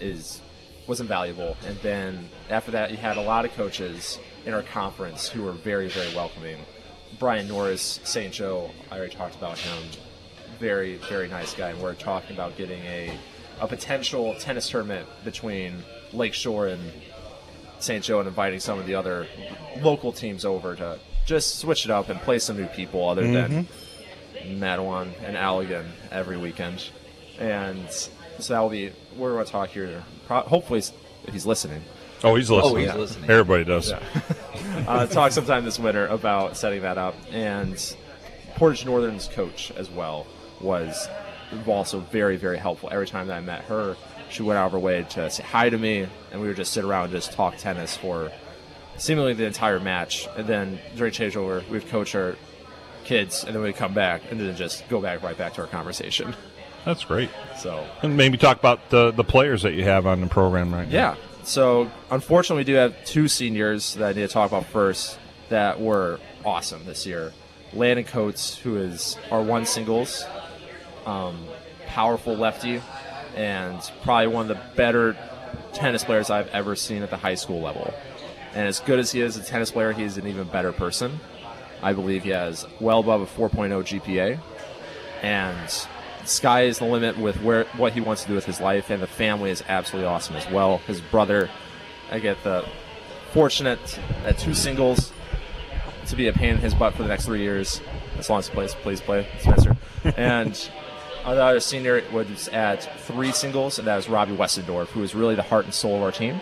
is 0.00 0.40
was 0.86 1.00
invaluable. 1.00 1.56
And 1.66 1.76
then 1.78 2.28
after 2.48 2.70
that, 2.72 2.90
you 2.90 2.96
had 2.96 3.18
a 3.18 3.20
lot 3.22 3.44
of 3.44 3.52
coaches 3.54 4.18
in 4.46 4.54
our 4.54 4.62
conference 4.62 5.28
who 5.28 5.42
were 5.42 5.52
very, 5.52 5.88
very 5.88 6.14
welcoming. 6.14 6.58
Brian 7.18 7.48
Norris, 7.48 8.00
St. 8.04 8.32
Joe, 8.32 8.70
I 8.90 8.98
already 8.98 9.14
talked 9.14 9.34
about 9.34 9.58
him. 9.58 9.82
Very, 10.58 10.96
very 11.08 11.28
nice 11.28 11.54
guy. 11.54 11.70
And 11.70 11.80
we're 11.80 11.94
talking 11.94 12.34
about 12.34 12.56
getting 12.56 12.80
a, 12.84 13.16
a 13.60 13.66
potential 13.66 14.34
tennis 14.38 14.68
tournament 14.68 15.08
between 15.24 15.82
Lakeshore 16.12 16.68
and 16.68 16.92
St. 17.80 18.04
Joe 18.04 18.20
and 18.20 18.28
inviting 18.28 18.60
some 18.60 18.78
of 18.78 18.86
the 18.86 18.94
other 18.94 19.26
local 19.80 20.12
teams 20.12 20.44
over 20.44 20.74
to 20.76 20.98
just 21.26 21.58
switch 21.58 21.84
it 21.84 21.90
up 21.90 22.08
and 22.08 22.20
play 22.20 22.38
some 22.38 22.56
new 22.56 22.66
people 22.66 23.08
other 23.08 23.30
than 23.30 23.66
mm-hmm. 23.66 24.62
Mattawan 24.62 25.12
and 25.24 25.36
Allegan 25.36 25.86
every 26.10 26.36
weekend. 26.36 26.90
And 27.38 27.90
so 27.90 28.52
that 28.52 28.60
will 28.60 28.70
be, 28.70 28.92
we're 29.16 29.32
going 29.34 29.44
to 29.44 29.52
talk 29.52 29.70
here, 29.70 30.02
hopefully, 30.28 30.82
if 31.24 31.32
he's 31.32 31.46
listening. 31.46 31.82
Oh, 32.24 32.34
he's 32.34 32.50
listening. 32.50 32.84
yeah. 32.84 33.30
Everybody 33.30 33.64
does. 33.64 33.90
Yeah. 33.90 34.00
uh, 34.86 35.06
talk 35.06 35.32
sometime 35.32 35.64
this 35.64 35.78
winter 35.78 36.06
about 36.06 36.56
setting 36.56 36.82
that 36.82 36.98
up. 36.98 37.14
And 37.30 37.96
Portage 38.56 38.84
Northern's 38.84 39.28
coach 39.28 39.70
as 39.72 39.90
well 39.90 40.26
was 40.60 41.08
also 41.66 42.00
very, 42.00 42.36
very 42.36 42.58
helpful. 42.58 42.88
Every 42.92 43.06
time 43.06 43.28
that 43.28 43.36
I 43.36 43.40
met 43.40 43.62
her, 43.64 43.96
she 44.30 44.42
went 44.42 44.58
out 44.58 44.66
of 44.66 44.72
her 44.72 44.78
way 44.78 45.06
to 45.10 45.30
say 45.30 45.42
hi 45.42 45.70
to 45.70 45.78
me, 45.78 46.06
and 46.32 46.40
we 46.40 46.48
would 46.48 46.56
just 46.56 46.72
sit 46.72 46.84
around 46.84 47.04
and 47.04 47.12
just 47.12 47.32
talk 47.32 47.56
tennis 47.56 47.96
for 47.96 48.30
seemingly 48.96 49.32
the 49.32 49.46
entire 49.46 49.80
match. 49.80 50.26
And 50.36 50.46
then 50.46 50.78
during 50.96 51.12
changeover, 51.12 51.66
we'd 51.68 51.88
coach 51.88 52.14
our 52.14 52.36
kids, 53.04 53.44
and 53.44 53.54
then 53.54 53.62
we'd 53.62 53.76
come 53.76 53.94
back 53.94 54.22
and 54.30 54.38
then 54.40 54.54
just 54.56 54.86
go 54.88 55.00
back 55.00 55.22
right 55.22 55.38
back 55.38 55.54
to 55.54 55.62
our 55.62 55.66
conversation. 55.66 56.34
That's 56.84 57.04
great. 57.04 57.30
So 57.58 57.86
And 58.02 58.16
maybe 58.16 58.36
talk 58.38 58.58
about 58.58 58.90
the 58.90 59.10
the 59.10 59.24
players 59.24 59.62
that 59.62 59.74
you 59.74 59.84
have 59.84 60.06
on 60.06 60.20
the 60.20 60.26
program 60.26 60.72
right 60.74 60.88
now. 60.88 60.94
Yeah. 60.94 61.16
So 61.48 61.90
unfortunately, 62.10 62.60
we 62.60 62.64
do 62.64 62.74
have 62.74 63.06
two 63.06 63.26
seniors 63.26 63.94
that 63.94 64.10
I 64.10 64.12
need 64.12 64.20
to 64.20 64.28
talk 64.28 64.50
about 64.50 64.66
first 64.66 65.18
that 65.48 65.80
were 65.80 66.20
awesome 66.44 66.84
this 66.84 67.06
year. 67.06 67.32
Landon 67.72 68.04
Coates, 68.04 68.58
who 68.58 68.76
is 68.76 69.16
our 69.30 69.40
one 69.40 69.64
singles, 69.64 70.26
um, 71.06 71.46
powerful 71.86 72.36
lefty, 72.36 72.82
and 73.34 73.80
probably 74.02 74.26
one 74.26 74.50
of 74.50 74.58
the 74.58 74.62
better 74.76 75.16
tennis 75.72 76.04
players 76.04 76.28
I've 76.28 76.48
ever 76.48 76.76
seen 76.76 77.02
at 77.02 77.08
the 77.08 77.16
high 77.16 77.36
school 77.36 77.62
level. 77.62 77.94
And 78.52 78.68
as 78.68 78.80
good 78.80 78.98
as 78.98 79.10
he 79.10 79.22
is 79.22 79.38
a 79.38 79.42
tennis 79.42 79.70
player, 79.70 79.92
he 79.92 80.02
is 80.02 80.18
an 80.18 80.26
even 80.26 80.48
better 80.48 80.72
person. 80.72 81.18
I 81.82 81.94
believe 81.94 82.24
he 82.24 82.30
has 82.30 82.66
well 82.78 83.00
above 83.00 83.22
a 83.22 83.26
4.0 83.26 83.70
GPA, 83.84 84.38
and 85.22 85.88
sky 86.28 86.62
is 86.62 86.78
the 86.78 86.84
limit 86.84 87.18
with 87.18 87.40
where 87.42 87.64
what 87.76 87.92
he 87.92 88.00
wants 88.00 88.22
to 88.22 88.28
do 88.28 88.34
with 88.34 88.44
his 88.44 88.60
life, 88.60 88.90
and 88.90 89.02
the 89.02 89.06
family 89.06 89.50
is 89.50 89.62
absolutely 89.68 90.08
awesome 90.08 90.36
as 90.36 90.48
well. 90.50 90.78
His 90.78 91.00
brother, 91.00 91.50
I 92.10 92.18
get 92.18 92.42
the 92.44 92.64
fortunate 93.32 93.98
at 94.24 94.38
two 94.38 94.54
singles 94.54 95.12
to 96.06 96.16
be 96.16 96.28
a 96.28 96.32
pain 96.32 96.54
in 96.54 96.58
his 96.58 96.74
butt 96.74 96.94
for 96.94 97.02
the 97.02 97.08
next 97.08 97.26
three 97.26 97.40
years, 97.42 97.80
as 98.16 98.30
long 98.30 98.38
as 98.38 98.48
he 98.48 98.54
plays, 98.54 98.74
please 98.74 99.00
play, 99.00 99.26
Spencer. 99.40 99.76
and 100.16 100.70
other 101.24 101.60
senior 101.60 102.02
was 102.12 102.48
at 102.48 103.00
three 103.02 103.32
singles, 103.32 103.78
and 103.78 103.86
that 103.86 103.96
was 103.96 104.08
Robbie 104.08 104.36
Westendorf, 104.36 104.88
who 104.88 105.02
is 105.02 105.14
really 105.14 105.34
the 105.34 105.42
heart 105.42 105.64
and 105.66 105.74
soul 105.74 105.96
of 105.96 106.02
our 106.02 106.12
team. 106.12 106.40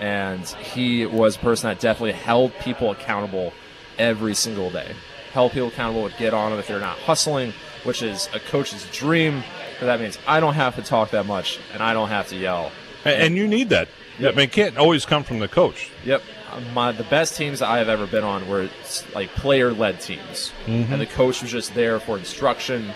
And 0.00 0.46
he 0.46 1.06
was 1.06 1.36
a 1.36 1.38
person 1.38 1.68
that 1.68 1.80
definitely 1.80 2.12
held 2.12 2.52
people 2.60 2.90
accountable 2.90 3.52
every 3.98 4.34
single 4.34 4.70
day. 4.70 4.94
Held 5.32 5.52
people 5.52 5.68
accountable, 5.68 6.02
would 6.02 6.16
get 6.18 6.34
on 6.34 6.50
them 6.50 6.60
if 6.60 6.68
they're 6.68 6.78
not 6.78 6.98
hustling, 6.98 7.52
which 7.86 8.02
is 8.02 8.28
a 8.34 8.40
coach's 8.40 8.84
dream. 8.92 9.42
But 9.80 9.86
that 9.86 10.00
means 10.00 10.18
I 10.26 10.40
don't 10.40 10.54
have 10.54 10.76
to 10.76 10.82
talk 10.82 11.10
that 11.10 11.26
much, 11.26 11.58
and 11.72 11.82
I 11.82 11.92
don't 11.92 12.08
have 12.08 12.28
to 12.28 12.36
yell. 12.36 12.72
And, 13.04 13.22
and 13.22 13.36
you 13.36 13.46
need 13.46 13.68
that. 13.70 13.88
I 14.18 14.22
mean, 14.30 14.38
it 14.40 14.52
can't 14.52 14.76
always 14.78 15.04
come 15.04 15.22
from 15.24 15.38
the 15.38 15.48
coach. 15.48 15.90
Yep. 16.04 16.22
My 16.72 16.92
the 16.92 17.04
best 17.04 17.36
teams 17.36 17.60
I 17.60 17.78
have 17.78 17.88
ever 17.90 18.06
been 18.06 18.24
on 18.24 18.48
were 18.48 18.70
like 19.14 19.28
player 19.34 19.72
led 19.74 20.00
teams, 20.00 20.52
Mhm. 20.66 20.90
and 20.90 21.00
the 21.00 21.06
coach 21.06 21.42
was 21.42 21.50
just 21.52 21.74
there 21.74 22.00
for 22.00 22.16
instruction 22.16 22.92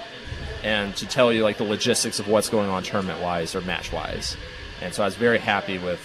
and 0.63 0.97
to 0.97 1.07
tell 1.07 1.31
you 1.33 1.43
like 1.43 1.59
the 1.59 1.65
logistics 1.65 2.19
of 2.19 2.29
what's 2.29 2.49
going 2.49 2.71
on 2.71 2.83
tournament 2.83 3.21
wise 3.21 3.55
or 3.55 3.61
match 3.63 3.93
wise. 3.93 4.37
And 4.81 4.95
so 4.95 5.03
I 5.03 5.07
was 5.07 5.15
very 5.15 5.39
happy 5.39 5.77
with 5.79 6.01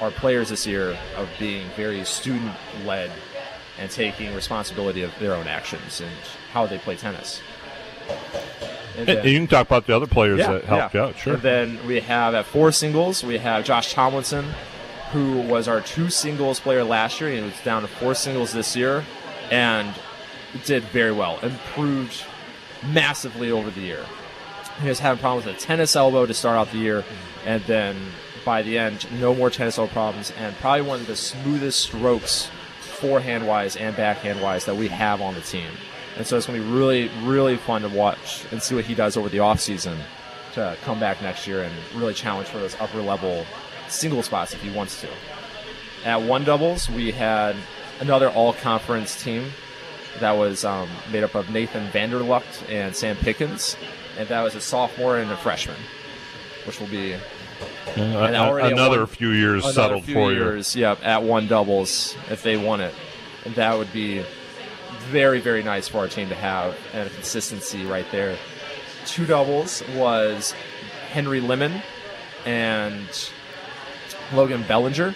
our 0.00 0.10
players 0.10 0.48
this 0.48 0.66
year 0.66 0.96
of 1.16 1.28
being 1.38 1.68
very 1.76 2.04
student 2.04 2.52
led 2.84 3.10
and 3.78 3.88
taking 3.90 4.34
responsibility 4.34 5.02
of 5.02 5.16
their 5.20 5.34
own 5.34 5.46
actions 5.46 6.00
and 6.00 6.10
how 6.52 6.66
they 6.66 6.78
play 6.78 6.96
tennis. 6.96 7.40
And, 8.96 9.08
and 9.08 9.28
you 9.28 9.38
can 9.38 9.46
talk 9.46 9.66
about 9.66 9.86
the 9.86 9.94
other 9.94 10.08
players 10.08 10.40
Yeah, 10.40 10.52
that 10.52 10.64
helped 10.64 10.94
yeah. 10.94 11.00
you 11.02 11.08
out. 11.08 11.18
Sure. 11.18 11.34
And 11.34 11.42
then 11.42 11.86
we 11.86 12.00
have 12.00 12.34
at 12.34 12.46
four 12.46 12.72
singles, 12.72 13.22
we 13.22 13.38
have 13.38 13.64
Josh 13.64 13.92
Tomlinson, 13.92 14.44
who 15.12 15.40
was 15.42 15.68
our 15.68 15.80
two 15.80 16.10
singles 16.10 16.58
player 16.58 16.82
last 16.84 17.20
year. 17.20 17.30
He 17.30 17.40
was 17.40 17.54
down 17.64 17.82
to 17.82 17.88
four 17.88 18.14
singles 18.14 18.52
this 18.52 18.74
year, 18.74 19.04
and 19.50 19.94
did 20.64 20.82
very 20.84 21.12
well. 21.12 21.38
Improved 21.40 22.24
massively 22.92 23.50
over 23.50 23.70
the 23.70 23.80
year. 23.80 24.04
He 24.82 24.88
was 24.88 24.98
having 24.98 25.20
problems 25.20 25.46
with 25.46 25.56
a 25.56 25.60
tennis 25.60 25.96
elbow 25.96 26.26
to 26.26 26.34
start 26.34 26.56
out 26.56 26.70
the 26.72 26.78
year, 26.78 27.04
and 27.46 27.62
then 27.64 27.96
by 28.44 28.62
the 28.62 28.78
end, 28.78 29.06
no 29.20 29.34
more 29.34 29.50
tennis 29.50 29.78
elbow 29.78 29.92
problems, 29.92 30.32
and 30.38 30.54
probably 30.56 30.82
one 30.82 31.00
of 31.00 31.06
the 31.06 31.16
smoothest 31.16 31.80
strokes, 31.80 32.50
forehand 32.80 33.46
wise 33.46 33.76
and 33.76 33.96
backhand 33.96 34.40
wise, 34.40 34.64
that 34.64 34.76
we 34.76 34.88
have 34.88 35.20
on 35.20 35.34
the 35.34 35.40
team. 35.40 35.70
And 36.18 36.26
so 36.26 36.36
it's 36.36 36.46
going 36.46 36.60
to 36.60 36.66
be 36.66 36.72
really, 36.72 37.08
really 37.22 37.56
fun 37.56 37.82
to 37.82 37.88
watch 37.88 38.44
and 38.50 38.60
see 38.62 38.74
what 38.74 38.84
he 38.84 38.94
does 38.94 39.16
over 39.16 39.28
the 39.28 39.38
offseason 39.38 39.96
to 40.54 40.76
come 40.84 40.98
back 40.98 41.22
next 41.22 41.46
year 41.46 41.62
and 41.62 41.72
really 41.94 42.12
challenge 42.14 42.48
for 42.48 42.58
those 42.58 42.74
upper 42.80 43.00
level 43.00 43.46
single 43.88 44.22
spots 44.22 44.52
if 44.52 44.60
he 44.60 44.70
wants 44.70 45.00
to. 45.00 45.08
At 46.04 46.20
one 46.22 46.44
doubles, 46.44 46.88
we 46.90 47.12
had 47.12 47.54
another 48.00 48.28
all 48.30 48.52
conference 48.52 49.22
team 49.22 49.50
that 50.20 50.32
was 50.32 50.64
um, 50.64 50.88
made 51.12 51.22
up 51.22 51.34
of 51.36 51.50
Nathan 51.50 51.86
Vanderlucht 51.90 52.68
and 52.68 52.94
Sam 52.96 53.16
Pickens, 53.16 53.76
and 54.18 54.28
that 54.28 54.42
was 54.42 54.54
a 54.56 54.60
sophomore 54.60 55.18
and 55.18 55.30
a 55.30 55.36
freshman, 55.36 55.76
which 56.66 56.80
will 56.80 56.88
be 56.88 57.12
And 57.96 58.14
And 58.16 58.34
a- 58.36 58.38
already 58.38 58.66
at 58.68 58.72
another 58.72 58.98
one- 58.98 59.06
few 59.06 59.30
years 59.30 59.62
another 59.64 59.74
settled 59.74 60.04
few 60.04 60.14
for 60.14 60.32
you. 60.32 60.38
years, 60.38 60.74
Yep, 60.74 60.98
at 61.04 61.22
one 61.22 61.46
doubles 61.46 62.16
if 62.30 62.42
they 62.42 62.56
won 62.56 62.80
it, 62.80 62.94
and 63.44 63.54
that 63.54 63.78
would 63.78 63.92
be 63.92 64.24
very 65.10 65.40
very 65.40 65.62
nice 65.62 65.88
for 65.88 65.98
our 65.98 66.08
team 66.08 66.28
to 66.28 66.34
have 66.34 66.76
and 66.92 67.06
a 67.08 67.10
consistency 67.10 67.84
right 67.84 68.06
there. 68.12 68.36
Two 69.06 69.26
doubles 69.26 69.82
was 69.94 70.52
Henry 71.10 71.40
Lemon 71.40 71.82
and 72.44 73.30
Logan 74.32 74.64
Bellinger. 74.68 75.14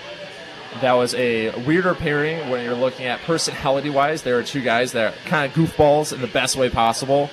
That 0.81 0.93
was 0.93 1.15
a 1.15 1.51
weirder 1.67 1.95
pairing 1.95 2.49
when 2.49 2.65
you're 2.65 2.75
looking 2.75 3.05
at 3.07 3.21
personality 3.21 3.91
wise. 3.91 4.23
There 4.23 4.39
are 4.39 4.43
two 4.43 4.63
guys 4.63 4.93
that 4.93 5.13
are 5.13 5.17
kind 5.29 5.51
of 5.51 5.57
goofballs 5.57 6.15
in 6.15 6.23
the 6.23 6.27
best 6.27 6.57
way 6.57 6.71
possible, 6.71 7.29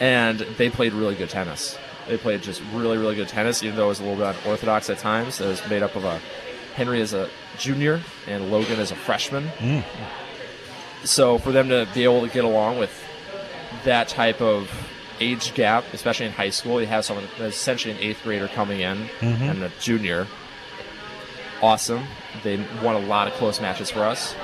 and 0.00 0.40
they 0.40 0.68
played 0.68 0.92
really 0.92 1.14
good 1.14 1.30
tennis. 1.30 1.78
They 2.08 2.16
played 2.16 2.42
just 2.42 2.60
really, 2.72 2.98
really 2.98 3.14
good 3.14 3.28
tennis, 3.28 3.62
even 3.62 3.76
though 3.76 3.84
it 3.86 3.88
was 3.90 4.00
a 4.00 4.02
little 4.02 4.18
bit 4.18 4.34
unorthodox 4.42 4.90
at 4.90 4.98
times. 4.98 5.40
It 5.40 5.46
was 5.46 5.62
made 5.70 5.84
up 5.84 5.94
of 5.94 6.04
a 6.04 6.18
Henry 6.74 7.00
as 7.00 7.12
a 7.12 7.28
junior 7.58 8.00
and 8.26 8.50
Logan 8.50 8.80
as 8.80 8.90
a 8.90 8.96
freshman. 8.96 9.44
Mm. 9.58 9.84
So 11.04 11.38
for 11.38 11.52
them 11.52 11.68
to 11.68 11.88
be 11.94 12.04
able 12.04 12.20
to 12.26 12.28
get 12.32 12.44
along 12.44 12.78
with 12.78 12.90
that 13.84 14.08
type 14.08 14.40
of 14.40 14.70
age 15.20 15.54
gap, 15.54 15.84
especially 15.92 16.26
in 16.26 16.32
high 16.32 16.50
school, 16.50 16.80
you 16.80 16.86
have 16.86 17.04
someone 17.04 17.26
that's 17.38 17.56
essentially 17.56 17.94
an 17.94 18.00
eighth 18.00 18.22
grader 18.22 18.48
coming 18.48 18.80
in 18.80 19.08
Mhm. 19.20 19.40
and 19.50 19.62
a 19.64 19.70
junior. 19.80 20.26
Awesome. 21.60 22.06
They 22.42 22.56
won 22.82 22.96
a 22.96 23.00
lot 23.00 23.28
of 23.28 23.34
close 23.34 23.60
matches 23.60 23.90
for 23.90 24.04
us. 24.04 24.34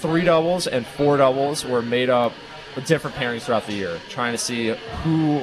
Three 0.00 0.24
doubles 0.24 0.66
and 0.66 0.86
four 0.86 1.16
doubles 1.16 1.64
were 1.64 1.82
made 1.82 2.10
up 2.10 2.32
with 2.74 2.86
different 2.86 3.16
pairings 3.16 3.42
throughout 3.42 3.66
the 3.66 3.72
year, 3.74 3.98
trying 4.08 4.32
to 4.32 4.38
see 4.38 4.68
who 5.04 5.42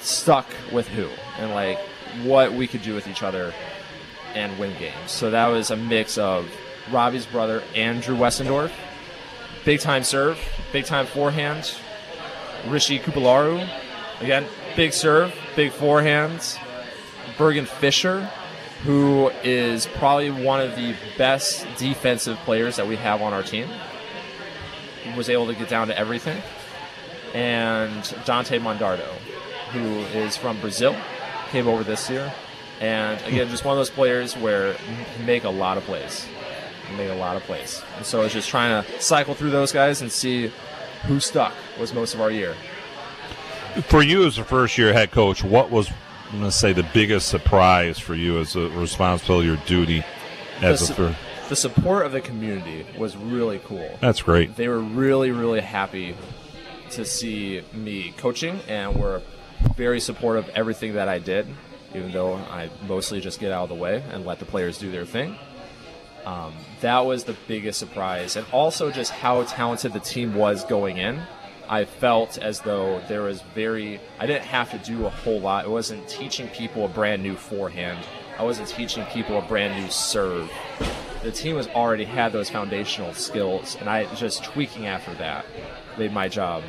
stuck 0.00 0.46
with 0.72 0.86
who 0.88 1.08
and 1.38 1.52
like 1.52 1.78
what 2.22 2.52
we 2.52 2.66
could 2.66 2.82
do 2.82 2.94
with 2.94 3.08
each 3.08 3.22
other 3.22 3.52
and 4.34 4.56
win 4.58 4.72
games. 4.78 4.94
So 5.10 5.30
that 5.30 5.46
was 5.46 5.70
a 5.70 5.76
mix 5.76 6.18
of 6.18 6.46
Robbie's 6.90 7.26
brother, 7.26 7.62
Andrew 7.74 8.16
Westendorf, 8.16 8.70
big 9.64 9.80
time 9.80 10.04
serve, 10.04 10.38
big 10.72 10.84
time 10.84 11.06
forehand. 11.06 11.76
Rishi 12.68 12.98
Kupalaru, 12.98 13.68
again, 14.20 14.46
big 14.76 14.92
serve, 14.92 15.34
big 15.54 15.72
forehands. 15.72 16.58
Bergen 17.36 17.66
Fisher, 17.66 18.24
who 18.84 19.30
is 19.42 19.86
probably 19.86 20.30
one 20.30 20.60
of 20.60 20.76
the 20.76 20.94
best 21.18 21.66
defensive 21.76 22.36
players 22.38 22.76
that 22.76 22.86
we 22.86 22.96
have 22.96 23.20
on 23.20 23.32
our 23.32 23.42
team, 23.42 23.68
was 25.16 25.28
able 25.28 25.46
to 25.46 25.54
get 25.54 25.68
down 25.68 25.88
to 25.88 25.98
everything. 25.98 26.40
And 27.34 28.14
Dante 28.24 28.58
Mondardo, 28.58 29.08
who 29.72 29.98
is 30.18 30.36
from 30.36 30.60
Brazil, 30.60 30.94
came 31.50 31.66
over 31.66 31.82
this 31.82 32.08
year. 32.08 32.32
And 32.80 33.20
again, 33.26 33.48
just 33.48 33.64
one 33.64 33.72
of 33.72 33.78
those 33.78 33.90
players 33.90 34.36
where 34.36 34.76
make 35.24 35.44
a 35.44 35.50
lot 35.50 35.76
of 35.76 35.84
plays. 35.84 36.26
Make 36.96 37.10
a 37.10 37.14
lot 37.14 37.36
of 37.36 37.42
plays. 37.42 37.82
And 37.96 38.06
so 38.06 38.22
it's 38.22 38.34
just 38.34 38.48
trying 38.48 38.82
to 38.82 39.00
cycle 39.00 39.34
through 39.34 39.50
those 39.50 39.72
guys 39.72 40.02
and 40.02 40.10
see 40.10 40.52
who 41.06 41.20
stuck 41.20 41.52
was 41.78 41.92
most 41.92 42.14
of 42.14 42.20
our 42.20 42.30
year. 42.30 42.54
For 43.88 44.02
you 44.02 44.26
as 44.26 44.38
a 44.38 44.44
first 44.44 44.78
year 44.78 44.92
head 44.92 45.10
coach, 45.10 45.42
what 45.42 45.70
was 45.70 45.90
I'm 46.30 46.38
going 46.40 46.50
to 46.50 46.56
say 46.56 46.72
the 46.72 46.86
biggest 46.94 47.28
surprise 47.28 47.98
for 47.98 48.14
you 48.14 48.38
as 48.38 48.56
a 48.56 48.68
responsibility 48.70 49.48
or 49.48 49.56
duty 49.66 50.04
as 50.60 50.80
the, 50.80 50.84
a 50.84 50.86
su- 50.86 50.94
third? 50.94 51.16
the 51.48 51.56
support 51.56 52.06
of 52.06 52.12
the 52.12 52.20
community 52.20 52.86
was 52.98 53.16
really 53.16 53.60
cool. 53.60 53.98
That's 54.00 54.22
great. 54.22 54.56
They 54.56 54.68
were 54.68 54.80
really, 54.80 55.30
really 55.30 55.60
happy 55.60 56.16
to 56.90 57.04
see 57.04 57.62
me 57.72 58.14
coaching 58.16 58.60
and 58.68 58.96
were 58.96 59.22
very 59.76 60.00
supportive 60.00 60.48
of 60.48 60.54
everything 60.54 60.94
that 60.94 61.08
I 61.08 61.18
did, 61.18 61.46
even 61.94 62.12
though 62.12 62.34
I 62.34 62.70
mostly 62.88 63.20
just 63.20 63.40
get 63.40 63.52
out 63.52 63.64
of 63.64 63.68
the 63.68 63.74
way 63.74 64.02
and 64.10 64.24
let 64.24 64.38
the 64.38 64.44
players 64.44 64.78
do 64.78 64.90
their 64.90 65.04
thing. 65.04 65.36
Um, 66.24 66.54
that 66.80 67.00
was 67.00 67.24
the 67.24 67.36
biggest 67.46 67.78
surprise, 67.78 68.36
and 68.36 68.46
also 68.52 68.90
just 68.90 69.10
how 69.12 69.42
talented 69.44 69.92
the 69.92 70.00
team 70.00 70.34
was 70.34 70.64
going 70.64 70.96
in. 70.96 71.20
I 71.68 71.84
felt 71.84 72.38
as 72.38 72.60
though 72.60 73.00
there 73.08 73.22
was 73.22 73.40
very, 73.54 74.00
I 74.18 74.26
didn't 74.26 74.44
have 74.44 74.70
to 74.72 74.78
do 74.78 75.06
a 75.06 75.10
whole 75.10 75.40
lot. 75.40 75.64
It 75.64 75.70
wasn't 75.70 76.06
teaching 76.08 76.48
people 76.48 76.84
a 76.84 76.88
brand 76.88 77.22
new 77.22 77.36
forehand. 77.36 78.04
I 78.38 78.42
wasn't 78.42 78.68
teaching 78.68 79.04
people 79.06 79.38
a 79.38 79.42
brand 79.42 79.80
new 79.80 79.90
serve. 79.90 80.50
The 81.22 81.30
team 81.32 81.56
has 81.56 81.68
already 81.68 82.04
had 82.04 82.32
those 82.32 82.50
foundational 82.50 83.14
skills, 83.14 83.76
and 83.80 83.88
I 83.88 84.12
just 84.14 84.44
tweaking 84.44 84.86
after 84.86 85.14
that 85.14 85.46
made 85.96 86.12
my 86.12 86.28
job 86.28 86.62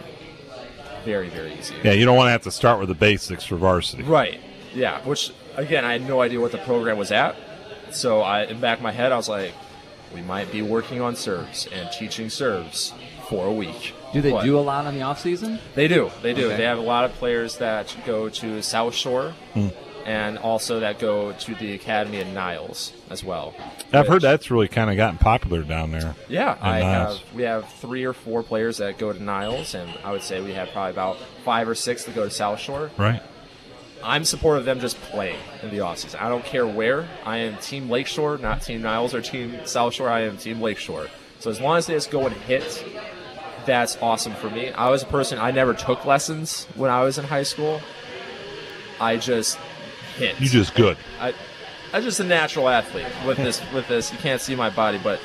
very, 1.04 1.30
very 1.30 1.54
easy. 1.54 1.76
Yeah, 1.84 1.92
you 1.92 2.06
don't 2.06 2.16
want 2.16 2.28
to 2.28 2.32
have 2.32 2.44
to 2.44 2.52
start 2.52 2.80
with 2.80 2.90
the 2.90 2.96
basics 2.96 3.44
for 3.44 3.58
varsity. 3.58 4.04
Right. 4.04 4.40
Yeah. 4.74 5.02
Which 5.06 5.32
again, 5.56 5.86
I 5.86 5.94
had 5.94 6.08
no 6.08 6.22
idea 6.22 6.40
what 6.40 6.52
the 6.52 6.58
program 6.60 6.98
was 6.98 7.12
at. 7.12 7.36
So 7.96 8.22
I, 8.22 8.44
in 8.44 8.56
the 8.58 8.62
back 8.62 8.78
of 8.80 8.84
my 8.84 8.92
head, 8.92 9.12
I 9.12 9.18
was 9.18 9.30
like, 9.30 9.54
we 10.14 10.22
might 10.22 10.52
be 10.52 10.62
working 10.62 11.02
on 11.02 11.16
serves 11.16 11.68
and 11.68 11.90
teaching 11.92 12.30
serves 12.30 12.94
for 13.30 13.48
a 13.48 13.52
week. 13.52 13.94
Do 14.14 14.22
they 14.22 14.32
But 14.32 14.44
do 14.44 14.58
a 14.58 14.62
lot 14.62 14.86
on 14.86 14.94
the 14.94 15.02
off 15.02 15.20
season? 15.22 15.60
They 15.74 15.88
do. 15.88 16.12
They 16.22 16.34
do. 16.34 16.48
Okay. 16.48 16.58
They 16.58 16.64
have 16.64 16.78
a 16.78 16.82
lot 16.82 17.06
of 17.06 17.14
players 17.14 17.58
that 17.58 17.96
go 18.06 18.30
to 18.30 18.62
South 18.62 18.94
Shore. 18.94 19.34
Hmm. 19.54 19.70
And 20.06 20.38
also 20.38 20.82
that 20.82 21.00
go 21.00 21.32
to 21.32 21.56
the 21.56 21.74
academy 21.74 22.20
in 22.20 22.36
Niles 22.36 22.94
as 23.10 23.24
well. 23.24 23.56
I've 23.92 24.08
heard 24.08 24.22
that's 24.22 24.52
really 24.52 24.68
kind 24.68 24.92
of 24.92 24.98
gotten 24.98 25.18
popular 25.18 25.64
down 25.64 25.90
there. 25.90 26.14
Yeah, 26.30 26.60
I 26.62 26.80
Niles. 26.82 27.20
have. 27.22 27.34
We 27.34 27.42
have 27.42 27.68
three 27.74 28.04
or 28.04 28.14
four 28.14 28.44
players 28.44 28.78
that 28.78 29.00
go 29.00 29.12
to 29.12 29.24
Niles, 29.24 29.74
and 29.74 29.90
I 30.04 30.12
would 30.12 30.22
say 30.22 30.42
we 30.42 30.54
have 30.54 30.70
probably 30.70 30.92
about 30.92 31.18
five 31.44 31.68
or 31.68 31.74
six 31.74 32.04
that 32.04 32.14
go 32.14 32.24
to 32.26 32.30
South 32.30 32.60
Shore. 32.60 32.92
Right. 32.98 33.20
I'm 34.06 34.24
supportive 34.24 34.62
of 34.62 34.66
them 34.66 34.80
just 34.80 34.98
playing 35.02 35.40
in 35.64 35.72
the 35.72 35.78
offseason. 35.78 36.22
I 36.22 36.30
don't 36.30 36.46
care 36.46 36.68
where. 36.68 37.08
I 37.26 37.38
am 37.38 37.58
Team 37.58 37.90
Lakeshore, 37.90 38.38
not 38.38 38.62
Team 38.62 38.84
Niles 38.84 39.14
or 39.16 39.22
Team 39.22 39.60
South 39.66 39.96
Shore. 39.96 40.10
I 40.10 40.22
am 40.22 40.38
Team 40.38 40.62
Lakeshore. 40.62 41.08
So 41.40 41.50
as 41.50 41.60
long 41.60 41.78
as 41.78 41.88
they 41.88 41.96
just 41.96 42.12
go 42.12 42.26
and 42.26 42.36
hit, 42.36 42.86
that's 43.66 43.98
awesome 44.02 44.34
for 44.36 44.50
me. 44.50 44.72
I 44.72 44.90
was 44.90 45.02
a 45.02 45.08
person, 45.08 45.40
I 45.40 45.52
never 45.52 45.74
took 45.74 46.06
lessons 46.06 46.66
when 46.76 46.92
I 46.92 47.02
was 47.04 47.18
in 47.18 47.26
high 47.26 47.44
school. 47.44 47.82
I 49.00 49.18
just 49.18 49.58
hit. 50.18 50.40
You 50.40 50.48
just 50.48 50.76
good. 50.76 50.98
I, 51.20 51.34
I'm 51.92 52.04
just 52.04 52.20
a 52.20 52.24
natural 52.24 52.70
athlete 52.70 53.08
with 53.26 53.38
this. 53.38 53.62
With 53.74 53.88
this, 53.88 54.12
you 54.12 54.18
can't 54.20 54.40
see 54.40 54.56
my 54.56 54.70
body, 54.70 55.00
but 55.04 55.20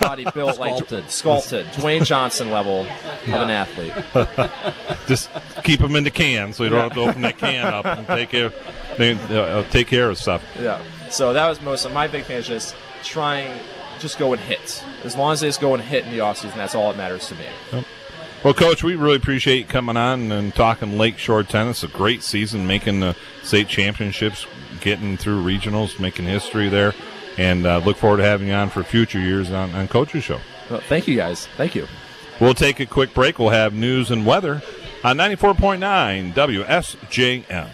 body 0.00 0.26
built 0.34 0.58
like 0.58 0.76
Sculpted. 0.76 1.10
sculpted, 1.10 1.66
Dwayne 1.66 2.04
Johnson 2.04 2.50
level 2.50 2.80
of 2.80 3.28
an 3.28 3.50
athlete. 3.50 3.92
Just 5.06 5.30
keep 5.62 5.80
them 5.80 5.96
in 5.96 6.04
the 6.04 6.10
can 6.10 6.52
so 6.52 6.64
you 6.64 6.70
don't 6.70 6.80
have 6.80 6.94
to 6.94 7.00
open 7.00 7.22
that 7.22 7.38
can 7.38 7.66
up 7.66 7.84
and 7.84 8.06
take 8.06 8.30
care, 8.30 8.52
they, 8.98 9.12
uh, 9.12 9.62
take 9.70 9.86
care 9.86 10.10
of 10.10 10.18
stuff. 10.18 10.44
Yeah. 10.58 10.82
So 11.10 11.32
that 11.32 11.48
was 11.48 11.60
most 11.60 11.84
of 11.84 11.92
my 11.92 12.08
big 12.08 12.24
thing 12.24 12.36
is 12.36 12.46
just 12.46 12.76
trying, 13.02 13.58
just 13.98 14.18
go 14.18 14.32
and 14.32 14.40
hit. 14.40 14.84
As 15.04 15.16
long 15.16 15.32
as 15.32 15.40
they 15.40 15.48
just 15.48 15.60
go 15.60 15.74
and 15.74 15.82
hit 15.82 16.04
in 16.04 16.12
the 16.12 16.18
offseason, 16.18 16.54
that's 16.54 16.74
all 16.74 16.90
that 16.90 16.96
matters 16.96 17.28
to 17.28 17.34
me. 17.34 17.46
Yep. 17.72 17.84
Well, 18.42 18.54
Coach, 18.54 18.82
we 18.82 18.94
really 18.94 19.16
appreciate 19.16 19.58
you 19.58 19.64
coming 19.66 19.98
on 19.98 20.32
and 20.32 20.54
talking 20.54 20.96
Lakeshore 20.96 21.42
tennis. 21.42 21.82
A 21.82 21.88
great 21.88 22.22
season, 22.22 22.66
making 22.66 23.00
the 23.00 23.14
state 23.42 23.68
championships, 23.68 24.46
getting 24.80 25.18
through 25.18 25.44
regionals, 25.44 26.00
making 26.00 26.24
history 26.24 26.70
there, 26.70 26.94
and 27.38 27.66
uh, 27.66 27.78
look 27.78 27.96
forward 27.96 28.18
to 28.18 28.24
having 28.24 28.48
you 28.48 28.54
on 28.54 28.70
for 28.70 28.82
future 28.82 29.20
years 29.20 29.50
on, 29.50 29.70
on 29.74 29.88
Coach's 29.88 30.24
Show. 30.24 30.40
Well, 30.70 30.80
thank 30.80 31.08
you 31.08 31.16
guys. 31.16 31.46
Thank 31.56 31.74
you. 31.74 31.86
We'll 32.40 32.54
take 32.54 32.80
a 32.80 32.86
quick 32.86 33.12
break. 33.12 33.38
We'll 33.38 33.50
have 33.50 33.74
news 33.74 34.10
and 34.10 34.24
weather 34.24 34.62
on 35.04 35.16
94.9 35.16 36.32
WSJM. 36.32 37.70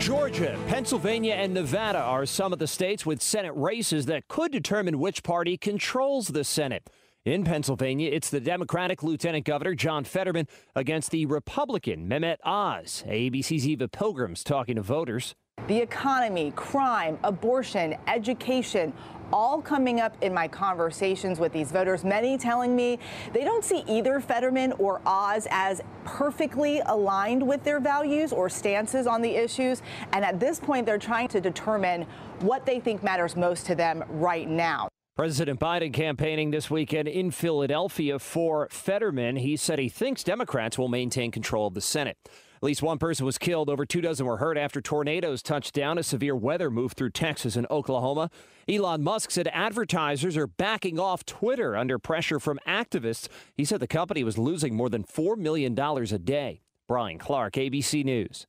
Georgia, 0.00 0.58
Pennsylvania, 0.66 1.34
and 1.34 1.52
Nevada 1.52 1.98
are 1.98 2.24
some 2.24 2.52
of 2.52 2.58
the 2.58 2.66
states 2.66 3.04
with 3.04 3.20
Senate 3.20 3.52
races 3.54 4.06
that 4.06 4.28
could 4.28 4.50
determine 4.50 4.98
which 4.98 5.22
party 5.22 5.58
controls 5.58 6.28
the 6.28 6.42
Senate. 6.42 6.88
In 7.26 7.44
Pennsylvania, 7.44 8.10
it's 8.10 8.30
the 8.30 8.40
Democratic 8.40 9.02
Lieutenant 9.02 9.44
Governor 9.44 9.74
John 9.74 10.04
Fetterman 10.04 10.48
against 10.74 11.10
the 11.10 11.26
Republican 11.26 12.08
Mehmet 12.08 12.38
Oz. 12.44 13.04
ABC's 13.06 13.68
Eva 13.68 13.88
Pilgrim's 13.88 14.42
talking 14.42 14.76
to 14.76 14.82
voters. 14.82 15.34
The 15.68 15.78
economy, 15.78 16.52
crime, 16.56 17.18
abortion, 17.22 17.96
education, 18.06 18.92
all 19.32 19.62
coming 19.62 20.00
up 20.00 20.16
in 20.22 20.34
my 20.34 20.48
conversations 20.48 21.38
with 21.38 21.52
these 21.52 21.70
voters. 21.70 22.04
Many 22.04 22.36
telling 22.36 22.74
me 22.74 22.98
they 23.32 23.44
don't 23.44 23.64
see 23.64 23.84
either 23.86 24.20
Fetterman 24.20 24.72
or 24.72 25.00
Oz 25.06 25.46
as 25.50 25.80
perfectly 26.04 26.80
aligned 26.86 27.46
with 27.46 27.62
their 27.62 27.78
values 27.80 28.32
or 28.32 28.48
stances 28.48 29.06
on 29.06 29.22
the 29.22 29.30
issues. 29.30 29.82
And 30.12 30.24
at 30.24 30.40
this 30.40 30.58
point, 30.58 30.86
they're 30.86 30.98
trying 30.98 31.28
to 31.28 31.40
determine 31.40 32.06
what 32.40 32.66
they 32.66 32.80
think 32.80 33.02
matters 33.02 33.36
most 33.36 33.66
to 33.66 33.74
them 33.74 34.04
right 34.08 34.48
now. 34.48 34.88
President 35.16 35.60
Biden 35.60 35.92
campaigning 35.92 36.50
this 36.50 36.70
weekend 36.70 37.06
in 37.06 37.30
Philadelphia 37.30 38.18
for 38.18 38.68
Fetterman. 38.70 39.36
He 39.36 39.56
said 39.56 39.78
he 39.78 39.88
thinks 39.88 40.24
Democrats 40.24 40.78
will 40.78 40.88
maintain 40.88 41.30
control 41.30 41.66
of 41.66 41.74
the 41.74 41.80
Senate. 41.80 42.16
At 42.62 42.66
least 42.66 42.82
one 42.82 42.98
person 42.98 43.24
was 43.24 43.38
killed, 43.38 43.70
over 43.70 43.86
two 43.86 44.02
dozen 44.02 44.26
were 44.26 44.36
hurt 44.36 44.58
after 44.58 44.82
tornadoes 44.82 45.42
touched 45.42 45.72
down 45.72 45.96
as 45.96 46.06
severe 46.06 46.36
weather 46.36 46.70
moved 46.70 46.94
through 46.94 47.10
Texas 47.10 47.56
and 47.56 47.66
Oklahoma. 47.70 48.30
Elon 48.68 49.02
Musk 49.02 49.30
said 49.30 49.48
advertisers 49.50 50.36
are 50.36 50.46
backing 50.46 51.00
off 51.00 51.24
Twitter 51.24 51.74
under 51.74 51.98
pressure 51.98 52.38
from 52.38 52.60
activists. 52.68 53.28
He 53.56 53.64
said 53.64 53.80
the 53.80 53.86
company 53.86 54.22
was 54.22 54.36
losing 54.36 54.74
more 54.74 54.90
than 54.90 55.04
$4 55.04 55.38
million 55.38 55.78
a 55.78 56.18
day. 56.18 56.60
Brian 56.86 57.18
Clark, 57.18 57.54
ABC 57.54 58.04
News. 58.04 58.46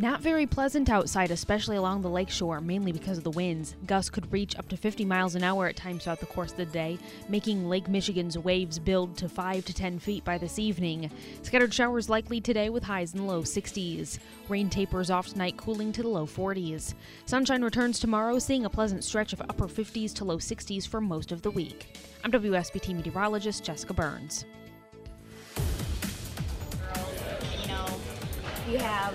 Not 0.00 0.22
very 0.22 0.44
pleasant 0.44 0.90
outside, 0.90 1.30
especially 1.30 1.76
along 1.76 2.02
the 2.02 2.10
lakeshore, 2.10 2.60
mainly 2.60 2.90
because 2.90 3.16
of 3.16 3.22
the 3.22 3.30
winds. 3.30 3.76
Gusts 3.86 4.10
could 4.10 4.32
reach 4.32 4.56
up 4.58 4.68
to 4.70 4.76
50 4.76 5.04
miles 5.04 5.36
an 5.36 5.44
hour 5.44 5.68
at 5.68 5.76
times 5.76 6.02
throughout 6.02 6.18
the 6.18 6.26
course 6.26 6.50
of 6.50 6.56
the 6.56 6.64
day, 6.66 6.98
making 7.28 7.68
Lake 7.68 7.86
Michigan's 7.86 8.36
waves 8.36 8.80
build 8.80 9.16
to 9.16 9.28
5 9.28 9.64
to 9.64 9.72
10 9.72 10.00
feet 10.00 10.24
by 10.24 10.36
this 10.36 10.58
evening. 10.58 11.12
Scattered 11.42 11.72
showers 11.72 12.08
likely 12.08 12.40
today 12.40 12.70
with 12.70 12.82
highs 12.82 13.14
in 13.14 13.20
the 13.20 13.24
low 13.24 13.42
60s. 13.42 14.18
Rain 14.48 14.68
tapers 14.68 15.10
off 15.10 15.28
tonight, 15.28 15.56
cooling 15.56 15.92
to 15.92 16.02
the 16.02 16.08
low 16.08 16.26
40s. 16.26 16.94
Sunshine 17.26 17.62
returns 17.62 18.00
tomorrow, 18.00 18.40
seeing 18.40 18.64
a 18.64 18.70
pleasant 18.70 19.04
stretch 19.04 19.32
of 19.32 19.42
upper 19.42 19.68
50s 19.68 20.12
to 20.14 20.24
low 20.24 20.38
60s 20.38 20.88
for 20.88 21.00
most 21.00 21.30
of 21.30 21.42
the 21.42 21.52
week. 21.52 21.96
I'm 22.24 22.32
WSBT 22.32 22.96
meteorologist 22.96 23.62
Jessica 23.62 23.94
Burns. 23.94 24.44
You 28.68 28.78
have 28.78 29.14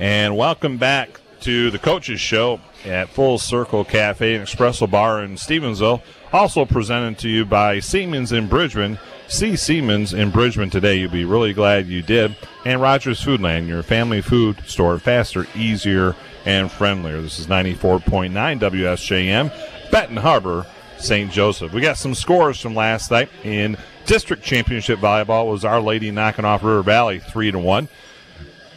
And 0.00 0.34
welcome 0.34 0.78
back 0.78 1.20
to 1.40 1.70
the 1.70 1.78
Coaches 1.78 2.22
Show 2.22 2.58
at 2.86 3.10
Full 3.10 3.36
Circle 3.36 3.84
Cafe 3.84 4.34
and 4.34 4.46
Espresso 4.46 4.90
Bar 4.90 5.22
in 5.22 5.34
Stevensville. 5.34 6.00
Also 6.32 6.64
presented 6.64 7.18
to 7.18 7.28
you 7.28 7.44
by 7.44 7.80
Siemens 7.80 8.32
in 8.32 8.48
Bridgman. 8.48 8.98
See 9.28 9.56
Siemens 9.56 10.14
in 10.14 10.30
Bridgman 10.30 10.70
today. 10.70 10.96
You'll 10.96 11.10
be 11.10 11.26
really 11.26 11.52
glad 11.52 11.86
you 11.86 12.00
did. 12.00 12.34
And 12.64 12.80
Rogers 12.80 13.22
Foodland, 13.22 13.68
your 13.68 13.82
family 13.82 14.22
food 14.22 14.62
store, 14.64 14.98
faster, 14.98 15.46
easier, 15.54 16.16
and 16.46 16.72
friendlier. 16.72 17.20
This 17.20 17.38
is 17.38 17.46
94.9 17.46 18.32
WSJM, 18.32 19.90
Benton 19.90 20.16
Harbor, 20.16 20.64
St. 20.96 21.30
Joseph. 21.30 21.74
We 21.74 21.82
got 21.82 21.98
some 21.98 22.14
scores 22.14 22.58
from 22.58 22.74
last 22.74 23.10
night 23.10 23.28
in 23.44 23.76
district 24.06 24.44
championship 24.44 24.98
volleyball. 24.98 25.48
It 25.48 25.50
was 25.50 25.64
Our 25.66 25.82
Lady 25.82 26.10
knocking 26.10 26.46
off 26.46 26.62
River 26.62 26.82
Valley 26.82 27.18
three 27.18 27.50
to 27.50 27.58
one. 27.58 27.90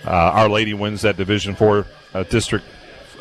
Uh, 0.05 0.09
Our 0.09 0.49
Lady 0.49 0.73
wins 0.73 1.01
that 1.01 1.17
Division 1.17 1.55
Four 1.55 1.85
uh, 2.13 2.23
district 2.23 2.65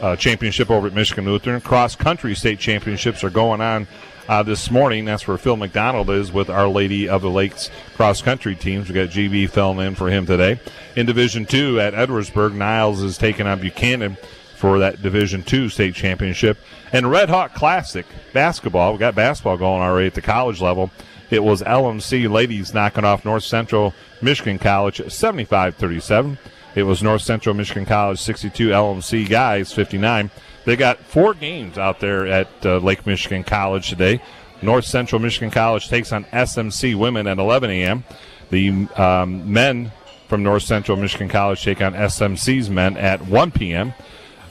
uh, 0.01 0.17
championship 0.17 0.71
over 0.71 0.87
at 0.89 0.95
Michigan 0.95 1.25
Lutheran. 1.25 1.61
Cross 1.61 1.97
country 1.97 2.35
state 2.35 2.59
championships 2.59 3.23
are 3.23 3.31
going 3.31 3.61
on 3.61 3.87
uh, 4.29 4.43
this 4.43 4.71
morning. 4.71 5.05
That's 5.05 5.27
where 5.27 5.39
Phil 5.39 5.57
McDonald 5.57 6.11
is 6.11 6.33
with 6.33 6.51
Our 6.51 6.69
Lady 6.69 7.09
of 7.09 7.23
the 7.23 7.31
Lakes 7.31 7.71
cross 7.95 8.23
country 8.23 8.55
teams. 8.55 8.89
We 8.89 8.95
got 8.95 9.09
GB 9.09 9.51
filling 9.51 9.87
in 9.87 9.95
for 9.95 10.11
him 10.11 10.27
today. 10.27 10.61
In 10.97 11.07
Division 11.07 11.47
Two 11.47 11.81
at 11.81 11.95
Edwardsburg, 11.95 12.55
Niles 12.55 13.03
is 13.03 13.19
taking 13.19 13.47
on 13.47 13.61
Buchanan 13.61 14.17
for 14.57 14.79
that 14.81 15.03
Division 15.03 15.43
Two 15.43 15.69
state 15.69 15.95
championship. 15.95 16.59
And 16.93 17.11
Red 17.11 17.29
Hawk 17.29 17.55
Classic 17.55 18.07
basketball. 18.33 18.93
We 18.93 18.99
got 18.99 19.15
basketball 19.15 19.57
going 19.57 19.83
already 19.83 20.09
at 20.09 20.15
the 20.15 20.23
college 20.23 20.61
level. 20.61 20.91
It 21.31 21.43
was 21.43 21.63
LMC 21.63 22.31
ladies 22.31 22.75
knocking 22.75 23.05
off 23.05 23.25
North 23.25 23.45
Central 23.45 23.95
Michigan 24.21 24.59
College 24.59 25.11
75 25.11 25.77
37. 25.77 26.39
It 26.75 26.85
was 26.85 27.03
North 27.03 27.23
Central 27.23 27.55
Michigan 27.55 27.85
College 27.85 28.19
62, 28.21 28.69
LMC 28.69 29.29
guys 29.29 29.73
59. 29.73 30.31
They 30.65 30.77
got 30.77 30.99
four 30.99 31.35
games 31.35 31.77
out 31.77 32.01
there 32.01 32.27
at 32.27 32.49
uh, 32.65 32.79
Lake 32.79 33.07
Michigan 33.07 33.45
College 33.45 33.89
today. 33.89 34.23
North 34.63 34.85
Central 34.85 35.21
Michigan 35.21 35.51
College 35.51 35.89
takes 35.89 36.13
on 36.13 36.25
SMC 36.27 36.95
women 36.95 37.27
at 37.27 37.39
11 37.39 37.71
a.m. 37.71 38.05
The 38.51 38.89
um, 38.97 39.53
men 39.53 39.93
from 40.29 40.43
North 40.43 40.63
Central 40.63 40.97
Michigan 40.97 41.29
College 41.29 41.63
take 41.63 41.83
on 41.83 41.95
SMC's 41.95 42.71
men 42.71 42.97
at 42.97 43.27
1 43.27 43.51
p.m. 43.51 43.93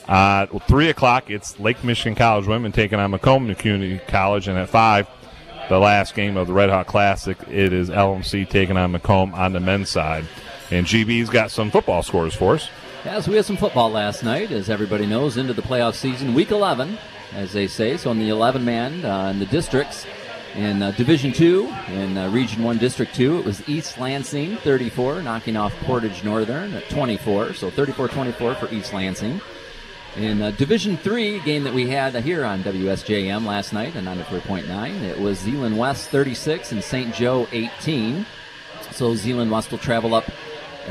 Uh, 0.08 0.46
3 0.46 0.90
o'clock, 0.90 1.30
it's 1.30 1.60
Lake 1.60 1.84
Michigan 1.84 2.16
College 2.16 2.46
women 2.46 2.72
taking 2.72 3.00
on 3.00 3.12
Macomb 3.12 3.54
Community 3.56 4.00
College, 4.08 4.48
and 4.48 4.58
at 4.58 4.70
5, 4.70 5.08
the 5.70 5.80
last 5.80 6.14
game 6.16 6.36
of 6.36 6.48
the 6.48 6.54
Red 6.54 6.70
Hawk 6.70 6.88
Classic, 6.88 7.38
it 7.48 7.72
is 7.72 7.90
LMC 7.90 8.50
taking 8.50 8.78
on 8.78 8.92
Macomb 8.92 9.34
on 9.34 9.54
the 9.54 9.60
men's 9.60 9.90
side. 9.90 10.26
And 10.72 10.86
GB's 10.86 11.30
got 11.30 11.52
some 11.52 11.70
football 11.70 12.02
scores 12.02 12.34
for 12.34 12.56
us. 12.56 12.70
Yes, 13.04 13.28
we 13.28 13.36
had 13.36 13.46
some 13.46 13.58
football 13.58 13.90
last 13.90 14.24
night, 14.24 14.52
as 14.52 14.70
everybody 14.70 15.06
knows, 15.06 15.36
into 15.36 15.54
the 15.54 15.62
playoff 15.62 15.96
season, 15.96 16.34
week 16.34 16.52
11, 16.52 16.98
as 17.34 17.52
they 17.52 17.68
say. 17.68 17.98
So 17.98 18.12
in 18.12 18.20
the 18.20 18.30
11 18.30 18.64
man 18.64 19.04
uh, 19.04 19.30
in 19.30 19.40
the 19.40 19.46
districts, 19.48 20.06
in 20.56 20.82
uh, 20.82 20.92
Division 20.92 21.32
Two, 21.32 21.74
in 21.88 22.18
uh, 22.18 22.30
Region 22.30 22.64
One, 22.64 22.78
District 22.78 23.14
Two, 23.14 23.40
it 23.40 23.46
was 23.46 23.68
East 23.70 23.98
Lansing 23.98 24.58
34, 24.58 25.22
knocking 25.22 25.56
off 25.56 25.74
Portage 25.82 26.24
Northern 26.24 26.74
at 26.74 26.90
24. 26.90 27.54
So 27.54 27.72
34-24 27.72 28.58
for 28.58 28.74
East 28.74 28.94
Lansing. 28.94 29.42
In 30.18 30.42
uh, 30.42 30.52
Division 30.52 30.98
Three, 30.98 31.40
game 31.42 31.64
that 31.64 31.74
we 31.74 31.90
had 31.90 32.14
here 32.16 32.44
on 32.44 32.64
WSJM 32.64 33.46
last 33.46 33.72
night 33.72 33.96
at 33.96 34.04
94.9, 34.04 35.02
it 35.02 35.20
was 35.20 35.40
Zeeland 35.40 35.78
West 35.78 36.10
36 36.10 36.74
and 36.74 36.84
St. 36.84 37.16
Joe 37.16 37.48
18. 37.52 38.26
So 38.92 39.16
Zeeland 39.16 39.52
West 39.52 39.72
will 39.72 39.78
travel 39.78 40.14
up 40.14 40.26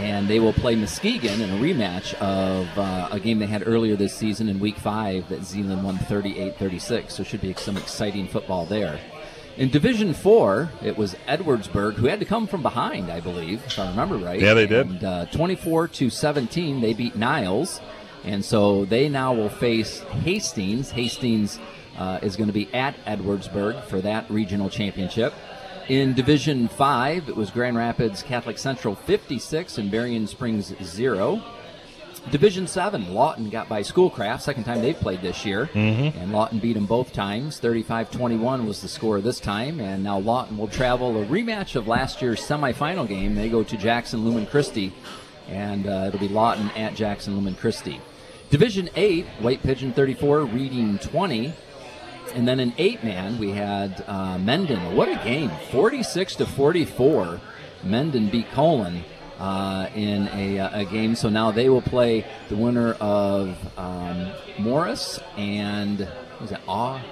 and 0.01 0.29
they 0.29 0.41
will 0.41 0.55
play 0.55 0.75
Muskegon 0.75 1.43
in 1.43 1.51
a 1.51 1.57
rematch 1.59 2.15
of 2.15 2.67
uh, 2.79 3.09
a 3.11 3.21
game 3.21 3.39
they 3.39 3.47
had 3.47 3.67
earlier 3.69 3.97
this 3.97 4.15
season 4.15 4.49
in 4.49 4.59
Week 4.59 4.79
5 4.79 5.29
that 5.29 5.45
Zeeland 5.45 5.85
won 5.85 5.99
38-36, 5.99 7.11
so 7.11 7.23
should 7.23 7.43
be 7.43 7.53
some 7.55 7.77
exciting 7.77 8.27
football 8.27 8.65
there. 8.65 8.99
In 9.59 9.69
Division 9.69 10.15
4, 10.15 10.71
it 10.83 10.97
was 10.97 11.15
Edwardsburg, 11.29 11.95
who 11.95 12.07
had 12.07 12.19
to 12.21 12.25
come 12.25 12.47
from 12.47 12.63
behind, 12.63 13.11
I 13.11 13.21
believe, 13.21 13.63
if 13.67 13.79
I 13.79 13.91
remember 13.91 14.17
right. 14.17 14.41
Yeah, 14.41 14.55
they 14.55 14.67
did. 14.67 14.87
And 14.87 15.05
uh, 15.05 15.27
24 15.27 15.89
to 15.89 16.09
17, 16.09 16.81
they 16.81 16.95
beat 16.95 17.15
Niles, 17.15 17.79
and 18.25 18.43
so 18.43 18.87
they 18.87 19.11
now 19.11 19.35
will 19.35 19.51
face 19.51 20.01
Hastings. 20.25 20.91
Hastings 20.91 21.59
uh, 21.99 22.21
is 22.23 22.37
going 22.37 22.47
to 22.47 22.55
be 22.55 22.73
at 22.73 22.97
Edwardsburg 23.05 23.85
for 23.85 24.01
that 24.01 24.31
regional 24.31 24.71
championship. 24.71 25.35
In 25.89 26.15
Division 26.15 26.69
5, 26.69 27.29
it 27.29 27.37
was 27.37 27.51
Grand 27.51 27.77
Rapids 27.77 28.23
Catholic 28.23 28.59
Central 28.59 28.95
56 28.95 29.79
and 29.79 29.91
Berrien 29.91 30.27
Springs 30.27 30.73
0. 30.83 31.43
Division 32.31 32.67
7, 32.67 33.15
Lawton 33.15 33.49
got 33.49 33.69
by 33.69 33.83
Schoolcraft, 33.83 34.43
second 34.43 34.65
time 34.65 34.83
they've 34.83 34.99
played 34.99 35.23
this 35.23 35.45
year. 35.47 35.71
Mhm. 35.73 36.15
And 36.21 36.33
Lawton 36.33 36.59
beat 36.59 36.75
them 36.75 36.85
both 36.87 37.13
times. 37.13 37.59
35 37.59 38.11
21 38.11 38.67
was 38.67 38.83
the 38.83 38.89
score 38.89 39.21
this 39.21 39.41
time. 39.41 39.81
And 39.81 40.05
now 40.05 40.19
Lawton 40.19 40.59
will 40.59 40.69
travel 40.69 41.21
a 41.21 41.25
rematch 41.25 41.77
of 41.77 41.89
last 41.89 42.21
year's 42.21 42.41
semifinal 42.41 43.09
game. 43.09 43.35
They 43.35 43.49
go 43.49 43.63
to 43.63 43.77
Jackson 43.77 44.25
Lumen 44.25 44.47
Christi. 44.47 44.93
And 45.49 45.87
uh, 45.89 46.05
it'll 46.09 46.21
be 46.21 46.29
Lawton 46.29 46.71
at 46.77 46.95
Jackson 46.95 47.35
Lumen 47.35 47.55
Christi. 47.55 48.01
Division 48.51 48.91
8, 48.95 49.27
White 49.41 49.63
Pigeon 49.63 49.93
34, 49.93 50.45
Reading 50.45 50.99
20. 50.99 51.53
And 52.35 52.47
then 52.47 52.61
in 52.61 52.73
eight 52.79 53.03
man, 53.03 53.39
we 53.39 53.51
had 53.51 54.05
uh, 54.07 54.39
Mendon. 54.39 54.97
What 54.97 55.09
a 55.09 55.17
game! 55.25 55.51
46 55.71 56.37
to 56.37 56.47
44. 56.47 57.41
Mendon 57.83 58.29
beat 58.29 58.51
Colon 58.51 59.03
uh, 59.39 59.89
in 59.95 60.29
a, 60.29 60.59
uh, 60.59 60.81
a 60.81 60.85
game. 60.85 61.15
So 61.15 61.29
now 61.29 61.51
they 61.51 61.69
will 61.69 61.83
play 61.83 62.25
the 62.49 62.57
winner 62.57 62.93
of 62.95 63.57
um, 63.79 64.31
Morris 64.59 65.19
and 65.37 66.07
was 66.41 66.53
it 66.53 66.61
Aw 66.69 67.03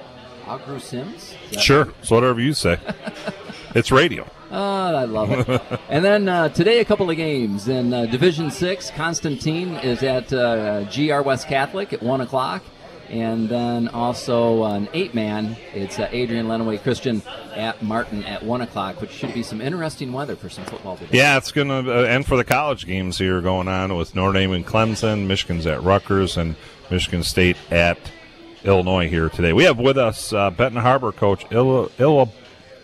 Agru 0.45 0.81
Sims? 0.81 1.35
Sure, 1.59 1.93
it's 2.01 2.11
whatever 2.11 2.41
you 2.41 2.55
say. 2.55 2.79
it's 3.75 3.91
radio. 3.91 4.27
Oh, 4.51 4.97
I 4.97 5.05
love 5.05 5.31
it. 5.31 5.81
and 5.91 6.03
then 6.05 6.29
uh, 6.29 6.49
today, 6.49 6.81
a 6.81 6.85
couple 6.85 7.11
of 7.11 7.17
games 7.17 7.69
in 7.69 7.93
uh, 7.93 8.07
Division 8.07 8.51
Six. 8.51 8.91
Constantine 8.91 9.75
is 9.77 10.03
at 10.03 10.33
uh, 10.33 10.85
GR 10.85 11.21
West 11.21 11.49
Catholic 11.49 11.93
at 11.93 12.03
one 12.03 12.23
o'clock, 12.23 12.63
and 13.09 13.49
then 13.49 13.89
also 13.89 14.65
an 14.65 14.89
eight-man. 14.93 15.57
It's 15.75 15.99
uh, 15.99 16.09
Adrian 16.11 16.47
Lenawee 16.47 16.83
Christian 16.83 17.23
at 17.55 17.83
Martin 17.83 18.25
at 18.25 18.43
one 18.43 18.61
o'clock, 18.61 19.01
which 19.01 19.11
should 19.11 19.35
be 19.35 19.43
some 19.43 19.61
interesting 19.61 20.13
weather 20.13 20.37
for 20.37 20.49
some 20.49 20.65
football 20.65 20.97
today. 20.97 21.19
Yeah, 21.19 21.37
it's 21.37 21.53
going 21.53 21.69
to 21.69 21.93
uh, 21.93 22.03
end 22.03 22.27
for 22.27 22.37
the 22.37 22.45
college 22.45 22.87
games 22.87 23.19
here 23.19 23.41
going 23.41 23.69
on 23.69 23.97
with 23.97 24.15
Notre 24.15 24.33
Dame 24.39 24.53
and 24.53 24.67
Clemson. 24.67 25.27
Michigan's 25.27 25.67
at 25.67 25.83
Rutgers 25.83 26.37
and 26.37 26.57
Michigan 26.91 27.23
State 27.23 27.57
at 27.71 27.99
Illinois 28.65 29.09
here 29.09 29.29
today. 29.29 29.53
We 29.53 29.65
have 29.65 29.79
with 29.79 29.99
us 29.99 30.33
uh, 30.33 30.51
Benton 30.51 30.81
Harbor 30.81 31.13
coach 31.13 31.45
Illa, 31.51 31.89
Illa, 31.99 32.29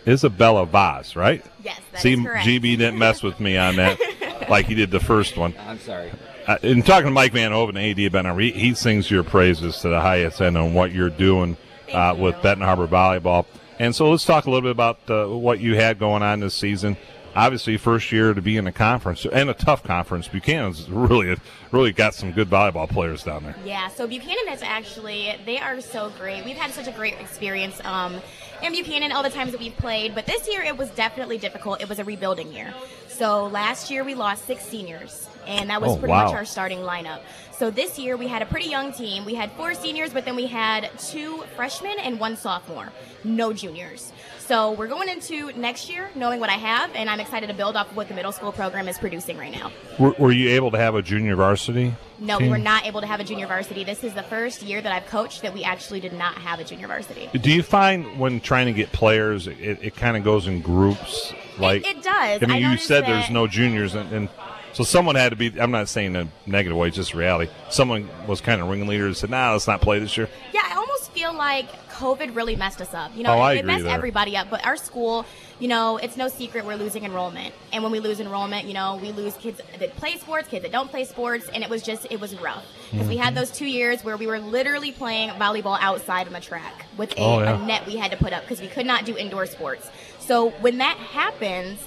Isabella 0.07 0.65
Vaz, 0.65 1.15
right? 1.15 1.43
Yes, 1.63 1.79
that 1.91 2.01
See, 2.01 2.15
correct. 2.21 2.45
GB 2.47 2.77
didn't 2.77 2.97
mess 2.97 3.23
with 3.23 3.39
me 3.39 3.57
on 3.57 3.75
that 3.77 3.99
like 4.49 4.65
he 4.67 4.75
did 4.75 4.91
the 4.91 4.99
first 4.99 5.37
one. 5.37 5.53
I'm 5.67 5.79
sorry. 5.79 6.11
Uh, 6.47 6.57
in 6.61 6.83
talking 6.83 7.05
to 7.05 7.11
Mike 7.11 7.33
Van 7.33 7.51
Hoven, 7.51 7.75
AD 7.75 7.97
Harbor, 8.11 8.39
he, 8.39 8.51
he 8.51 8.73
sings 8.75 9.09
your 9.09 9.23
praises 9.23 9.79
to 9.79 9.89
the 9.89 9.99
highest 9.99 10.41
end 10.41 10.57
on 10.57 10.73
what 10.75 10.91
you're 10.91 11.09
doing 11.09 11.57
uh, 11.91 12.15
with 12.17 12.39
Benton 12.43 12.63
Harbor 12.63 12.87
volleyball. 12.87 13.45
And 13.79 13.95
so 13.95 14.11
let's 14.11 14.25
talk 14.25 14.45
a 14.45 14.49
little 14.49 14.61
bit 14.61 14.71
about 14.71 15.09
uh, 15.09 15.27
what 15.27 15.59
you 15.59 15.75
had 15.75 15.97
going 15.97 16.21
on 16.21 16.41
this 16.41 16.53
season. 16.53 16.97
Obviously, 17.35 17.75
first 17.75 18.13
year 18.13 18.33
to 18.33 18.41
be 18.41 18.55
in 18.55 18.65
a 18.65 18.71
conference 18.71 19.25
and 19.25 19.49
a 19.49 19.53
tough 19.53 19.83
conference. 19.83 20.27
Buchanan's 20.27 20.89
really, 20.89 21.35
really 21.71 21.91
got 21.91 22.13
some 22.13 22.31
good 22.31 22.49
volleyball 22.49 22.87
players 22.87 23.23
down 23.23 23.43
there. 23.43 23.55
Yeah, 23.65 23.89
so 23.89 24.07
Buchanan 24.07 24.53
is 24.53 24.61
actually, 24.61 25.35
they 25.45 25.57
are 25.57 25.81
so 25.81 26.11
great. 26.17 26.45
We've 26.45 26.55
had 26.55 26.71
such 26.71 26.87
a 26.87 26.93
great 26.93 27.15
experience 27.19 27.83
um, 27.83 28.21
in 28.63 28.71
Buchanan 28.71 29.11
all 29.11 29.21
the 29.21 29.29
times 29.29 29.51
that 29.51 29.59
we've 29.59 29.75
played, 29.75 30.15
but 30.15 30.25
this 30.25 30.47
year 30.47 30.61
it 30.61 30.77
was 30.77 30.89
definitely 30.91 31.37
difficult. 31.37 31.81
It 31.81 31.89
was 31.89 31.99
a 31.99 32.05
rebuilding 32.05 32.53
year. 32.53 32.73
So 33.09 33.47
last 33.47 33.91
year 33.91 34.05
we 34.05 34.15
lost 34.15 34.45
six 34.45 34.63
seniors, 34.63 35.27
and 35.47 35.69
that 35.69 35.81
was 35.81 35.91
Oh, 35.93 35.97
pretty 35.97 36.11
wow. 36.11 36.25
much 36.25 36.33
our 36.33 36.45
starting 36.45 36.79
lineup. 36.79 37.19
So 37.57 37.69
this 37.71 37.97
year 37.97 38.17
we 38.17 38.27
had 38.27 38.41
a 38.41 38.45
pretty 38.45 38.69
young 38.69 38.91
team. 38.91 39.23
We 39.23 39.33
had 39.35 39.51
four 39.53 39.73
seniors, 39.73 40.11
but 40.11 40.25
then 40.25 40.35
we 40.35 40.45
had 40.45 40.89
two 40.99 41.43
freshmen 41.55 41.95
and 41.99 42.19
one 42.19 42.35
sophomore, 42.35 42.91
no 43.23 43.53
juniors. 43.53 44.11
So 44.39 44.73
we're 44.73 44.87
going 44.89 45.09
into 45.09 45.51
next 45.57 45.89
year 45.89 46.09
knowing 46.13 46.39
what 46.39 46.49
I 46.51 46.53
have, 46.55 46.91
and 46.95 47.09
I'm 47.09 47.19
excited 47.19 47.47
to 47.47 47.53
build 47.55 47.75
off 47.75 47.89
of 47.89 47.97
what 47.97 48.09
the 48.09 48.13
middle 48.13 48.31
school 48.31 48.51
program 48.51 48.87
is 48.87 48.97
producing 48.97 49.37
right 49.37 49.51
now. 49.51 49.71
Were, 49.97 50.11
were 50.19 50.31
you 50.31 50.49
able 50.49 50.69
to 50.71 50.77
have 50.77 50.93
a 50.95 51.01
junior 51.01 51.35
varsity? 51.35 51.95
No, 52.19 52.37
team? 52.37 52.47
we 52.47 52.51
were 52.51 52.57
not 52.59 52.85
able 52.85 53.01
to 53.01 53.07
have 53.07 53.19
a 53.19 53.23
junior 53.23 53.47
varsity. 53.47 53.83
This 53.83 54.03
is 54.03 54.13
the 54.13 54.21
first 54.23 54.61
year 54.61 54.81
that 54.81 54.91
I've 54.91 55.07
coached 55.07 55.41
that 55.41 55.53
we 55.53 55.63
actually 55.63 55.99
did 55.99 56.13
not 56.13 56.35
have 56.35 56.59
a 56.59 56.63
junior 56.63 56.87
varsity. 56.87 57.27
Do 57.33 57.51
you 57.51 57.63
find 57.63 58.19
when 58.19 58.39
trying 58.39 58.67
to 58.67 58.73
get 58.73 58.91
players, 58.91 59.47
it, 59.47 59.57
it 59.59 59.95
kind 59.95 60.15
of 60.15 60.23
goes 60.23 60.45
in 60.45 60.61
groups? 60.61 61.33
Like 61.57 61.87
it 61.89 62.03
does. 62.03 62.43
I 62.43 62.45
mean, 62.45 62.63
I 62.65 62.71
you 62.71 62.77
said 62.77 63.05
there's 63.05 63.29
no 63.31 63.47
juniors, 63.47 63.95
and, 63.95 64.11
and 64.11 64.29
so 64.75 64.83
someone 64.83 65.15
had 65.15 65.29
to 65.29 65.35
be. 65.35 65.59
I'm 65.59 65.71
not 65.71 65.89
saying 65.89 66.15
in 66.15 66.27
a 66.27 66.27
negative 66.45 66.77
way, 66.77 66.89
it's 66.89 66.95
just 66.97 67.13
reality. 67.15 67.51
Someone 67.71 68.07
was 68.27 68.39
kind 68.41 68.61
of 68.61 68.67
ringleader 68.69 69.07
and 69.07 69.17
said, 69.17 69.31
"Nah, 69.31 69.53
let's 69.53 69.65
not 69.67 69.81
play 69.81 69.97
this 69.99 70.15
year." 70.15 70.29
Yeah, 70.53 70.61
I 70.63 70.75
almost 70.75 71.11
feel 71.11 71.33
like 71.33 71.67
COVID 71.91 72.35
really 72.35 72.55
messed 72.55 72.81
us 72.81 72.93
up. 72.93 73.11
You 73.15 73.23
know, 73.23 73.33
Oh, 73.35 73.39
I 73.39 73.53
it, 73.53 73.59
it 73.59 73.65
messed 73.65 73.85
there. 73.85 73.93
everybody 73.93 74.35
up. 74.37 74.49
But 74.49 74.65
our 74.65 74.75
school, 74.75 75.25
you 75.59 75.69
know, 75.69 75.95
it's 75.97 76.17
no 76.17 76.27
secret 76.27 76.65
we're 76.65 76.75
losing 76.75 77.05
enrollment. 77.05 77.53
And 77.71 77.81
when 77.83 77.91
we 77.93 77.99
lose 78.01 78.19
enrollment, 78.19 78.67
you 78.67 78.73
know, 78.73 78.99
we 79.01 79.11
lose 79.13 79.33
kids 79.35 79.61
that 79.79 79.95
play 79.95 80.17
sports, 80.17 80.49
kids 80.49 80.63
that 80.63 80.71
don't 80.73 80.89
play 80.91 81.05
sports, 81.05 81.47
and 81.53 81.63
it 81.63 81.69
was 81.69 81.81
just 81.81 82.05
it 82.11 82.19
was 82.19 82.37
rough 82.39 82.65
because 82.91 83.07
we 83.07 83.15
Mm-hmm. 83.15 83.23
had 83.23 83.33
those 83.35 83.49
two 83.51 83.65
years 83.65 84.03
where 84.03 84.17
we 84.17 84.27
were 84.27 84.39
literally 84.39 84.91
playing 84.91 85.29
volleyball 85.31 85.77
outside 85.79 86.27
on 86.27 86.33
the 86.33 86.41
track 86.41 86.85
with 86.97 87.13
a, 87.13 87.19
Oh, 87.21 87.39
yeah. 87.39 87.63
a 87.63 87.65
net 87.65 87.87
we 87.87 87.95
had 87.95 88.11
to 88.11 88.17
put 88.17 88.33
up 88.33 88.43
because 88.43 88.59
we 88.59 88.67
could 88.67 88.85
not 88.85 89.05
do 89.05 89.15
indoor 89.15 89.45
sports. 89.45 89.89
So 90.19 90.49
when 90.61 90.79
that 90.79 90.97
happens. 90.97 91.79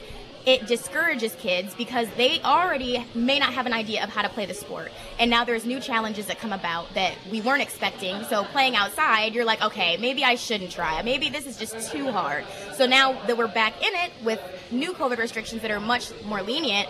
It 0.47 0.67
discourages 0.67 1.35
kids 1.35 1.75
because 1.75 2.09
they 2.17 2.41
already 2.43 3.05
may 3.15 3.39
not 3.39 3.53
have 3.53 3.67
an 3.67 3.73
idea 3.73 4.03
of 4.03 4.11
how 4.11 4.23
to 4.23 4.29
play 4.29 4.47
the 4.47 4.55
sport. 4.55 4.91
And 5.19 5.31
now 5.31 5.45
there's 5.45 5.67
new 5.67 5.81
challenges 5.81 6.27
that 6.27 6.39
come 6.39 6.53
about 6.53 6.95
that 6.95 7.15
we 7.31 7.41
weren't 7.41 7.63
expecting. 7.63 8.25
So 8.25 8.45
playing 8.45 8.77
outside, 8.77 9.35
you're 9.35 9.45
like, 9.45 9.63
okay, 9.63 9.97
maybe 9.99 10.25
I 10.25 10.37
shouldn't 10.37 10.71
try. 10.71 11.03
Maybe 11.03 11.29
this 11.29 11.47
is 11.47 11.57
just 11.57 11.91
too 11.91 12.11
hard. 12.11 12.45
So 12.75 12.87
now 12.87 13.13
that 13.27 13.37
we're 13.37 13.49
back 13.49 13.75
in 13.83 13.95
it 13.95 14.13
with 14.25 14.41
new 14.71 14.93
COVID 14.93 15.19
restrictions 15.19 15.63
that 15.63 15.71
are 15.71 15.81
much 15.81 16.11
more 16.25 16.43
lenient, 16.43 16.89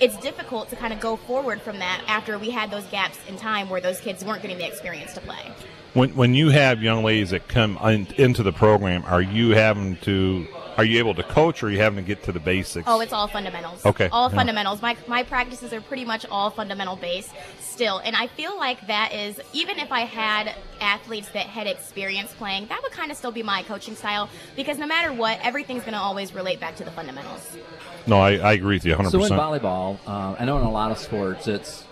it's 0.00 0.16
difficult 0.18 0.70
to 0.70 0.76
kind 0.76 0.92
of 0.92 1.00
go 1.00 1.16
forward 1.16 1.60
from 1.60 1.78
that 1.78 2.02
after 2.06 2.38
we 2.38 2.50
had 2.50 2.70
those 2.70 2.84
gaps 2.86 3.18
in 3.28 3.36
time 3.36 3.68
where 3.68 3.80
those 3.80 4.00
kids 4.00 4.24
weren't 4.24 4.42
getting 4.42 4.58
the 4.58 4.66
experience 4.66 5.12
to 5.14 5.20
play. 5.20 5.52
When 5.92 6.14
when 6.14 6.34
you 6.34 6.50
have 6.50 6.82
young 6.82 7.02
ladies 7.02 7.30
that 7.30 7.48
come 7.48 7.76
in, 7.82 8.06
into 8.16 8.42
the 8.42 8.52
program, 8.52 9.04
are 9.04 9.20
you 9.20 9.50
having 9.50 9.96
to? 9.98 10.46
Are 10.80 10.84
you 10.84 10.98
able 10.98 11.12
to 11.12 11.22
coach, 11.22 11.62
or 11.62 11.66
are 11.66 11.70
you 11.70 11.78
having 11.78 12.02
to 12.02 12.08
get 12.08 12.22
to 12.22 12.32
the 12.32 12.40
basics? 12.40 12.88
Oh, 12.88 13.00
it's 13.00 13.12
all 13.12 13.28
fundamentals. 13.28 13.84
Okay, 13.84 14.08
All 14.08 14.30
yeah. 14.30 14.36
fundamentals. 14.36 14.80
My 14.80 14.96
my 15.06 15.22
practices 15.22 15.74
are 15.74 15.82
pretty 15.82 16.06
much 16.06 16.24
all 16.30 16.48
fundamental 16.48 16.96
based 16.96 17.30
still, 17.60 17.98
and 17.98 18.16
I 18.16 18.28
feel 18.28 18.56
like 18.56 18.86
that 18.86 19.12
is 19.12 19.38
even 19.52 19.78
if 19.78 19.92
I 19.92 20.06
had 20.06 20.54
athletes 20.80 21.28
that 21.32 21.44
had 21.44 21.66
experience 21.66 22.32
playing, 22.32 22.68
that 22.68 22.80
would 22.82 22.92
kind 22.92 23.10
of 23.10 23.18
still 23.18 23.30
be 23.30 23.42
my 23.42 23.62
coaching 23.64 23.94
style 23.94 24.30
because 24.56 24.78
no 24.78 24.86
matter 24.86 25.12
what, 25.12 25.38
everything's 25.42 25.82
going 25.82 25.92
to 25.92 25.98
always 25.98 26.34
relate 26.34 26.60
back 26.60 26.76
to 26.76 26.84
the 26.84 26.90
fundamentals. 26.90 27.58
No, 28.06 28.18
I, 28.18 28.36
I 28.38 28.52
agree 28.54 28.76
with 28.76 28.86
you 28.86 28.92
100. 28.92 29.10
So 29.10 29.22
in 29.22 29.38
volleyball, 29.38 29.98
uh, 30.06 30.34
I 30.38 30.46
know 30.46 30.56
in 30.56 30.64
a 30.64 30.70
lot 30.70 30.92
of 30.92 30.96
sports, 30.96 31.46
it's 31.46 31.84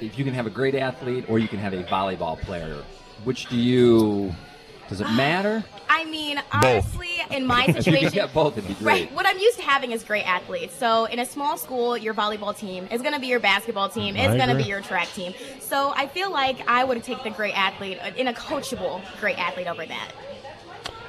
if 0.00 0.18
you 0.18 0.24
can 0.24 0.32
have 0.32 0.46
a 0.46 0.50
great 0.50 0.74
athlete 0.74 1.26
or 1.28 1.38
you 1.38 1.48
can 1.48 1.58
have 1.58 1.74
a 1.74 1.84
volleyball 1.84 2.40
player. 2.40 2.82
Which 3.24 3.44
do 3.50 3.56
you? 3.58 4.34
Does 4.88 5.00
it 5.00 5.04
matter? 5.04 5.64
I 5.88 6.04
mean, 6.04 6.40
honestly, 6.52 7.08
in 7.30 7.46
my 7.46 7.64
if 7.68 7.68
you 7.68 7.74
can 7.74 7.82
situation, 7.82 8.14
yeah, 8.14 8.26
both, 8.26 8.58
it'd 8.58 8.68
be 8.68 8.74
great. 8.74 9.06
Right. 9.06 9.12
What 9.12 9.26
I'm 9.26 9.38
used 9.38 9.56
to 9.58 9.62
having 9.62 9.92
is 9.92 10.02
great 10.02 10.26
athletes. 10.26 10.74
So 10.74 11.06
in 11.06 11.18
a 11.18 11.26
small 11.26 11.56
school, 11.56 11.96
your 11.96 12.12
volleyball 12.12 12.56
team 12.56 12.88
is 12.90 13.02
going 13.02 13.14
to 13.14 13.20
be 13.20 13.28
your 13.28 13.40
basketball 13.40 13.88
team. 13.88 14.16
It's 14.16 14.34
going 14.34 14.48
to 14.48 14.56
be 14.56 14.68
your 14.68 14.80
track 14.80 15.08
team. 15.08 15.32
So 15.60 15.92
I 15.96 16.06
feel 16.06 16.30
like 16.30 16.68
I 16.68 16.84
would 16.84 17.02
take 17.02 17.22
the 17.22 17.30
great 17.30 17.56
athlete 17.56 17.98
uh, 18.02 18.10
in 18.16 18.28
a 18.28 18.32
coachable 18.32 19.00
great 19.20 19.38
athlete 19.38 19.68
over 19.68 19.86
that. 19.86 20.12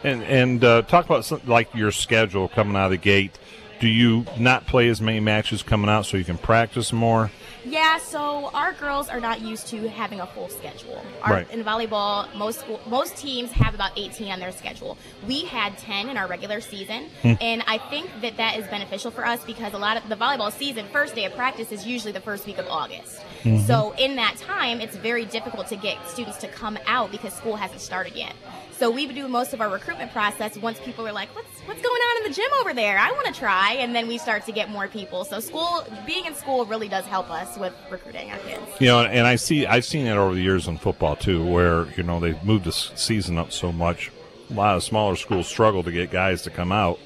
And 0.03 0.23
and 0.23 0.63
uh, 0.63 0.83
talk 0.83 1.05
about 1.05 1.25
some, 1.25 1.41
like 1.45 1.73
your 1.73 1.91
schedule 1.91 2.47
coming 2.47 2.75
out 2.75 2.85
of 2.85 2.91
the 2.91 2.97
gate. 2.97 3.37
Do 3.79 3.87
you 3.87 4.25
not 4.39 4.65
play 4.65 4.87
as 4.89 4.99
many 5.01 5.19
matches 5.19 5.61
coming 5.63 5.89
out 5.89 6.05
so 6.05 6.17
you 6.17 6.23
can 6.25 6.37
practice 6.37 6.91
more? 6.91 7.29
Yeah, 7.63 7.97
so 7.99 8.49
our 8.53 8.71
girls 8.73 9.09
are 9.09 9.19
not 9.19 9.41
used 9.41 9.67
to 9.67 9.89
having 9.89 10.19
a 10.21 10.25
full 10.27 10.47
schedule. 10.49 11.03
Our, 11.21 11.33
Right. 11.33 11.51
In 11.51 11.63
volleyball, 11.63 12.33
most 12.33 12.63
most 12.87 13.17
teams 13.17 13.51
have 13.51 13.75
about 13.75 13.91
18 13.97 14.31
on 14.31 14.39
their 14.39 14.51
schedule. 14.53 14.97
We 15.27 15.43
had 15.45 15.77
10 15.77 16.07
in 16.09 16.17
our 16.17 16.27
regular 16.27 16.61
season, 16.61 17.09
Hmm. 17.21 17.33
and 17.41 17.63
I 17.67 17.77
think 17.77 18.09
that 18.21 18.37
that 18.37 18.57
is 18.57 18.65
beneficial 18.67 19.11
for 19.11 19.25
us 19.25 19.43
because 19.43 19.73
a 19.73 19.77
lot 19.77 19.97
of 19.97 20.07
the 20.07 20.15
volleyball 20.15 20.51
season, 20.51 20.85
first 20.93 21.13
day 21.13 21.25
of 21.25 21.35
practice 21.35 21.71
is 21.71 21.85
usually 21.85 22.13
the 22.13 22.21
first 22.21 22.45
week 22.45 22.57
of 22.57 22.67
August. 22.69 23.19
Mhm. 23.43 23.67
So 23.67 23.93
in 23.97 24.15
that 24.15 24.37
time, 24.37 24.79
it's 24.79 24.95
very 24.95 25.25
difficult 25.25 25.67
to 25.67 25.75
get 25.75 25.97
students 26.09 26.37
to 26.39 26.47
come 26.47 26.79
out 26.87 27.11
because 27.11 27.33
school 27.33 27.57
hasn't 27.57 27.81
started 27.81 28.15
yet. 28.15 28.33
So 28.77 28.91
we 28.91 29.07
do 29.07 29.27
most 29.27 29.53
of 29.53 29.61
our 29.61 29.69
recruitment 29.69 30.11
process 30.11 30.55
once 30.55 30.79
people 30.79 31.07
are 31.07 31.11
like, 31.11 31.35
"What's 31.35 31.49
what's 31.61 31.81
going 31.81 32.01
on 32.01 32.23
in 32.23 32.29
the 32.29 32.35
gym 32.35 32.49
over 32.61 32.75
there? 32.75 32.99
I 32.99 33.11
want 33.11 33.25
to 33.25 33.33
try," 33.33 33.73
and 33.79 33.95
then 33.95 34.07
we 34.07 34.19
start 34.19 34.45
to 34.45 34.51
get 34.51 34.69
more 34.69 34.87
people. 34.87 35.25
So 35.25 35.39
school, 35.39 35.83
being 36.05 36.25
in 36.25 36.35
school, 36.35 36.63
really 36.65 36.87
does 36.87 37.05
help 37.05 37.31
us 37.31 37.57
with 37.57 37.73
recruiting 37.89 38.29
our 38.29 38.37
kids. 38.37 38.61
You 38.79 38.87
know, 38.87 39.01
and 39.01 39.25
I 39.25 39.35
see 39.35 39.65
I've 39.65 39.85
seen 39.85 40.05
it 40.05 40.15
over 40.15 40.35
the 40.35 40.41
years 40.41 40.67
in 40.67 40.77
football 40.77 41.15
too, 41.15 41.43
where 41.43 41.87
you 41.97 42.03
know 42.03 42.19
they've 42.19 42.41
moved 42.43 42.65
the 42.65 42.71
season 42.71 43.39
up 43.39 43.51
so 43.51 43.71
much. 43.71 44.11
A 44.51 44.53
lot 44.53 44.75
of 44.75 44.83
smaller 44.83 45.15
schools 45.15 45.47
struggle 45.47 45.81
to 45.83 45.91
get 45.91 46.11
guys 46.11 46.43
to 46.43 46.51
come 46.51 46.71
out, 46.71 46.99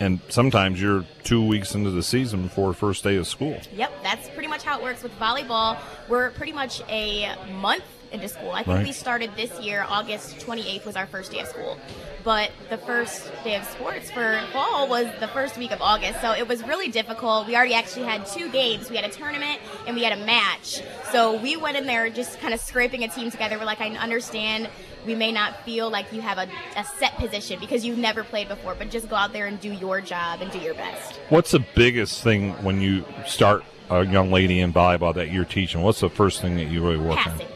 and 0.00 0.18
sometimes 0.28 0.82
you're 0.82 1.04
two 1.22 1.46
weeks 1.46 1.76
into 1.76 1.92
the 1.92 2.02
season 2.02 2.42
before 2.42 2.74
first 2.74 3.04
day 3.04 3.14
of 3.14 3.28
school. 3.28 3.60
Yep, 3.76 4.02
that's 4.02 4.28
pretty 4.30 4.48
much 4.48 4.64
how 4.64 4.78
it 4.78 4.82
works 4.82 5.04
with 5.04 5.16
volleyball. 5.20 5.78
We're 6.08 6.30
pretty 6.30 6.52
much 6.52 6.82
a 6.88 7.32
month 7.60 7.84
into 8.14 8.28
school. 8.28 8.52
I 8.52 8.62
think 8.62 8.76
Right. 8.76 8.86
we 8.86 8.92
started 8.92 9.30
this 9.36 9.58
year, 9.60 9.84
August 9.88 10.38
28th 10.40 10.86
was 10.86 10.96
our 10.96 11.06
first 11.06 11.32
day 11.32 11.40
of 11.40 11.48
school. 11.48 11.78
But 12.22 12.52
the 12.70 12.78
first 12.78 13.30
day 13.44 13.54
of 13.56 13.64
sports 13.64 14.10
for 14.10 14.40
fall 14.52 14.88
was 14.88 15.06
the 15.20 15.28
first 15.28 15.58
week 15.58 15.72
of 15.72 15.82
August. 15.82 16.22
So 16.22 16.32
it 16.32 16.48
was 16.48 16.62
really 16.62 16.88
difficult. 16.88 17.46
We 17.46 17.54
already 17.54 17.74
actually 17.74 18.06
had 18.06 18.24
two 18.26 18.48
games. 18.50 18.88
We 18.88 18.96
had 18.96 19.04
a 19.04 19.10
tournament 19.12 19.60
and 19.86 19.94
we 19.94 20.04
had 20.04 20.18
a 20.18 20.24
match. 20.24 20.80
So 21.12 21.38
we 21.38 21.56
went 21.56 21.76
in 21.76 21.86
there 21.86 22.08
just 22.08 22.40
kind 22.40 22.54
of 22.54 22.60
scraping 22.60 23.04
a 23.04 23.08
team 23.08 23.30
together. 23.30 23.58
We're 23.58 23.66
like, 23.66 23.82
I 23.82 23.90
understand 23.90 24.70
we 25.04 25.14
may 25.14 25.32
not 25.32 25.64
feel 25.66 25.90
like 25.90 26.10
you 26.14 26.22
have 26.22 26.38
a, 26.38 26.48
a 26.78 26.84
set 26.98 27.14
position 27.16 27.60
because 27.60 27.84
you've 27.84 27.98
never 27.98 28.24
played 28.24 28.48
before, 28.48 28.74
but 28.74 28.88
just 28.90 29.10
go 29.10 29.16
out 29.16 29.34
there 29.34 29.44
and 29.46 29.60
do 29.60 29.70
your 29.70 30.00
job 30.00 30.40
and 30.40 30.50
do 30.50 30.58
your 30.58 30.72
best. 30.74 31.20
What's 31.28 31.50
the 31.50 31.62
biggest 31.74 32.22
thing 32.22 32.52
when 32.64 32.80
you 32.80 33.04
start 33.26 33.64
a 33.90 34.06
young 34.06 34.30
lady 34.32 34.60
in 34.60 34.72
volleyball 34.72 35.14
that 35.14 35.30
you're 35.30 35.44
teaching? 35.44 35.82
What's 35.82 36.00
the 36.00 36.08
first 36.08 36.40
thing 36.40 36.56
that 36.56 36.68
you 36.68 36.82
really 36.82 36.96
work 36.96 37.18
Passing. 37.18 37.46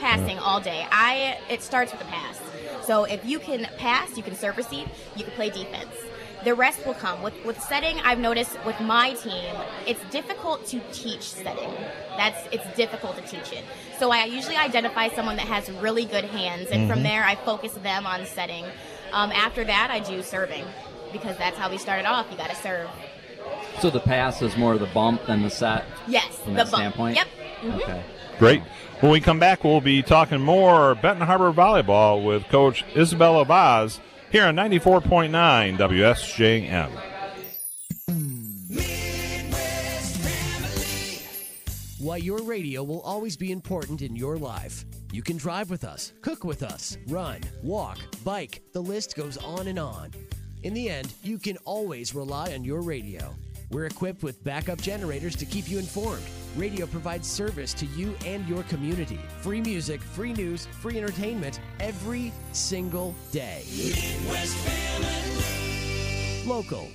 Passing 0.00 0.38
all 0.38 0.60
day. 0.60 0.86
I 0.90 1.38
it 1.48 1.62
starts 1.62 1.92
with 1.92 2.00
a 2.00 2.04
pass. 2.04 2.40
So 2.84 3.04
if 3.04 3.24
you 3.24 3.38
can 3.38 3.66
pass, 3.78 4.16
you 4.16 4.22
can 4.22 4.36
serve 4.36 4.56
receive, 4.56 4.86
you 5.16 5.24
can 5.24 5.32
play 5.32 5.50
defense. 5.50 5.94
The 6.44 6.54
rest 6.54 6.86
will 6.86 6.94
come. 6.94 7.22
With 7.22 7.34
with 7.44 7.60
setting, 7.60 7.98
I've 8.00 8.18
noticed 8.18 8.56
with 8.64 8.78
my 8.80 9.14
team, 9.14 9.54
it's 9.86 10.02
difficult 10.10 10.66
to 10.66 10.80
teach 10.92 11.22
setting. 11.22 11.70
That's 12.16 12.38
it's 12.52 12.66
difficult 12.76 13.16
to 13.16 13.22
teach 13.22 13.52
it. 13.52 13.64
So 13.98 14.12
I 14.12 14.24
usually 14.24 14.56
identify 14.56 15.08
someone 15.08 15.36
that 15.36 15.46
has 15.48 15.70
really 15.70 16.04
good 16.04 16.24
hands, 16.26 16.68
and 16.70 16.88
from 16.88 17.00
Mhm. 17.00 17.04
there 17.04 17.24
I 17.24 17.34
focus 17.36 17.72
them 17.72 18.06
on 18.06 18.24
setting. 18.26 18.64
Um, 19.12 19.32
after 19.32 19.64
that, 19.64 19.90
I 19.90 19.98
do 20.00 20.22
serving 20.22 20.64
because 21.12 21.36
that's 21.38 21.56
how 21.58 21.70
we 21.70 21.78
started 21.78 22.06
off. 22.06 22.26
You 22.30 22.36
got 22.36 22.50
to 22.50 22.56
serve. 22.56 22.88
So 23.80 23.90
the 23.90 24.00
pass 24.00 24.42
is 24.42 24.56
more 24.56 24.74
of 24.74 24.80
the 24.80 24.86
bump 24.86 25.26
than 25.26 25.42
the 25.42 25.50
set. 25.50 25.84
Yes, 26.06 26.24
From 26.44 26.54
the 26.54 26.64
that 26.64 26.70
bump. 26.70 26.80
standpoint. 26.82 27.16
Yep. 27.16 27.26
Mhm. 27.62 27.82
Okay. 27.82 28.02
Great. 28.38 28.62
When 29.00 29.12
we 29.12 29.20
come 29.20 29.38
back, 29.38 29.62
we'll 29.62 29.82
be 29.82 30.02
talking 30.02 30.40
more 30.40 30.94
Benton 30.94 31.26
Harbor 31.26 31.52
volleyball 31.52 32.24
with 32.24 32.48
Coach 32.48 32.82
Isabella 32.96 33.44
Vaz 33.44 34.00
here 34.30 34.46
on 34.46 34.56
94.9 34.56 35.76
WSJM. 35.76 36.90
Why 41.98 42.16
your 42.16 42.42
radio 42.42 42.82
will 42.84 43.02
always 43.02 43.36
be 43.36 43.52
important 43.52 44.00
in 44.00 44.16
your 44.16 44.38
life. 44.38 44.86
You 45.12 45.22
can 45.22 45.36
drive 45.36 45.68
with 45.68 45.84
us, 45.84 46.14
cook 46.22 46.44
with 46.44 46.62
us, 46.62 46.96
run, 47.08 47.40
walk, 47.62 47.98
bike, 48.24 48.62
the 48.72 48.80
list 48.80 49.14
goes 49.14 49.36
on 49.36 49.66
and 49.66 49.78
on. 49.78 50.12
In 50.62 50.72
the 50.72 50.88
end, 50.88 51.12
you 51.22 51.38
can 51.38 51.58
always 51.66 52.14
rely 52.14 52.54
on 52.54 52.64
your 52.64 52.80
radio. 52.80 53.34
We're 53.70 53.86
equipped 53.86 54.22
with 54.22 54.42
backup 54.44 54.80
generators 54.80 55.34
to 55.36 55.44
keep 55.44 55.68
you 55.68 55.78
informed. 55.78 56.22
Radio 56.56 56.86
provides 56.86 57.28
service 57.28 57.74
to 57.74 57.86
you 57.86 58.14
and 58.24 58.48
your 58.48 58.62
community. 58.64 59.18
Free 59.40 59.60
music, 59.60 60.00
free 60.00 60.32
news, 60.32 60.66
free 60.66 60.96
entertainment 60.98 61.60
every 61.80 62.32
single 62.52 63.14
day. 63.32 63.64
Local, 66.46 66.88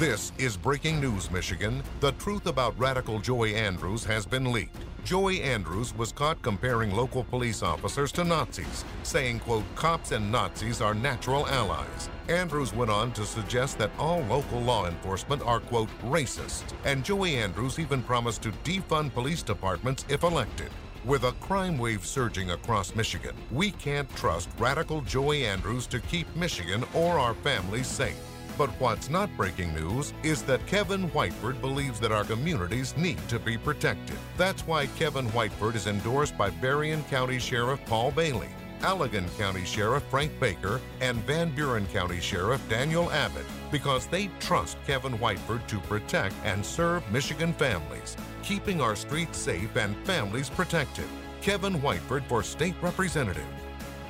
This 0.00 0.32
is 0.38 0.56
Breaking 0.56 1.00
News 1.00 1.30
Michigan. 1.30 1.80
The 2.00 2.10
truth 2.12 2.46
about 2.46 2.76
radical 2.76 3.20
Joey 3.20 3.54
Andrews 3.54 4.04
has 4.04 4.26
been 4.26 4.50
leaked. 4.50 4.76
Joey 5.04 5.42
Andrews 5.42 5.94
was 5.94 6.12
caught 6.12 6.40
comparing 6.40 6.90
local 6.90 7.24
police 7.24 7.62
officers 7.62 8.10
to 8.12 8.24
Nazis, 8.24 8.86
saying, 9.02 9.40
quote, 9.40 9.64
cops 9.74 10.12
and 10.12 10.32
Nazis 10.32 10.80
are 10.80 10.94
natural 10.94 11.46
allies. 11.48 12.08
Andrews 12.30 12.72
went 12.72 12.90
on 12.90 13.12
to 13.12 13.26
suggest 13.26 13.76
that 13.76 13.90
all 13.98 14.20
local 14.20 14.60
law 14.60 14.86
enforcement 14.86 15.42
are, 15.42 15.60
quote, 15.60 15.90
racist. 16.04 16.64
And 16.86 17.04
Joey 17.04 17.36
Andrews 17.36 17.78
even 17.78 18.02
promised 18.02 18.40
to 18.44 18.52
defund 18.64 19.12
police 19.12 19.42
departments 19.42 20.06
if 20.08 20.22
elected. 20.22 20.70
With 21.04 21.24
a 21.24 21.32
crime 21.32 21.76
wave 21.76 22.06
surging 22.06 22.52
across 22.52 22.94
Michigan, 22.94 23.36
we 23.50 23.72
can't 23.72 24.08
trust 24.16 24.48
radical 24.58 25.02
Joey 25.02 25.44
Andrews 25.44 25.86
to 25.88 26.00
keep 26.00 26.34
Michigan 26.34 26.82
or 26.94 27.18
our 27.18 27.34
families 27.34 27.88
safe. 27.88 28.33
But 28.56 28.70
what's 28.80 29.10
not 29.10 29.36
breaking 29.36 29.74
news 29.74 30.12
is 30.22 30.42
that 30.42 30.66
Kevin 30.66 31.10
Whiteford 31.10 31.60
believes 31.60 31.98
that 32.00 32.12
our 32.12 32.24
communities 32.24 32.96
need 32.96 33.18
to 33.28 33.38
be 33.38 33.58
protected. 33.58 34.16
That's 34.36 34.66
why 34.66 34.86
Kevin 34.98 35.28
Whiteford 35.30 35.74
is 35.74 35.88
endorsed 35.88 36.38
by 36.38 36.50
Berrien 36.50 37.02
County 37.04 37.40
Sheriff 37.40 37.80
Paul 37.86 38.12
Bailey, 38.12 38.50
Allegan 38.80 39.26
County 39.38 39.64
Sheriff 39.64 40.04
Frank 40.04 40.38
Baker, 40.38 40.80
and 41.00 41.16
Van 41.24 41.50
Buren 41.50 41.86
County 41.86 42.20
Sheriff 42.20 42.66
Daniel 42.68 43.10
Abbott 43.10 43.46
because 43.72 44.06
they 44.06 44.30
trust 44.38 44.76
Kevin 44.86 45.18
Whiteford 45.18 45.66
to 45.66 45.78
protect 45.80 46.34
and 46.44 46.64
serve 46.64 47.10
Michigan 47.10 47.52
families, 47.54 48.16
keeping 48.44 48.80
our 48.80 48.94
streets 48.94 49.38
safe 49.38 49.74
and 49.76 49.96
families 50.06 50.48
protected. 50.48 51.06
Kevin 51.40 51.80
Whiteford 51.80 52.24
for 52.26 52.42
State 52.42 52.76
Representative. 52.80 53.63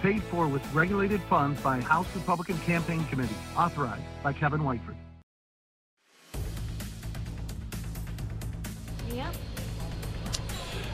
Paid 0.04 0.22
for 0.24 0.46
with 0.46 0.62
regulated 0.74 1.22
funds 1.30 1.58
by 1.62 1.80
House 1.80 2.06
Republican 2.14 2.58
Campaign 2.58 3.06
Committee. 3.06 3.34
Authorized 3.56 4.02
by 4.22 4.34
Kevin 4.34 4.60
Whiteford. 4.60 4.96
Yep. 9.10 9.34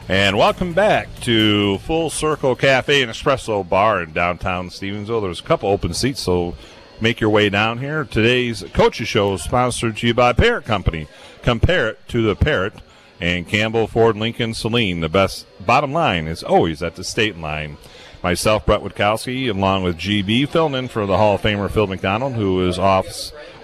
And 0.09 0.39
welcome 0.39 0.75
back 0.75 1.09
to 1.23 1.79
Full 1.79 2.09
Circle 2.11 2.55
Cafe 2.55 3.03
and 3.03 3.11
Espresso 3.11 3.69
Bar 3.69 4.05
in 4.05 4.13
downtown 4.13 4.69
Stevensville. 4.69 5.23
There's 5.23 5.41
a 5.41 5.43
couple 5.43 5.69
open 5.69 5.93
seats, 5.93 6.21
so 6.21 6.55
make 7.01 7.19
your 7.19 7.31
way 7.31 7.49
down 7.49 7.79
here. 7.79 8.05
Today's 8.05 8.63
Coaches 8.73 9.09
Show 9.09 9.35
is 9.35 9.43
sponsored 9.43 9.97
to 9.97 10.07
you 10.07 10.15
by 10.15 10.35
Parrott 10.35 10.67
Company. 10.67 11.09
Compare 11.43 11.89
it 11.89 12.09
to 12.11 12.23
the 12.23 12.37
Parrott 12.37 12.75
and 13.21 13.49
Campbell, 13.49 13.89
Ford, 13.89 14.17
Lincoln, 14.17 14.55
Celine. 14.55 15.01
The 15.01 15.09
best 15.09 15.47
bottom 15.67 15.93
line 15.93 16.29
is 16.29 16.45
always 16.45 16.81
at 16.81 16.95
the 16.95 17.03
state 17.03 17.37
line. 17.37 17.77
Myself, 18.23 18.67
Bret 18.67 18.83
Witkowski, 18.83 19.49
along 19.49 19.83
with 19.83 19.97
GB, 19.97 20.49
filling 20.49 20.75
in 20.75 20.89
for 20.89 21.07
the 21.07 21.17
Hall 21.17 21.37
of 21.37 21.43
Famer 21.43 21.71
Phil 21.71 21.87
McDonald, 21.87 22.35
who 22.35 22.69
is 22.69 22.79
off 22.79 23.07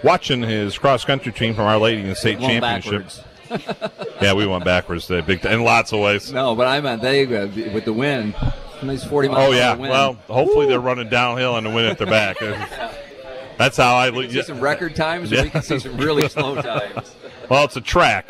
watching 0.03 0.43
his 0.43 0.79
cross 0.79 1.05
country 1.05 1.33
team 1.33 1.55
from 1.55 1.65
Our 1.65 1.79
Lady 1.79 2.03
in 2.03 2.09
the 2.09 2.15
state 2.15 2.41
championship. 2.41 3.07
yeah, 4.21 4.33
we 4.33 4.47
went 4.47 4.65
backwards 4.65 5.07
today, 5.07 5.25
big 5.25 5.45
in 5.45 5.63
lots 5.63 5.93
of 5.93 6.01
ways. 6.01 6.33
No, 6.33 6.55
but 6.55 6.67
I 6.67 6.81
meant 6.81 7.03
they 7.03 7.25
uh, 7.25 7.47
with 7.73 7.85
the 7.85 7.93
wind. 7.93 8.35
Nice 8.83 9.05
forty 9.05 9.29
miles. 9.29 9.49
Oh 9.49 9.53
yeah. 9.53 9.75
Well, 9.75 10.15
hopefully 10.27 10.67
they're 10.67 10.81
running 10.81 11.09
downhill 11.09 11.57
and 11.57 11.67
the 11.67 11.71
wind 11.71 11.89
at 11.89 11.99
their 11.99 12.07
back. 12.07 12.39
That's 13.59 13.77
how 13.77 13.97
I. 13.97 14.11
Can 14.11 14.31
see 14.31 14.43
some 14.43 14.61
record 14.61 14.95
times, 14.95 15.33
or 15.33 15.43
we 15.43 15.51
can 15.51 15.63
see 15.63 15.79
some 15.79 15.97
really 15.97 16.29
slow 16.29 16.61
times. 16.61 17.15
Well, 17.49 17.65
it's 17.65 17.77
a 17.77 17.81
track. 17.81 18.29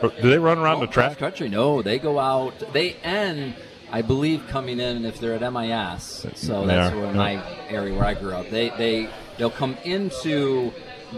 Do 0.00 0.10
they 0.30 0.38
run 0.38 0.58
around 0.58 0.80
the 0.80 0.86
track? 0.86 1.18
Cross 1.18 1.18
country, 1.18 1.48
no. 1.48 1.82
They 1.82 1.98
go 1.98 2.18
out. 2.18 2.54
They 2.72 2.94
end, 3.02 3.54
I 3.92 4.02
believe, 4.02 4.46
coming 4.48 4.78
in 4.80 5.04
if 5.04 5.18
they're 5.18 5.34
at 5.34 5.52
MIS. 5.52 6.26
So 6.34 6.66
that's 6.66 6.94
Yeah, 6.94 7.00
where 7.00 7.12
my 7.12 7.42
area 7.68 7.94
where 7.94 8.04
I 8.04 8.14
grew 8.14 8.32
up. 8.32 8.50
They 8.50 8.70
they 8.70 9.08
they'll 9.36 9.50
come 9.50 9.76
into 9.84 10.72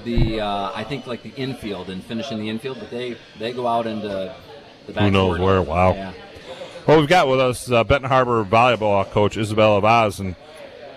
the 0.05 0.40
uh, 0.40 0.73
I 0.74 0.85
think 0.85 1.07
like 1.07 1.23
the 1.23 1.32
infield 1.36 1.90
and 1.90 2.03
finish 2.03 2.31
in 2.31 2.39
the 2.39 2.49
infield, 2.49 2.78
but 2.81 2.90
they 2.90 3.16
they 3.39 3.53
go 3.53 3.66
out 3.66 3.86
into 3.86 4.35
the 4.86 4.93
back. 4.93 5.05
Who 5.05 5.11
knows 5.11 5.39
where? 5.39 5.62
Wow. 5.62 5.93
Yeah. 5.94 6.12
Well, 6.86 6.99
we've 6.99 7.09
got 7.09 7.28
with 7.28 7.40
us 7.40 7.70
uh, 7.70 7.85
Benton 7.85 8.09
Harbor 8.09 8.44
volleyball 8.44 9.09
coach 9.11 9.36
Isabella 9.36 9.81
Vaz, 9.81 10.19
and 10.19 10.35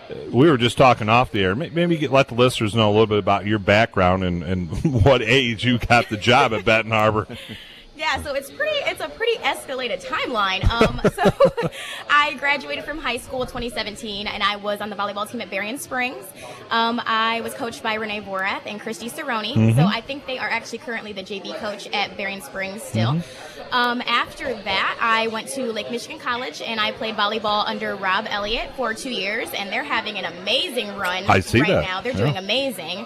uh, 0.10 0.16
we 0.32 0.50
were 0.50 0.58
just 0.58 0.78
talking 0.78 1.10
off 1.10 1.32
the 1.32 1.44
air. 1.44 1.56
Maybe 1.56 1.98
get, 1.98 2.12
let 2.12 2.30
the 2.30 2.36
listeners 2.36 2.74
know 2.74 2.90
a 2.90 2.92
little 2.92 3.06
bit 3.06 3.20
about 3.20 3.46
your 3.46 3.60
background 3.60 4.24
and, 4.24 4.42
and 4.44 4.70
what 5.04 5.22
age 5.22 5.64
you 5.64 5.78
got 5.78 6.10
the 6.10 6.18
job 6.18 6.54
at 6.54 6.66
Benton 6.66 6.92
Harbor. 6.92 7.28
Yeah, 7.98 8.22
so 8.24 8.34
it's 8.34 8.52
pretty. 8.52 8.76
It's 8.90 9.00
a 9.00 9.08
pretty 9.08 9.38
escalated 9.40 10.04
timeline. 10.06 10.64
Um, 10.70 11.00
so 11.16 11.70
I 12.10 12.34
graduated 12.34 12.84
from 12.84 12.98
high 13.00 13.18
school 13.18 13.46
2017, 13.46 14.28
and 14.28 14.44
I 14.44 14.58
was 14.58 14.82
on 14.82 14.90
the 14.90 14.96
volleyball 14.98 15.30
team 15.30 15.40
at 15.42 15.50
Berrien 15.50 15.78
Springs. 15.78 16.26
Um, 16.72 17.02
I 17.06 17.40
was 17.42 17.54
coached 17.54 17.82
by 17.84 17.94
Renee 17.94 18.22
Vorath 18.22 18.64
and 18.66 18.82
Christy 18.82 19.10
Cerrone. 19.10 19.54
Mhm. 19.54 19.76
So 19.76 19.84
I 19.86 20.02
think 20.02 20.26
they 20.26 20.38
are 20.38 20.50
actually 20.50 20.80
currently 20.80 21.14
the 21.14 21.24
JV 21.24 21.54
coach 21.60 21.88
at 21.94 22.18
Berrien 22.18 22.42
Springs 22.42 22.84
still. 22.84 23.14
Mhm. 23.14 23.24
Um, 23.72 24.02
after 24.02 24.54
that, 24.54 24.98
I 25.00 25.28
went 25.28 25.48
to 25.50 25.72
Lake 25.72 25.90
Michigan 25.90 26.20
College 26.20 26.62
and 26.62 26.80
I 26.80 26.92
played 26.92 27.16
volleyball 27.16 27.66
under 27.66 27.96
Rob 27.96 28.26
Elliott 28.30 28.72
for 28.76 28.94
two 28.94 29.10
years, 29.12 29.50
and 29.58 29.72
they're 29.72 29.84
having 29.84 30.18
an 30.18 30.26
amazing 30.26 30.96
run 30.98 31.24
I 31.30 31.40
see 31.40 31.62
right 31.62 31.70
that. 31.70 31.82
now. 31.84 32.02
They're 32.02 32.12
Yeah. 32.12 32.18
doing 32.20 32.38
amazing. 32.38 33.06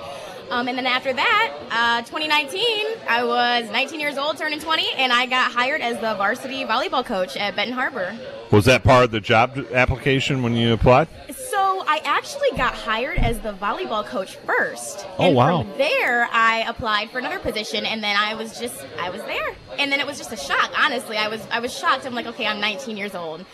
Um, 0.50 0.68
and 0.68 0.78
then 0.78 0.88
after 0.88 1.14
that, 1.14 1.54
uh, 1.72 2.02
2019, 2.02 2.64
I 3.08 3.24
was 3.24 3.70
19 3.70 4.00
years 4.00 4.18
old, 4.18 4.38
turning 4.38 4.60
20, 4.60 4.88
and 4.98 5.14
I 5.14 5.28
got 5.28 5.52
hired 5.52 5.82
as 5.82 6.00
the 6.00 6.16
varsity 6.16 6.64
volleyball 6.66 7.06
coach 7.06 7.38
at 7.38 7.56
Benton 7.56 7.76
Harbor. 7.76 8.18
Was 8.52 8.66
that 8.66 8.84
part 8.84 9.04
of 9.06 9.12
the 9.12 9.20
job 9.20 9.64
application 9.74 10.42
when 10.42 10.56
you 10.56 10.74
applied? 10.74 11.08
So 11.36 11.84
I 11.88 12.02
actually 12.04 12.50
got 12.58 12.74
hired 12.74 13.20
as 13.20 13.40
the 13.40 13.54
volleyball 13.54 14.04
coach 14.04 14.38
first. 14.38 15.06
Oh, 15.20 15.28
and 15.28 15.36
wow. 15.36 15.62
From 15.62 15.78
there, 15.78 16.28
I 16.32 16.66
applied 16.68 17.12
for 17.12 17.20
another 17.20 17.38
position, 17.40 17.86
and 17.86 18.04
then 18.04 18.18
I 18.18 18.34
was 18.34 18.60
just, 18.60 18.84
I 19.00 19.12
was 19.12 19.22
there, 19.24 19.56
and 19.78 19.92
then 19.92 20.00
it 20.00 20.08
was 20.08 20.18
just 20.18 20.32
a 20.32 20.38
shock. 20.38 20.72
Honestly, 20.84 21.16
I 21.18 21.28
was, 21.28 21.46
I 21.52 21.60
was 21.60 21.78
shocked. 21.78 22.08
I'm 22.08 22.16
like, 22.16 22.26
okay, 22.26 22.48
I'm 22.48 22.60
19 22.60 22.98
years 22.98 23.14
old. 23.14 23.46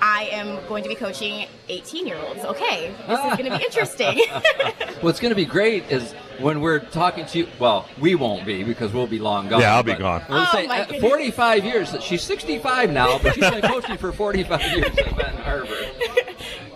I 0.00 0.28
am 0.32 0.58
going 0.68 0.82
to 0.82 0.88
be 0.88 0.94
coaching 0.94 1.46
18 1.68 2.06
year 2.06 2.16
olds. 2.16 2.44
Okay, 2.44 2.94
this 3.06 3.18
is 3.18 3.36
going 3.36 3.50
to 3.50 3.58
be 3.58 3.64
interesting. 3.68 4.22
What's 5.00 5.20
going 5.20 5.30
to 5.30 5.36
be 5.36 5.44
great 5.44 5.90
is 5.90 6.12
when 6.40 6.60
we're 6.60 6.78
talking 6.80 7.26
to 7.26 7.38
you. 7.38 7.48
Well, 7.58 7.86
we 8.00 8.14
won't 8.14 8.46
be 8.46 8.64
because 8.64 8.92
we'll 8.92 9.06
be 9.06 9.18
long 9.18 9.48
gone. 9.48 9.60
Yeah, 9.60 9.74
I'll 9.76 9.82
be 9.82 9.94
gone. 9.94 10.24
We'll 10.28 10.40
Oh, 10.42 10.48
say 10.52 10.66
my 10.66 10.80
uh, 10.82 11.00
45 11.00 11.64
years. 11.64 11.94
She's 12.02 12.22
65 12.22 12.90
now, 12.90 13.18
but 13.18 13.34
she's 13.34 13.50
been 13.50 13.62
coaching 13.62 13.96
for 13.96 14.12
45 14.12 14.60
years 14.72 14.86
at 14.86 15.16
Benton 15.16 15.36
Harbor. 15.42 15.76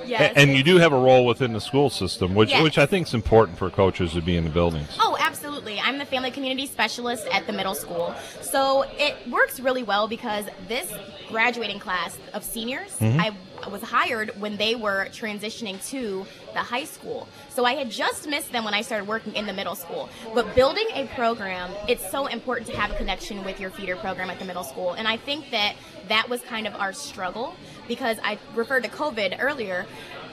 Yes. 0.05 0.33
And 0.37 0.57
you 0.57 0.63
do 0.63 0.79
have 0.79 0.93
a 0.93 0.99
role 0.99 1.27
within 1.27 1.53
the 1.53 1.61
school 1.61 1.91
system, 1.91 2.35
which 2.35 2.51
Yes. 2.51 2.63
which 2.63 2.79
I 2.79 2.87
think 2.87 3.07
is 3.09 3.15
important 3.15 3.59
for 3.59 3.71
coaches 3.71 4.13
to 4.13 4.21
be 4.23 4.37
in 4.37 4.45
the 4.45 4.51
buildings. 4.51 4.89
Oh, 5.01 5.17
absolutely. 5.21 5.81
I'm 5.81 5.99
the 5.99 6.05
family 6.07 6.31
community 6.31 6.67
specialist 6.67 7.27
at 7.33 7.47
the 7.47 7.53
middle 7.53 7.75
school. 7.75 8.15
So 8.41 8.85
it 8.99 9.17
works 9.31 9.61
really 9.61 9.83
well 9.83 10.09
because 10.09 10.47
this 10.69 10.93
graduating 11.29 11.79
class 11.79 12.19
of 12.35 12.45
seniors, 12.45 12.97
Mhm. 12.99 13.21
I 13.21 13.69
was 13.69 13.81
hired 13.83 14.33
when 14.41 14.57
they 14.57 14.75
were 14.75 15.07
transitioning 15.13 15.79
to 15.91 16.27
the 16.53 16.59
high 16.59 16.85
school. 16.85 17.29
So 17.49 17.65
I 17.65 17.75
had 17.75 17.91
just 17.91 18.29
missed 18.29 18.51
them 18.51 18.65
when 18.65 18.75
I 18.75 18.83
started 18.83 19.07
working 19.07 19.35
in 19.37 19.47
the 19.47 19.53
middle 19.53 19.77
school. 19.77 20.09
But 20.35 20.55
building 20.57 20.87
a 20.95 21.07
program, 21.15 21.71
it's 21.87 22.11
so 22.11 22.27
important 22.27 22.69
to 22.71 22.77
have 22.77 22.91
a 22.91 22.95
connection 22.97 23.45
with 23.45 23.61
your 23.61 23.71
feeder 23.71 23.95
program 23.97 24.31
at 24.31 24.41
the 24.41 24.45
middle 24.45 24.65
school. 24.65 24.95
And 24.95 25.07
I 25.07 25.17
think 25.17 25.51
that 25.53 25.75
that 26.09 26.29
was 26.29 26.41
kind 26.43 26.67
of 26.67 26.75
our 26.75 26.93
struggle 26.93 27.55
because 27.89 28.19
I 28.23 28.39
referred 28.55 28.85
to 28.85 28.91
COVID 28.91 29.37
earlier. 29.41 29.87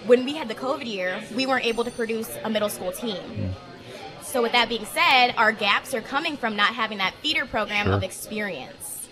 When 0.06 0.24
we 0.26 0.36
had 0.36 0.48
the 0.48 0.56
COVID 0.56 0.86
year, 0.86 1.22
we 1.36 1.46
weren't 1.46 1.66
able 1.66 1.84
to 1.84 1.92
produce 1.92 2.30
a 2.44 2.50
middle 2.50 2.70
school 2.70 2.92
team. 2.92 3.54
So 4.22 4.42
with 4.42 4.52
that 4.54 4.70
being 4.70 4.86
said, 4.86 5.34
our 5.38 5.52
gaps 5.52 5.94
are 5.94 6.02
coming 6.02 6.38
from 6.38 6.56
not 6.56 6.74
having 6.76 7.00
that 7.00 7.14
feeder 7.22 7.46
program 7.46 7.88
Sure. 7.88 7.96
of 7.96 8.04
experience. 8.04 9.08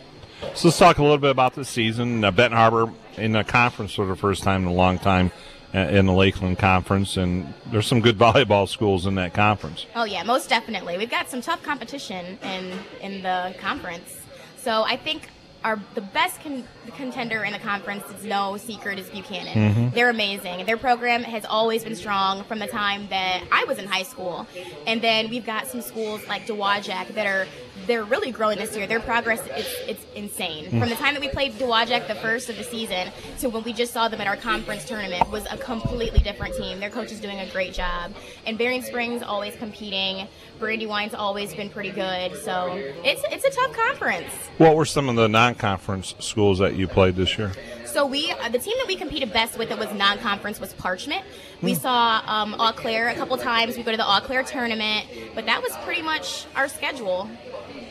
So 0.54 0.68
let's 0.68 0.78
talk 0.78 1.00
a 1.00 1.02
little 1.02 1.18
bit 1.18 1.32
about 1.32 1.56
this 1.56 1.68
season. 1.70 2.24
Uh, 2.24 2.30
Benton 2.32 2.58
Harbor 2.58 2.94
in 3.18 3.32
the 3.32 3.44
conference 3.44 3.94
for 3.94 4.06
the 4.06 4.16
first 4.16 4.44
time 4.44 4.62
in 4.62 4.68
a 4.68 4.74
long 4.74 5.00
time 5.00 5.32
uh, 5.74 5.80
in 5.80 6.06
the 6.06 6.14
Lakeland 6.14 6.60
Conference, 6.60 7.18
and 7.18 7.54
there's 7.72 7.88
some 7.88 8.02
good 8.02 8.18
volleyball 8.20 8.70
schools 8.70 9.08
in 9.08 9.16
that 9.16 9.34
conference. 9.34 9.88
Oh 9.96 10.04
yeah, 10.04 10.22
most 10.24 10.48
definitely. 10.50 10.98
We've 10.98 11.10
got 11.10 11.30
some 11.30 11.42
tough 11.42 11.64
competition 11.64 12.38
in 12.44 12.72
in 13.02 13.24
the 13.24 13.56
conference. 13.60 14.22
So 14.58 14.84
I 14.84 14.96
think 14.98 15.30
our 15.64 15.80
the 15.96 16.02
best 16.02 16.42
con- 16.42 16.64
contender 16.96 17.44
in 17.44 17.52
the 17.54 17.60
conference 17.60 18.04
It's 18.10 18.24
no 18.24 18.58
secret 18.58 19.00
is 19.00 19.10
Buchanan. 19.10 19.74
Mhm. 19.74 19.94
They're 19.94 20.10
amazing. 20.10 20.66
Their 20.66 20.78
program 20.78 21.24
has 21.24 21.46
always 21.46 21.84
been 21.84 21.96
strong 21.96 22.44
from 22.44 22.60
the 22.60 22.68
time 22.68 23.08
that 23.10 23.44
I 23.52 23.64
was 23.66 23.78
in 23.78 23.88
high 23.88 24.04
school. 24.04 24.48
And 24.86 25.02
then 25.02 25.30
we've 25.30 25.46
got 25.46 25.68
some 25.68 25.82
schools 25.82 26.28
like 26.28 26.46
Dowagiac 26.48 27.14
that 27.16 27.26
are 27.26 27.48
they're 27.86 28.04
really 28.04 28.32
growing 28.32 28.58
this 28.58 28.76
year. 28.76 28.88
Their 28.88 29.00
progress 29.00 29.40
is 29.56 29.68
it's 29.88 30.06
insane. 30.16 30.66
Mm. 30.66 30.80
From 30.80 30.90
the 30.90 30.96
time 30.96 31.14
that 31.14 31.22
we 31.22 31.30
played 31.30 31.54
Dowagiac 31.54 32.08
the 32.08 32.16
first 32.16 32.50
of 32.50 32.58
the 32.58 32.64
season 32.64 33.12
to 33.40 33.50
when 33.50 33.64
we 33.64 33.74
just 33.74 33.94
saw 33.94 34.08
them 34.08 34.22
at 34.22 34.28
our 34.28 34.38
conference 34.38 34.86
tournament 34.86 35.30
was 35.30 35.46
a 35.52 35.58
completely 35.58 36.20
different 36.20 36.56
team. 36.56 36.80
Their 36.80 36.90
coach 36.90 37.12
is 37.12 37.20
doing 37.20 37.40
a 37.40 37.50
great 37.52 37.74
job. 37.74 38.14
And 38.46 38.58
Berrien 38.58 38.82
Springs 38.82 39.22
always 39.22 39.56
competing. 39.56 40.28
Brandywine's 40.60 41.14
always 41.14 41.54
been 41.54 41.70
pretty 41.70 41.92
good. 41.92 42.36
So 42.38 42.74
it's 43.04 43.22
it's 43.32 43.46
a 43.46 43.52
tough 43.52 43.74
conference. 43.74 44.34
What 44.58 44.76
were 44.76 44.86
some 44.86 45.10
of 45.10 45.16
the 45.16 45.28
non-conference 45.28 46.16
schools 46.20 46.60
that 46.60 46.76
you 46.76 46.88
played 46.88 47.16
this 47.16 47.38
year? 47.38 47.52
So 47.86 48.06
we, 48.06 48.32
uh, 48.32 48.50
the 48.50 48.60
team 48.60 48.76
that 48.78 48.88
we 48.88 48.96
competed 48.96 49.34
best 49.34 49.58
with 49.58 49.70
that 49.70 49.80
was 49.80 49.92
non-conference 49.92 50.60
was 50.60 50.74
Parchment. 50.74 51.24
We 51.64 51.74
saw 51.74 52.22
um, 52.28 52.54
Eau 52.60 52.72
Claire 52.72 53.10
a 53.10 53.16
couple 53.16 53.38
times. 53.38 53.76
We 53.76 53.82
go 53.82 53.90
to 53.90 53.98
the 53.98 54.06
Eau 54.06 54.20
Claire 54.22 54.44
tournament, 54.44 55.08
but 55.34 55.48
that 55.48 55.64
was 55.64 55.76
pretty 55.78 56.04
much 56.04 56.46
our 56.56 56.68
schedule. 56.68 57.28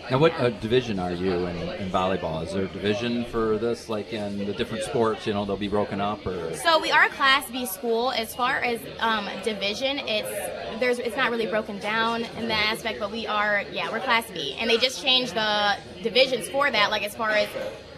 Now, 0.08 0.18
what 0.18 0.32
uh, 0.34 0.50
division 0.50 1.00
are 1.00 1.10
you 1.10 1.32
in, 1.32 1.56
in 1.56 1.90
volleyball? 1.90 2.44
Is 2.44 2.52
there 2.52 2.66
a 2.66 2.68
division 2.68 3.24
for 3.24 3.58
this, 3.58 3.88
like 3.88 4.12
in 4.12 4.38
the 4.38 4.52
different 4.52 4.84
sports? 4.84 5.26
You 5.26 5.34
know, 5.34 5.44
they'll 5.44 5.56
be 5.56 5.66
broken 5.66 6.00
up, 6.00 6.24
or 6.24 6.54
So 6.54 6.78
we 6.80 6.92
are 6.92 7.04
a 7.04 7.08
Class 7.08 7.50
B 7.50 7.66
school. 7.66 8.12
As 8.12 8.32
far 8.32 8.58
as 8.58 8.80
um, 9.00 9.28
division, 9.42 9.98
it's 9.98 10.78
there's 10.78 11.00
it's 11.00 11.16
not 11.16 11.32
really 11.32 11.46
broken 11.46 11.80
down 11.80 12.22
in 12.38 12.46
that 12.46 12.72
aspect, 12.72 13.00
but 13.00 13.10
we 13.10 13.26
are 13.26 13.64
yeah 13.72 13.90
we're 13.90 13.98
Class 13.98 14.30
B, 14.30 14.56
and 14.60 14.70
they 14.70 14.78
just 14.78 15.02
changed 15.02 15.34
the 15.34 15.76
divisions 16.04 16.48
for 16.50 16.70
that, 16.70 16.92
like 16.92 17.02
as 17.02 17.16
far 17.16 17.30
as 17.30 17.48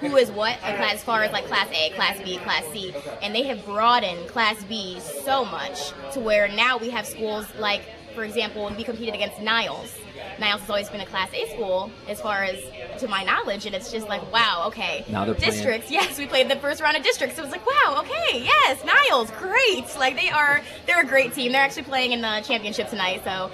who 0.01 0.17
is 0.17 0.31
what, 0.31 0.57
as 0.63 1.05
far 1.05 1.25
as 1.25 1.33
like 1.33 1.45
Class 1.47 1.69
A, 1.73 1.91
Class 1.91 2.23
B, 2.23 2.39
Class 2.39 2.65
C, 2.73 2.95
and 3.21 3.35
they 3.35 3.43
have 3.43 3.63
broadened 3.67 4.29
Class 4.29 4.65
B 4.65 4.99
so 5.01 5.45
much 5.45 5.93
to 6.15 6.21
where 6.21 6.49
now 6.49 6.79
we 6.79 6.89
have 6.89 7.05
schools 7.05 7.45
like, 7.59 7.83
for 8.15 8.25
example, 8.25 8.73
we 8.77 8.85
competed 8.85 9.15
against 9.15 9.41
Niles. 9.41 9.98
Niles 10.41 10.61
has 10.63 10.71
always 10.71 10.89
been 10.89 11.01
a 11.01 11.07
Class 11.07 11.31
A 11.35 11.47
school, 11.55 11.91
as 12.09 12.21
far 12.21 12.45
as 12.45 12.59
to 13.01 13.09
my 13.09 13.23
knowledge, 13.25 13.67
and 13.67 13.75
it's 13.75 13.91
just 13.93 14.09
like 14.09 14.33
wow, 14.33 14.65
okay, 14.69 15.05
Now 15.09 15.25
they're 15.25 15.35
playing- 15.35 15.53
districts. 15.53 15.91
Yes, 15.99 16.19
we 16.19 16.27
played 16.27 16.49
the 16.49 16.57
first 16.57 16.81
round 16.81 16.97
of 16.97 17.03
districts. 17.03 17.37
So 17.37 17.43
it 17.43 17.47
was 17.47 17.53
like, 17.53 17.67
wow, 17.67 18.01
okay, 18.01 18.43
yes, 18.45 18.83
Niles, 18.85 19.31
great. 19.33 19.85
Like 19.99 20.17
they 20.17 20.31
are, 20.31 20.61
they're 20.87 21.01
a 21.03 21.07
great 21.07 21.33
team. 21.35 21.53
They're 21.53 21.61
actually 21.63 21.85
playing 21.85 22.13
in 22.13 22.21
the 22.21 22.43
championship 22.47 22.89
tonight. 22.89 23.23
So, 23.25 23.51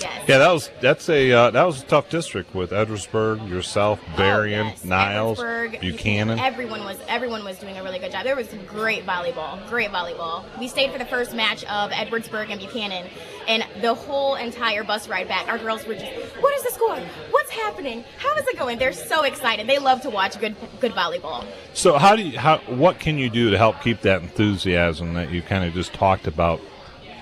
yes. 0.00 0.24
Yeah, 0.28 0.38
that 0.38 0.52
was 0.52 0.70
that's 0.80 1.08
a 1.08 1.32
uh, 1.32 1.50
that 1.50 1.64
was 1.64 1.82
a 1.82 1.86
tough 1.86 2.08
district 2.10 2.54
with 2.54 2.70
Edwardsburg, 2.70 3.48
yourself, 3.48 4.00
Oh, 4.02 4.16
Berrien, 4.16 4.72
Niles, 4.84 5.38
Edwardsburg, 5.38 5.80
Buchanan. 5.80 6.38
Everyone 6.38 6.80
was 6.84 6.98
everyone 7.08 7.44
was 7.44 7.58
doing 7.58 7.76
a 7.78 7.82
really 7.82 7.98
good 7.98 8.12
job. 8.12 8.24
There 8.24 8.36
was 8.36 8.48
some 8.48 8.64
great 8.66 9.06
volleyball, 9.06 9.66
great 9.68 9.90
volleyball. 9.90 10.44
We 10.58 10.68
stayed 10.68 10.92
for 10.92 10.98
the 10.98 11.04
first 11.04 11.34
match 11.34 11.64
of 11.64 11.90
Edwardsburg 11.90 12.50
and 12.50 12.60
Buchanan, 12.60 13.08
and 13.48 13.64
the 13.80 13.94
whole 13.94 14.34
entire 14.36 14.84
bus 14.84 15.08
ride 15.08 15.28
back, 15.28 15.48
our 15.48 15.58
girls 15.58 15.86
were 15.86 15.94
just, 15.94 16.12
"What 16.40 16.54
is 16.56 16.62
the 16.64 16.72
score? 16.72 16.96
What's 17.30 17.50
happening? 17.50 18.04
How 18.18 18.34
is 18.36 18.46
it 18.48 18.58
going?" 18.58 18.78
They're 18.78 18.92
so 18.92 19.24
excited. 19.24 19.66
They 19.66 19.78
love 19.78 20.02
to 20.02 20.10
watch 20.10 20.38
good 20.38 20.56
good 20.80 20.92
volleyball. 20.92 21.44
So 21.74 21.98
how 21.98 22.16
do 22.16 22.22
you 22.22 22.38
how 22.38 22.58
what 22.66 22.98
can 22.98 23.18
you 23.18 23.30
do 23.30 23.50
to 23.50 23.58
help 23.58 23.80
keep 23.82 24.00
that 24.02 24.22
enthusiasm 24.22 25.14
that 25.14 25.30
you 25.30 25.42
kind 25.42 25.64
of 25.64 25.74
just 25.74 25.92
talked 25.92 26.26
about 26.26 26.60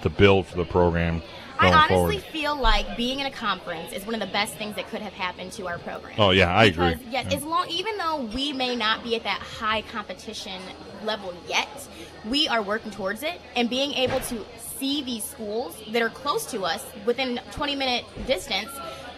to 0.02 0.10
build 0.10 0.46
for 0.46 0.56
the 0.56 0.64
program 0.64 1.22
I 1.72 1.76
honestly 1.84 2.18
forward? 2.18 2.22
feel 2.24 2.56
like 2.56 2.96
being 2.96 3.20
in 3.20 3.26
a 3.26 3.30
conference 3.30 3.92
is 3.92 4.04
one 4.04 4.14
of 4.14 4.20
the 4.20 4.32
best 4.32 4.54
things 4.54 4.76
that 4.76 4.88
could 4.88 5.00
have 5.02 5.12
happened 5.12 5.52
to 5.52 5.66
our 5.66 5.78
program. 5.78 6.14
Oh, 6.18 6.30
yeah, 6.30 6.56
I 6.56 6.70
because, 6.70 6.94
agree. 6.94 7.06
Yes, 7.10 7.26
Yeah. 7.30 7.36
as 7.36 7.42
long 7.44 7.68
even 7.68 7.96
though 7.98 8.28
we 8.34 8.52
may 8.52 8.76
not 8.76 9.02
be 9.02 9.16
at 9.16 9.22
that 9.24 9.40
high 9.40 9.82
competition 9.82 10.60
level 11.04 11.34
yet, 11.48 11.68
we 12.24 12.48
are 12.48 12.62
working 12.62 12.90
towards 12.90 13.22
it 13.22 13.40
and 13.56 13.68
being 13.70 13.92
able 13.92 14.20
to 14.20 14.44
see 14.78 15.02
these 15.02 15.24
schools 15.24 15.76
that 15.92 16.02
are 16.02 16.10
close 16.10 16.46
to 16.50 16.62
us 16.64 16.84
within 17.06 17.40
20 17.52 17.76
minute 17.76 18.04
distance 18.26 18.70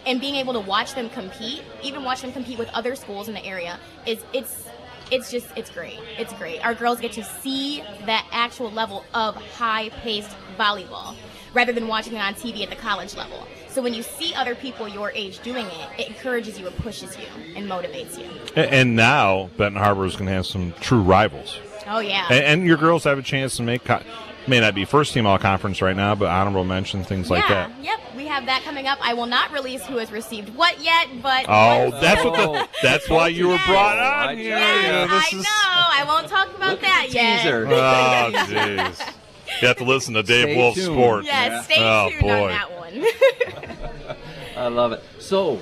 and 0.06 0.20
being 0.20 0.36
able 0.36 0.52
to 0.52 0.60
watch 0.60 0.94
them 0.94 1.09
compete, 1.10 1.62
even 1.82 2.05
watch 2.05 2.23
them 2.23 2.32
compete 2.32 2.59
with 2.59 2.68
other 2.70 2.94
schools 2.94 3.28
in 3.28 3.35
the 3.35 3.44
area 3.44 3.78
is 4.06 4.24
it's 4.32 4.64
it's 5.10 5.31
just 5.31 5.47
it's 5.56 5.70
great. 5.70 5.98
It's 6.18 6.32
great. 6.32 6.64
Our 6.64 6.74
girls 6.74 6.98
get 7.01 7.12
to 7.12 7.23
see 7.24 7.81
that 8.06 8.27
actual 8.32 8.70
level 8.73 9.05
of 9.14 9.36
high-paced 9.36 10.31
volleyball 10.59 11.14
rather 11.56 11.72
than 11.72 11.88
watching 11.88 12.12
it 12.12 12.18
on 12.20 12.34
TV 12.34 12.62
at 12.62 12.70
the 12.70 12.76
college 12.76 13.16
level. 13.16 13.46
So 13.70 13.82
when 13.82 13.94
you 13.94 14.02
see 14.02 14.32
other 14.34 14.54
people 14.54 14.86
your 14.86 15.10
age 15.12 15.40
doing 15.40 15.66
it, 15.66 16.00
it 16.00 16.08
encourages 16.08 16.58
you, 16.60 16.66
it 16.66 16.76
pushes 16.78 17.16
you, 17.18 17.24
and 17.56 17.66
motivates 17.68 18.16
you. 18.18 18.28
A- 18.54 18.72
And 18.72 18.94
now 18.94 19.50
Benton 19.56 19.80
Harbor 19.82 20.04
is 20.06 20.14
going 20.14 20.26
to 20.26 20.32
have 20.32 20.46
some 20.46 20.72
true 20.80 21.00
rivals, 21.02 21.58
Oh 21.86 21.98
yeah. 22.00 22.26
and, 22.30 22.44
and 22.44 22.66
your 22.66 22.76
girls 22.76 23.04
have 23.04 23.18
a 23.18 23.22
chance 23.22 23.56
to 23.56 23.62
make 23.62 23.84
co- 23.84 24.00
may 24.46 24.60
not 24.60 24.74
be 24.74 24.84
first 24.84 25.12
team 25.12 25.26
all 25.26 25.38
conference 25.38 25.82
right 25.82 25.96
now, 25.96 26.14
but 26.14 26.28
honorable 26.28 26.64
mention 26.64 27.02
things 27.04 27.30
like 27.30 27.48
yeah, 27.48 27.66
that. 27.68 27.84
Yep, 27.84 28.00
we 28.16 28.26
have 28.26 28.46
that 28.46 28.62
coming 28.62 28.86
up. 28.86 28.98
I 29.02 29.12
will 29.14 29.26
not 29.26 29.50
release 29.52 29.84
who 29.86 29.96
has 29.96 30.10
received 30.12 30.54
what 30.54 30.80
yet, 30.82 31.08
but 31.22 31.46
Oh, 31.48 31.90
that's 32.00 32.22
what 32.24 32.34
the 32.36 32.68
that's 32.82 33.08
why 33.10 33.28
you 33.28 33.48
were 33.48 33.58
brought 33.66 33.98
on 33.98 34.36
here. 34.38 34.50
Yes, 34.56 35.10
This 35.10 35.34
I 35.34 35.36
is- 35.36 35.42
know. 35.44 35.48
I 35.50 36.04
won't 36.06 36.28
talk 36.28 36.54
about 36.56 36.80
that 36.80 37.08
yet. 37.10 37.44
Oh, 37.46 38.30
jeez. 38.34 39.12
You 39.60 39.68
have 39.68 39.76
to 39.78 39.84
listen 39.84 40.14
to 40.14 40.22
Dave 40.22 40.44
Stay 40.44 40.56
Wolf 40.56 40.74
tuned. 40.74 40.86
Sports. 40.86 41.26
Yes, 41.26 41.64
stay 41.64 41.76
oh, 41.78 42.08
tuned 42.10 42.22
boy. 42.22 42.42
on 42.42 42.48
that 42.48 42.78
one. 42.78 44.16
I 44.56 44.68
love 44.68 44.92
it. 44.92 45.02
So, 45.18 45.60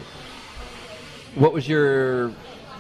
what 1.35 1.53
was 1.53 1.69
your 1.69 2.33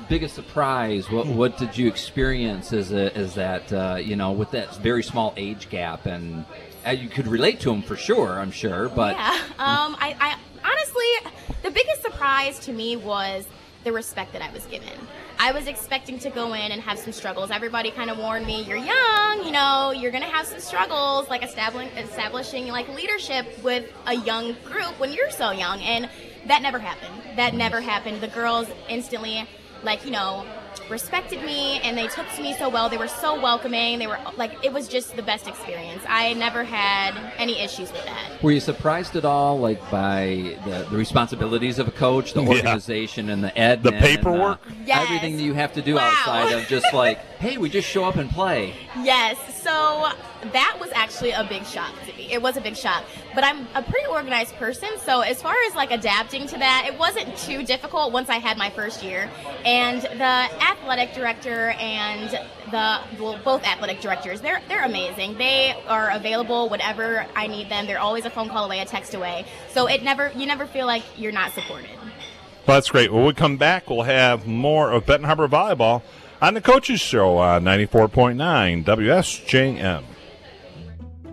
biggest 0.08 0.34
surprise? 0.34 1.10
What 1.10 1.26
what 1.26 1.58
did 1.58 1.76
you 1.76 1.88
experience 1.88 2.72
as 2.72 2.92
a, 2.92 3.14
as 3.16 3.34
that 3.34 3.72
uh, 3.72 3.96
you 3.96 4.16
know 4.16 4.32
with 4.32 4.50
that 4.52 4.76
very 4.76 5.02
small 5.02 5.34
age 5.36 5.68
gap 5.68 6.06
and 6.06 6.44
uh, 6.86 6.90
you 6.90 7.08
could 7.08 7.26
relate 7.26 7.60
to 7.60 7.70
them 7.70 7.82
for 7.82 7.96
sure, 7.96 8.38
I'm 8.38 8.50
sure, 8.50 8.88
but 8.88 9.16
yeah. 9.16 9.30
Um, 9.58 9.96
I, 9.98 10.16
I 10.20 10.38
honestly, 10.64 11.56
the 11.62 11.70
biggest 11.70 12.02
surprise 12.02 12.58
to 12.60 12.72
me 12.72 12.96
was 12.96 13.46
the 13.85 13.93
respect 13.93 14.32
that 14.32 14.43
I 14.43 14.51
was 14.52 14.65
given. 14.66 14.89
I 15.39 15.52
was 15.52 15.66
expecting 15.66 16.19
to 16.20 16.31
go 16.31 16.55
in 16.55 16.73
and 16.73 16.81
have 16.81 16.98
some 16.98 17.12
struggles. 17.12 17.51
Everybody 17.51 17.90
kind 17.90 18.11
of 18.11 18.19
warned 18.19 18.47
me, 18.47 18.62
"You're 18.62 18.78
young, 18.78 19.44
you 19.44 19.52
know, 19.52 19.93
you're 19.93 20.11
gonna 20.11 20.24
have 20.24 20.47
some 20.47 20.61
struggles, 20.61 21.28
like 21.28 21.43
establishing 21.43 21.97
establishing 21.98 22.69
like 22.69 22.89
leadership 22.89 23.47
with 23.62 23.90
a 24.06 24.15
young 24.15 24.55
group 24.65 24.98
when 24.98 25.12
you're 25.12 25.31
so 25.31 25.51
young." 25.51 25.81
And 25.82 26.09
that 26.47 26.62
never 26.62 26.78
happened. 26.78 27.36
That 27.36 27.55
never 27.55 27.81
happened. 27.81 28.20
The 28.20 28.28
girls 28.28 28.69
instantly, 28.89 29.47
like 29.82 30.05
you 30.05 30.11
know, 30.11 30.47
respected 30.90 31.43
me 31.44 31.81
and 31.82 31.97
they 31.97 32.06
took 32.09 32.28
to 32.32 32.43
me 32.43 32.55
so 32.55 32.69
well. 32.69 32.89
They 32.89 32.97
were 32.97 33.09
so 33.09 33.40
welcoming. 33.40 33.98
They 33.98 34.06
were 34.06 34.19
like, 34.36 34.52
it 34.65 34.73
was 34.73 34.89
just 34.89 35.16
the 35.16 35.23
best 35.23 35.47
experience. 35.48 36.02
I 36.09 36.35
never 36.35 36.65
had 36.65 37.15
any 37.39 37.59
issues 37.61 37.93
with 37.93 38.05
that. 38.05 38.43
Were 38.43 38.51
you 38.52 38.61
surprised 38.61 39.16
at 39.16 39.24
all, 39.24 39.59
like 39.59 39.81
by 39.90 40.56
the, 40.66 40.86
the 40.90 40.97
responsibilities 40.97 41.78
of 41.78 41.89
a 41.89 41.93
coach, 41.93 42.35
the 42.35 42.43
Yeah. 42.43 42.48
organization, 42.51 43.31
and 43.31 43.43
the 43.43 43.48
admin, 43.51 43.82
The 43.82 43.89
and, 43.94 43.97
uh, 43.97 44.01
paperwork? 44.06 44.61
Yes. 44.85 45.02
everything 45.05 45.36
that 45.36 45.43
you 45.43 45.55
have 45.55 45.73
to 45.74 45.82
do 45.82 45.94
Wow. 45.94 46.02
outside 46.09 46.52
of 46.52 46.66
just 46.69 46.93
like, 46.93 47.19
hey, 47.39 47.56
we 47.56 47.69
just 47.70 47.89
show 47.89 48.05
up 48.05 48.16
and 48.16 48.31
play. 48.31 48.74
Yes, 49.02 49.36
so 49.62 50.09
that 50.52 50.76
was 50.80 50.90
actually 50.94 51.30
a 51.30 51.44
big 51.44 51.64
shock 51.64 51.92
to 52.06 52.12
me. 52.16 52.32
It 52.32 52.42
was 52.42 52.56
a 52.56 52.60
big 52.60 52.76
shock. 52.76 53.04
But 53.34 53.44
I'm 53.44 53.66
a 53.74 53.82
pretty 53.82 54.06
organized 54.06 54.54
person, 54.56 54.88
so 54.98 55.20
as 55.20 55.40
far 55.40 55.54
as 55.68 55.74
like 55.74 55.90
adapting 55.90 56.46
to 56.48 56.58
that, 56.58 56.86
it 56.86 56.98
wasn't 56.98 57.36
too 57.36 57.64
difficult 57.64 58.12
once 58.12 58.28
I 58.28 58.36
had 58.36 58.56
my 58.56 58.70
first 58.70 59.02
year. 59.02 59.30
And 59.64 60.02
the 60.02 60.48
athletic 60.62 61.14
director 61.14 61.70
and 61.78 62.30
the 62.70 63.00
well, 63.18 63.38
both 63.44 63.64
athletic 63.64 64.00
directors, 64.00 64.40
they're 64.40 64.60
they're 64.68 64.84
amazing. 64.84 65.36
They 65.38 65.74
are 65.86 66.10
available 66.10 66.68
whenever 66.68 67.26
I 67.34 67.46
need 67.46 67.70
them. 67.70 67.86
They're 67.86 68.00
always 68.00 68.24
a 68.24 68.30
phone 68.30 68.48
call 68.48 68.64
away, 68.64 68.80
a 68.80 68.84
text 68.84 69.14
away. 69.14 69.46
So 69.70 69.86
it 69.86 70.02
never 70.02 70.32
you 70.34 70.46
never 70.46 70.66
feel 70.66 70.86
like 70.86 71.02
you're 71.16 71.32
not 71.32 71.52
supported. 71.52 71.90
Well, 72.66 72.76
that's 72.78 72.90
great. 72.90 73.12
When 73.12 73.26
we 73.26 73.34
come 73.34 73.58
back, 73.58 73.90
we'll 73.90 74.02
have 74.02 74.46
more 74.46 74.90
of 74.90 75.04
Benton 75.04 75.26
Harbor 75.26 75.48
Volleyball 75.48 76.02
on 76.40 76.54
the 76.54 76.62
Coaches 76.62 77.00
Show 77.00 77.38
uh, 77.38 77.56
on 77.56 77.64
94.9 77.64 78.84
WSJM. 78.84 80.04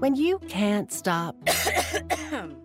When 0.01 0.15
you 0.15 0.39
can't 0.47 0.91
stop, 0.91 1.35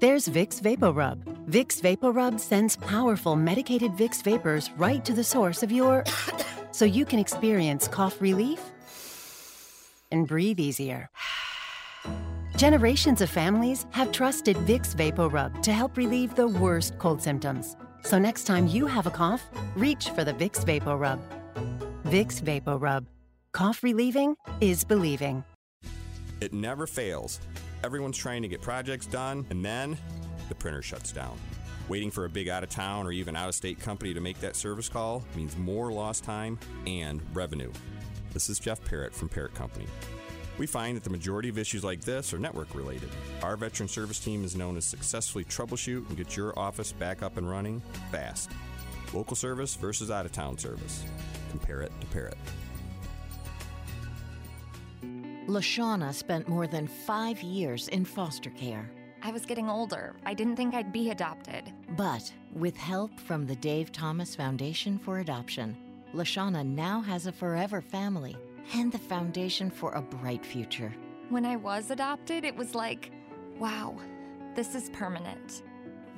there's 0.00 0.26
Vicks 0.26 0.58
VapoRub. 0.58 1.22
Vicks 1.50 1.82
VapoRub 1.82 2.40
sends 2.40 2.76
powerful 2.76 3.36
medicated 3.36 3.92
Vicks 3.92 4.24
vapors 4.24 4.70
right 4.78 5.04
to 5.04 5.12
the 5.12 5.22
source 5.22 5.62
of 5.62 5.70
your 5.70 6.02
so 6.70 6.86
you 6.86 7.04
can 7.04 7.18
experience 7.18 7.88
cough 7.88 8.22
relief 8.22 8.62
and 10.10 10.26
breathe 10.26 10.58
easier. 10.58 11.10
Generations 12.56 13.20
of 13.20 13.28
families 13.28 13.84
have 13.90 14.12
trusted 14.12 14.56
Vicks 14.64 14.96
VapoRub 14.96 15.60
to 15.60 15.74
help 15.74 15.98
relieve 15.98 16.34
the 16.36 16.48
worst 16.48 16.96
cold 16.96 17.20
symptoms. 17.20 17.76
So 18.02 18.18
next 18.18 18.44
time 18.44 18.66
you 18.66 18.86
have 18.86 19.06
a 19.06 19.10
cough, 19.10 19.44
reach 19.74 20.08
for 20.08 20.24
the 20.24 20.32
Vicks 20.32 20.64
VapoRub. 20.64 21.20
Vicks 22.04 22.40
VapoRub. 22.40 23.04
Cough 23.52 23.82
relieving 23.82 24.36
is 24.62 24.84
believing. 24.84 25.44
It 26.40 26.52
never 26.52 26.86
fails. 26.86 27.40
Everyone's 27.82 28.18
trying 28.18 28.42
to 28.42 28.48
get 28.48 28.60
projects 28.60 29.06
done, 29.06 29.46
and 29.50 29.64
then 29.64 29.96
the 30.48 30.54
printer 30.54 30.82
shuts 30.82 31.12
down. 31.12 31.38
Waiting 31.88 32.10
for 32.10 32.24
a 32.24 32.28
big 32.28 32.48
out 32.48 32.62
of 32.62 32.68
town 32.68 33.06
or 33.06 33.12
even 33.12 33.36
out 33.36 33.48
of 33.48 33.54
state 33.54 33.78
company 33.78 34.12
to 34.12 34.20
make 34.20 34.40
that 34.40 34.56
service 34.56 34.88
call 34.88 35.24
means 35.34 35.56
more 35.56 35.92
lost 35.92 36.24
time 36.24 36.58
and 36.86 37.22
revenue. 37.34 37.72
This 38.32 38.50
is 38.50 38.58
Jeff 38.58 38.84
Parrott 38.84 39.14
from 39.14 39.28
Parrott 39.28 39.54
Company. 39.54 39.86
We 40.58 40.66
find 40.66 40.96
that 40.96 41.04
the 41.04 41.10
majority 41.10 41.48
of 41.48 41.58
issues 41.58 41.84
like 41.84 42.00
this 42.00 42.32
are 42.34 42.38
network 42.38 42.74
related. 42.74 43.10
Our 43.42 43.56
veteran 43.56 43.88
service 43.88 44.18
team 44.18 44.44
is 44.44 44.56
known 44.56 44.74
to 44.74 44.82
successfully 44.82 45.44
troubleshoot 45.44 46.08
and 46.08 46.16
get 46.16 46.36
your 46.36 46.58
office 46.58 46.92
back 46.92 47.22
up 47.22 47.36
and 47.36 47.48
running 47.48 47.82
fast. 48.10 48.50
Local 49.12 49.36
service 49.36 49.74
versus 49.76 50.10
out 50.10 50.26
of 50.26 50.32
town 50.32 50.58
service. 50.58 51.04
Compare 51.50 51.82
it 51.82 51.92
to 52.00 52.06
Parrott. 52.08 52.38
Lashana 55.46 56.12
spent 56.12 56.48
more 56.48 56.66
than 56.66 56.88
five 56.88 57.40
years 57.40 57.86
in 57.88 58.04
foster 58.04 58.50
care. 58.50 58.90
I 59.22 59.30
was 59.30 59.46
getting 59.46 59.70
older. 59.70 60.16
I 60.24 60.34
didn't 60.34 60.56
think 60.56 60.74
I'd 60.74 60.92
be 60.92 61.10
adopted. 61.10 61.72
But 61.96 62.32
with 62.52 62.76
help 62.76 63.20
from 63.20 63.46
the 63.46 63.56
Dave 63.56 63.92
Thomas 63.92 64.34
Foundation 64.34 64.98
for 64.98 65.20
Adoption, 65.20 65.76
Lashana 66.12 66.66
now 66.66 67.00
has 67.00 67.26
a 67.26 67.32
forever 67.32 67.80
family 67.80 68.36
and 68.74 68.90
the 68.90 68.98
foundation 68.98 69.70
for 69.70 69.92
a 69.92 70.02
bright 70.02 70.44
future. 70.44 70.92
When 71.28 71.44
I 71.44 71.54
was 71.54 71.92
adopted, 71.92 72.44
it 72.44 72.56
was 72.56 72.74
like, 72.74 73.12
wow, 73.58 73.96
this 74.56 74.74
is 74.74 74.90
permanent. 74.90 75.62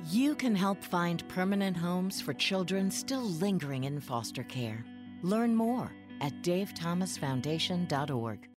You 0.09 0.33
can 0.33 0.55
help 0.55 0.83
find 0.83 1.27
permanent 1.29 1.77
homes 1.77 2.19
for 2.19 2.33
children 2.33 2.89
still 2.89 3.23
lingering 3.23 3.83
in 3.83 3.99
foster 3.99 4.43
care. 4.43 4.83
Learn 5.21 5.55
more 5.55 5.91
at 6.21 6.33
davethomasfoundation.org. 6.41 8.48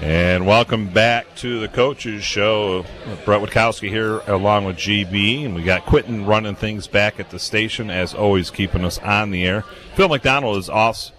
And 0.00 0.46
welcome 0.46 0.86
back 0.86 1.34
to 1.36 1.58
the 1.58 1.66
Coaches 1.66 2.22
Show. 2.22 2.84
Bret 3.24 3.42
Witkowski 3.42 3.88
here 3.88 4.18
along 4.28 4.64
with 4.64 4.76
GB. 4.76 5.44
And 5.44 5.56
we 5.56 5.64
got 5.64 5.86
Quinton 5.86 6.24
running 6.24 6.54
things 6.54 6.86
back 6.86 7.18
at 7.18 7.30
the 7.30 7.40
station, 7.40 7.90
as 7.90 8.14
always, 8.14 8.48
keeping 8.50 8.84
us 8.84 9.00
on 9.00 9.32
the 9.32 9.44
air. 9.44 9.62
Phil 9.96 10.08
McDonald 10.08 10.56
is 10.58 10.70
off 10.70 11.10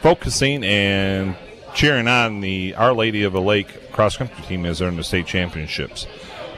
focusing 0.00 0.62
and 0.64 1.34
cheering 1.72 2.06
on 2.06 2.42
the 2.42 2.74
Our 2.74 2.92
Lady 2.92 3.22
of 3.22 3.32
the 3.32 3.40
Lake 3.40 3.90
cross 3.90 4.18
country 4.18 4.44
team 4.44 4.66
as 4.66 4.80
they're 4.80 4.88
in 4.88 4.96
the 4.96 5.04
state 5.04 5.26
championships. 5.26 6.06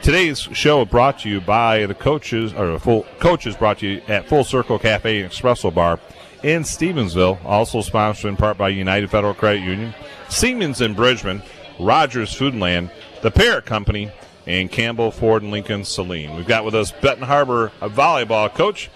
Today's 0.01 0.39
show 0.39 0.83
brought 0.83 1.19
to 1.19 1.29
you 1.29 1.39
by 1.39 1.85
the 1.85 1.95
coaches, 1.95 2.53
or 2.53 2.77
full 2.77 3.03
coaches 3.19 3.55
brought 3.55 3.79
to 3.79 3.87
you 3.87 4.01
at 4.09 4.27
Full 4.27 4.43
Circle 4.43 4.79
Cafe 4.79 5.21
and 5.21 5.31
Espresso 5.31 5.73
Bar 5.73 5.99
in 6.43 6.63
Stevensville, 6.63 7.43
also 7.45 7.81
sponsored 7.81 8.29
in 8.29 8.35
part 8.35 8.57
by 8.57 8.67
United 8.69 9.09
Federal 9.09 9.33
Credit 9.33 9.61
Union, 9.61 9.93
Siemens 10.29 10.81
and 10.81 10.95
Bridgman, 10.95 11.41
Rogers 11.79 12.33
Foodland, 12.33 12.91
the 13.21 13.31
Parrott 13.31 13.65
Company, 13.65 14.11
and 14.45 14.71
Campbell 14.71 15.11
Ford 15.11 15.43
and 15.43 15.51
Lincoln 15.51 15.83
Saline. 15.83 16.35
We've 16.35 16.47
got 16.47 16.65
with 16.65 16.75
us 16.75 16.91
Benton 16.91 17.25
Harbor 17.25 17.71
a 17.81 17.89
volleyball 17.89 18.53
coach 18.53 18.89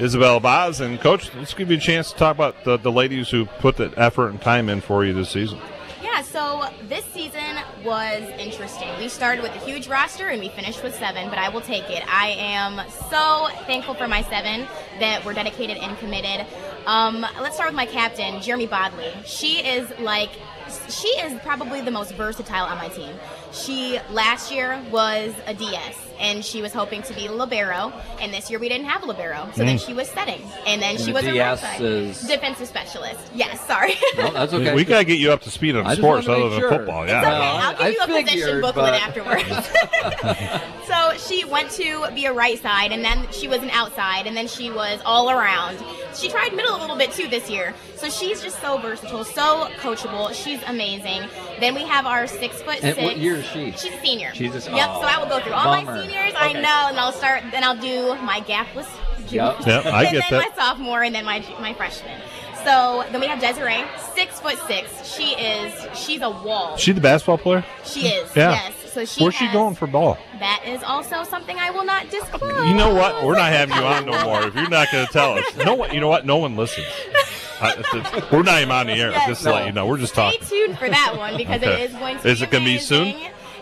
Isabel 0.00 0.40
Vaz, 0.40 0.80
and 0.80 0.98
coach, 0.98 1.30
let's 1.34 1.52
give 1.52 1.70
you 1.70 1.76
a 1.76 1.80
chance 1.80 2.10
to 2.10 2.16
talk 2.16 2.34
about 2.34 2.64
the, 2.64 2.78
the 2.78 2.90
ladies 2.90 3.28
who 3.28 3.44
put 3.44 3.76
the 3.76 3.92
effort 3.98 4.30
and 4.30 4.40
time 4.40 4.70
in 4.70 4.80
for 4.80 5.04
you 5.04 5.12
this 5.12 5.28
season. 5.28 5.58
Yeah, 6.02 6.22
so 6.22 6.64
this 6.88 7.04
season 7.04 7.58
was 7.84 8.22
interesting. 8.38 8.88
We 8.98 9.08
started 9.10 9.42
with 9.42 9.54
a 9.54 9.58
huge 9.58 9.88
roster 9.88 10.28
and 10.28 10.40
we 10.40 10.48
finished 10.48 10.82
with 10.82 10.94
seven, 10.94 11.28
but 11.28 11.38
I 11.38 11.50
will 11.50 11.60
take 11.60 11.90
it. 11.90 12.02
I 12.08 12.28
am 12.38 12.88
so 13.10 13.48
thankful 13.66 13.92
for 13.92 14.08
my 14.08 14.22
seven 14.22 14.66
that 15.00 15.22
were 15.22 15.34
dedicated 15.34 15.76
and 15.76 15.98
committed. 15.98 16.46
Um, 16.86 17.20
let's 17.38 17.56
start 17.56 17.68
with 17.68 17.76
my 17.76 17.86
captain, 17.86 18.40
Jeremy 18.40 18.68
Bodley. 18.68 19.12
She 19.26 19.58
is 19.58 19.90
like, 19.98 20.30
she 20.88 21.08
is 21.20 21.38
probably 21.40 21.80
the 21.80 21.90
most 21.90 22.12
versatile 22.14 22.64
on 22.64 22.76
my 22.76 22.88
team. 22.88 23.14
She 23.52 23.98
last 24.10 24.52
year 24.52 24.82
was 24.90 25.34
a 25.46 25.54
DS 25.54 26.09
and 26.20 26.44
she 26.44 26.62
was 26.62 26.72
hoping 26.72 27.02
to 27.02 27.14
be 27.14 27.28
libero, 27.28 27.92
and 28.20 28.32
this 28.32 28.50
year 28.50 28.58
we 28.58 28.68
didn't 28.68 28.86
have 28.86 29.02
a 29.02 29.06
libero, 29.06 29.48
so 29.54 29.64
then 29.64 29.76
Mm. 29.78 29.86
she 29.86 29.94
was 29.94 30.08
setting, 30.08 30.42
and 30.66 30.80
then 30.82 30.90
And 30.90 30.98
she 31.00 31.06
the 31.06 31.12
was 31.12 31.24
a 31.24 31.32
DS 31.32 31.62
right 31.62 31.80
is- 31.80 32.20
defensive 32.20 32.68
specialist. 32.68 33.18
Yes, 33.34 33.60
sorry. 33.66 33.94
No, 34.16 34.30
that's 34.32 34.52
okay. 34.52 34.74
We 34.74 34.84
got 34.84 34.98
to 34.98 35.04
get 35.04 35.18
you 35.18 35.32
up 35.32 35.40
to 35.42 35.50
speed 35.50 35.74
on 35.76 35.86
I 35.86 35.94
sports 35.94 36.28
other 36.28 36.38
make 36.40 36.50
than 36.50 36.60
sure. 36.60 36.68
football. 36.70 37.02
It's 37.04 37.10
Yeah. 37.12 37.20
okay. 37.20 37.30
I'll 37.30 37.72
give 37.72 37.80
I 37.80 37.88
you 37.88 37.96
a 38.02 38.06
position 38.06 38.26
figured, 38.40 38.62
booklet 38.62 38.92
but- 38.92 39.02
afterwards. 39.02 39.70
so 40.86 41.16
she 41.28 41.44
went 41.44 41.70
to 41.72 42.08
be 42.14 42.26
a 42.26 42.32
right 42.32 42.60
side, 42.60 42.92
and 42.92 43.04
then 43.04 43.26
she 43.32 43.48
was 43.48 43.62
an 43.62 43.70
outside, 43.70 44.26
and 44.26 44.36
then 44.36 44.46
she 44.48 44.70
was 44.70 45.00
all 45.04 45.30
around. 45.30 45.78
She 46.14 46.28
tried 46.28 46.52
middle 46.54 46.76
a 46.76 46.80
little 46.80 46.96
bit 46.96 47.12
too 47.12 47.28
this 47.28 47.48
year. 47.48 47.74
So 47.96 48.08
she's 48.10 48.42
just 48.42 48.60
so 48.60 48.78
versatile, 48.78 49.24
so 49.24 49.68
coachable. 49.78 50.32
She's 50.34 50.60
amazing. 50.66 51.22
Then 51.60 51.74
we 51.74 51.82
have 51.82 52.06
our 52.06 52.26
six 52.26 52.60
foot 52.62 52.82
And 52.82 52.94
six. 52.94 53.02
what 53.02 53.18
year 53.18 53.36
is 53.36 53.44
she? 53.46 53.70
She's 53.72 53.92
a 53.94 54.00
senior. 54.00 54.30
She's 54.34 54.54
a- 54.66 54.70
Yep. 54.70 54.88
oh, 54.90 55.00
so 55.02 55.06
I 55.06 55.18
will 55.18 55.28
go 55.28 55.40
through 55.40 55.52
all 55.52 55.66
my 55.66 55.84
seniors. 55.84 56.09
I 56.16 56.50
Okay. 56.50 56.60
know, 56.60 56.86
and 56.88 56.98
I'll 56.98 57.12
start. 57.12 57.42
Then 57.50 57.64
I'll 57.64 57.76
do 57.76 58.14
my 58.22 58.40
gapless. 58.40 58.88
Yep. 59.30 59.66
Yep, 59.66 59.86
I 59.86 60.04
and 60.04 60.12
get 60.12 60.24
then 60.30 60.40
that. 60.40 60.50
my 60.50 60.56
sophomore, 60.56 61.02
and 61.02 61.14
then 61.14 61.24
my 61.24 61.44
my 61.60 61.72
freshman. 61.74 62.20
So 62.64 63.04
then 63.10 63.20
we 63.20 63.26
have 63.26 63.40
Desiree, 63.40 63.84
six 64.14 64.38
foot 64.40 64.58
six. 64.66 64.90
She 65.14 65.34
is. 65.34 65.72
She's 65.96 66.20
a 66.20 66.28
wall. 66.30 66.76
She 66.76 66.92
the 66.92 67.00
basketball 67.00 67.38
player? 67.38 67.64
She 67.84 68.08
is. 68.08 68.34
Yeah. 68.36 68.50
Yes. 68.52 68.74
So 68.92 69.04
she. 69.04 69.22
Where's 69.22 69.34
she 69.36 69.46
going 69.52 69.74
for 69.76 69.86
ball? 69.86 70.18
That 70.40 70.62
is 70.66 70.82
also 70.82 71.22
something 71.24 71.56
I 71.58 71.70
will 71.70 71.84
not 71.84 72.10
disclose. 72.10 72.66
You 72.68 72.74
know 72.74 72.92
what? 72.92 73.24
We're 73.24 73.36
not 73.36 73.50
having 73.52 73.76
you 73.76 73.82
on 73.82 74.04
no 74.04 74.24
more 74.24 74.42
if 74.42 74.54
you're 74.54 74.68
not 74.68 74.88
going 74.92 75.06
to 75.06 75.12
tell 75.12 75.38
us. 75.38 75.44
No 75.64 75.74
one. 75.74 75.94
You 75.94 76.00
know 76.00 76.08
what? 76.08 76.26
No 76.26 76.36
one 76.38 76.56
listens. 76.56 76.86
I, 77.62 77.70
it's- 77.72 77.94
it's- 77.94 78.32
we're 78.32 78.42
not 78.42 78.58
even 78.60 78.72
on 78.72 78.86
the 78.88 78.94
air. 78.94 79.10
Yes. 79.10 79.28
Just 79.28 79.42
to 79.44 79.52
let 79.52 79.66
you 79.66 79.72
know, 79.72 79.86
we're 79.86 79.98
just 79.98 80.12
Stay 80.14 80.32
talking. 80.32 80.46
tuned 80.48 80.78
for 80.78 80.88
that 80.88 81.14
one 81.16 81.36
because 81.36 81.62
Okay. 81.62 81.82
it 81.84 81.90
is 81.90 81.96
going 81.96 82.18
to. 82.18 82.28
Is 82.28 82.38
be 82.40 82.44
it 82.46 82.50
gonna 82.50 82.64
be 82.64 82.78
soon? 82.78 83.14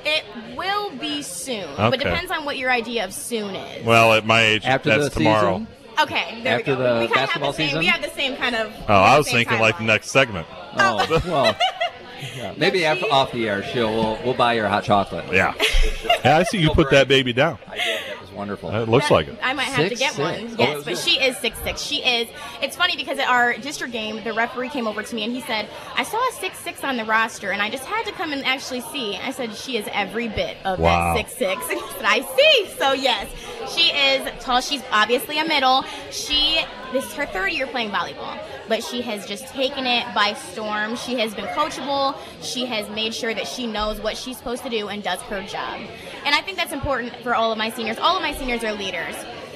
It 0.04 0.24
will 0.56 0.77
be 1.00 1.22
soon, 1.22 1.68
but 1.76 1.98
depends 1.98 2.30
on 2.30 2.44
what 2.44 2.56
your 2.56 2.70
idea 2.70 3.04
of 3.04 3.12
soon 3.12 3.54
is. 3.54 3.84
Well, 3.84 4.12
at 4.14 4.26
my 4.26 4.42
age, 4.42 4.64
After 4.64 4.90
that's 4.90 5.04
the 5.04 5.10
tomorrow. 5.10 5.58
season? 5.58 5.68
Okay, 6.00 6.40
there 6.42 6.58
After 6.60 6.72
we 6.72 6.76
go. 6.76 6.94
the 6.94 7.00
we 7.00 7.06
kinda 7.08 7.26
have 7.26 7.40
the 7.42 7.52
same, 7.52 7.66
season? 7.66 7.78
We 7.80 7.86
have 7.86 8.02
the 8.02 8.10
same 8.10 8.36
kind 8.36 8.54
of. 8.54 8.72
Oh, 8.88 8.94
I 8.94 9.18
was 9.18 9.26
same 9.26 9.36
thinking 9.38 9.58
like 9.60 9.78
the 9.78 9.84
next 9.84 10.10
segment. 10.10 10.46
Oh, 10.78 11.20
well. 11.26 11.56
yeah. 12.36 12.54
Maybe 12.56 12.84
after 12.84 13.06
off 13.10 13.32
the 13.32 13.48
air, 13.48 13.64
she'll 13.64 13.92
we'll, 13.92 14.18
we'll 14.24 14.34
buy 14.34 14.56
her 14.58 14.68
hot 14.68 14.84
chocolate. 14.84 15.24
Yeah. 15.32 15.54
Yeah, 16.24 16.38
I 16.38 16.42
see 16.44 16.58
you 16.58 16.70
put 16.70 16.90
that 16.90 17.08
baby 17.08 17.32
down. 17.32 17.58
I 17.68 17.76
did. 17.76 18.00
That 18.38 18.52
was 18.52 18.60
wonderful. 18.62 18.82
It 18.82 18.88
looks 18.88 19.10
like 19.10 19.28
it. 19.28 19.36
I 19.42 19.52
might 19.52 19.64
have 19.64 19.88
to 19.88 19.94
get 19.96 20.12
six. 20.14 20.18
one. 20.18 20.34
Oh, 20.34 20.40
Yes, 20.40 20.56
that's 20.58 20.84
but 20.84 20.94
good. 20.94 20.98
she 20.98 21.20
is 21.20 21.36
six 21.38 21.58
six. 21.62 21.82
She 21.82 21.96
is. 21.96 22.28
It's 22.62 22.76
funny 22.76 22.96
because 22.96 23.18
at 23.18 23.28
our 23.28 23.54
district 23.54 23.92
game, 23.92 24.22
the 24.22 24.32
referee 24.32 24.68
came 24.68 24.86
over 24.86 25.02
to 25.02 25.14
me 25.14 25.24
and 25.24 25.32
he 25.32 25.40
said, 25.42 25.68
"I 25.96 26.02
saw 26.04 26.16
a 26.16 26.32
six 26.34 26.58
six 26.58 26.84
on 26.84 26.96
the 26.96 27.04
roster, 27.04 27.50
and 27.50 27.60
I 27.60 27.68
just 27.70 27.84
had 27.84 28.04
to 28.06 28.12
come 28.12 28.32
and 28.32 28.44
actually 28.44 28.80
see." 28.82 29.16
I 29.16 29.30
said, 29.32 29.54
"She 29.56 29.76
is 29.76 29.88
every 29.92 30.28
bit 30.28 30.56
of 30.64 30.78
Wow. 30.78 31.14
that 31.14 31.28
six 31.28 31.36
six. 31.38 31.62
And 31.70 31.80
he 31.80 31.86
said, 31.92 32.04
"I 32.04 32.20
see." 32.20 32.68
So 32.78 32.92
yes, 32.92 33.26
she 33.74 33.90
is 33.90 34.28
tall. 34.40 34.60
She's 34.60 34.82
obviously 34.92 35.38
a 35.38 35.44
middle. 35.44 35.84
She 36.10 36.60
this 36.92 37.04
is 37.04 37.12
her 37.14 37.26
third 37.26 37.52
year 37.52 37.66
playing 37.66 37.90
volleyball, 37.90 38.38
but 38.68 38.82
she 38.82 39.02
has 39.02 39.26
just 39.26 39.46
taken 39.48 39.86
it 39.86 40.06
by 40.14 40.32
storm. 40.34 40.96
She 40.96 41.18
has 41.18 41.34
been 41.34 41.44
coachable. 41.48 42.16
She 42.40 42.64
has 42.66 42.88
made 42.90 43.14
sure 43.14 43.34
that 43.34 43.46
she 43.46 43.66
knows 43.66 44.00
what 44.00 44.16
she's 44.16 44.38
supposed 44.38 44.62
to 44.62 44.70
do 44.70 44.88
and 44.88 45.02
does 45.02 45.20
her 45.22 45.42
job. 45.42 45.80
And 46.28 46.34
I 46.34 46.42
think 46.42 46.58
that's 46.58 46.72
important 46.74 47.16
for 47.22 47.34
all 47.34 47.52
of 47.52 47.56
my 47.56 47.70
seniors. 47.70 47.96
All 47.96 48.14
of 48.14 48.20
my 48.20 48.34
seniors 48.34 48.62
are 48.62 48.72
leaders. 48.74 49.14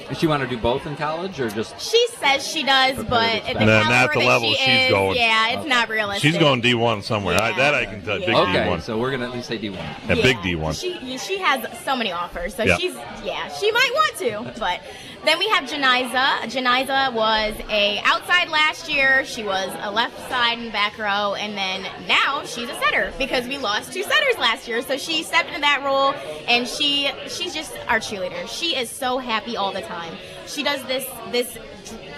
Does 0.09 0.17
she 0.17 0.25
want 0.25 0.41
to 0.41 0.49
do 0.49 0.57
both 0.57 0.87
in 0.87 0.95
college 0.95 1.39
or 1.39 1.47
just? 1.51 1.79
She 1.79 2.03
says 2.19 2.47
she 2.47 2.63
does, 2.63 2.95
but 3.05 3.29
at 3.47 3.59
the 3.59 3.63
Nah, 3.65 3.83
not 3.83 3.85
caliber 3.85 4.13
the 4.15 4.19
that 4.21 4.25
level 4.25 4.49
she 4.49 4.55
she's 4.55 4.81
is, 4.85 4.89
going. 4.89 5.15
yeah, 5.17 5.49
it's 5.51 5.67
not 5.67 5.87
realistic. 5.87 6.23
She's 6.31 6.39
going 6.39 6.63
D1 6.63 7.03
somewhere. 7.03 7.39
I, 7.39 7.55
that 7.55 7.75
I 7.75 7.85
can 7.85 8.01
tell. 8.01 8.19
you. 8.19 8.25
Big 8.25 8.35
okay, 8.35 8.53
D1. 8.67 8.81
so 8.81 8.97
we're 8.97 9.11
gonna 9.11 9.27
at 9.27 9.33
least 9.33 9.49
say 9.49 9.59
D 9.59 9.69
one. 9.69 9.85
A 10.09 10.15
big 10.15 10.37
D1. 10.37 10.73
She 10.81 11.17
she 11.19 11.37
has 11.37 11.63
so 11.83 11.95
many 11.95 12.11
offers, 12.11 12.55
so 12.55 12.63
Yeah. 12.63 12.77
she's 12.77 12.95
yeah, 13.23 13.49
she 13.49 13.71
might 13.71 13.91
want 13.93 14.17
to. 14.55 14.59
But 14.59 14.81
then 15.25 15.39
we 15.39 15.47
have 15.49 15.63
Janiza. 15.65 16.41
Janiza 16.51 17.13
was 17.13 17.53
a 17.69 17.99
outside 18.03 18.49
last 18.49 18.89
year. 18.89 19.23
She 19.25 19.43
was 19.43 19.73
a 19.81 19.91
left 19.91 20.17
side 20.29 20.59
and 20.59 20.71
back 20.71 20.97
row, 20.97 21.33
and 21.35 21.57
then 21.57 21.83
now 22.07 22.43
she's 22.45 22.69
a 22.69 22.75
setter 22.75 23.13
because 23.17 23.47
we 23.47 23.57
lost 23.57 23.93
two 23.93 24.03
setters 24.03 24.37
last 24.37 24.67
year. 24.67 24.81
So 24.81 24.97
she 24.97 25.23
stepped 25.23 25.47
into 25.47 25.61
that 25.61 25.81
role, 25.83 26.13
and 26.47 26.67
she 26.67 27.09
she's 27.27 27.53
just 27.53 27.73
our 27.87 27.99
cheerleader. 27.99 28.47
She 28.47 28.75
is 28.75 28.89
so 28.89 29.17
happy 29.17 29.55
all 29.55 29.71
the 29.71 29.81
time. 29.81 30.13
She 30.45 30.63
does 30.63 30.83
this 30.83 31.05
this. 31.31 31.57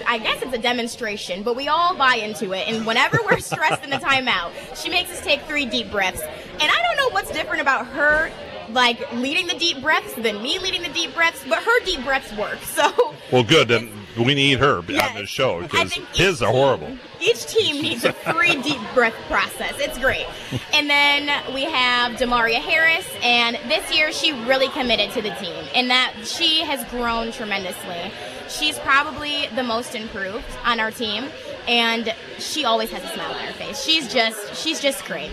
I 0.08 0.20
guess 0.20 0.42
it's 0.42 0.54
a 0.54 0.60
demonstration, 0.60 1.42
but 1.44 1.56
we 1.56 1.68
all 1.68 1.96
buy 1.96 2.16
into 2.16 2.54
it. 2.54 2.68
And 2.68 2.86
whenever 2.86 3.18
we're 3.26 3.40
stressed 3.40 3.84
in 3.84 3.90
the 3.90 3.98
timeout, 3.98 4.52
she 4.82 4.90
makes 4.90 5.12
us 5.12 5.22
take 5.22 5.42
three 5.44 5.66
deep 5.66 5.90
breaths. 5.90 6.22
And 6.22 6.62
I 6.62 6.84
don't 6.84 6.98
know 6.98 7.10
what's 7.10 7.32
different 7.32 7.62
about 7.62 7.88
her 7.88 8.32
like 8.72 9.12
leading 9.14 9.48
the 9.48 9.56
deep 9.58 9.82
breaths 9.82 10.14
than 10.16 10.42
me 10.42 10.60
leading 10.60 10.82
the 10.82 10.90
deep 10.90 11.14
breaths, 11.14 11.44
but 11.48 11.60
her 11.64 11.86
deep 11.86 12.04
breaths 12.04 12.32
work. 12.38 12.60
So 12.76 13.16
Well, 13.32 13.44
good. 13.44 13.68
Then 13.70 13.92
we 14.18 14.36
need 14.36 14.60
her 14.60 14.78
on 14.80 14.86
the 15.16 15.26
show 15.26 15.62
because 15.62 15.94
his 16.14 16.42
are 16.42 16.52
horrible. 16.52 16.98
each 17.22 17.46
team 17.48 17.82
needs 17.82 18.04
a 18.04 18.12
free 18.14 18.62
deep 18.62 18.82
breath 18.94 19.16
process. 19.28 19.74
It's 19.78 19.98
great. 19.98 20.26
And 20.74 20.90
then 20.90 21.54
we 21.54 21.64
have 21.64 22.14
Demaria 22.18 22.60
Harris, 22.60 23.08
and 23.24 23.56
this 23.70 23.96
year 23.96 24.12
she 24.12 24.34
really 24.46 24.68
committed 24.70 25.12
to 25.12 25.22
the 25.22 25.32
team, 25.36 25.64
and 25.74 25.90
that 25.90 26.14
she 26.26 26.62
has 26.62 26.84
grown 26.90 27.32
tremendously. 27.32 28.12
She's 28.50 28.78
probably 28.80 29.48
the 29.56 29.64
most 29.64 29.96
improved 29.96 30.46
on 30.66 30.80
our 30.82 30.92
team, 30.92 31.30
and 31.68 32.14
she 32.40 32.66
always 32.66 32.92
has 32.92 33.04
a 33.04 33.08
smile 33.14 33.32
on 33.32 33.40
her 33.40 33.54
face. 33.54 33.82
She's 33.82 34.12
just 34.12 34.56
she's 34.62 34.80
just 34.82 35.06
great. 35.06 35.32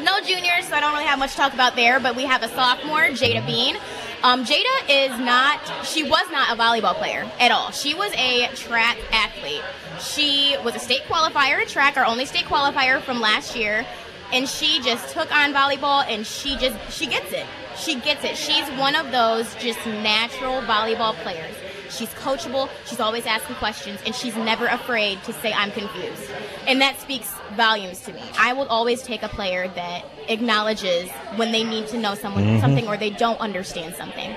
No 0.00 0.20
juniors, 0.20 0.68
so 0.68 0.76
I 0.76 0.80
don't 0.80 0.92
really 0.92 1.06
have 1.06 1.18
much 1.18 1.32
to 1.32 1.36
talk 1.36 1.54
about 1.54 1.74
there, 1.74 2.00
but 2.00 2.16
we 2.16 2.24
have 2.24 2.42
a 2.42 2.48
sophomore, 2.48 3.08
Jada 3.08 3.44
Bean. 3.46 3.76
Um, 4.22 4.44
Jada 4.44 4.64
is 4.88 5.18
not, 5.18 5.60
she 5.84 6.02
was 6.02 6.30
not 6.30 6.52
a 6.52 6.60
volleyball 6.60 6.94
player 6.94 7.30
at 7.40 7.50
all. 7.50 7.70
She 7.70 7.94
was 7.94 8.12
a 8.14 8.48
track 8.54 8.98
athlete. 9.12 9.62
She 10.00 10.56
was 10.64 10.74
a 10.74 10.78
state 10.78 11.02
qualifier 11.04 11.62
in 11.62 11.68
track, 11.68 11.96
our 11.96 12.04
only 12.04 12.26
state 12.26 12.44
qualifier 12.44 13.00
from 13.00 13.20
last 13.20 13.56
year, 13.56 13.86
and 14.32 14.48
she 14.48 14.80
just 14.80 15.10
took 15.10 15.34
on 15.34 15.54
volleyball 15.54 16.04
and 16.06 16.26
she 16.26 16.56
just, 16.56 16.76
she 16.90 17.06
gets 17.06 17.32
it. 17.32 17.46
She 17.76 17.94
gets 18.00 18.24
it. 18.24 18.36
She's 18.36 18.68
one 18.78 18.96
of 18.96 19.12
those 19.12 19.54
just 19.56 19.84
natural 19.86 20.60
volleyball 20.62 21.14
players. 21.14 21.54
She's 21.90 22.08
coachable, 22.10 22.68
she's 22.86 23.00
always 23.00 23.26
asking 23.26 23.56
questions, 23.56 24.00
and 24.04 24.14
she's 24.14 24.36
never 24.36 24.66
afraid 24.66 25.22
to 25.24 25.32
say, 25.32 25.52
I'm 25.52 25.70
confused. 25.70 26.30
And 26.66 26.80
that 26.80 26.98
speaks 27.00 27.30
volumes 27.56 28.00
to 28.00 28.12
me. 28.12 28.20
I 28.38 28.52
will 28.52 28.66
always 28.66 29.02
take 29.02 29.22
a 29.22 29.28
player 29.28 29.68
that 29.68 30.04
acknowledges 30.28 31.08
when 31.36 31.52
they 31.52 31.64
need 31.64 31.86
to 31.88 31.98
know 31.98 32.14
someone 32.14 32.44
Mhm. 32.44 32.60
something 32.60 32.88
or 32.88 32.96
they 32.96 33.10
don't 33.10 33.40
understand 33.40 33.94
something. 33.96 34.34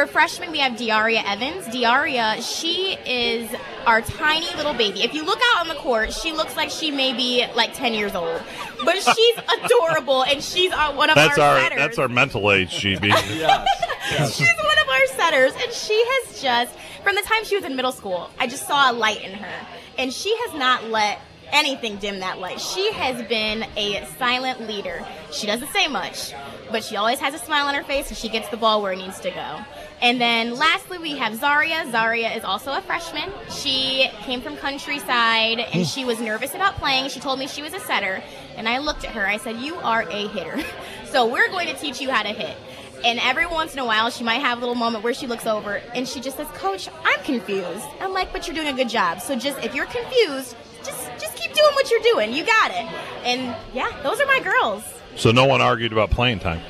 For 0.00 0.06
freshmen, 0.06 0.50
we 0.50 0.60
have 0.60 0.78
Diaria 0.78 1.22
Evans. 1.26 1.66
Diaria, 1.66 2.40
she 2.40 2.96
is 3.04 3.54
our 3.84 4.00
tiny 4.00 4.46
little 4.56 4.72
baby. 4.72 5.02
If 5.02 5.12
you 5.12 5.22
look 5.26 5.38
out 5.52 5.60
on 5.60 5.68
the 5.68 5.74
court, 5.74 6.14
she 6.14 6.32
looks 6.32 6.56
like 6.56 6.70
she 6.70 6.90
may 6.90 7.12
be 7.12 7.44
like 7.54 7.74
10 7.74 7.92
years 7.92 8.14
old, 8.14 8.40
but 8.82 8.96
she's 8.96 9.36
adorable 9.62 10.24
and 10.24 10.42
she's 10.42 10.72
uh, 10.72 10.94
one 10.94 11.10
of 11.10 11.16
That's 11.16 11.38
our, 11.38 11.50
our 11.50 11.60
setters. 11.60 11.78
that's 11.78 11.98
our 11.98 12.08
mental 12.08 12.50
age, 12.50 12.70
GB. 12.70 13.12
She's 14.32 14.48
one 14.48 14.78
of 14.82 14.88
our 14.88 15.06
setters, 15.08 15.52
and 15.62 15.70
she 15.70 16.02
has 16.08 16.40
just, 16.40 16.74
from 17.04 17.14
the 17.14 17.22
time 17.22 17.44
she 17.44 17.54
was 17.56 17.64
in 17.66 17.76
middle 17.76 17.92
school, 17.92 18.30
I 18.38 18.46
just 18.46 18.66
saw 18.66 18.90
a 18.90 18.94
light 18.94 19.22
in 19.22 19.34
her. 19.34 19.66
And 19.98 20.10
she 20.12 20.34
has 20.46 20.58
not 20.58 20.88
let 20.88 21.20
anything 21.52 21.96
dim 21.96 22.20
that 22.20 22.38
light. 22.38 22.60
She 22.60 22.92
has 22.92 23.22
been 23.28 23.64
a 23.76 24.06
silent 24.18 24.66
leader. 24.66 25.04
She 25.32 25.46
doesn't 25.46 25.70
say 25.70 25.88
much, 25.88 26.32
but 26.70 26.82
she 26.84 26.96
always 26.96 27.18
has 27.20 27.34
a 27.34 27.38
smile 27.38 27.66
on 27.66 27.74
her 27.74 27.82
face 27.82 28.08
and 28.08 28.16
she 28.16 28.28
gets 28.28 28.48
the 28.48 28.56
ball 28.56 28.82
where 28.82 28.92
it 28.92 28.96
needs 28.98 29.20
to 29.20 29.30
go. 29.30 29.58
And 30.02 30.18
then 30.20 30.56
lastly, 30.56 30.98
we 30.98 31.16
have 31.16 31.34
Zaria. 31.36 31.86
Zaria 31.90 32.30
is 32.34 32.42
also 32.42 32.72
a 32.72 32.80
freshman. 32.80 33.30
She 33.50 34.08
came 34.22 34.40
from 34.40 34.56
countryside 34.56 35.60
and 35.60 35.86
she 35.86 36.04
was 36.06 36.20
nervous 36.20 36.54
about 36.54 36.76
playing. 36.76 37.10
She 37.10 37.20
told 37.20 37.38
me 37.38 37.46
she 37.46 37.60
was 37.62 37.74
a 37.74 37.80
setter. 37.80 38.22
And 38.56 38.68
I 38.68 38.78
looked 38.78 39.04
at 39.04 39.10
her. 39.12 39.26
I 39.26 39.36
said, 39.36 39.56
You 39.58 39.74
are 39.76 40.02
a 40.02 40.28
hitter. 40.28 40.58
So 41.10 41.26
we're 41.26 41.48
going 41.48 41.66
to 41.66 41.74
teach 41.74 42.00
you 42.00 42.08
how 42.08 42.22
to 42.22 42.28
hit. 42.28 42.56
And 43.04 43.18
every 43.18 43.44
once 43.44 43.72
in 43.72 43.80
a 43.80 43.84
while, 43.84 44.10
she 44.10 44.22
might 44.22 44.42
have 44.42 44.58
a 44.58 44.60
little 44.60 44.76
moment 44.76 45.02
where 45.02 45.12
she 45.12 45.26
looks 45.26 45.44
over 45.44 45.82
and 45.92 46.06
she 46.06 46.20
just 46.20 46.36
says, 46.36 46.46
Coach, 46.54 46.88
I'm 47.04 47.24
confused. 47.24 47.84
I'm 48.00 48.12
like, 48.12 48.32
But 48.32 48.46
you're 48.46 48.54
doing 48.54 48.68
a 48.68 48.72
good 48.72 48.88
job. 48.88 49.20
So 49.20 49.34
just 49.36 49.58
if 49.64 49.74
you're 49.74 49.86
confused, 49.86 50.54
just 50.84 51.10
just 51.18 51.34
keep 51.34 51.52
doing 51.52 51.72
what 51.74 51.90
you're 51.90 52.00
doing. 52.14 52.32
You 52.32 52.46
got 52.46 52.70
it. 52.70 52.88
And 53.24 53.56
yeah, 53.74 53.90
those 54.04 54.20
are 54.20 54.26
my 54.26 54.38
girls. 54.38 54.84
So 55.16 55.32
no 55.32 55.46
one 55.46 55.60
argued 55.60 55.92
about 55.92 56.10
playing 56.10 56.38
time. 56.38 56.60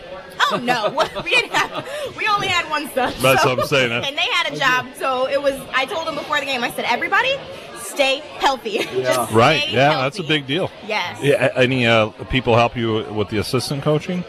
Oh 0.53 0.57
no, 0.59 0.91
we 1.25 1.31
didn't 1.31 1.53
have. 1.53 1.87
We 2.17 2.27
only 2.29 2.49
had 2.49 2.69
one 2.71 2.87
son. 2.91 3.13
That's 3.21 3.43
so- 3.43 3.51
what 3.51 3.61
I'm 3.61 3.67
saying, 3.67 3.91
huh? 3.91 4.03
And 4.07 4.17
they 4.17 4.27
had 4.33 4.53
a 4.53 4.57
job, 4.59 4.87
so 4.97 5.29
it 5.29 5.41
was. 5.43 5.55
I 5.75 5.87
told 5.87 6.07
them 6.07 6.15
before 6.17 6.41
the 6.41 6.47
game. 6.47 6.63
I 6.65 6.71
said, 6.73 6.85
everybody, 6.87 7.31
stay 7.79 8.19
healthy. 8.39 8.79
Just 8.79 9.33
Right. 9.33 9.63
stay 9.63 9.73
Yeah, 9.73 9.91
healthy. 9.93 10.03
that's 10.03 10.19
a 10.19 10.23
big 10.25 10.47
deal. 10.47 10.71
Yes. 10.87 11.19
Yeah, 11.23 11.51
any 11.57 11.87
uh, 11.87 12.09
people 12.31 12.57
help 12.57 12.77
you 12.77 13.05
with 13.13 13.29
the 13.29 13.39
assistant 13.39 13.83
coaching? 13.83 14.25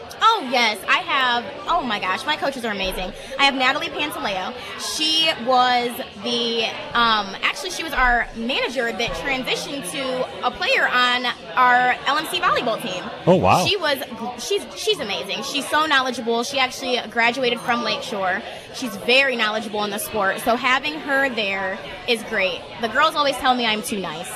Yes, 0.52 0.78
I 0.86 0.98
have. 0.98 1.44
Oh 1.66 1.82
my 1.82 1.98
gosh, 1.98 2.26
my 2.26 2.36
coaches 2.36 2.66
are 2.66 2.72
amazing. 2.72 3.10
I 3.38 3.44
have 3.44 3.54
Natalie 3.54 3.88
Pantaleo. 3.88 4.52
She 4.94 5.30
was 5.46 5.90
the 6.22 6.64
um, 6.92 7.34
actually 7.42 7.70
she 7.70 7.82
was 7.82 7.94
our 7.94 8.28
manager 8.36 8.92
that 8.92 9.10
transitioned 9.12 9.90
to 9.92 10.46
a 10.46 10.50
player 10.50 10.86
on 10.88 11.24
our 11.56 11.94
LMC 12.04 12.40
volleyball 12.40 12.80
team. 12.82 13.02
Oh, 13.26 13.36
wow. 13.36 13.64
She 13.64 13.78
was 13.78 13.96
she's 14.38 14.62
she's 14.78 15.00
amazing. 15.00 15.42
She's 15.42 15.66
so 15.68 15.86
knowledgeable. 15.86 16.42
She 16.44 16.58
actually 16.58 17.00
graduated 17.08 17.58
from 17.60 17.82
Lakeshore. 17.82 18.42
She's 18.74 18.94
very 18.96 19.36
knowledgeable 19.36 19.82
in 19.84 19.90
the 19.90 19.98
sport. 19.98 20.40
So 20.40 20.56
having 20.56 21.00
her 21.00 21.30
there 21.30 21.78
is 22.06 22.22
great. 22.24 22.60
The 22.82 22.88
girls 22.88 23.14
always 23.14 23.36
tell 23.36 23.54
me 23.54 23.64
I'm 23.64 23.80
too 23.80 24.00
nice. 24.00 24.30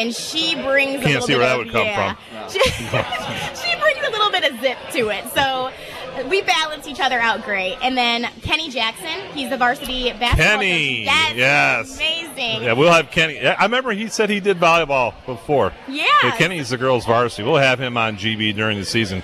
And 0.00 0.14
she 0.14 0.54
brings 0.54 0.94
a 0.96 1.04
Can't 1.04 1.04
little 1.06 1.22
see 1.22 1.32
bit 1.34 1.38
where 1.38 1.46
that 1.48 1.52
of- 1.52 1.66
would 1.66 1.72
come 1.72 1.86
yeah. 1.86 2.14
from. 2.14 2.48
she 3.54 3.80
brings 3.80 4.06
a 4.06 4.10
little 4.10 4.30
bit 4.30 4.50
of 4.50 4.60
zip 4.60 4.78
to 4.92 5.08
it. 5.10 5.24
So 5.34 5.70
we 6.28 6.42
balance 6.42 6.86
each 6.86 7.00
other 7.00 7.18
out 7.20 7.44
great. 7.44 7.76
And 7.82 7.96
then 7.96 8.28
Kenny 8.42 8.68
Jackson, 8.70 9.20
he's 9.34 9.50
the 9.50 9.56
varsity 9.56 10.10
basketball 10.12 10.36
Kenny, 10.58 11.04
coach. 11.06 11.36
Yes, 11.36 11.36
yes. 11.36 11.96
amazing. 11.96 12.62
Yeah, 12.64 12.72
we'll 12.72 12.92
have 12.92 13.10
Kenny. 13.10 13.40
I 13.46 13.62
remember 13.64 13.92
he 13.92 14.08
said 14.08 14.30
he 14.30 14.40
did 14.40 14.58
volleyball 14.58 15.14
before. 15.26 15.72
Yeah. 15.88 16.04
Kenny's 16.36 16.70
the 16.70 16.76
girls' 16.78 17.04
varsity. 17.06 17.42
We'll 17.44 17.56
have 17.56 17.78
him 17.80 17.96
on 17.96 18.16
GB 18.16 18.54
during 18.54 18.78
the 18.78 18.84
season. 18.84 19.22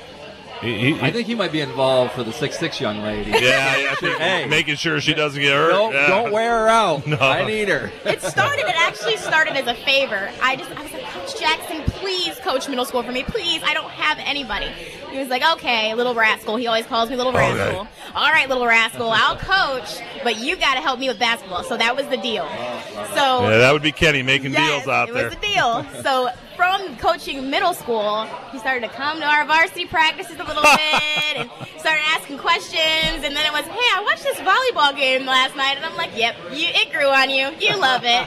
He, 0.62 0.94
he, 0.94 1.00
I 1.00 1.10
think 1.12 1.26
he 1.26 1.34
might 1.34 1.52
be 1.52 1.60
involved 1.60 2.12
for 2.12 2.22
the 2.24 2.32
six 2.32 2.58
six 2.58 2.80
young 2.80 3.02
lady. 3.02 3.30
yeah, 3.30 3.74
I 3.90 3.94
think 4.00 4.18
Hey. 4.18 4.46
making 4.46 4.76
sure 4.76 5.00
she 5.00 5.12
doesn't 5.14 5.40
get 5.40 5.52
hurt. 5.52 5.70
Don't, 5.70 5.92
Yeah. 5.92 6.06
don't 6.08 6.32
wear 6.32 6.50
her 6.60 6.68
out. 6.68 7.06
No. 7.06 7.16
I 7.18 7.44
need 7.46 7.68
her. 7.68 7.90
It 8.04 8.22
started. 8.22 8.60
It 8.66 8.74
actually 8.76 9.16
started 9.18 9.54
as 9.56 9.66
a 9.66 9.74
favor. 9.84 10.30
I 10.42 10.56
just, 10.56 10.70
I 10.72 10.82
was 10.82 10.92
like, 10.92 11.02
Coach 11.04 11.38
Jackson, 11.38 11.82
please 11.84 12.36
coach 12.40 12.68
middle 12.68 12.84
school 12.84 13.02
for 13.02 13.12
me, 13.12 13.22
please. 13.22 13.62
I 13.64 13.74
don't 13.74 13.90
have 13.90 14.18
anybody. 14.20 14.66
He 15.10 15.18
was 15.18 15.28
like, 15.28 15.42
okay, 15.56 15.94
little 15.94 16.14
rascal. 16.14 16.56
He 16.56 16.66
always 16.66 16.86
calls 16.86 17.10
me 17.10 17.16
little 17.16 17.34
Okay. 17.36 17.54
rascal. 17.54 17.88
All 18.14 18.30
right, 18.30 18.48
little 18.48 18.66
rascal, 18.66 19.10
I'll 19.10 19.36
coach, 19.36 20.00
but 20.24 20.38
you 20.38 20.56
got 20.56 20.74
to 20.74 20.80
help 20.80 20.98
me 20.98 21.08
with 21.08 21.18
basketball. 21.18 21.64
So 21.64 21.76
that 21.76 21.94
was 21.96 22.06
the 22.08 22.16
deal. 22.16 22.46
Oh. 22.48 23.10
So 23.14 23.48
Yeah, 23.50 23.58
that 23.58 23.72
would 23.72 23.82
be 23.82 23.92
Kenny 23.92 24.22
making 24.22 24.52
Yes, 24.52 24.84
deals 24.84 24.88
out 24.88 25.08
it 25.10 25.14
there. 25.14 25.26
It 25.26 25.28
was 25.28 25.36
a 25.36 25.92
deal. 25.92 26.02
So 26.02 26.28
from 26.56 26.96
coaching 26.96 27.50
middle 27.50 27.74
school, 27.74 28.24
he 28.50 28.58
started 28.58 28.80
to 28.88 28.92
come 28.94 29.18
to 29.20 29.26
our 29.26 29.44
varsity 29.44 29.86
practices 29.86 30.36
a 30.38 30.44
little 30.44 30.62
bit 30.62 31.36
and 31.36 31.50
started 31.78 32.02
asking 32.08 32.38
questions. 32.38 33.24
And 33.24 33.36
then 33.36 33.44
it 33.46 33.52
was, 33.52 33.64
hey, 33.64 33.88
I 33.94 34.02
watched 34.04 34.24
this 34.24 34.38
volleyball 34.38 34.96
game 34.96 35.26
last 35.26 35.56
night, 35.56 35.76
and 35.76 35.84
I'm 35.84 35.96
like, 35.96 36.16
yep, 36.16 36.36
you, 36.50 36.68
it 36.68 36.92
grew 36.92 37.08
on 37.08 37.30
you. 37.30 37.50
You 37.60 37.78
love 37.78 38.02
it. 38.04 38.26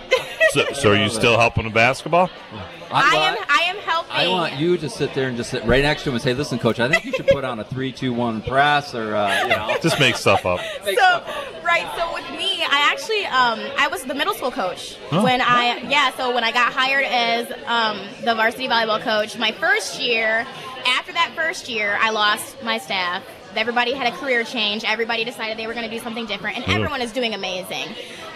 so, 0.52 0.66
so 0.74 0.92
are 0.92 0.96
you 0.96 1.10
still 1.10 1.38
helping 1.38 1.66
with 1.66 1.74
basketball? 1.74 2.30
I 2.92 3.16
am. 3.16 3.38
I 3.50 3.64
am 3.70 3.78
helping. 3.78 4.12
I 4.12 4.28
want 4.28 4.56
you 4.58 4.78
to 4.78 4.90
sit 4.90 5.14
there 5.14 5.28
and 5.28 5.38
just 5.38 5.50
sit 5.52 5.64
right 5.66 5.84
next 5.84 6.04
to 6.04 6.10
him 6.10 6.16
and 6.16 6.24
say, 6.24 6.34
"Listen, 6.34 6.60
coach, 6.60 6.80
I 6.80 6.90
think 6.90 7.06
you 7.06 7.12
should 7.12 7.28
put 7.28 7.44
on 7.44 7.60
a 7.60 7.64
three-two-one 7.64 8.42
press, 8.42 8.94
or 8.96 9.16
uh, 9.16 9.42
you 9.44 9.48
know, 9.50 9.76
Just 9.82 10.00
make 10.00 10.16
stuff 10.16 10.46
up. 10.46 10.60
so 10.84 11.24
right 11.64 11.88
so 11.96 12.12
with 12.16 12.28
me 12.32 12.64
i 12.68 12.90
actually 12.92 13.24
um, 13.28 13.60
i 13.78 13.88
was 13.92 14.04
the 14.06 14.14
middle 14.16 14.34
school 14.34 14.50
coach 14.50 14.98
Oh. 15.12 15.24
when 15.24 15.40
i 15.40 15.78
yeah 15.88 16.12
so 16.16 16.34
when 16.34 16.44
i 16.44 16.52
got 16.52 16.74
hired 16.74 17.06
as 17.06 17.46
um, 17.68 18.00
the 18.26 18.34
varsity 18.34 18.68
volleyball 18.68 19.00
coach 19.00 19.38
my 19.38 19.52
first 19.52 20.02
year 20.02 20.48
after 20.88 21.12
that 21.14 21.32
first 21.36 21.70
year 21.70 21.96
i 22.02 22.10
lost 22.10 22.62
my 22.64 22.80
staff 22.80 23.24
everybody 23.56 23.94
had 23.94 24.12
a 24.12 24.16
career 24.18 24.44
change 24.44 24.84
everybody 24.84 25.24
decided 25.24 25.58
they 25.60 25.68
were 25.68 25.74
going 25.76 25.88
to 25.88 25.96
do 25.96 26.02
something 26.02 26.26
different 26.26 26.58
and 26.58 26.66
Mhm. 26.66 26.76
everyone 26.76 27.02
is 27.04 27.12
doing 27.12 27.36
amazing 27.36 27.86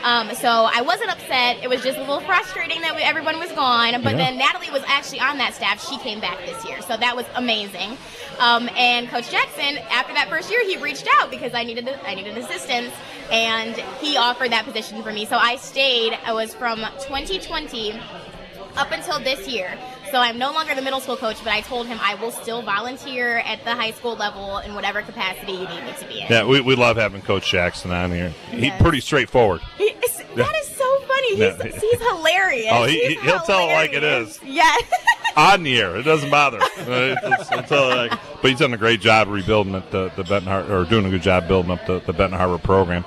um, 0.04 0.34
so 0.36 0.50
i 0.74 0.82
wasn't 0.82 1.10
upset 1.10 1.58
it 1.64 1.70
was 1.70 1.82
just 1.84 1.98
a 1.98 2.02
little 2.02 2.20
frustrating 2.22 2.82
that 2.82 2.96
we, 2.96 3.02
everyone 3.02 3.40
was 3.40 3.52
gone 3.54 3.94
but 4.04 4.12
Yeah. 4.12 4.18
then 4.18 4.38
natalie 4.38 4.70
was 4.72 4.84
actually 4.88 5.20
on 5.20 5.38
that 5.40 5.54
staff 5.54 5.86
she 5.88 5.98
came 6.00 6.20
back 6.20 6.38
this 6.46 6.64
year 6.66 6.82
so 6.82 6.96
that 6.98 7.16
was 7.16 7.26
amazing 7.36 7.98
um, 8.40 8.70
and 8.78 9.08
coach 9.10 9.30
jackson 9.32 9.78
after 9.92 10.14
that 10.14 10.28
first 10.30 10.50
year 10.52 10.64
he 10.66 10.78
reached 10.78 11.08
out 11.20 11.32
because 11.32 11.54
i 11.54 11.64
needed 11.64 11.88
i 12.06 12.14
needed 12.16 12.38
assistance 12.38 12.94
and 13.32 13.76
he 14.02 14.18
offered 14.18 14.52
that 14.52 14.66
position 14.66 15.02
for 15.02 15.12
me 15.12 15.26
so 15.26 15.38
i 15.38 15.56
stayed 15.56 16.18
i 16.26 16.34
was 16.34 16.54
from 16.54 16.80
2020 17.08 17.94
up 18.76 18.92
until 18.92 19.20
this 19.20 19.48
year. 19.48 19.78
So 20.14 20.20
I'm 20.20 20.38
no 20.38 20.52
longer 20.52 20.76
the 20.76 20.84
middle 20.84 21.00
school 21.00 21.18
coach, 21.18 21.38
but 21.44 21.52
I 21.52 21.62
told 21.62 21.88
him 21.88 21.98
I 22.00 22.14
will 22.14 22.30
still 22.30 22.62
volunteer 22.62 23.40
at 23.40 23.64
the 23.64 23.72
high 23.74 23.90
school 23.90 24.16
level 24.16 24.60
in 24.60 24.76
whatever 24.76 25.02
capacity 25.02 25.54
you 25.54 25.68
need 25.68 25.84
me 25.86 25.94
to 26.00 26.06
be 26.08 26.20
in. 26.22 26.28
Yeah, 26.30 26.46
we, 26.46 26.62
we 26.62 26.76
love 26.76 26.98
having 26.98 27.24
Coach 27.24 27.50
Jackson 27.50 27.90
on 27.90 28.12
here. 28.12 28.30
He's 28.52 28.66
Yes. 28.66 28.80
pretty 28.80 29.00
straightforward. 29.00 29.62
He 29.80 29.86
is, 29.86 30.18
that 30.36 30.56
is 30.62 30.68
so 30.68 31.00
funny. 31.00 31.30
He's, 31.30 31.40
Yeah. 31.40 31.64
he's 31.64 32.02
hilarious. 32.12 32.68
Oh, 32.74 32.84
he, 32.84 33.00
He's 33.00 33.20
he, 33.22 33.26
he'll 33.28 33.40
tell 33.40 33.68
it 33.68 33.74
like 33.74 33.94
it 33.94 34.04
is. 34.04 34.40
Yeah. 34.46 34.72
On 35.36 35.64
the 35.64 35.80
air, 35.82 35.96
it 35.96 36.04
doesn't 36.04 36.30
bother. 36.30 36.62
Uh, 36.62 36.68
it's- 36.86 37.48
it's 37.52 37.72
like- 37.72 38.12
but 38.40 38.52
he's 38.52 38.60
done 38.60 38.72
a 38.76 38.78
great 38.78 39.02
job 39.02 39.30
rebuilding 39.30 39.74
the 39.90 40.12
the 40.16 40.24
Benton 40.26 40.44
Harbor, 40.52 40.78
or 40.82 40.86
doing 40.86 41.08
a 41.08 41.10
good 41.10 41.24
job 41.24 41.48
building 41.48 41.72
up 41.72 41.88
the, 41.88 42.02
the 42.02 42.14
Benton 42.14 42.38
Harbor 42.38 42.60
program. 42.60 43.04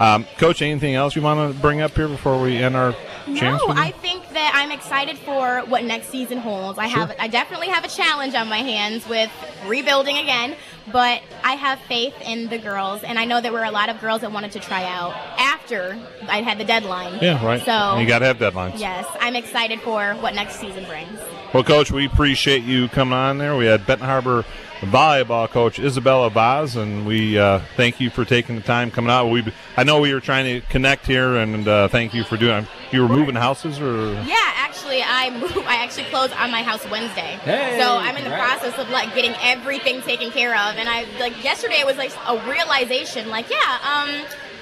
Um, 0.00 0.26
Coach, 0.36 0.62
anything 0.62 0.94
else 0.94 1.16
you 1.16 1.22
want 1.22 1.52
to 1.52 1.60
bring 1.60 1.80
up 1.80 1.92
here 1.92 2.08
before 2.08 2.40
we 2.40 2.56
end 2.58 2.76
our? 2.76 2.94
No. 3.26 3.58
I 3.68 3.90
think 3.90 4.28
that 4.30 4.52
I'm 4.54 4.70
excited 4.70 5.18
for 5.18 5.60
what 5.66 5.84
next 5.84 6.08
season 6.08 6.38
holds. 6.38 6.78
I 6.78 6.86
have, 6.86 7.14
I 7.18 7.28
definitely 7.28 7.68
have 7.68 7.84
a 7.84 7.88
challenge 7.88 8.34
on 8.34 8.48
my 8.48 8.58
hands 8.58 9.06
with 9.08 9.30
rebuilding 9.66 10.16
again, 10.16 10.54
but 10.90 11.20
I 11.44 11.52
have 11.54 11.78
faith 11.80 12.14
in 12.24 12.48
the 12.48 12.58
girls, 12.58 13.02
and 13.02 13.18
I 13.18 13.24
know 13.24 13.40
there 13.40 13.52
were 13.52 13.64
a 13.64 13.70
lot 13.70 13.88
of 13.88 14.00
girls 14.00 14.22
that 14.22 14.32
wanted 14.32 14.52
to 14.52 14.60
try 14.60 14.84
out 14.84 15.14
after 15.38 15.98
I 16.28 16.42
had 16.42 16.58
the 16.58 16.64
deadline. 16.64 17.18
Yeah, 17.20 17.44
right. 17.44 17.62
So 17.64 17.98
you 17.98 18.06
got 18.06 18.20
to 18.20 18.26
have 18.26 18.38
deadlines. 18.38 18.78
Yes, 18.78 19.06
I'm 19.20 19.36
excited 19.36 19.80
for 19.80 20.14
what 20.14 20.34
next 20.34 20.60
season 20.60 20.84
brings. 20.84 21.18
Well, 21.52 21.64
Coach, 21.64 21.90
we 21.90 22.06
appreciate 22.06 22.62
you 22.62 22.88
coming 22.88 23.14
on 23.14 23.38
there. 23.38 23.56
We 23.56 23.66
had 23.66 23.86
Benton 23.86 24.06
Harbor 24.06 24.44
volleyball 24.80 25.48
coach 25.48 25.78
Isabella 25.78 26.30
Vaz, 26.30 26.76
and 26.76 27.06
we 27.06 27.38
uh, 27.38 27.60
thank 27.76 28.00
you 28.00 28.10
for 28.10 28.24
taking 28.24 28.56
the 28.56 28.62
time 28.62 28.90
coming 28.90 29.10
out. 29.10 29.28
We, 29.28 29.44
I 29.76 29.84
know 29.84 30.00
we 30.00 30.12
were 30.14 30.20
trying 30.20 30.44
to 30.60 30.66
connect 30.68 31.06
here, 31.06 31.36
and 31.36 31.66
uh, 31.66 31.88
thank 31.88 32.14
you 32.14 32.24
for 32.24 32.36
doing. 32.36 32.66
You 32.92 33.02
were 33.02 33.08
moving 33.08 33.34
houses, 33.34 33.80
or 33.80 34.12
Yeah, 34.12 34.34
actually, 34.56 35.02
I 35.02 35.30
move. 35.30 35.56
I 35.66 35.76
actually 35.82 36.04
close 36.04 36.30
on 36.32 36.50
my 36.50 36.62
house 36.62 36.88
Wednesday. 36.90 37.38
Hey, 37.44 37.78
so 37.80 37.96
I'm 37.96 38.16
in 38.16 38.24
the 38.24 38.30
congrats. 38.30 38.60
process 38.60 38.78
of 38.78 38.88
like 38.90 39.14
getting 39.14 39.34
everything 39.42 40.00
taken 40.02 40.30
care 40.30 40.52
of, 40.54 40.76
and 40.76 40.88
I 40.88 41.04
like 41.18 41.42
yesterday 41.42 41.82
was 41.84 41.96
like 41.96 42.12
a 42.26 42.38
realization, 42.48 43.28
like 43.28 43.50
yeah, 43.50 43.78
um, 43.82 44.08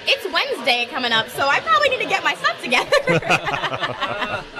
it's 0.08 0.24
Wednesday 0.32 0.86
coming 0.90 1.12
up, 1.12 1.28
so 1.28 1.46
I 1.48 1.60
probably 1.60 1.88
need 1.90 2.02
to 2.02 2.08
get 2.08 2.24
my 2.24 2.34
stuff 2.34 2.62
together. 2.62 4.42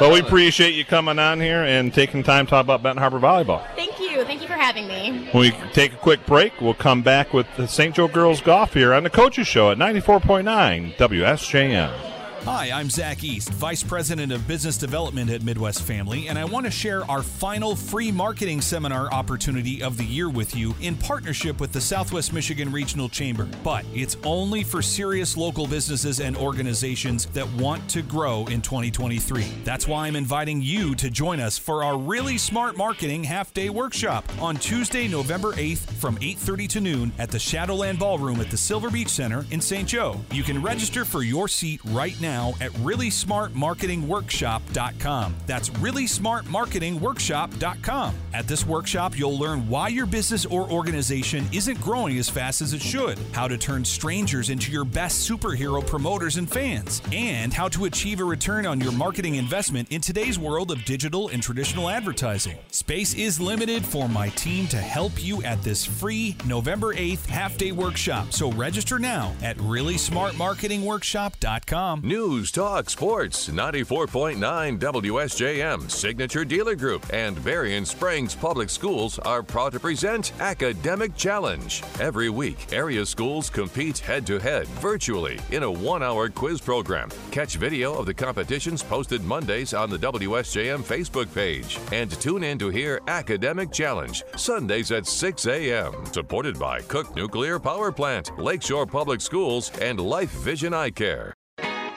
Well, 0.00 0.12
we 0.12 0.18
appreciate 0.18 0.74
you 0.74 0.84
coming 0.84 1.20
on 1.20 1.40
here 1.40 1.62
and 1.62 1.94
taking 1.94 2.24
time 2.24 2.46
to 2.46 2.50
talk 2.50 2.64
about 2.64 2.82
Benton 2.82 2.98
Harbor 2.98 3.20
volleyball. 3.20 3.64
Thank 3.76 4.00
you, 4.00 4.24
thank 4.24 4.42
you 4.42 4.48
for 4.48 4.52
having 4.64 4.88
me. 4.88 5.28
We 5.34 5.50
take 5.74 5.92
a 5.92 5.96
quick 5.96 6.24
break, 6.24 6.58
we'll 6.60 6.72
come 6.72 7.02
back 7.02 7.34
with 7.34 7.46
the 7.56 7.68
St. 7.68 7.94
Joe 7.94 8.08
Girls 8.08 8.40
Golf 8.40 8.72
here 8.72 8.94
on 8.94 9.02
the 9.02 9.10
Coaches 9.10 9.46
Show 9.46 9.70
at 9.70 9.76
94.9 9.76 10.96
WSJM. 10.96 12.13
Hi, 12.44 12.70
I'm 12.70 12.90
Zach 12.90 13.24
East, 13.24 13.48
Vice 13.54 13.82
President 13.82 14.30
of 14.30 14.46
Business 14.46 14.76
Development 14.76 15.30
at 15.30 15.42
Midwest 15.42 15.80
Family, 15.80 16.28
and 16.28 16.38
I 16.38 16.44
want 16.44 16.66
to 16.66 16.70
share 16.70 17.02
our 17.10 17.22
final 17.22 17.74
free 17.74 18.12
marketing 18.12 18.60
seminar 18.60 19.10
opportunity 19.10 19.82
of 19.82 19.96
the 19.96 20.04
year 20.04 20.28
with 20.28 20.54
you 20.54 20.74
in 20.82 20.94
partnership 20.94 21.58
with 21.58 21.72
the 21.72 21.80
Southwest 21.80 22.34
Michigan 22.34 22.70
Regional 22.70 23.08
Chamber. 23.08 23.48
But 23.62 23.86
it's 23.94 24.18
only 24.24 24.62
for 24.62 24.82
serious 24.82 25.38
local 25.38 25.66
businesses 25.66 26.20
and 26.20 26.36
organizations 26.36 27.24
that 27.28 27.50
want 27.54 27.88
to 27.88 28.02
grow 28.02 28.44
in 28.48 28.60
2023. 28.60 29.46
That's 29.64 29.88
why 29.88 30.06
I'm 30.06 30.14
inviting 30.14 30.60
you 30.60 30.94
to 30.96 31.08
join 31.08 31.40
us 31.40 31.56
for 31.56 31.82
our 31.82 31.96
Really 31.96 32.36
Smart 32.36 32.76
Marketing 32.76 33.24
Half 33.24 33.54
Day 33.54 33.70
Workshop 33.70 34.22
on 34.38 34.56
Tuesday, 34.58 35.08
November 35.08 35.54
8th 35.54 35.90
from 35.94 36.18
8:30 36.18 36.68
to 36.68 36.80
noon 36.82 37.12
at 37.18 37.30
the 37.30 37.38
Shadowland 37.38 37.98
Ballroom 37.98 38.38
at 38.42 38.50
the 38.50 38.58
Silver 38.58 38.90
Beach 38.90 39.08
Center 39.08 39.46
in 39.50 39.62
St. 39.62 39.88
Joe. 39.88 40.20
You 40.30 40.42
can 40.42 40.60
register 40.60 41.06
for 41.06 41.22
your 41.22 41.48
seat 41.48 41.80
right 41.86 42.20
now 42.20 42.33
at 42.60 42.72
ReallySmartMarketingWorkshop.com. 42.72 45.36
That's 45.46 45.70
ReallySmartMarketingWorkshop.com. 45.70 48.14
At 48.32 48.48
this 48.48 48.66
workshop, 48.66 49.16
you'll 49.18 49.38
learn 49.38 49.68
why 49.68 49.88
your 49.88 50.06
business 50.06 50.46
or 50.46 50.68
organization 50.70 51.46
isn't 51.52 51.80
growing 51.80 52.18
as 52.18 52.28
fast 52.28 52.60
as 52.60 52.72
it 52.72 52.82
should, 52.82 53.18
how 53.32 53.46
to 53.48 53.56
turn 53.56 53.84
strangers 53.84 54.50
into 54.50 54.72
your 54.72 54.84
best 54.84 55.28
superhero 55.28 55.84
promoters 55.86 56.36
and 56.36 56.50
fans, 56.50 57.00
and 57.12 57.52
how 57.52 57.68
to 57.68 57.84
achieve 57.84 58.18
a 58.20 58.24
return 58.24 58.66
on 58.66 58.80
your 58.80 58.92
marketing 58.92 59.34
investment 59.36 59.88
in 59.90 60.00
today's 60.00 60.38
world 60.38 60.70
of 60.70 60.84
digital 60.84 61.28
and 61.28 61.42
traditional 61.42 61.88
advertising. 61.88 62.58
Space 62.70 63.14
is 63.14 63.40
limited 63.40 63.84
for 63.84 64.08
my 64.08 64.28
team 64.30 64.66
to 64.68 64.78
help 64.78 65.12
you 65.22 65.42
at 65.42 65.62
this 65.62 65.84
free 65.84 66.36
November 66.46 66.94
8th 66.94 67.26
half 67.26 67.56
day 67.56 67.72
workshop. 67.72 68.32
So 68.32 68.50
register 68.52 68.98
now 68.98 69.32
at 69.42 69.56
ReallySmartMarketingWorkshop.com. 69.58 72.00
News 72.26 72.50
Talk 72.50 72.88
Sports 72.88 73.50
94.9 73.50 74.78
WSJM 74.78 75.90
Signature 75.90 76.42
Dealer 76.42 76.74
Group 76.74 77.04
and 77.12 77.36
Berrien 77.44 77.84
Springs 77.84 78.34
Public 78.34 78.70
Schools 78.70 79.18
are 79.18 79.42
proud 79.42 79.72
to 79.72 79.78
present 79.78 80.32
Academic 80.40 81.14
Challenge. 81.16 81.82
Every 82.00 82.30
week, 82.30 82.72
area 82.72 83.04
schools 83.04 83.50
compete 83.50 83.98
head 83.98 84.26
to 84.28 84.38
head 84.38 84.66
virtually 84.80 85.38
in 85.50 85.64
a 85.64 85.70
one 85.70 86.02
hour 86.02 86.30
quiz 86.30 86.62
program. 86.62 87.10
Catch 87.30 87.56
video 87.56 87.92
of 87.92 88.06
the 88.06 88.14
competitions 88.14 88.82
posted 88.82 89.22
Mondays 89.22 89.74
on 89.74 89.90
the 89.90 89.98
WSJM 89.98 90.82
Facebook 90.82 91.32
page 91.34 91.78
and 91.92 92.10
tune 92.10 92.42
in 92.42 92.58
to 92.58 92.70
hear 92.70 93.02
Academic 93.06 93.70
Challenge 93.70 94.24
Sundays 94.36 94.92
at 94.92 95.06
6 95.06 95.46
a.m. 95.46 95.92
Supported 96.06 96.58
by 96.58 96.80
Cook 96.80 97.14
Nuclear 97.14 97.58
Power 97.58 97.92
Plant, 97.92 98.30
Lakeshore 98.38 98.86
Public 98.86 99.20
Schools, 99.20 99.70
and 99.82 100.00
Life 100.00 100.30
Vision 100.30 100.72
Eye 100.72 100.88
Care. 100.90 101.33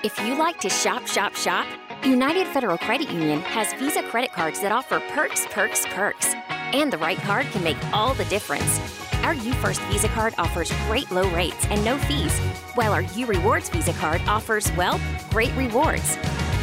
If 0.03 0.19
you 0.19 0.37
like 0.37 0.59
to 0.59 0.69
shop, 0.69 1.07
shop, 1.07 1.35
shop, 1.35 1.65
United 2.05 2.45
Federal 2.47 2.77
Credit 2.77 3.09
Union 3.09 3.41
has 3.41 3.73
Visa 3.73 4.03
credit 4.03 4.31
cards 4.31 4.61
that 4.61 4.71
offer 4.71 5.01
perks, 5.09 5.47
perks, 5.47 5.87
perks. 5.87 6.35
And 6.71 6.93
the 6.93 6.99
right 6.99 7.17
card 7.17 7.47
can 7.47 7.63
make 7.63 7.77
all 7.91 8.13
the 8.13 8.25
difference. 8.25 8.79
Our 9.23 9.33
U 9.33 9.53
First 9.53 9.81
Visa 9.83 10.07
card 10.09 10.35
offers 10.37 10.71
great 10.85 11.09
low 11.09 11.27
rates 11.31 11.65
and 11.71 11.83
no 11.83 11.97
fees, 11.97 12.37
while 12.75 12.93
our 12.93 13.01
U 13.01 13.25
Rewards 13.25 13.69
Visa 13.69 13.91
card 13.93 14.21
offers, 14.27 14.71
well, 14.73 14.99
great 15.31 15.53
rewards. 15.55 16.15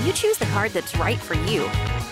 You 0.05 0.12
choose 0.12 0.39
the 0.39 0.47
card 0.47 0.70
that's 0.70 0.97
right 0.97 1.19
for 1.19 1.35
you. 1.35 1.69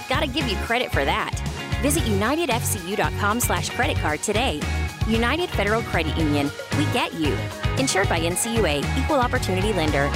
Gotta 0.08 0.26
give 0.26 0.48
you 0.48 0.56
credit 0.64 0.90
for 0.90 1.04
that. 1.04 1.38
Visit 1.82 2.02
unitedfcu.com 2.02 3.38
slash 3.38 3.70
credit 3.70 3.96
card 3.98 4.22
today. 4.22 4.60
United 5.06 5.50
Federal 5.50 5.82
Credit 5.82 6.16
Union. 6.18 6.50
We 6.76 6.84
get 6.86 7.14
you. 7.14 7.36
Insured 7.78 8.08
by 8.08 8.18
NCUA, 8.20 8.84
Equal 8.98 9.20
Opportunity 9.20 9.72
Lender. 9.72 10.10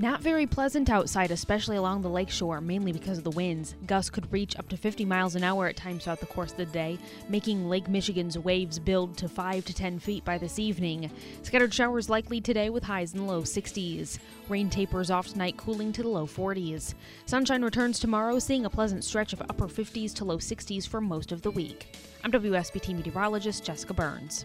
Not 0.00 0.22
very 0.22 0.44
pleasant 0.44 0.90
outside, 0.90 1.30
especially 1.30 1.76
along 1.76 2.02
the 2.02 2.10
lakeshore, 2.10 2.60
mainly 2.60 2.90
because 2.90 3.16
of 3.16 3.22
the 3.22 3.30
winds. 3.30 3.76
Gusts 3.86 4.10
could 4.10 4.32
reach 4.32 4.58
up 4.58 4.68
to 4.70 4.76
50 4.76 5.04
miles 5.04 5.36
an 5.36 5.44
hour 5.44 5.68
at 5.68 5.76
times 5.76 6.02
throughout 6.02 6.18
the 6.18 6.26
course 6.26 6.50
of 6.50 6.56
the 6.56 6.66
day, 6.66 6.98
making 7.28 7.68
Lake 7.68 7.86
Michigan's 7.88 8.36
waves 8.36 8.80
build 8.80 9.16
to 9.18 9.28
5 9.28 9.64
to 9.64 9.72
10 9.72 10.00
feet 10.00 10.24
by 10.24 10.36
this 10.36 10.58
evening. 10.58 11.12
Scattered 11.42 11.72
showers 11.72 12.10
likely 12.10 12.40
today 12.40 12.70
with 12.70 12.82
highs 12.82 13.14
in 13.14 13.20
the 13.20 13.24
low 13.24 13.42
60s. 13.42 14.18
Rain 14.48 14.68
tapers 14.68 15.12
off 15.12 15.28
tonight, 15.28 15.56
cooling 15.56 15.92
to 15.92 16.02
the 16.02 16.08
low 16.08 16.26
40s. 16.26 16.94
Sunshine 17.26 17.62
returns 17.62 18.00
tomorrow, 18.00 18.40
seeing 18.40 18.64
a 18.64 18.70
pleasant 18.70 19.04
stretch 19.04 19.32
of 19.32 19.42
upper 19.42 19.68
50s 19.68 20.12
to 20.14 20.24
low 20.24 20.38
60s 20.38 20.88
for 20.88 21.00
most 21.00 21.30
of 21.30 21.42
the 21.42 21.52
week. 21.52 21.94
I'm 22.24 22.32
WSBT 22.32 22.96
meteorologist 22.96 23.62
Jessica 23.62 23.94
Burns. 23.94 24.44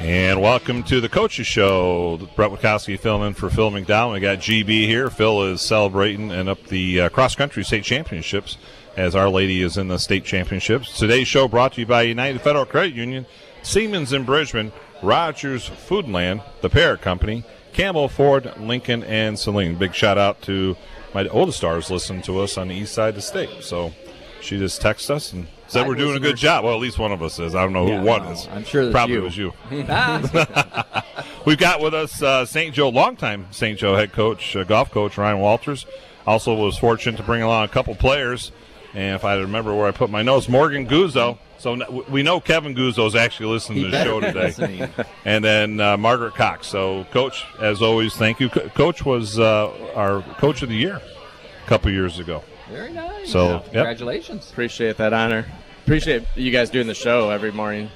And 0.00 0.40
welcome 0.40 0.82
to 0.84 1.02
the 1.02 1.10
Coaches 1.10 1.46
Show. 1.46 2.16
Bret 2.34 2.50
Witkowski 2.50 2.98
filling 2.98 3.28
in 3.28 3.34
for 3.34 3.50
Phil 3.50 3.70
McDonald. 3.70 4.14
We 4.14 4.20
got 4.20 4.38
GB 4.38 4.86
here. 4.86 5.10
Phil 5.10 5.42
is 5.52 5.60
celebrating 5.60 6.32
and 6.32 6.48
up 6.48 6.64
the 6.68 7.02
uh, 7.02 7.08
cross 7.10 7.34
country 7.34 7.62
state 7.64 7.84
championships 7.84 8.56
as 8.96 9.14
Our 9.14 9.28
Lady 9.28 9.60
is 9.60 9.76
in 9.76 9.88
the 9.88 9.98
state 9.98 10.24
championships. 10.24 10.98
Today's 10.98 11.28
show 11.28 11.48
brought 11.48 11.74
to 11.74 11.82
you 11.82 11.86
by 11.86 12.00
United 12.00 12.40
Federal 12.40 12.64
Credit 12.64 12.94
Union, 12.94 13.26
Siemens 13.62 14.14
in 14.14 14.24
Bridgman, 14.24 14.72
Rogers 15.02 15.68
Foodland, 15.68 16.42
the 16.62 16.70
Parrott 16.70 17.02
Company, 17.02 17.44
Campbell 17.74 18.08
Ford, 18.08 18.50
Lincoln, 18.58 19.04
and 19.04 19.38
Celine. 19.38 19.76
Big 19.76 19.94
shout 19.94 20.16
out 20.16 20.40
to 20.42 20.78
my 21.12 21.28
oldest 21.28 21.58
stars 21.58 21.90
listening 21.90 22.22
to 22.22 22.40
us 22.40 22.56
on 22.56 22.68
the 22.68 22.74
east 22.74 22.94
side 22.94 23.10
of 23.10 23.14
the 23.16 23.20
state. 23.20 23.62
So 23.62 23.92
she 24.40 24.58
just 24.58 24.80
texted 24.80 25.10
us 25.10 25.34
and 25.34 25.46
said 25.70 25.86
we're 25.86 25.94
doing 25.94 26.16
a 26.16 26.20
good 26.20 26.36
job. 26.36 26.64
Well, 26.64 26.74
at 26.74 26.80
least 26.80 26.98
one 26.98 27.12
of 27.12 27.22
us 27.22 27.38
is. 27.38 27.54
I 27.54 27.62
don't 27.62 27.72
know 27.72 27.86
Yeah, 27.86 28.00
who 28.00 28.06
one 28.06 28.24
no, 28.24 28.30
is. 28.32 28.48
I'm 28.48 28.64
sure 28.64 28.84
that's 28.84 28.92
probably 28.92 29.16
you. 29.16 29.22
was 29.22 29.36
you. 29.36 29.52
We've 31.46 31.58
got 31.58 31.80
with 31.80 31.94
us 31.94 32.20
uh, 32.22 32.44
St. 32.44 32.74
Joe, 32.74 32.88
longtime 32.90 33.46
St. 33.50 33.78
Joe 33.78 33.96
head 33.96 34.12
coach, 34.12 34.54
uh, 34.56 34.64
golf 34.64 34.90
coach 34.90 35.16
Ryan 35.16 35.38
Walters. 35.38 35.86
Also 36.26 36.54
was 36.54 36.76
fortunate 36.78 37.16
to 37.16 37.22
bring 37.22 37.42
along 37.42 37.64
a 37.64 37.68
couple 37.68 37.94
players. 37.94 38.52
And 38.92 39.14
if 39.14 39.24
I 39.24 39.36
remember 39.36 39.74
where 39.74 39.86
I 39.86 39.92
put 39.92 40.10
my 40.10 40.22
notes, 40.22 40.48
Morgan 40.48 40.86
Guzzo. 40.86 41.38
So 41.58 42.02
we 42.08 42.22
know 42.22 42.40
Kevin 42.40 42.74
Guzzo 42.74 43.06
is 43.06 43.14
actually 43.14 43.50
listening 43.50 43.78
He 43.78 43.84
to 43.84 43.90
the 43.90 44.04
show 44.04 44.20
today. 44.20 44.88
and 45.24 45.44
then 45.44 45.78
uh, 45.80 45.96
Margaret 45.96 46.34
Cox. 46.34 46.66
So, 46.66 47.04
Coach, 47.12 47.44
as 47.60 47.82
always, 47.82 48.16
thank 48.16 48.40
you. 48.40 48.48
Co- 48.48 48.68
coach 48.70 49.04
was 49.04 49.38
uh, 49.38 49.70
our 49.94 50.22
coach 50.38 50.62
of 50.62 50.70
the 50.70 50.74
year 50.76 50.96
a 50.96 51.68
couple 51.68 51.90
years 51.90 52.18
ago. 52.18 52.42
Very 52.70 52.92
nice. 52.92 53.30
So, 53.30 53.48
yep. 53.48 53.64
congratulations. 53.64 54.50
Appreciate 54.50 54.96
that 54.98 55.12
honor. 55.12 55.46
Appreciate 55.82 56.24
you 56.36 56.50
guys 56.50 56.70
doing 56.70 56.86
the 56.86 56.94
show 56.94 57.30
every 57.30 57.50
morning 57.50 57.90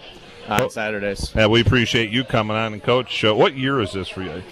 on 0.48 0.70
Saturdays. 0.70 1.32
Yeah, 1.34 1.46
we 1.46 1.60
appreciate 1.60 2.10
you 2.10 2.24
coming 2.24 2.56
on 2.56 2.72
and 2.72 2.82
coach. 2.82 3.24
Uh, 3.24 3.34
what 3.34 3.56
year 3.56 3.80
is 3.80 3.92
this 3.92 4.09
for 4.09 4.22
you? 4.22 4.42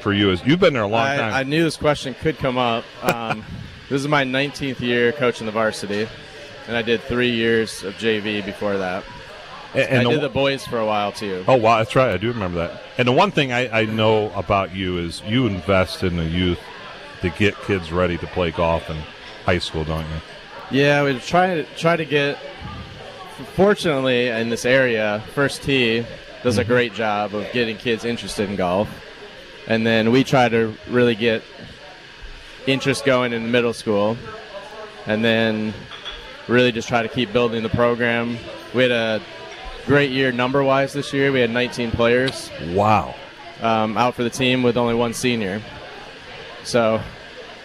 For 0.00 0.12
you, 0.12 0.30
is 0.30 0.42
you've 0.44 0.60
been 0.60 0.72
there 0.72 0.82
a 0.82 0.88
long 0.88 1.06
I, 1.06 1.16
time. 1.16 1.34
I 1.34 1.42
knew 1.42 1.62
this 1.62 1.76
question 1.76 2.14
could 2.14 2.38
come 2.38 2.58
up. 2.58 2.84
Um, 3.02 3.44
this 3.88 4.00
is 4.00 4.08
my 4.08 4.24
19th 4.24 4.80
year 4.80 5.12
coaching 5.12 5.46
the 5.46 5.52
varsity, 5.52 6.08
and 6.66 6.76
I 6.76 6.82
did 6.82 7.00
three 7.02 7.30
years 7.30 7.82
of 7.82 7.94
JV 7.94 8.44
before 8.44 8.78
that. 8.78 9.04
And- 9.74 9.82
and 9.82 10.00
I 10.00 10.04
the- 10.04 10.10
did 10.10 10.20
the 10.22 10.28
boys 10.30 10.64
for 10.64 10.78
a 10.78 10.86
while 10.86 11.12
too. 11.12 11.44
Oh 11.46 11.56
wow, 11.56 11.78
that's 11.78 11.94
right. 11.94 12.10
I 12.10 12.16
do 12.16 12.28
remember 12.28 12.66
that. 12.66 12.82
And 12.96 13.06
the 13.06 13.12
one 13.12 13.30
thing 13.30 13.52
I, 13.52 13.80
I 13.80 13.84
know 13.84 14.30
about 14.32 14.74
you 14.74 14.98
is 14.98 15.22
you 15.26 15.46
invest 15.46 16.02
in 16.02 16.16
the 16.16 16.24
youth 16.24 16.60
to 17.20 17.28
get 17.30 17.54
kids 17.62 17.92
ready 17.92 18.16
to 18.18 18.26
play 18.28 18.52
golf 18.52 18.88
in 18.88 18.96
high 19.46 19.58
school, 19.58 19.84
don't 19.84 20.00
you? 20.04 20.20
Yeah, 20.82 21.04
we 21.04 21.18
try 21.20 21.54
to 21.54 21.62
try 21.76 21.96
to 21.96 22.04
get. 22.04 22.36
Fortunately, 23.54 24.28
in 24.28 24.50
this 24.50 24.64
area, 24.64 25.22
First 25.34 25.62
Tee 25.62 26.04
does 26.42 26.58
a 26.58 26.64
Mhm. 26.64 26.68
great 26.68 26.94
job 26.94 27.34
of 27.34 27.50
getting 27.52 27.76
kids 27.76 28.04
interested 28.04 28.50
in 28.50 28.56
golf, 28.56 28.88
and 29.68 29.86
then 29.86 30.10
we 30.10 30.24
try 30.24 30.48
to 30.48 30.74
really 30.90 31.14
get 31.14 31.42
interest 32.66 33.04
going 33.04 33.32
in 33.32 33.50
middle 33.50 33.72
school, 33.72 34.16
and 35.06 35.24
then 35.24 35.72
really 36.48 36.72
just 36.72 36.88
try 36.88 37.02
to 37.02 37.08
keep 37.08 37.32
building 37.32 37.62
the 37.62 37.68
program. 37.68 38.38
We 38.74 38.82
had 38.82 38.92
a 38.92 39.20
great 39.86 40.10
year 40.10 40.32
number 40.32 40.64
wise 40.64 40.92
this 40.92 41.12
year. 41.12 41.30
We 41.30 41.40
had 41.40 41.50
19 41.50 41.90
players. 41.92 42.50
Wow. 42.72 43.14
Um, 43.62 43.96
out 43.96 44.14
for 44.14 44.24
the 44.24 44.30
team 44.30 44.62
with 44.62 44.76
only 44.76 44.94
one 44.94 45.14
senior. 45.14 45.60
So 46.64 47.00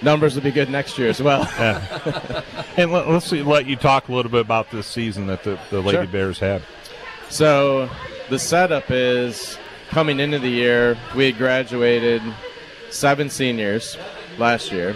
numbers 0.01 0.35
will 0.35 0.41
be 0.41 0.51
good 0.51 0.69
next 0.69 0.97
year 0.97 1.09
as 1.09 1.21
well. 1.21 1.47
And 2.77 2.93
let, 2.93 3.05
us 3.05 3.29
let 3.33 3.65
you 3.65 3.75
talk 3.75 4.07
a 4.07 4.13
little 4.13 4.31
bit 4.31 4.39
about 4.39 4.71
this 4.71 4.87
season 4.87 5.27
that 5.27 5.43
the, 5.43 5.59
the 5.71 5.81
Lady 5.81 5.97
Sure. 5.97 6.07
Bears 6.07 6.39
had. 6.39 6.63
So 7.29 7.89
the 8.29 8.39
setup 8.39 8.89
is 8.89 9.57
coming 9.89 10.21
into 10.21 10.39
the 10.39 10.49
year, 10.49 10.97
we 11.13 11.25
had 11.25 11.37
graduated 11.37 12.21
seven 12.89 13.29
seniors 13.29 13.97
last 14.37 14.71
year. 14.71 14.95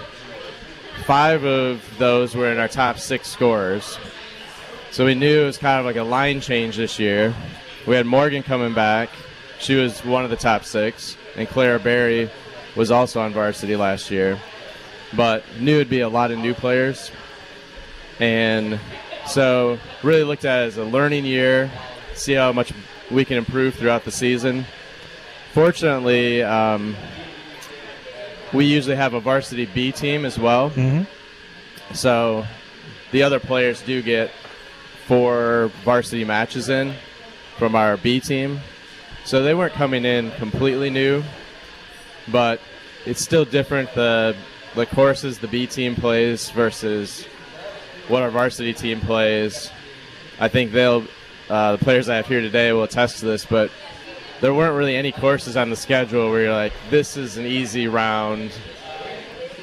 Five 1.06 1.44
of 1.44 1.84
those 1.98 2.34
were 2.34 2.50
in 2.50 2.60
our 2.60 2.70
top 2.70 2.98
six 2.98 3.28
scorers. 3.28 4.00
So 4.92 5.06
we 5.06 5.14
knew 5.14 5.42
it 5.42 5.46
was 5.46 5.58
kind 5.58 5.80
of 5.80 5.86
like 5.86 5.98
a 5.98 6.04
line 6.04 6.40
change 6.40 6.78
this 6.78 6.98
year. 6.98 7.36
We 7.86 7.96
had 7.96 8.06
Morgan 8.06 8.42
coming 8.42 8.74
back. 8.74 9.10
She 9.60 9.76
was 9.76 10.00
one 10.06 10.24
of 10.24 10.30
the 10.30 10.38
top 10.38 10.64
six. 10.64 11.18
And 11.36 11.48
Clara 11.48 11.80
Berry 11.80 12.30
was 12.78 12.90
also 12.90 13.20
on 13.20 13.34
varsity 13.34 13.76
last 13.76 14.10
year. 14.10 14.40
But 15.16 15.44
knew 15.60 15.76
it'd 15.76 15.90
be 15.90 16.02
a 16.02 16.10
lot 16.10 16.32
of 16.32 16.40
new 16.40 16.54
players. 16.54 17.12
And 18.20 18.80
so 19.28 19.78
really 20.04 20.24
looked 20.24 20.46
at 20.46 20.64
it 20.64 20.68
as 20.68 20.78
a 20.78 20.84
learning 20.84 21.26
year, 21.26 21.72
see 22.14 22.34
how 22.34 22.52
much 22.52 22.74
we 23.12 23.26
can 23.26 23.38
improve 23.38 23.76
throughout 23.76 24.04
the 24.06 24.12
season. 24.12 24.66
Fortunately, 25.54 26.44
um, 26.44 26.96
we 28.54 28.66
usually 28.66 28.96
have 28.96 29.14
a 29.14 29.20
varsity 29.20 29.66
B 29.66 29.92
team 29.92 30.26
as 30.26 30.38
well. 30.38 30.70
Mm-hmm. 30.72 31.04
So 31.94 32.46
the 33.12 33.24
other 33.24 33.40
players 33.40 33.82
do 33.82 34.02
get 34.02 34.32
four 35.08 35.72
varsity 35.84 36.24
matches 36.24 36.70
in 36.70 36.94
from 37.58 37.76
our 37.76 37.98
B 37.98 38.20
team. 38.20 38.60
So 39.24 39.44
they 39.44 39.54
weren't 39.54 39.74
coming 39.74 40.06
in 40.06 40.32
completely 40.32 40.90
new, 40.90 41.24
but 42.28 42.60
it's 43.06 43.22
still 43.22 43.46
different 43.46 43.94
the 43.94 44.36
the 44.76 44.86
courses 44.86 45.40
the 45.40 45.48
B 45.48 45.66
team 45.68 45.96
plays 45.96 46.50
versus 46.52 47.26
what 48.08 48.22
our 48.22 48.30
varsity 48.30 48.74
team 48.74 49.00
plays. 49.00 49.72
I 50.40 50.48
think 50.48 50.72
they'll 50.72 51.06
uh, 51.50 51.74
the 51.74 51.78
players 51.78 52.10
I 52.10 52.16
have 52.16 52.28
here 52.28 52.42
today 52.42 52.74
will 52.74 52.84
attest 52.84 53.20
to 53.20 53.26
this, 53.26 53.46
but 53.46 53.72
there 54.42 54.54
weren't 54.54 54.76
really 54.76 54.96
any 54.96 55.12
courses 55.12 55.56
on 55.56 55.70
the 55.70 55.76
schedule 55.76 56.30
where 56.30 56.44
you're 56.44 56.54
like, 56.54 56.74
this 56.90 57.18
is 57.18 57.38
an 57.38 57.46
easy 57.46 57.88
round. 57.88 58.52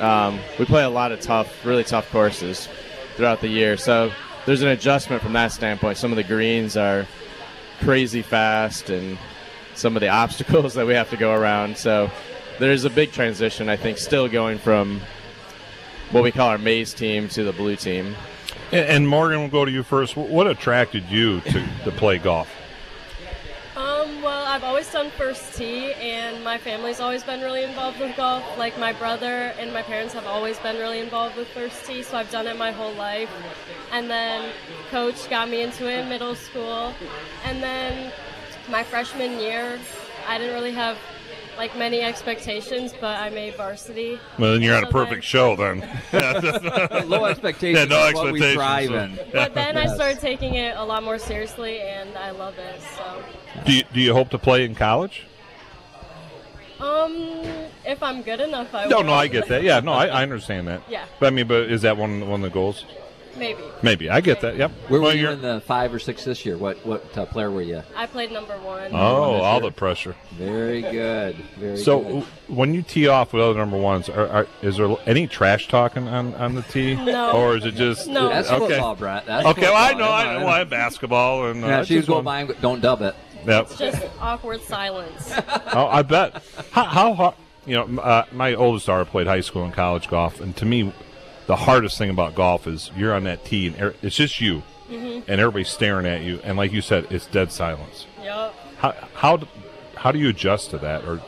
Um, 0.00 0.38
we 0.58 0.64
play 0.64 0.84
a 0.84 0.90
lot 0.90 1.12
of 1.12 1.20
tough, 1.20 1.64
really 1.64 1.84
tough 1.84 2.10
courses 2.10 2.68
throughout 3.16 3.40
the 3.40 3.48
year, 3.48 3.76
so 3.76 4.12
there's 4.46 4.62
an 4.62 4.68
adjustment 4.68 5.22
from 5.22 5.32
that 5.34 5.52
standpoint. 5.52 5.98
Some 5.98 6.12
of 6.12 6.16
the 6.16 6.24
greens 6.24 6.76
are 6.76 7.06
crazy 7.80 8.22
fast, 8.22 8.90
and 8.90 9.18
some 9.74 9.96
of 9.96 10.00
the 10.00 10.08
obstacles 10.22 10.74
that 10.74 10.86
we 10.86 10.94
have 10.94 11.10
to 11.10 11.16
go 11.16 11.32
around. 11.34 11.76
So 11.76 12.10
there's 12.58 12.84
a 12.84 12.90
big 12.90 13.12
transition, 13.12 13.68
I 13.68 13.76
think, 13.76 13.98
still 13.98 14.28
going 14.28 14.58
from 14.58 15.00
what 16.10 16.22
we 16.22 16.30
call 16.30 16.48
our 16.48 16.58
maize 16.58 16.92
team 16.92 17.28
to 17.30 17.44
the 17.44 17.52
blue 17.52 17.76
team. 17.76 18.14
And, 18.70 18.86
and 18.86 19.08
Morgan, 19.08 19.40
we'll 19.40 19.48
go 19.48 19.64
to 19.64 19.70
you 19.70 19.82
first. 19.82 20.16
What 20.16 20.46
attracted 20.46 21.10
you 21.10 21.40
to, 21.40 21.66
to 21.84 21.90
play 21.92 22.18
golf? 22.18 22.48
Um, 23.74 24.22
well, 24.22 24.44
I've 24.46 24.64
always 24.64 24.90
done 24.92 25.10
first 25.10 25.56
tee, 25.56 25.94
and 25.94 26.44
my 26.44 26.58
family's 26.58 27.00
always 27.00 27.24
been 27.24 27.40
really 27.40 27.64
involved 27.64 27.98
with 27.98 28.14
golf. 28.16 28.44
Like 28.58 28.78
my 28.78 28.92
brother 28.92 29.54
and 29.58 29.72
my 29.72 29.82
parents 29.82 30.12
have 30.12 30.26
always 30.26 30.58
been 30.58 30.76
really 30.76 31.00
involved 31.00 31.36
with 31.36 31.48
first 31.48 31.86
tee, 31.86 32.02
so 32.02 32.18
I've 32.18 32.30
done 32.30 32.46
it 32.46 32.58
my 32.58 32.70
whole 32.70 32.92
life. 32.92 33.30
And 33.90 34.10
then 34.10 34.52
coach 34.90 35.28
got 35.30 35.48
me 35.48 35.62
into 35.62 35.90
it 35.90 36.00
in 36.00 36.08
middle 36.08 36.34
school, 36.34 36.94
and 37.44 37.62
then 37.62 38.12
my 38.70 38.82
freshman 38.84 39.40
year, 39.40 39.80
I 40.28 40.38
didn't 40.38 40.54
really 40.54 40.72
have 40.72 40.98
like 41.56 41.76
many 41.76 42.00
expectations, 42.00 42.92
but 43.00 43.18
I 43.20 43.30
made 43.30 43.54
varsity. 43.56 44.18
Well, 44.38 44.52
then 44.52 44.62
you're 44.62 44.74
on 44.76 44.84
a 44.84 44.86
So 44.86 44.92
perfect 44.92 45.24
show 45.24 45.54
then. 45.56 45.80
Low 47.08 47.24
expectations 47.26 47.90
Yeah, 47.90 47.96
no 47.96 48.06
is 48.08 48.14
what 48.14 48.32
we 48.32 48.42
expectations. 48.42 49.16
so- 49.18 49.22
in. 49.24 49.30
But 49.32 49.54
then 49.54 49.76
I 49.76 49.86
started 49.94 50.18
taking 50.20 50.54
it 50.54 50.76
a 50.76 50.84
lot 50.84 51.02
more 51.02 51.18
seriously, 51.18 51.80
and 51.80 52.16
I 52.16 52.30
love 52.30 52.58
it. 52.58 52.80
So, 52.96 53.22
Do 53.64 53.72
you, 53.74 53.82
do 53.92 54.00
you 54.00 54.12
hope 54.12 54.30
to 54.30 54.38
play 54.38 54.64
in 54.64 54.74
college? 54.74 55.26
um, 56.80 57.40
if 57.84 58.02
I'm 58.02 58.22
good 58.22 58.40
enough, 58.40 58.74
I 58.74 58.86
No, 58.86 58.96
will. 58.98 59.04
no, 59.04 59.12
I 59.12 59.28
get 59.28 59.46
that. 59.48 59.62
Yeah, 59.62 59.78
no, 59.80 59.92
I, 59.92 60.06
I 60.06 60.22
understand 60.24 60.66
that. 60.68 60.82
Yeah. 60.88 61.04
But 61.20 61.26
I 61.28 61.30
mean, 61.30 61.46
but 61.46 61.70
is 61.70 61.82
that 61.82 61.96
one 61.96 62.26
one 62.28 62.42
of 62.42 62.50
the 62.50 62.54
goals? 62.54 62.84
Maybe. 63.36 63.62
Maybe 63.82 64.10
I 64.10 64.20
get 64.20 64.40
that. 64.42 64.56
Yep. 64.56 64.70
Where 64.88 65.00
Well, 65.00 65.10
were 65.10 65.14
you 65.16 65.22
you're- 65.22 65.32
in 65.34 65.40
the 65.42 65.60
five 65.62 65.92
or 65.94 65.98
six 65.98 66.24
this 66.24 66.44
year? 66.46 66.56
What 66.56 66.84
what 66.86 67.16
uh, 67.16 67.24
player 67.26 67.50
were 67.50 67.62
you? 67.62 67.82
I 67.96 68.06
played 68.06 68.30
number 68.32 68.56
one. 68.58 68.90
Oh, 68.92 69.40
all 69.40 69.60
the 69.60 69.70
pressure. 69.70 70.14
Very 70.32 70.82
good. 70.82 71.36
Very 71.58 71.76
So 71.78 71.98
good. 72.00 72.04
w- 72.08 72.26
when 72.48 72.74
you 72.74 72.82
tee 72.82 73.08
off 73.08 73.32
with 73.32 73.42
other 73.42 73.58
number 73.58 73.78
ones, 73.78 74.08
are, 74.08 74.28
are, 74.28 74.46
is 74.62 74.76
there 74.76 74.94
any 75.06 75.26
trash 75.26 75.68
talking 75.68 76.06
on, 76.08 76.34
on 76.34 76.54
the 76.54 76.62
tee? 76.62 76.94
No. 76.94 77.32
Or 77.32 77.56
is 77.56 77.64
it 77.64 77.74
just 77.74 78.06
No. 78.08 78.28
That's 78.28 78.50
okay? 78.50 78.68
football, 78.68 78.96
Bret. 78.96 79.26
That's 79.26 79.46
okay, 79.46 79.62
well, 79.62 79.76
I 79.76 79.92
know, 79.94 80.04
I 80.08 80.34
on. 80.34 80.40
know, 80.42 80.46
I 80.48 80.64
basketball 80.64 81.46
and 81.46 81.64
uh, 81.64 81.66
yeah, 81.68 81.80
I 81.80 81.84
she 81.84 81.96
was 81.96 82.06
going 82.06 82.24
by 82.24 82.40
and 82.42 82.60
don't 82.60 82.80
dub 82.80 83.02
it. 83.02 83.14
Yep. 83.46 83.62
It's 83.64 83.78
just 83.78 84.02
awkward 84.20 84.60
silence. 84.62 85.32
oh, 85.72 85.88
I 85.88 86.02
bet. 86.02 86.42
How, 86.70 86.84
how 86.84 87.14
hard? 87.14 87.34
You 87.66 87.74
know, 87.76 88.00
uh, 88.02 88.24
my 88.32 88.54
oldest 88.54 88.86
daughter 88.86 89.04
played 89.04 89.26
high 89.26 89.40
school 89.40 89.64
and 89.64 89.72
college 89.72 90.08
golf, 90.08 90.40
and 90.40 90.56
to 90.56 90.64
me, 90.64 90.92
the 91.52 91.56
hardest 91.56 91.98
thing 91.98 92.08
about 92.08 92.34
golf 92.34 92.66
is 92.66 92.90
you're 92.96 93.12
on 93.12 93.24
that 93.24 93.44
tee 93.44 93.66
and 93.66 93.78
er- 93.78 93.94
it's 94.00 94.16
just 94.16 94.40
you, 94.40 94.62
Mhm. 94.90 95.22
and 95.28 95.38
everybody's 95.38 95.68
staring 95.68 96.06
at 96.06 96.22
you, 96.22 96.40
and 96.44 96.56
like 96.56 96.72
you 96.72 96.80
said, 96.80 97.06
it's 97.10 97.26
dead 97.26 97.52
silence. 97.52 98.06
Yup. 98.24 98.54
How 98.78 98.94
how 99.12 99.38
how 99.96 100.12
do 100.12 100.18
you 100.18 100.30
adjust 100.30 100.70
to 100.70 100.78
that? 100.78 101.04
Or 101.04 101.20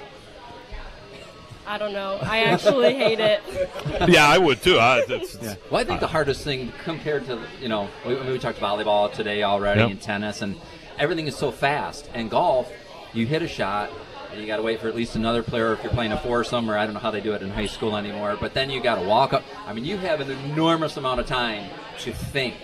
I 1.67 1.77
don't 1.77 1.93
know. 1.93 2.19
I 2.23 2.45
actually 2.45 2.95
hate 2.95 3.21
it. 3.21 3.43
yeah, 4.09 4.27
I 4.27 4.39
would 4.39 4.63
too. 4.63 4.79
I, 4.79 5.03
it's, 5.07 5.37
Yeah. 5.43 5.57
Well, 5.71 5.81
I 5.83 5.85
think 5.85 6.01
the 6.01 6.07
hardest 6.07 6.43
thing 6.43 6.73
compared 6.85 7.27
to 7.27 7.39
you 7.61 7.69
know 7.69 7.89
we, 8.07 8.15
we 8.15 8.39
talked 8.39 8.59
volleyball 8.61 9.13
today 9.13 9.43
already 9.43 9.81
Yep. 9.81 9.91
and 9.91 10.01
tennis 10.01 10.41
and 10.41 10.57
everything 10.99 11.27
is 11.27 11.37
so 11.37 11.51
fast. 11.51 12.09
And 12.15 12.31
golf, 12.31 12.73
you 13.13 13.27
hit 13.27 13.43
a 13.43 13.49
shot 13.49 13.91
and 14.35 14.41
you 14.43 14.47
got 14.49 14.57
to 14.57 14.63
wait 14.63 14.81
for 14.81 14.89
at 14.89 14.97
least 14.97 15.15
another 15.15 15.43
player 15.43 15.73
if 15.73 15.83
you're 15.83 15.93
playing 15.93 16.13
a 16.13 16.19
foursome 16.19 16.69
or 16.71 16.77
I 16.77 16.85
don't 16.85 16.95
know 16.95 17.01
how 17.01 17.11
they 17.13 17.21
do 17.21 17.33
it 17.35 17.43
in 17.43 17.51
high 17.51 17.67
school 17.67 17.97
anymore. 17.97 18.37
But 18.41 18.53
then 18.53 18.69
you 18.69 18.83
got 18.83 18.97
to 18.97 19.07
walk 19.07 19.33
up. 19.33 19.45
I 19.67 19.73
mean, 19.73 19.85
you 19.85 19.97
have 19.99 20.21
an 20.21 20.31
enormous 20.31 20.97
amount 20.97 21.21
of 21.21 21.27
time 21.27 21.71
to 22.01 22.13
think, 22.13 22.55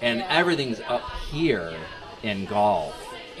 and 0.00 0.22
everything's 0.28 0.80
up 0.88 1.02
here 1.30 1.74
in 2.22 2.46
golf. 2.46 2.94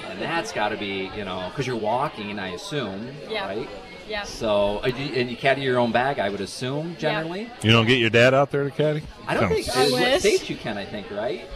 And 0.08 0.20
that's 0.20 0.52
got 0.52 0.68
to 0.70 0.76
be, 0.76 1.10
you 1.16 1.24
know, 1.24 1.46
because 1.50 1.66
you're 1.66 1.76
walking, 1.76 2.38
I 2.38 2.48
assume, 2.48 3.08
Yeah. 3.28 3.46
right? 3.46 3.68
Yeah. 4.08 4.22
So, 4.24 4.78
uh, 4.78 4.88
do 4.90 5.02
you- 5.02 5.20
and 5.20 5.30
you 5.30 5.36
caddy 5.36 5.62
your 5.62 5.78
own 5.78 5.90
bag, 5.92 6.18
I 6.18 6.28
would 6.28 6.40
assume, 6.40 6.96
generally. 6.98 7.42
Yeah. 7.42 7.48
you 7.62 7.72
don't 7.72 7.86
get 7.86 7.98
your 7.98 8.10
dad 8.10 8.32
out 8.34 8.50
there 8.50 8.64
to 8.64 8.70
caddy? 8.70 9.02
I 9.26 9.34
don't 9.34 9.48
think 9.48 9.64
Sounds- 9.66 9.92
in 9.92 10.00
what 10.00 10.20
states 10.20 10.48
you 10.48 10.56
can. 10.56 10.78
I 10.78 10.84
think 10.84 11.10
right. 11.10 11.46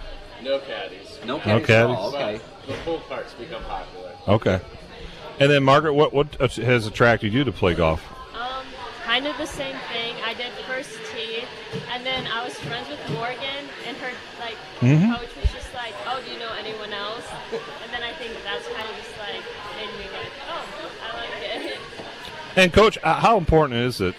No 0.43 0.59
caddies. 0.59 1.19
No 1.25 1.37
No 1.37 1.39
caddies. 1.39 1.63
at 1.63 1.67
caddies? 1.69 1.97
all, 1.97 2.09
Okay. 2.09 2.41
The 2.67 2.75
full 2.85 2.99
carts 3.09 3.33
become 3.35 3.63
popular. 3.65 4.11
Okay. 4.29 4.61
And 5.41 5.51
then 5.51 5.65
Margaret, 5.65 5.95
what 5.95 6.13
what 6.13 6.35
has 6.37 6.87
attracted 6.87 7.33
you 7.33 7.45
to 7.45 7.53
play 7.53 7.75
golf? 7.75 8.03
Um, 8.35 8.65
kind 9.05 9.27
of 9.27 9.37
the 9.39 9.47
same 9.47 9.77
thing. 9.93 10.15
I 10.25 10.35
did 10.35 10.53
first 10.67 10.91
tee, 11.13 11.43
and 11.93 12.05
then 12.07 12.27
I 12.27 12.45
was 12.45 12.55
friends 12.55 12.89
with 12.89 13.01
Morgan, 13.11 13.39
and 13.87 13.97
her 13.99 14.11
like 14.41 14.57
Mhm. 14.81 15.19
coach 15.19 15.29
was 15.41 15.51
just 15.53 15.75
like, 15.75 15.95
"Oh, 16.07 16.21
do 16.25 16.33
you 16.33 16.39
know 16.39 16.51
anyone 16.59 16.93
else?" 16.93 17.25
And 17.53 17.93
then 17.93 18.03
I 18.03 18.13
think 18.13 18.33
that's 18.45 18.67
kind 18.69 18.89
of 18.89 18.97
just 18.97 19.19
like 19.19 19.43
made 19.77 19.99
me 19.99 20.07
like, 20.13 20.33
"Oh, 20.49 20.65
I 21.03 21.17
like 21.17 21.67
it." 21.73 21.79
And 22.57 22.73
coach, 22.73 22.99
uh, 23.03 23.15
how 23.15 23.39
important 23.39 23.81
is 23.81 24.01
it 24.01 24.15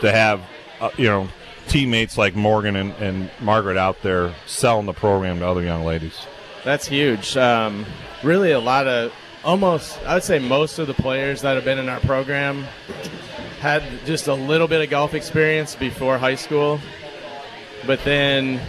to 0.00 0.12
have 0.12 0.40
uh, 0.80 0.90
you 0.96 1.06
know 1.08 1.28
teammates 1.68 2.18
like 2.18 2.34
Morgan 2.36 2.76
and, 2.76 2.92
and 3.00 3.30
Margaret 3.40 3.78
out 3.78 4.02
there 4.02 4.34
selling 4.46 4.84
the 4.86 4.92
program 4.92 5.38
to 5.40 5.48
other 5.48 5.62
young 5.62 5.84
ladies? 5.84 6.26
That's 6.62 6.86
huge. 6.86 7.36
Um, 7.36 7.86
really, 8.22 8.52
a 8.52 8.60
lot 8.60 8.86
of 8.86 9.12
almost, 9.44 9.98
I 10.04 10.14
would 10.14 10.22
say, 10.22 10.38
most 10.38 10.78
of 10.78 10.86
the 10.86 10.94
players 10.94 11.42
that 11.42 11.54
have 11.54 11.64
been 11.64 11.78
in 11.78 11.88
our 11.88 12.00
program 12.00 12.64
had 13.60 13.82
just 14.04 14.26
a 14.26 14.34
little 14.34 14.68
bit 14.68 14.82
of 14.82 14.90
golf 14.90 15.14
experience 15.14 15.74
before 15.74 16.18
high 16.18 16.34
school, 16.34 16.80
but 17.86 18.02
then 18.04 18.60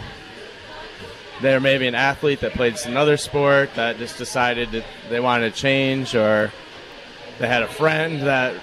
they're 1.42 1.60
maybe 1.60 1.88
an 1.88 1.96
athlete 1.96 2.42
that 2.42 2.54
played 2.54 2.78
another 2.86 3.18
sport 3.18 3.74
that 3.76 3.98
just 3.98 4.18
decided 4.18 4.72
that 4.72 4.86
they 5.10 5.20
wanted 5.20 5.54
to 5.54 5.60
change, 5.60 6.16
or 6.16 6.52
they 7.40 7.48
had 7.48 7.64
a 7.64 7.68
friend 7.68 8.22
that 8.22 8.56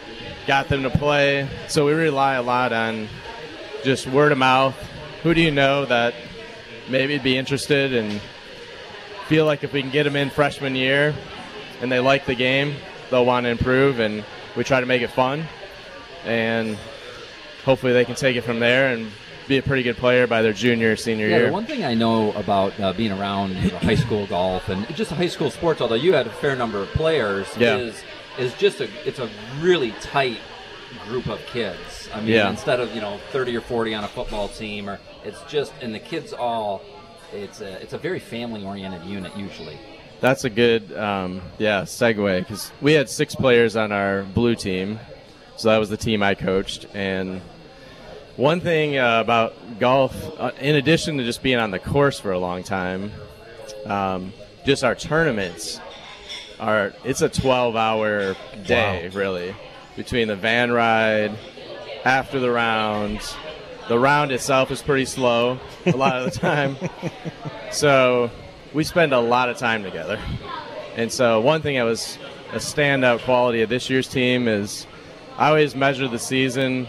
got 0.47 0.69
them 0.69 0.83
to 0.83 0.91
play. 0.91 1.49
So 1.69 1.87
we 1.87 1.93
rely 1.93 2.35
a 2.35 2.43
lot 2.43 2.73
on 2.73 3.09
just 3.85 4.07
word 4.07 4.33
of 4.33 4.39
mouth. 4.39 4.77
Who 5.23 5.35
do 5.35 5.41
you 5.41 5.51
know 5.51 5.85
that 5.87 6.15
maybe 6.89 7.19
be 7.19 7.37
interested 7.37 7.95
and 7.95 8.21
feel 9.27 9.47
like 9.47 9.65
if 9.65 9.73
we 9.73 9.83
can 9.83 9.91
get 9.91 10.03
them 10.03 10.17
in 10.17 10.31
freshman 10.31 10.75
year 10.75 11.15
and 11.83 11.93
they 11.93 12.01
like 12.01 12.25
the 12.27 12.35
game, 12.35 12.75
they'll 13.11 13.27
want 13.27 13.45
to 13.45 13.51
improve, 13.51 13.99
and 14.01 14.25
we 14.57 14.65
try 14.65 14.81
to 14.81 14.87
make 14.87 15.03
it 15.03 15.11
fun. 15.11 15.45
And 16.25 16.79
hopefully 17.65 17.93
they 17.93 18.05
can 18.05 18.15
take 18.15 18.37
it 18.37 18.43
from 18.43 18.61
there 18.61 18.93
and 18.95 19.11
be 19.49 19.59
a 19.59 19.63
pretty 19.63 19.83
good 19.83 19.97
player 19.97 20.27
by 20.29 20.41
their 20.41 20.53
junior 20.53 20.93
or 20.93 20.97
senior 20.97 21.27
Yeah, 21.29 21.37
year. 21.39 21.47
the 21.49 21.53
one 21.53 21.67
thing 21.67 21.85
I 21.85 21.95
know 21.95 22.33
about 22.33 22.79
uh, 22.79 22.93
being 22.93 23.11
around 23.13 23.55
high 23.57 23.97
school 23.97 24.27
golf 24.27 24.69
and 24.69 24.87
just 24.95 25.11
high 25.11 25.27
school 25.27 25.51
sports, 25.51 25.81
although 25.81 25.97
you 25.97 26.13
had 26.15 26.27
a 26.29 26.31
fair 26.31 26.55
number 26.55 26.79
of 26.79 26.89
players, 26.91 27.49
Yeah. 27.59 27.77
is 27.77 28.03
is 28.39 28.55
just 28.55 28.81
a 28.81 28.89
it's 29.07 29.19
a 29.19 29.29
really 29.61 29.91
tight 30.01 30.39
group 31.09 31.27
of 31.27 31.45
kids. 31.47 32.09
I 32.15 32.21
mean, 32.21 32.29
Yeah. 32.29 32.49
instead 32.51 32.79
of 32.81 32.95
you 32.95 33.01
know 33.01 33.19
thirty 33.33 33.57
or 33.57 33.61
forty 33.61 33.95
on 33.95 34.05
a 34.05 34.09
football 34.09 34.47
team, 34.49 34.89
or 34.89 35.01
it's 35.25 35.43
just 35.49 35.73
and 35.83 35.93
the 35.93 35.99
kids 35.99 36.33
all, 36.33 36.81
it's 37.33 37.61
a 37.61 37.83
it's 37.83 37.93
a 37.95 37.99
very 37.99 38.21
family 38.21 38.65
oriented 38.65 39.05
unit 39.05 39.37
usually. 39.37 39.77
That's 40.23 40.45
a 40.45 40.51
good, 40.51 40.97
um, 40.97 41.43
yeah, 41.59 41.83
segue 41.83 42.39
because 42.39 42.71
we 42.81 42.93
had 42.93 43.11
six 43.11 43.35
players 43.35 43.75
on 43.75 43.91
our 43.91 44.23
blue 44.23 44.55
team, 44.55 45.01
so 45.57 45.69
that 45.69 45.79
was 45.79 45.91
the 45.91 45.97
team 45.97 46.23
I 46.23 46.37
coached. 46.37 46.87
And 46.95 47.41
one 48.37 48.61
thing 48.61 48.97
uh, 48.97 49.21
about 49.21 49.81
golf, 49.81 50.15
uh, 50.39 50.53
in 50.61 50.77
addition 50.77 51.19
to 51.19 51.25
just 51.25 51.43
being 51.43 51.59
on 51.59 51.73
the 51.73 51.81
course 51.81 52.21
for 52.21 52.31
a 52.31 52.39
long 52.39 52.63
time, 52.63 53.11
um, 53.85 54.33
just 54.65 54.85
our 54.85 54.95
tournaments 54.95 55.81
are 56.61 56.95
it's 57.03 57.21
a 57.21 57.29
12-hour 57.29 58.37
day 58.65 59.09
really 59.09 59.57
between 59.97 60.29
the 60.29 60.37
van 60.37 60.71
ride, 60.71 61.37
after 62.05 62.39
the 62.39 62.51
round. 62.51 63.21
The 63.89 63.99
round 63.99 64.31
itself 64.31 64.71
is 64.71 64.83
pretty 64.83 65.05
slow 65.05 65.59
a 65.85 65.97
lot 65.97 66.23
of 66.23 66.33
the 66.33 66.39
time. 66.39 66.77
So 67.73 68.31
we 68.75 68.85
spend 68.85 69.13
a 69.13 69.21
lot 69.21 69.49
of 69.49 69.57
time 69.59 69.83
together. 69.83 70.19
And 70.97 71.11
so, 71.11 71.41
one 71.41 71.63
thing 71.63 71.77
that 71.77 71.85
was 71.85 72.19
a 72.53 72.57
standout 72.57 73.21
quality 73.21 73.63
of 73.63 73.69
this 73.69 73.89
year's 73.89 74.09
team 74.09 74.47
is 74.47 74.87
I 75.39 75.49
always 75.49 75.75
measure 75.75 76.09
the 76.09 76.19
season 76.19 76.87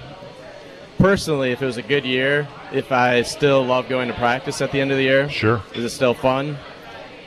personally 0.97 1.51
if 1.51 1.61
it 1.61 1.65
was 1.65 1.77
a 1.77 1.81
good 1.81 2.05
year, 2.05 2.47
if 2.71 2.91
I 2.91 3.21
still 3.23 3.63
love 3.65 3.89
going 3.89 4.07
to 4.09 4.13
practice 4.13 4.61
at 4.61 4.71
the 4.71 4.81
end 4.81 4.91
of 4.91 4.97
the 4.97 5.03
year. 5.03 5.29
Sure. 5.29 5.61
Is 5.73 5.83
it 5.83 5.89
still 5.89 6.13
fun? 6.13 6.57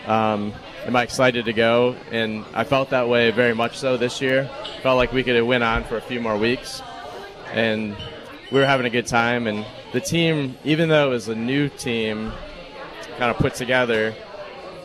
Um, 0.06 0.52
am 0.84 0.94
I 0.94 1.02
excited 1.02 1.46
to 1.46 1.52
go? 1.52 1.96
And 2.10 2.44
I 2.54 2.64
felt 2.64 2.90
that 2.90 3.08
way 3.08 3.30
very 3.30 3.54
much 3.54 3.78
so 3.78 3.96
this 3.96 4.20
year. 4.20 4.50
Felt 4.82 4.96
like 4.96 5.12
we 5.12 5.22
could 5.22 5.36
have 5.36 5.46
went 5.46 5.64
on 5.64 5.84
for 5.84 5.96
a 5.96 6.00
few 6.00 6.20
more 6.20 6.36
weeks. 6.36 6.82
And 7.52 7.96
we 8.52 8.60
were 8.60 8.66
having 8.66 8.86
a 8.86 8.90
good 8.90 9.06
time. 9.06 9.46
And 9.46 9.64
the 9.92 10.00
team, 10.00 10.56
even 10.64 10.88
though 10.88 11.08
it 11.08 11.10
was 11.10 11.28
a 11.28 11.34
new 11.34 11.68
team 11.68 12.32
kind 13.18 13.30
of 13.30 13.38
put 13.38 13.54
together, 13.54 14.14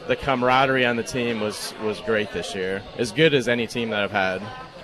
the 0.07 0.15
camaraderie 0.15 0.86
on 0.86 0.95
the 0.95 1.03
team 1.03 1.40
was, 1.41 1.73
was 1.84 1.99
great 2.02 2.32
this 2.32 2.53
year. 2.56 2.82
As 2.98 3.11
good 3.11 3.34
as 3.34 3.48
any 3.48 3.68
team 3.68 3.90
that 3.91 4.02
I've 4.03 4.11
had. 4.11 4.41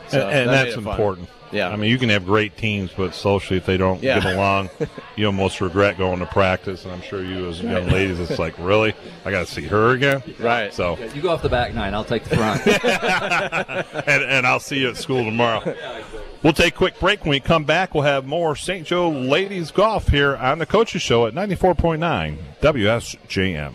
So 0.09 0.21
and, 0.27 0.39
and 0.39 0.49
that 0.49 0.53
that's 0.65 0.75
made 0.75 0.81
it 0.81 0.83
fun. 0.83 0.91
important. 0.93 1.29
Yeah. 1.51 1.69
I 1.69 1.77
mean, 1.77 1.89
you 1.89 1.97
can 1.97 2.09
have 2.09 2.25
great 2.25 2.57
teams, 2.57 2.91
but 2.95 3.13
socially, 3.13 3.55
if 3.57 3.65
they 3.65 3.77
don't 3.77 4.03
Yeah. 4.03 4.19
get 4.19 4.33
along, 4.35 4.69
you 5.15 5.25
almost 5.27 5.61
regret 5.61 5.97
going 5.97 6.19
to 6.19 6.25
practice. 6.25 6.83
And 6.83 6.91
I'm 6.93 7.01
sure 7.01 7.23
you, 7.23 7.47
as 7.47 7.61
young 7.61 7.87
ladies, 7.87 8.19
it's 8.19 8.37
like, 8.37 8.53
really, 8.59 8.93
I 9.23 9.31
got 9.31 9.47
to 9.47 9.51
see 9.53 9.61
her 9.63 9.91
again. 9.91 10.21
Right. 10.39 10.73
So, 10.73 10.97
You 11.15 11.21
go 11.21 11.29
off 11.29 11.41
the 11.41 11.47
back 11.49 11.73
nine. 11.73 11.93
I'll 11.93 12.03
take 12.03 12.25
the 12.25 12.35
front. 12.35 12.67
and, 14.07 14.23
and 14.23 14.45
I'll 14.47 14.59
see 14.59 14.79
you 14.79 14.89
at 14.89 14.97
school 14.97 15.23
tomorrow. 15.23 15.73
We'll 16.43 16.53
take 16.53 16.73
a 16.75 16.77
quick 16.77 16.99
break. 16.99 17.21
When 17.21 17.29
we 17.31 17.39
come 17.39 17.63
back, 17.63 17.93
we'll 17.93 18.03
have 18.03 18.25
more 18.25 18.55
St. 18.55 18.85
Joe 18.85 19.09
ladies 19.09 19.71
golf 19.71 20.09
here 20.09 20.35
on 20.35 20.59
the 20.59 20.65
Coaches 20.65 21.01
Show 21.01 21.27
at 21.27 21.33
94.9 21.33 22.37
WSJM. 22.61 23.73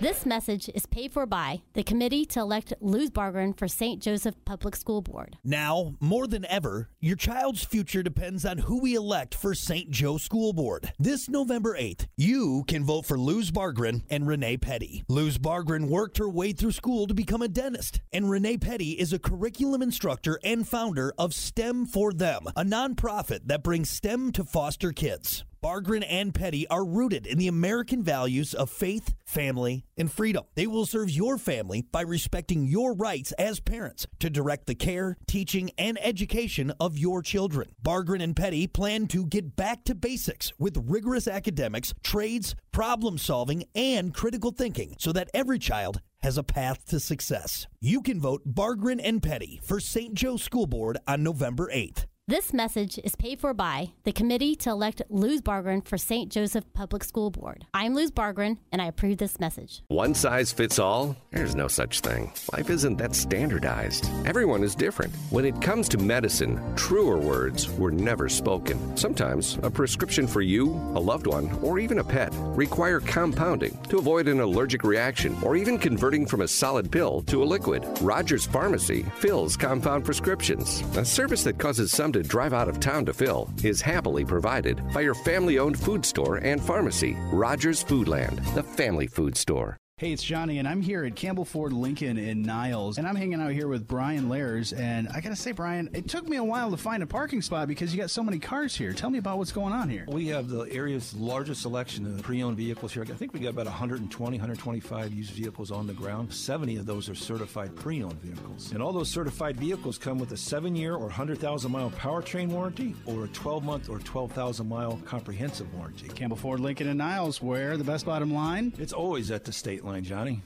This 0.00 0.24
message 0.24 0.70
is 0.74 0.86
paid 0.86 1.12
for 1.12 1.26
by 1.26 1.60
the 1.74 1.82
committee 1.82 2.24
to 2.24 2.40
elect 2.40 2.72
Luz 2.80 3.10
Bargren 3.10 3.52
for 3.52 3.68
St. 3.68 4.00
Joseph 4.00 4.34
Public 4.46 4.74
School 4.74 5.02
Board. 5.02 5.36
Now, 5.44 5.94
more 6.00 6.26
than 6.26 6.46
ever, 6.46 6.88
your 7.00 7.16
child's 7.16 7.64
future 7.64 8.02
depends 8.02 8.46
on 8.46 8.56
who 8.56 8.80
we 8.80 8.94
elect 8.94 9.34
for 9.34 9.54
St. 9.54 9.90
Joe 9.90 10.16
School 10.16 10.54
Board. 10.54 10.90
This 10.98 11.28
November 11.28 11.76
8th, 11.76 12.06
you 12.16 12.64
can 12.66 12.82
vote 12.82 13.04
for 13.04 13.18
Luz 13.18 13.50
Bargren 13.50 14.02
and 14.08 14.26
Renee 14.26 14.56
Petty. 14.56 15.04
Luz 15.06 15.36
Bargren 15.36 15.86
worked 15.86 16.16
her 16.16 16.30
way 16.30 16.52
through 16.52 16.72
school 16.72 17.06
to 17.06 17.12
become 17.12 17.42
a 17.42 17.48
dentist, 17.48 18.00
and 18.10 18.30
Renee 18.30 18.56
Petty 18.56 18.92
is 18.92 19.12
a 19.12 19.18
curriculum 19.18 19.82
instructor 19.82 20.40
and 20.42 20.66
founder 20.66 21.12
of 21.18 21.34
STEM 21.34 21.84
for 21.84 22.14
Them, 22.14 22.44
a 22.56 22.64
nonprofit 22.64 23.40
that 23.48 23.62
brings 23.62 23.90
STEM 23.90 24.32
to 24.32 24.44
foster 24.44 24.92
kids. 24.92 25.44
Bargren 25.62 26.02
and 26.02 26.32
Petty 26.32 26.66
are 26.68 26.86
rooted 26.86 27.26
in 27.26 27.36
the 27.36 27.48
American 27.48 28.02
values 28.02 28.54
of 28.54 28.70
faith, 28.70 29.12
family, 29.26 29.84
and 29.98 30.10
freedom. 30.10 30.44
They 30.54 30.66
will 30.66 30.86
serve 30.86 31.10
your 31.10 31.36
family 31.36 31.82
by 31.82 32.00
respecting 32.00 32.64
your 32.64 32.94
rights 32.94 33.32
as 33.32 33.60
parents 33.60 34.06
to 34.20 34.30
direct 34.30 34.66
the 34.66 34.74
care, 34.74 35.18
teaching, 35.26 35.70
and 35.76 35.98
education 36.02 36.72
of 36.80 36.96
your 36.96 37.20
children. 37.20 37.74
Bargren 37.82 38.22
and 38.22 38.34
Petty 38.34 38.68
plan 38.68 39.06
to 39.08 39.26
get 39.26 39.54
back 39.54 39.84
to 39.84 39.94
basics 39.94 40.50
with 40.58 40.82
rigorous 40.88 41.28
academics, 41.28 41.92
trades, 42.02 42.54
problem 42.72 43.18
solving, 43.18 43.64
and 43.74 44.14
critical 44.14 44.52
thinking 44.52 44.94
so 44.98 45.12
that 45.12 45.28
every 45.34 45.58
child 45.58 46.00
has 46.22 46.38
a 46.38 46.42
path 46.42 46.86
to 46.86 46.98
success. 46.98 47.66
You 47.80 48.00
can 48.00 48.18
vote 48.18 48.40
Bargren 48.46 48.98
and 48.98 49.22
Petty 49.22 49.60
for 49.62 49.78
St. 49.78 50.14
Joe 50.14 50.38
School 50.38 50.66
Board 50.66 50.96
on 51.06 51.22
November 51.22 51.70
8th. 51.70 52.06
This 52.28 52.52
message 52.52 52.96
is 53.02 53.16
paid 53.16 53.40
for 53.40 53.52
by 53.52 53.90
the 54.04 54.12
committee 54.12 54.54
to 54.56 54.70
elect 54.70 55.02
Luz 55.08 55.40
Bargren 55.40 55.80
for 55.80 55.98
St. 55.98 56.30
Joseph 56.30 56.64
Public 56.74 57.02
School 57.02 57.32
Board. 57.32 57.66
I'm 57.74 57.92
Luz 57.92 58.12
Bargren, 58.12 58.60
and 58.70 58.80
I 58.80 58.84
approve 58.84 59.18
this 59.18 59.40
message. 59.40 59.82
One 59.88 60.14
size 60.14 60.52
fits 60.52 60.78
all? 60.78 61.16
There's 61.32 61.56
no 61.56 61.66
such 61.66 62.02
thing. 62.02 62.32
Life 62.52 62.70
isn't 62.70 62.98
that 62.98 63.16
standardized. 63.16 64.08
Everyone 64.26 64.62
is 64.62 64.76
different. 64.76 65.12
When 65.30 65.44
it 65.44 65.60
comes 65.60 65.88
to 65.88 65.98
medicine, 65.98 66.60
truer 66.76 67.18
words 67.18 67.68
were 67.68 67.90
never 67.90 68.28
spoken. 68.28 68.96
Sometimes 68.96 69.58
a 69.64 69.70
prescription 69.70 70.28
for 70.28 70.40
you, 70.40 70.68
a 70.94 71.00
loved 71.00 71.26
one, 71.26 71.50
or 71.62 71.80
even 71.80 71.98
a 71.98 72.04
pet 72.04 72.30
require 72.54 73.00
compounding 73.00 73.76
to 73.88 73.98
avoid 73.98 74.28
an 74.28 74.38
allergic 74.38 74.84
reaction 74.84 75.36
or 75.42 75.56
even 75.56 75.78
converting 75.78 76.26
from 76.26 76.42
a 76.42 76.48
solid 76.48 76.92
pill 76.92 77.22
to 77.22 77.42
a 77.42 77.50
liquid. 77.56 77.84
Rogers 78.00 78.46
Pharmacy 78.46 79.04
fills 79.16 79.56
compound 79.56 80.04
prescriptions. 80.04 80.82
A 80.96 81.04
service 81.04 81.42
that 81.42 81.58
causes 81.58 81.90
some 81.90 82.12
to 82.12 82.19
drive 82.22 82.52
out 82.52 82.68
of 82.68 82.80
town 82.80 83.04
to 83.06 83.12
fill 83.12 83.50
is 83.64 83.80
happily 83.80 84.24
provided 84.24 84.80
by 84.92 85.00
your 85.00 85.14
family 85.14 85.58
owned 85.58 85.78
food 85.78 86.04
store 86.04 86.36
and 86.36 86.62
pharmacy, 86.62 87.16
Rogers 87.32 87.82
Foodland, 87.82 88.54
the 88.54 88.62
family 88.62 89.06
food 89.06 89.36
store. 89.36 89.79
Hey, 90.00 90.12
it's 90.12 90.22
Johnny, 90.22 90.56
and 90.56 90.66
I'm 90.66 90.80
here 90.80 91.04
at 91.04 91.14
Campbell 91.14 91.44
Ford 91.44 91.74
Lincoln 91.74 92.16
in 92.16 92.40
Niles, 92.40 92.96
and 92.96 93.06
I'm 93.06 93.16
hanging 93.16 93.38
out 93.38 93.52
here 93.52 93.68
with 93.68 93.86
Brian 93.86 94.30
Lairs. 94.30 94.72
And 94.72 95.06
I 95.10 95.20
gotta 95.20 95.36
say, 95.36 95.52
Brian, 95.52 95.90
it 95.92 96.08
took 96.08 96.26
me 96.26 96.38
a 96.38 96.42
while 96.42 96.70
to 96.70 96.78
find 96.78 97.02
a 97.02 97.06
parking 97.06 97.42
spot 97.42 97.68
because 97.68 97.92
you 97.92 98.00
got 98.00 98.08
so 98.08 98.22
many 98.22 98.38
cars 98.38 98.74
here. 98.74 98.94
Tell 98.94 99.10
me 99.10 99.18
about 99.18 99.36
what's 99.36 99.52
going 99.52 99.74
on 99.74 99.90
here. 99.90 100.06
We 100.08 100.28
have 100.28 100.48
the 100.48 100.62
area's 100.72 101.12
largest 101.12 101.60
selection 101.60 102.06
of 102.06 102.22
pre-owned 102.22 102.56
vehicles 102.56 102.94
here. 102.94 103.02
I 103.02 103.12
think 103.12 103.34
we 103.34 103.40
got 103.40 103.50
about 103.50 103.66
120, 103.66 104.38
125 104.38 105.12
used 105.12 105.32
vehicles 105.32 105.70
on 105.70 105.86
the 105.86 105.92
ground. 105.92 106.32
70 106.32 106.76
of 106.76 106.86
those 106.86 107.10
are 107.10 107.14
certified 107.14 107.76
pre-owned 107.76 108.22
vehicles. 108.22 108.72
And 108.72 108.82
all 108.82 108.94
those 108.94 109.10
certified 109.10 109.58
vehicles 109.58 109.98
come 109.98 110.18
with 110.18 110.32
a 110.32 110.36
7-year 110.36 110.94
or 110.94 111.08
100,000 111.08 111.70
mile 111.70 111.90
powertrain 111.90 112.48
warranty 112.48 112.94
or 113.04 113.26
a 113.26 113.28
12-month 113.28 113.90
or 113.90 113.98
12,000 113.98 114.66
mile 114.66 114.98
comprehensive 115.04 115.70
warranty. 115.74 116.08
Campbell 116.08 116.38
Ford 116.38 116.60
Lincoln 116.60 116.88
in 116.88 116.96
Niles, 116.96 117.42
where 117.42 117.76
the 117.76 117.84
best 117.84 118.06
bottom 118.06 118.32
line? 118.32 118.72
It's 118.78 118.94
always 118.94 119.30
at 119.30 119.44
the 119.44 119.52
state 119.52 119.84
line, 119.84 119.89
Johnny. 119.98 120.42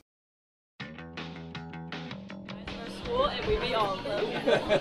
Of 3.76 4.04
them. 4.04 4.80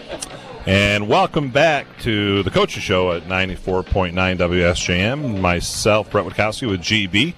And 0.66 1.10
welcome 1.10 1.50
back 1.50 2.00
to 2.02 2.44
the 2.44 2.50
Coaches 2.50 2.82
Show 2.82 3.12
at 3.12 3.24
94.9 3.24 4.14
WSJM. 4.14 5.42
Myself, 5.42 6.10
Bret 6.10 6.26
Witkowski 6.26 6.70
with 6.70 6.82
GB, 6.82 7.34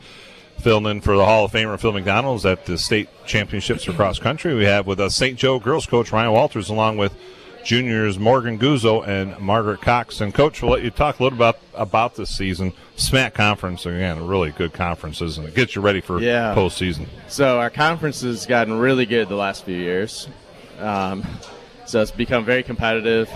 filling 0.60 0.86
in 0.86 1.02
for 1.02 1.18
the 1.18 1.26
Hall 1.26 1.46
of 1.46 1.52
Famer 1.52 1.80
Phil 1.80 1.94
McDonald's 1.94 2.46
at 2.46 2.66
the 2.66 2.78
state 2.78 3.10
championships 3.26 3.86
for 3.86 3.94
cross 3.94 4.20
country. 4.20 4.54
We 4.54 4.66
have 4.66 4.86
with 4.86 5.00
us 5.00 5.16
St. 5.16 5.38
Joe 5.40 5.60
girls 5.60 5.88
coach 5.88 6.12
Ryan 6.12 6.34
Walters, 6.34 6.70
along 6.70 6.98
with 6.98 7.16
juniors 7.66 8.18
Morgan 8.20 8.58
Guzzo 8.60 9.06
and 9.06 9.38
Margaret 9.40 9.82
Cox. 9.82 10.22
And 10.22 10.34
coach, 10.34 10.62
we'll 10.62 10.72
let 10.72 10.84
you 10.84 10.92
talk 10.92 11.20
a 11.20 11.24
little 11.24 11.38
about 11.38 11.58
about 11.74 12.16
this 12.16 12.30
season. 12.30 12.72
SMAC 12.96 13.34
conference 13.34 13.86
again, 13.86 14.26
really 14.26 14.52
good 14.52 14.72
conferences, 14.72 15.38
and 15.38 15.48
it 15.48 15.56
gets 15.56 15.76
you 15.76 15.82
ready 15.82 16.00
for 16.00 16.22
Yeah. 16.22 16.54
postseason. 16.56 17.08
So 17.28 17.60
our 17.60 17.70
conference 17.72 18.22
has 18.22 18.46
gotten 18.46 18.78
really 18.80 19.06
good 19.06 19.28
the 19.28 19.36
last 19.36 19.66
few 19.66 19.76
years. 19.76 20.30
Um, 20.80 21.26
so 21.86 22.02
it's 22.02 22.12
become 22.12 22.46
very 22.46 22.64
competitive. 22.64 23.30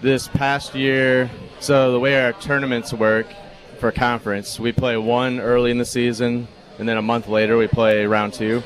This 0.00 0.28
past 0.28 0.74
year, 0.74 1.30
so 1.60 1.92
the 1.92 2.00
way 2.00 2.18
our 2.20 2.32
tournaments 2.32 2.92
work 2.92 3.26
for 3.78 3.92
conference, 3.92 4.58
we 4.58 4.72
play 4.72 4.96
one 4.96 5.40
early 5.40 5.70
in 5.70 5.78
the 5.78 5.84
season, 5.84 6.48
and 6.78 6.88
then 6.88 6.96
a 6.96 7.02
month 7.02 7.28
later 7.28 7.56
we 7.58 7.66
play 7.66 8.06
round 8.06 8.32
two. 8.32 8.62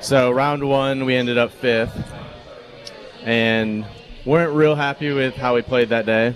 So 0.00 0.30
round 0.30 0.64
one, 0.64 1.04
we 1.04 1.14
ended 1.14 1.36
up 1.38 1.52
fifth, 1.52 1.96
and 3.24 3.84
weren't 4.24 4.52
real 4.52 4.74
happy 4.74 5.12
with 5.12 5.34
how 5.34 5.54
we 5.54 5.62
played 5.62 5.90
that 5.90 6.06
day. 6.06 6.34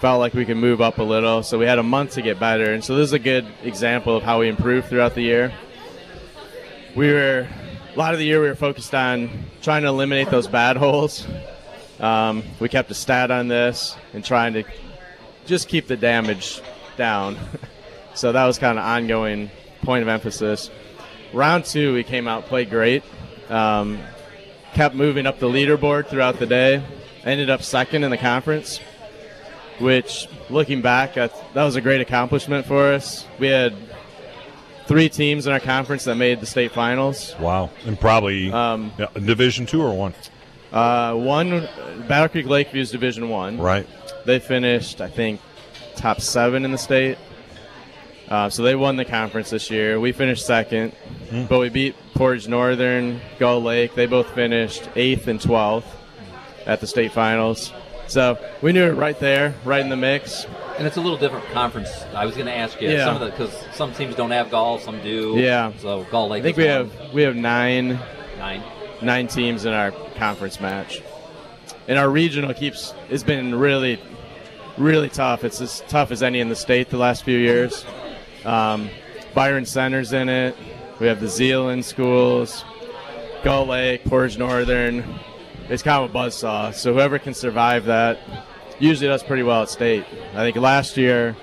Felt 0.00 0.20
like 0.20 0.34
we 0.34 0.44
could 0.44 0.56
move 0.56 0.80
up 0.80 0.98
a 0.98 1.02
little, 1.02 1.42
so 1.42 1.58
we 1.58 1.66
had 1.66 1.78
a 1.78 1.82
month 1.82 2.12
to 2.12 2.22
get 2.22 2.38
better. 2.38 2.72
And 2.72 2.84
so 2.84 2.94
this 2.94 3.04
is 3.04 3.12
a 3.12 3.18
good 3.18 3.46
example 3.64 4.16
of 4.16 4.22
how 4.22 4.40
we 4.40 4.48
improved 4.48 4.88
throughout 4.88 5.14
the 5.14 5.22
year 5.22 5.52
we 6.98 7.12
were 7.12 7.46
a 7.94 7.98
lot 7.98 8.12
of 8.12 8.18
the 8.18 8.24
year 8.24 8.40
we 8.40 8.48
were 8.48 8.56
focused 8.56 8.92
on 8.92 9.30
trying 9.62 9.82
to 9.82 9.88
eliminate 9.88 10.30
those 10.30 10.48
bad 10.48 10.76
holes. 10.84 11.26
Um, 12.00 12.42
we 12.58 12.68
kept 12.68 12.90
a 12.90 12.94
stat 12.94 13.30
on 13.30 13.46
this 13.46 13.96
and 14.12 14.24
trying 14.24 14.54
to 14.54 14.64
just 15.46 15.68
keep 15.68 15.86
the 15.86 15.96
damage 15.96 16.60
down. 16.96 17.36
so 18.14 18.32
that 18.32 18.44
was 18.46 18.58
kind 18.58 18.78
of 18.78 18.84
ongoing 18.84 19.50
point 19.82 20.02
of 20.02 20.08
emphasis. 20.08 20.70
Round 21.32 21.64
two, 21.64 21.94
we 21.94 22.02
came 22.02 22.26
out 22.26 22.46
played 22.46 22.68
great. 22.70 23.04
Um, 23.48 24.00
kept 24.74 24.96
moving 24.96 25.26
up 25.26 25.38
the 25.38 25.48
leaderboard 25.48 26.08
throughout 26.08 26.38
the 26.38 26.46
day. 26.46 26.82
Ended 27.24 27.50
up 27.50 27.62
second 27.62 28.04
in 28.04 28.10
the 28.10 28.16
conference, 28.18 28.78
which 29.80 30.28
looking 30.50 30.80
back, 30.82 31.14
that, 31.14 31.32
that 31.54 31.64
was 31.64 31.76
a 31.76 31.80
great 31.80 32.00
accomplishment 32.00 32.64
for 32.66 32.92
us. 32.92 33.26
We 33.38 33.48
had 33.48 33.74
three 34.86 35.08
teams 35.08 35.46
in 35.46 35.52
our 35.52 35.60
conference 35.60 36.04
that 36.04 36.14
made 36.14 36.40
the 36.40 36.46
state 36.46 36.72
finals. 36.72 37.34
Wow, 37.40 37.70
and 37.84 37.98
probably 38.00 38.50
Um, 38.52 38.92
Division 39.14 39.66
two 39.66 39.82
or 39.82 39.92
one. 39.94 40.14
Uh, 40.72 41.14
one, 41.14 41.68
Battle 42.08 42.28
Creek 42.28 42.46
Lakeview's 42.46 42.90
Division 42.90 43.28
One. 43.30 43.58
Right. 43.58 43.86
They 44.24 44.38
finished, 44.38 45.00
I 45.00 45.08
think, 45.08 45.40
top 45.96 46.20
seven 46.20 46.64
in 46.64 46.72
the 46.72 46.78
state. 46.78 47.18
Uh, 48.28 48.50
so 48.50 48.62
they 48.62 48.74
won 48.76 48.96
the 48.96 49.04
conference 49.06 49.48
this 49.50 49.70
year. 49.70 49.98
We 49.98 50.12
finished 50.12 50.44
second, 50.46 50.92
Hmm. 51.30 51.44
but 51.46 51.58
we 51.60 51.70
beat 51.70 51.94
Portage 52.14 52.46
Northern, 52.48 53.20
Gull 53.38 53.62
Lake. 53.62 53.94
They 53.94 54.04
both 54.06 54.28
finished 54.34 54.88
eighth 54.96 55.26
and 55.28 55.40
twelfth 55.40 55.94
at 56.66 56.80
the 56.80 56.86
state 56.86 57.12
finals. 57.12 57.72
So 58.06 58.38
we 58.62 58.72
knew 58.72 58.84
it 58.86 58.94
right 58.94 59.18
there, 59.20 59.54
right 59.64 59.80
in 59.82 59.90
the 59.90 59.96
mix. 59.96 60.46
And 60.78 60.86
it's 60.86 60.96
a 60.96 61.00
little 61.00 61.18
different 61.18 61.44
conference. 61.50 61.90
I 62.14 62.24
was 62.24 62.34
going 62.36 62.46
to 62.46 62.54
ask 62.54 62.80
you 62.80 62.88
Yeah. 62.90 63.04
some 63.04 63.16
of 63.16 63.20
the 63.20 63.26
because 63.30 63.54
some 63.74 63.92
teams 63.92 64.14
don't 64.14 64.30
have 64.30 64.50
golf, 64.50 64.82
some 64.82 65.02
do. 65.02 65.34
Yeah. 65.36 65.72
So 65.78 66.04
Gull 66.10 66.28
Lake. 66.28 66.40
I 66.40 66.42
think 66.44 66.56
we 66.56 66.64
one. 66.64 66.72
have 66.72 67.12
we 67.12 67.22
have 67.22 67.36
nine 67.36 67.98
nine. 68.38 68.62
nine 69.02 69.26
teams 69.26 69.64
in 69.66 69.72
our 69.74 69.90
conference 70.16 70.58
match. 70.60 71.02
And 71.86 71.98
our 71.98 72.08
regional 72.08 72.54
keeps 72.54 72.92
has 73.10 73.22
been 73.22 73.54
really, 73.54 74.00
really 74.78 75.08
tough. 75.10 75.44
It's 75.44 75.60
as 75.60 75.82
tough 75.88 76.10
as 76.10 76.22
any 76.22 76.40
in 76.40 76.48
the 76.48 76.56
state 76.56 76.88
the 76.90 76.96
last 76.98 77.24
few 77.24 77.38
years. 77.38 77.84
Um, 78.44 78.88
Byron 79.34 79.66
Center's 79.66 80.12
in 80.12 80.28
it. 80.28 80.56
We 80.98 81.06
have 81.08 81.20
the 81.20 81.28
Zeeland 81.28 81.84
schools, 81.84 82.64
Gull 83.44 83.66
Lake, 83.66 84.04
Portage 84.04 84.38
Northern. 84.38 85.04
It's 85.68 85.82
kind 85.82 86.04
of 86.04 86.14
a 86.14 86.18
buzzsaw. 86.18 86.74
So 86.74 86.92
whoever 86.94 87.18
can 87.18 87.34
survive 87.34 87.84
that 87.86 88.18
usually 88.78 89.08
does 89.08 89.22
pretty 89.22 89.42
well 89.42 89.62
at 89.62 89.68
state. 89.70 90.04
I 90.34 90.36
think 90.44 90.56
last 90.56 90.96
year 90.96 91.36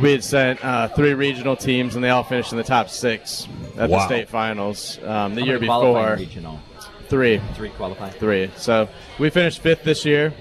we 0.00 0.10
had 0.12 0.24
sent 0.24 0.64
uh, 0.64 0.88
three 0.88 1.14
regional 1.14 1.54
teams, 1.54 1.94
and 1.94 2.02
they 2.02 2.08
all 2.10 2.24
finished 2.24 2.50
in 2.52 2.58
the 2.58 2.64
top 2.64 2.88
six 2.88 3.46
at 3.76 3.88
the 3.90 4.04
state 4.06 4.28
finals. 4.28 4.98
Um, 5.04 5.34
the 5.34 5.42
How 5.42 5.46
year 5.46 5.54
many 5.56 5.66
before, 5.68 6.16
regional? 6.16 6.60
three, 7.08 7.40
Three 7.54 7.68
qualifying. 7.70 8.12
three. 8.14 8.50
So 8.56 8.88
we 9.18 9.30
finished 9.30 9.60
fifth 9.60 9.84
this 9.84 10.04
year. 10.04 10.32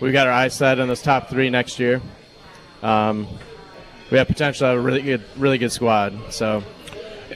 We've 0.00 0.12
got 0.12 0.26
our 0.26 0.32
eyes 0.32 0.54
set 0.54 0.78
on 0.80 0.88
those 0.88 1.02
top 1.02 1.28
three 1.28 1.48
next 1.48 1.78
year. 1.78 2.00
Um, 2.82 3.26
we 4.10 4.18
have 4.18 4.26
potential 4.26 4.60
to 4.60 4.66
have 4.66 4.78
a 4.78 4.80
really 4.80 5.02
good, 5.02 5.22
really 5.36 5.58
good 5.58 5.72
squad. 5.72 6.32
So 6.32 6.62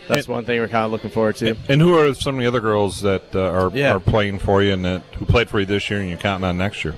that's 0.08 0.28
one 0.28 0.44
thing 0.44 0.60
we're 0.60 0.68
kind 0.68 0.84
of 0.84 0.90
looking 0.92 1.10
forward 1.10 1.36
to. 1.36 1.56
And 1.68 1.80
who 1.80 1.96
are 1.98 2.12
some 2.14 2.34
of 2.36 2.40
the 2.40 2.46
other 2.46 2.60
girls 2.60 3.00
that 3.02 3.34
uh, 3.34 3.40
are 3.40 3.70
Yeah. 3.74 3.94
are 3.94 4.00
playing 4.00 4.38
for 4.40 4.62
you 4.62 4.72
and 4.72 4.84
that 4.84 5.02
who 5.18 5.24
played 5.24 5.48
for 5.48 5.60
you 5.60 5.66
this 5.66 5.88
year 5.90 6.00
and 6.00 6.08
you're 6.08 6.18
counting 6.18 6.44
on 6.44 6.58
next 6.58 6.84
year? 6.84 6.94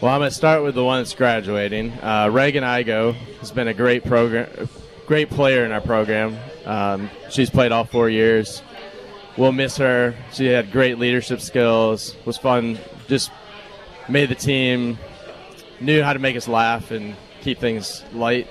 Well, 0.00 0.12
I'm 0.12 0.20
going 0.20 0.30
to 0.30 0.34
start 0.34 0.62
with 0.62 0.74
the 0.76 0.84
one 0.84 1.00
that's 1.00 1.14
graduating. 1.14 1.92
Uh, 2.02 2.28
Reagan 2.32 2.62
Igo 2.62 3.14
has 3.40 3.50
been 3.50 3.66
a 3.68 3.74
great 3.74 4.04
program, 4.04 4.68
great 5.06 5.28
player 5.30 5.64
in 5.64 5.72
our 5.72 5.80
program. 5.80 6.36
Um, 6.66 7.10
she's 7.30 7.50
played 7.50 7.72
all 7.72 7.84
four 7.84 8.08
years. 8.08 8.62
We'll 9.36 9.52
miss 9.52 9.76
her. 9.78 10.14
She 10.32 10.46
had 10.46 10.70
great 10.72 10.98
leadership 10.98 11.40
skills. 11.40 12.14
Was 12.24 12.36
fun. 12.36 12.78
Just 13.08 13.30
made 14.08 14.28
the 14.28 14.34
team. 14.34 14.98
Knew 15.80 16.02
how 16.02 16.12
to 16.12 16.18
make 16.18 16.36
us 16.36 16.46
laugh 16.48 16.90
and 16.90 17.14
keep 17.40 17.58
things 17.58 18.04
light. 18.12 18.48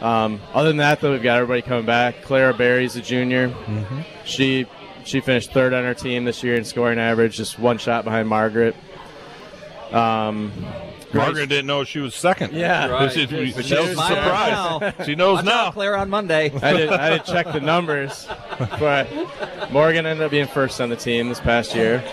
Um, 0.00 0.40
other 0.54 0.68
than 0.68 0.76
that, 0.78 1.00
though, 1.00 1.10
we've 1.12 1.22
got 1.22 1.36
everybody 1.38 1.62
coming 1.62 1.84
back. 1.86 2.22
Clara 2.22 2.54
Berry's 2.54 2.94
a 2.96 3.00
junior. 3.02 3.48
Mhm. 3.48 4.04
She 4.24 4.66
she 5.04 5.20
finished 5.20 5.52
third 5.52 5.72
on 5.74 5.84
our 5.84 5.94
team 5.94 6.24
this 6.24 6.42
year 6.44 6.54
in 6.54 6.64
scoring 6.64 6.98
average, 6.98 7.36
just 7.36 7.58
one 7.58 7.78
shot 7.78 8.04
behind 8.04 8.28
Margaret. 8.28 8.76
Um, 9.92 10.52
Margaret 11.14 11.48
didn't 11.48 11.66
know 11.66 11.82
she 11.84 11.98
was 11.98 12.14
second. 12.14 12.52
Yeah. 12.52 13.02
Which 13.04 13.16
is- 13.16 13.32
Right. 13.32 13.56
which 13.56 13.66
She 13.66 13.74
is 13.74 13.80
knows 13.80 13.92
a 13.92 13.96
now. 13.96 14.78
surprise. 14.80 15.06
She 15.06 15.14
knows 15.14 15.36
Watch 15.36 15.44
now. 15.46 15.66
out, 15.68 15.72
Claire 15.72 15.96
on 15.96 16.10
Monday. 16.10 16.52
I 16.62 16.72
did, 16.74 16.90
I 16.90 17.10
did 17.10 17.24
check 17.24 17.50
the 17.52 17.60
numbers, 17.60 18.28
but 18.78 19.08
Morgan 19.72 20.04
ended 20.04 20.24
up 20.24 20.30
being 20.30 20.46
first 20.46 20.78
on 20.82 20.90
the 20.90 20.96
team 20.96 21.30
this 21.30 21.40
past 21.40 21.74
year. 21.74 22.04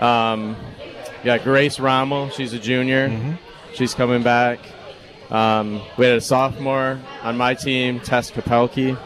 Um, 0.00 0.56
you 1.18 1.26
got 1.26 1.44
Grace 1.44 1.78
Rommel. 1.78 2.30
She's 2.30 2.54
a 2.54 2.58
junior. 2.58 3.36
She's 3.74 3.92
coming 3.94 4.22
back. 4.22 4.60
Um, 5.30 5.80
we 5.96 6.06
had 6.06 6.16
a 6.16 6.20
sophomore 6.20 7.00
on 7.22 7.36
my 7.36 7.54
team, 7.54 8.00
Tess 8.00 8.30
Kapelke, 8.30 8.96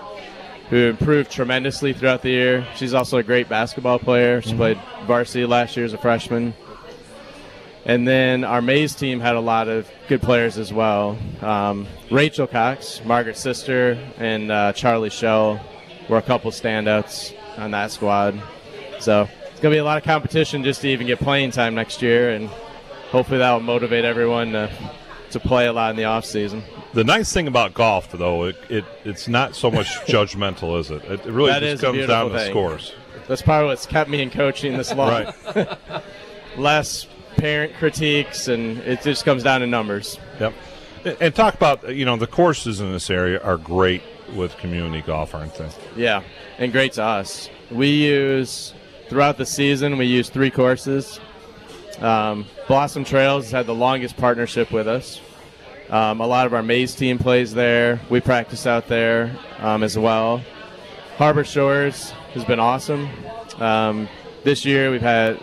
who 0.71 0.77
improved 0.77 1.31
tremendously 1.31 1.93
throughout 1.93 2.23
the 2.23 2.31
year. 2.31 2.67
She's 2.77 2.95
also 2.95 3.19
a 3.19 3.23
great 3.23 3.49
basketball 3.49 3.99
player. 3.99 4.43
She 4.43 4.55
played 4.55 4.79
varsity 5.07 5.47
last 5.47 5.77
year 5.77 5.87
as 5.87 5.93
a 5.93 5.99
freshman. 5.99 6.55
And 7.85 8.07
then 8.07 8.45
our 8.45 8.61
maize 8.61 8.95
team 8.95 9.19
had 9.21 9.37
a 9.37 9.41
lot 9.41 9.69
of 9.69 9.89
good 10.09 10.21
players 10.21 10.59
as 10.59 10.73
well. 10.73 11.17
Um, 11.41 11.87
Rachel 12.11 12.47
Cox, 12.47 13.03
Margaret's 13.05 13.41
sister, 13.41 13.99
and 14.19 14.53
uh, 14.53 14.73
Charlie 14.75 15.09
Shell 15.09 15.59
were 16.09 16.19
a 16.19 16.23
couple 16.23 16.51
standouts 16.51 17.35
on 17.57 17.71
that 17.71 17.91
squad. 17.91 18.39
So 19.01 19.23
it's 19.51 19.61
going 19.61 19.73
to 19.73 19.77
be 19.77 19.79
a 19.79 19.85
lot 19.85 19.97
of 19.97 20.05
competition 20.05 20.65
just 20.65 20.83
to 20.83 20.89
even 20.89 21.07
get 21.07 21.19
playing 21.19 21.53
time 21.53 21.75
next 21.75 22.03
year, 22.03 22.31
and 22.31 22.49
hopefully 23.11 23.39
that 23.39 23.53
will 23.53 23.61
motivate 23.61 24.05
everyone 24.05 24.53
to, 24.53 24.71
to 25.33 25.41
play 25.41 25.67
a 25.67 25.73
lot 25.73 25.91
in 25.91 25.97
the 25.97 26.05
off 26.05 26.25
season. 26.25 26.63
The 26.95 27.05
nice 27.05 27.33
thing 27.33 27.47
about 27.47 27.75
golf, 27.75 28.11
though, 28.13 28.45
it, 28.45 28.57
it 28.69 28.85
it's 29.05 29.29
not 29.29 29.55
so 29.55 29.71
much 29.71 29.87
judgmental, 30.07 30.79
is 30.79 30.91
it? 30.91 31.05
It 31.05 31.25
really 31.27 31.51
That 31.51 31.61
just 31.61 31.83
comes 31.83 32.07
down 32.07 32.31
to 32.31 32.47
scores. 32.47 32.95
That's 33.27 33.43
probably 33.43 33.69
what's 33.69 33.87
kept 33.87 34.09
me 34.09 34.23
in 34.23 34.31
coaching 34.31 34.77
this 34.77 34.93
long. 34.95 35.33
Less 36.57 37.07
parent 37.37 37.75
critiques, 37.75 38.49
and 38.49 38.79
it 38.79 39.03
just 39.03 39.25
comes 39.25 39.43
down 39.43 39.61
to 39.61 39.67
numbers. 39.67 40.19
Yep. 40.41 40.55
And 41.21 41.35
talk 41.35 41.55
about 41.55 41.95
you 41.95 42.05
know 42.05 42.17
the 42.17 42.27
courses 42.27 42.81
in 42.81 42.93
this 42.93 43.11
area 43.11 43.41
are 43.41 43.57
great 43.57 44.03
with 44.35 44.57
community 44.59 45.03
golf, 45.03 45.35
aren't 45.35 45.55
they? 45.55 45.69
Yeah, 45.97 46.23
and 46.59 46.73
great 46.73 46.95
to 46.95 47.05
us. 47.05 47.49
We 47.71 47.89
use 47.89 48.75
throughout 49.09 49.37
the 49.37 49.47
season. 49.47 49.99
We 49.99 50.07
use 50.07 50.29
three 50.31 50.51
courses. 50.51 51.21
Um, 52.01 52.47
Blossom 52.67 53.05
Trails 53.05 53.45
has 53.45 53.53
had 53.53 53.67
the 53.67 53.75
longest 53.75 54.17
partnership 54.17 54.71
with 54.71 54.87
us. 54.87 55.21
Um, 55.91 56.21
a 56.21 56.27
lot 56.27 56.47
of 56.47 56.55
our 56.55 56.63
maize 56.63 56.95
team 56.95 57.19
plays 57.19 57.55
there. 57.55 58.01
We 58.11 58.21
practice 58.21 58.67
out 58.67 58.89
there 58.89 59.37
um, 59.59 59.83
as 59.83 59.99
well. 59.99 60.43
Harbor 61.17 61.45
Shores 61.45 62.11
has 62.35 62.45
been 62.45 62.61
awesome. 62.61 63.09
Um, 63.59 64.09
this 64.45 64.65
year 64.65 64.91
we've 64.91 65.01
had 65.01 65.43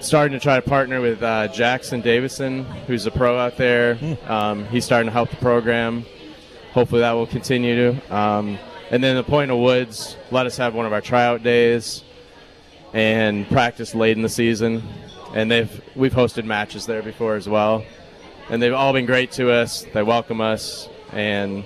starting 0.00 0.38
to 0.38 0.42
try 0.42 0.56
to 0.56 0.62
partner 0.62 1.00
with 1.00 1.22
uh, 1.22 1.48
Jackson 1.48 2.00
Davison, 2.00 2.64
who's 2.86 3.06
a 3.06 3.10
pro 3.10 3.38
out 3.38 3.56
there. 3.56 3.98
Um, 4.26 4.66
he's 4.66 4.84
starting 4.84 5.06
to 5.06 5.12
help 5.12 5.30
the 5.30 5.36
program. 5.36 6.04
Hopefully 6.72 7.00
that 7.00 7.12
will 7.12 7.26
continue 7.26 7.92
to. 7.92 8.14
Um, 8.14 8.58
and 8.90 9.02
then 9.02 9.16
the 9.16 9.22
Point 9.22 9.50
O'Woods 9.50 10.16
let 10.30 10.46
us 10.46 10.56
have 10.56 10.74
one 10.74 10.86
of 10.86 10.92
our 10.92 11.00
tryout 11.00 11.42
days 11.42 12.04
and 12.92 13.48
practice 13.48 13.94
late 13.94 14.16
in 14.16 14.22
the 14.22 14.28
season. 14.28 14.82
And 15.36 15.50
they've 15.50 15.82
we've 15.94 16.14
hosted 16.14 16.44
matches 16.46 16.86
there 16.86 17.02
before 17.02 17.34
as 17.36 17.46
well. 17.48 17.84
And 18.48 18.62
they've 18.62 18.72
all 18.72 18.92
been 18.94 19.04
great 19.06 19.32
to 19.32 19.50
us. 19.52 19.84
They 19.92 20.02
welcome 20.02 20.40
us 20.40 20.88
and 21.12 21.62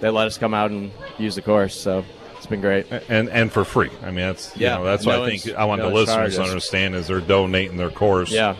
they 0.00 0.08
let 0.08 0.26
us 0.28 0.38
come 0.38 0.54
out 0.54 0.70
and 0.70 0.92
use 1.18 1.34
the 1.34 1.42
course. 1.42 1.74
So 1.74 2.04
it's 2.36 2.46
been 2.46 2.60
great. 2.60 2.86
And 3.08 3.28
and 3.30 3.50
for 3.50 3.64
free. 3.64 3.90
I 4.02 4.06
mean, 4.06 4.16
that's 4.26 4.56
you 4.56 4.66
Yeah, 4.66 4.76
know, 4.76 4.84
that's 4.84 5.04
no 5.04 5.18
what 5.20 5.28
I 5.32 5.36
think 5.36 5.56
I 5.56 5.64
want 5.64 5.82
no 5.82 5.88
the 5.88 5.94
listeners 5.96 6.14
charges. 6.16 6.36
to 6.36 6.42
understand 6.44 6.94
is 6.94 7.08
they're 7.08 7.20
donating 7.20 7.76
their 7.76 7.90
course. 7.90 8.30
Yeah. 8.30 8.54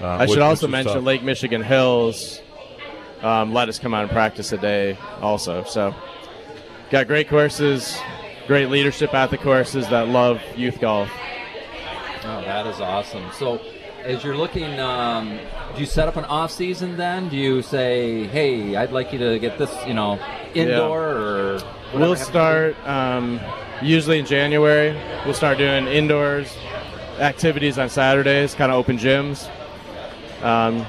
Uh, 0.00 0.06
I 0.06 0.20
which- 0.20 0.30
should 0.30 0.38
also 0.42 0.68
mention 0.68 0.94
tough. 0.94 1.04
Lake 1.04 1.22
Michigan 1.22 1.62
Hills 1.62 2.40
um, 3.20 3.52
let 3.52 3.68
us 3.68 3.78
come 3.78 3.92
out 3.92 4.02
and 4.04 4.10
practice 4.10 4.52
a 4.52 4.58
day 4.58 4.96
also. 5.20 5.64
So 5.64 5.94
got 6.90 7.08
great 7.08 7.28
courses, 7.28 7.98
great 8.46 8.70
leadership 8.70 9.12
at 9.12 9.28
the 9.30 9.36
courses 9.38 9.86
that 9.88 10.08
love 10.08 10.40
youth 10.56 10.80
golf. 10.80 11.10
Oh, 12.24 12.40
that 12.42 12.66
is 12.66 12.80
awesome. 12.80 13.24
So, 13.38 13.60
as 14.04 14.24
you're 14.24 14.36
looking, 14.36 14.78
um, 14.80 15.38
do 15.74 15.80
you 15.80 15.86
set 15.86 16.08
up 16.08 16.16
an 16.16 16.24
off 16.24 16.50
season 16.50 16.96
then? 16.96 17.28
Do 17.28 17.36
you 17.36 17.62
say, 17.62 18.24
"Hey, 18.26 18.76
I'd 18.76 18.92
like 18.92 19.12
you 19.12 19.18
to 19.18 19.38
get 19.38 19.58
this, 19.58 19.70
you 19.86 19.94
know, 19.94 20.18
indoor 20.54 21.02
or"? 21.02 21.58
We'll 21.94 22.14
happens 22.14 22.20
to 22.20 22.26
be? 22.26 22.30
start 22.30 22.88
um, 22.88 23.40
usually 23.82 24.18
in 24.18 24.26
January. 24.26 24.92
We'll 25.24 25.34
start 25.34 25.58
doing 25.58 25.86
indoors 25.86 26.54
activities 27.18 27.78
on 27.78 27.88
Saturdays, 27.88 28.54
kind 28.54 28.70
of 28.70 28.78
open 28.78 28.98
gyms. 28.98 29.50
Um, 30.42 30.86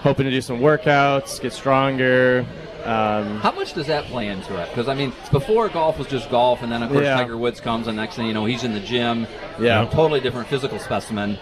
hoping 0.00 0.24
to 0.24 0.30
do 0.30 0.40
some 0.40 0.60
workouts, 0.60 1.40
get 1.40 1.52
stronger. 1.52 2.46
Um, 2.84 3.40
How 3.40 3.52
much 3.52 3.74
does 3.74 3.88
that 3.88 4.04
play 4.04 4.28
into 4.28 4.56
it? 4.58 4.68
Because 4.70 4.88
I 4.88 4.94
mean, 4.94 5.12
before 5.30 5.68
golf 5.68 5.98
was 5.98 6.06
just 6.06 6.30
golf, 6.30 6.62
and 6.62 6.72
then 6.72 6.82
of 6.82 6.90
course 6.90 7.04
Yeah. 7.04 7.16
Tiger 7.16 7.36
Woods 7.36 7.60
comes, 7.60 7.86
and 7.86 7.96
next 7.96 8.14
thing 8.16 8.26
you 8.26 8.32
know, 8.34 8.44
he's 8.46 8.64
in 8.64 8.72
the 8.72 8.80
gym. 8.80 9.26
Yeah. 9.60 9.80
You 9.80 9.86
know, 9.86 9.90
totally 9.92 10.20
different 10.20 10.48
physical 10.48 10.78
specimen. 10.78 11.38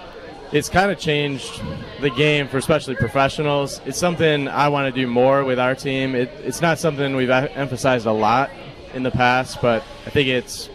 It's 0.52 0.68
kind 0.68 0.90
of 0.90 0.98
changed 0.98 1.60
the 2.00 2.10
game 2.10 2.48
for 2.48 2.58
especially 2.58 2.94
professionals. 2.94 3.80
It's 3.84 3.98
something 3.98 4.48
I 4.48 4.68
want 4.68 4.94
to 4.94 5.00
do 5.00 5.06
more 5.06 5.44
with 5.44 5.58
our 5.58 5.74
team. 5.74 6.14
It, 6.14 6.30
it's 6.44 6.60
not 6.60 6.78
something 6.78 7.16
we've 7.16 7.30
emphasized 7.30 8.06
a 8.06 8.12
lot 8.12 8.50
in 8.94 9.02
the 9.02 9.10
past, 9.10 9.60
but 9.60 9.82
I 10.06 10.10
think 10.10 10.28
it's 10.28 10.68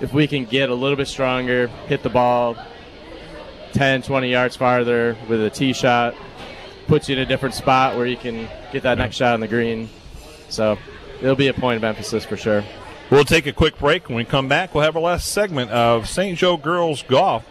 if 0.00 0.12
we 0.12 0.26
can 0.26 0.44
get 0.44 0.70
a 0.70 0.74
little 0.74 0.96
bit 0.96 1.08
stronger, 1.08 1.66
hit 1.86 2.02
the 2.02 2.08
ball 2.08 2.56
10, 3.72 4.02
20 4.02 4.30
yards 4.30 4.56
farther 4.56 5.16
with 5.28 5.42
a 5.42 5.50
tee 5.50 5.72
shot, 5.72 6.14
puts 6.86 7.08
you 7.08 7.16
in 7.16 7.20
a 7.20 7.26
different 7.26 7.54
spot 7.54 7.96
where 7.96 8.06
you 8.06 8.16
can 8.16 8.48
get 8.72 8.82
that 8.84 8.96
next 8.96 9.16
shot 9.16 9.34
on 9.34 9.40
the 9.40 9.48
green. 9.48 9.90
So 10.48 10.78
it'll 11.20 11.36
be 11.36 11.48
a 11.48 11.54
point 11.54 11.76
of 11.76 11.84
emphasis 11.84 12.24
for 12.24 12.36
sure. 12.36 12.64
We'll 13.10 13.24
take 13.24 13.46
a 13.46 13.52
quick 13.52 13.78
break. 13.78 14.08
When 14.08 14.16
we 14.16 14.24
come 14.24 14.48
back, 14.48 14.74
we'll 14.74 14.84
have 14.84 14.96
our 14.96 15.02
last 15.02 15.28
segment 15.32 15.70
of 15.70 16.08
St. 16.08 16.38
Joe 16.38 16.56
Girls 16.56 17.02
Golf 17.02 17.44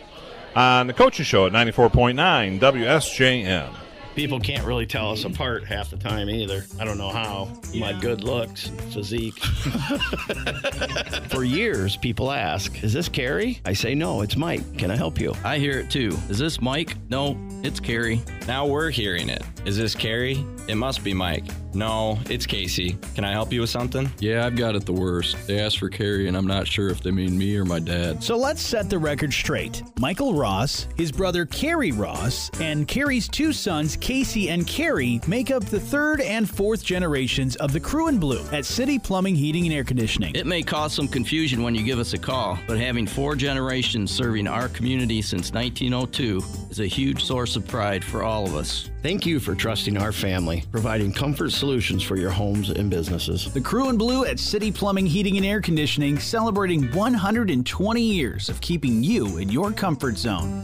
on 0.57 0.87
the 0.87 0.93
Coaching 0.93 1.23
Show 1.23 1.45
at 1.45 1.53
94.9 1.53 2.59
WSJM. 2.59 3.86
People 4.17 4.39
can't 4.39 4.65
really 4.65 4.87
tell 4.87 5.11
us 5.11 5.25
apart 5.25 5.63
half 5.63 5.91
the 5.91 5.97
time 5.97 6.27
either. 6.27 6.65
I 6.79 6.85
don't 6.85 6.97
know 6.97 7.09
how. 7.09 7.49
My 7.75 7.93
good 7.93 8.23
looks, 8.23 8.69
physique. 8.91 9.37
For 11.29 11.43
years, 11.43 11.97
people 11.97 12.31
ask, 12.31 12.83
Is 12.83 12.93
this 12.93 13.09
Carrie? 13.09 13.59
I 13.63 13.73
say, 13.73 13.93
No, 13.93 14.21
it's 14.21 14.35
Mike. 14.35 14.75
Can 14.79 14.89
I 14.89 14.95
help 14.95 15.19
you? 15.19 15.35
I 15.43 15.59
hear 15.59 15.81
it 15.81 15.91
too. 15.91 16.17
Is 16.29 16.39
this 16.39 16.59
Mike? 16.59 16.95
No, 17.11 17.37
it's 17.63 17.79
Carrie. 17.79 18.19
Now 18.47 18.65
we're 18.65 18.89
hearing 18.89 19.29
it. 19.29 19.43
Is 19.65 19.77
this 19.77 19.93
Carrie? 19.93 20.43
It 20.67 20.75
must 20.75 21.03
be 21.03 21.13
Mike. 21.13 21.43
No, 21.73 22.17
it's 22.29 22.45
Casey. 22.45 22.97
Can 23.13 23.23
I 23.23 23.31
help 23.31 23.53
you 23.53 23.61
with 23.61 23.69
something? 23.69 24.09
Yeah, 24.19 24.45
I've 24.45 24.55
got 24.55 24.75
it 24.75 24.85
the 24.85 24.93
worst. 24.93 25.37
They 25.45 25.59
asked 25.59 25.77
for 25.77 25.89
Carrie, 25.89 26.27
and 26.27 26.35
I'm 26.35 26.47
not 26.47 26.65
sure 26.65 26.89
if 26.89 27.01
they 27.03 27.11
mean 27.11 27.37
me 27.37 27.55
or 27.55 27.65
my 27.65 27.79
dad. 27.79 28.23
So 28.23 28.35
let's 28.35 28.61
set 28.61 28.89
the 28.89 28.97
record 28.97 29.31
straight. 29.31 29.83
Michael 29.99 30.33
Ross, 30.33 30.87
his 30.95 31.11
brother 31.11 31.45
Carrie 31.45 31.91
Ross, 31.91 32.49
and 32.59 32.87
Carrie's 32.87 33.27
two 33.27 33.53
sons, 33.53 33.95
Casey 34.07 34.49
and 34.51 34.65
Carrie 34.65 35.19
make 35.27 35.51
up 35.51 35.65
the 35.65 35.81
third 35.81 36.21
and 36.21 36.49
fourth 36.49 36.81
generations 36.81 37.57
of 37.57 37.73
the 37.73 37.79
Crew 37.81 38.07
in 38.07 38.17
Blue 38.17 38.41
at 38.53 38.63
City 38.63 38.97
Plumbing, 38.97 39.35
Heating, 39.35 39.65
and 39.65 39.73
Air 39.73 39.83
Conditioning. 39.83 40.33
It 40.33 40.47
may 40.47 40.63
cause 40.63 40.93
some 40.93 41.09
confusion 41.09 41.61
when 41.61 41.75
you 41.75 41.83
give 41.83 41.99
us 41.99 42.13
a 42.13 42.17
call, 42.17 42.57
but 42.67 42.79
having 42.79 43.05
four 43.05 43.35
generations 43.35 44.09
serving 44.09 44.47
our 44.47 44.69
community 44.69 45.21
since 45.21 45.51
1902 45.51 46.41
is 46.69 46.79
a 46.79 46.85
huge 46.87 47.25
source 47.25 47.57
of 47.57 47.67
pride 47.67 48.01
for 48.01 48.23
all 48.23 48.45
of 48.45 48.55
us. 48.55 48.89
Thank 49.03 49.25
you 49.25 49.41
for 49.41 49.55
trusting 49.55 49.97
our 49.97 50.13
family, 50.13 50.63
providing 50.71 51.11
comfort 51.11 51.51
solutions 51.51 52.01
for 52.01 52.15
your 52.15 52.31
homes 52.31 52.69
and 52.69 52.89
businesses. 52.89 53.51
The 53.53 53.59
Crew 53.59 53.89
in 53.89 53.97
Blue 53.97 54.23
at 54.23 54.39
City 54.39 54.71
Plumbing, 54.71 55.05
Heating, 55.05 55.35
and 55.35 55.45
Air 55.45 55.59
Conditioning 55.59 56.17
celebrating 56.17 56.89
120 56.93 58.01
years 58.01 58.47
of 58.47 58.61
keeping 58.61 59.03
you 59.03 59.35
in 59.35 59.49
your 59.49 59.73
comfort 59.73 60.17
zone. 60.17 60.63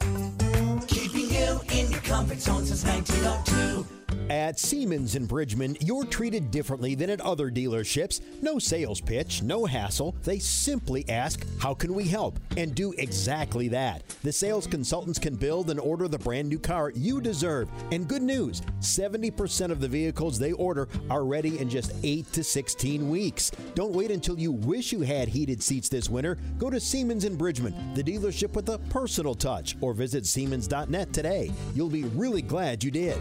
Comfort 2.13 2.39
zone 2.39 2.63
since 2.63 2.83
1902. 2.85 3.92
At 4.29 4.57
Siemens 4.57 5.15
in 5.15 5.25
Bridgman, 5.25 5.75
you're 5.81 6.05
treated 6.05 6.49
differently 6.49 6.95
than 6.95 7.09
at 7.09 7.19
other 7.21 7.51
dealerships. 7.51 8.21
No 8.41 8.57
sales 8.57 9.01
pitch, 9.01 9.43
no 9.43 9.65
hassle. 9.65 10.15
They 10.23 10.39
simply 10.39 11.07
ask, 11.09 11.45
How 11.59 11.73
can 11.73 11.93
we 11.93 12.05
help? 12.05 12.39
and 12.55 12.73
do 12.73 12.93
exactly 12.97 13.67
that. 13.69 14.07
The 14.23 14.31
sales 14.31 14.67
consultants 14.67 15.19
can 15.19 15.35
build 15.35 15.69
and 15.69 15.79
order 15.79 16.07
the 16.07 16.19
brand 16.19 16.47
new 16.47 16.59
car 16.59 16.91
you 16.95 17.19
deserve. 17.19 17.67
And 17.91 18.07
good 18.07 18.21
news 18.21 18.61
70% 18.79 19.71
of 19.71 19.81
the 19.81 19.87
vehicles 19.87 20.39
they 20.39 20.53
order 20.53 20.87
are 21.09 21.25
ready 21.25 21.59
in 21.59 21.69
just 21.69 21.93
8 22.03 22.31
to 22.33 22.43
16 22.43 23.09
weeks. 23.09 23.51
Don't 23.75 23.93
wait 23.93 24.11
until 24.11 24.39
you 24.39 24.51
wish 24.51 24.91
you 24.91 25.01
had 25.01 25.27
heated 25.27 25.61
seats 25.61 25.89
this 25.89 26.09
winter. 26.09 26.37
Go 26.57 26.69
to 26.69 26.79
Siemens 26.79 27.25
in 27.25 27.35
Bridgman, 27.35 27.93
the 27.93 28.03
dealership 28.03 28.53
with 28.53 28.69
a 28.69 28.77
personal 28.89 29.35
touch, 29.35 29.75
or 29.81 29.93
visit 29.93 30.25
Siemens.net 30.25 31.11
today. 31.11 31.51
You'll 31.75 31.89
be 31.89 32.03
really 32.03 32.41
glad 32.41 32.83
you 32.83 32.91
did. 32.91 33.19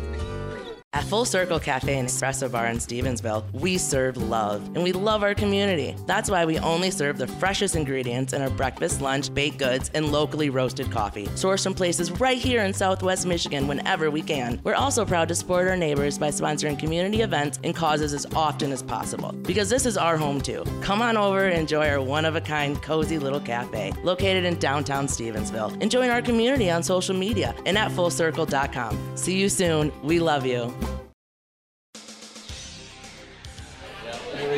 At 0.94 1.04
Full 1.04 1.24
Circle 1.24 1.58
Cafe 1.58 1.98
and 1.98 2.06
Espresso 2.06 2.52
Bar 2.52 2.66
in 2.66 2.76
Stevensville, 2.76 3.50
we 3.54 3.78
serve 3.78 4.18
love 4.18 4.60
and 4.74 4.84
we 4.84 4.92
love 4.92 5.22
our 5.22 5.34
community. 5.34 5.96
That's 6.06 6.30
why 6.30 6.44
we 6.44 6.58
only 6.58 6.90
serve 6.90 7.16
the 7.16 7.26
freshest 7.26 7.76
ingredients 7.76 8.34
in 8.34 8.42
our 8.42 8.50
breakfast, 8.50 9.00
lunch, 9.00 9.32
baked 9.32 9.56
goods, 9.56 9.90
and 9.94 10.12
locally 10.12 10.50
roasted 10.50 10.90
coffee. 10.90 11.28
Sourced 11.28 11.64
from 11.64 11.72
places 11.72 12.12
right 12.20 12.36
here 12.36 12.62
in 12.62 12.74
Southwest 12.74 13.26
Michigan 13.26 13.68
whenever 13.68 14.10
we 14.10 14.20
can. 14.20 14.60
We're 14.64 14.74
also 14.74 15.06
proud 15.06 15.28
to 15.28 15.34
support 15.34 15.66
our 15.66 15.78
neighbors 15.78 16.18
by 16.18 16.28
sponsoring 16.28 16.78
community 16.78 17.22
events 17.22 17.58
and 17.64 17.74
causes 17.74 18.12
as 18.12 18.26
often 18.34 18.70
as 18.70 18.82
possible 18.82 19.32
because 19.32 19.70
this 19.70 19.86
is 19.86 19.96
our 19.96 20.18
home 20.18 20.42
too. 20.42 20.62
Come 20.82 21.00
on 21.00 21.16
over 21.16 21.46
and 21.46 21.58
enjoy 21.58 21.88
our 21.88 22.02
one 22.02 22.26
of 22.26 22.36
a 22.36 22.40
kind, 22.42 22.82
cozy 22.82 23.18
little 23.18 23.40
cafe 23.40 23.94
located 24.04 24.44
in 24.44 24.58
downtown 24.58 25.06
Stevensville. 25.06 25.74
And 25.80 25.90
join 25.90 26.10
our 26.10 26.20
community 26.20 26.70
on 26.70 26.82
social 26.82 27.16
media 27.16 27.54
and 27.64 27.78
at 27.78 27.92
fullcircle.com. 27.92 29.16
See 29.16 29.40
you 29.40 29.48
soon. 29.48 29.90
We 30.02 30.20
love 30.20 30.44
you. 30.44 30.74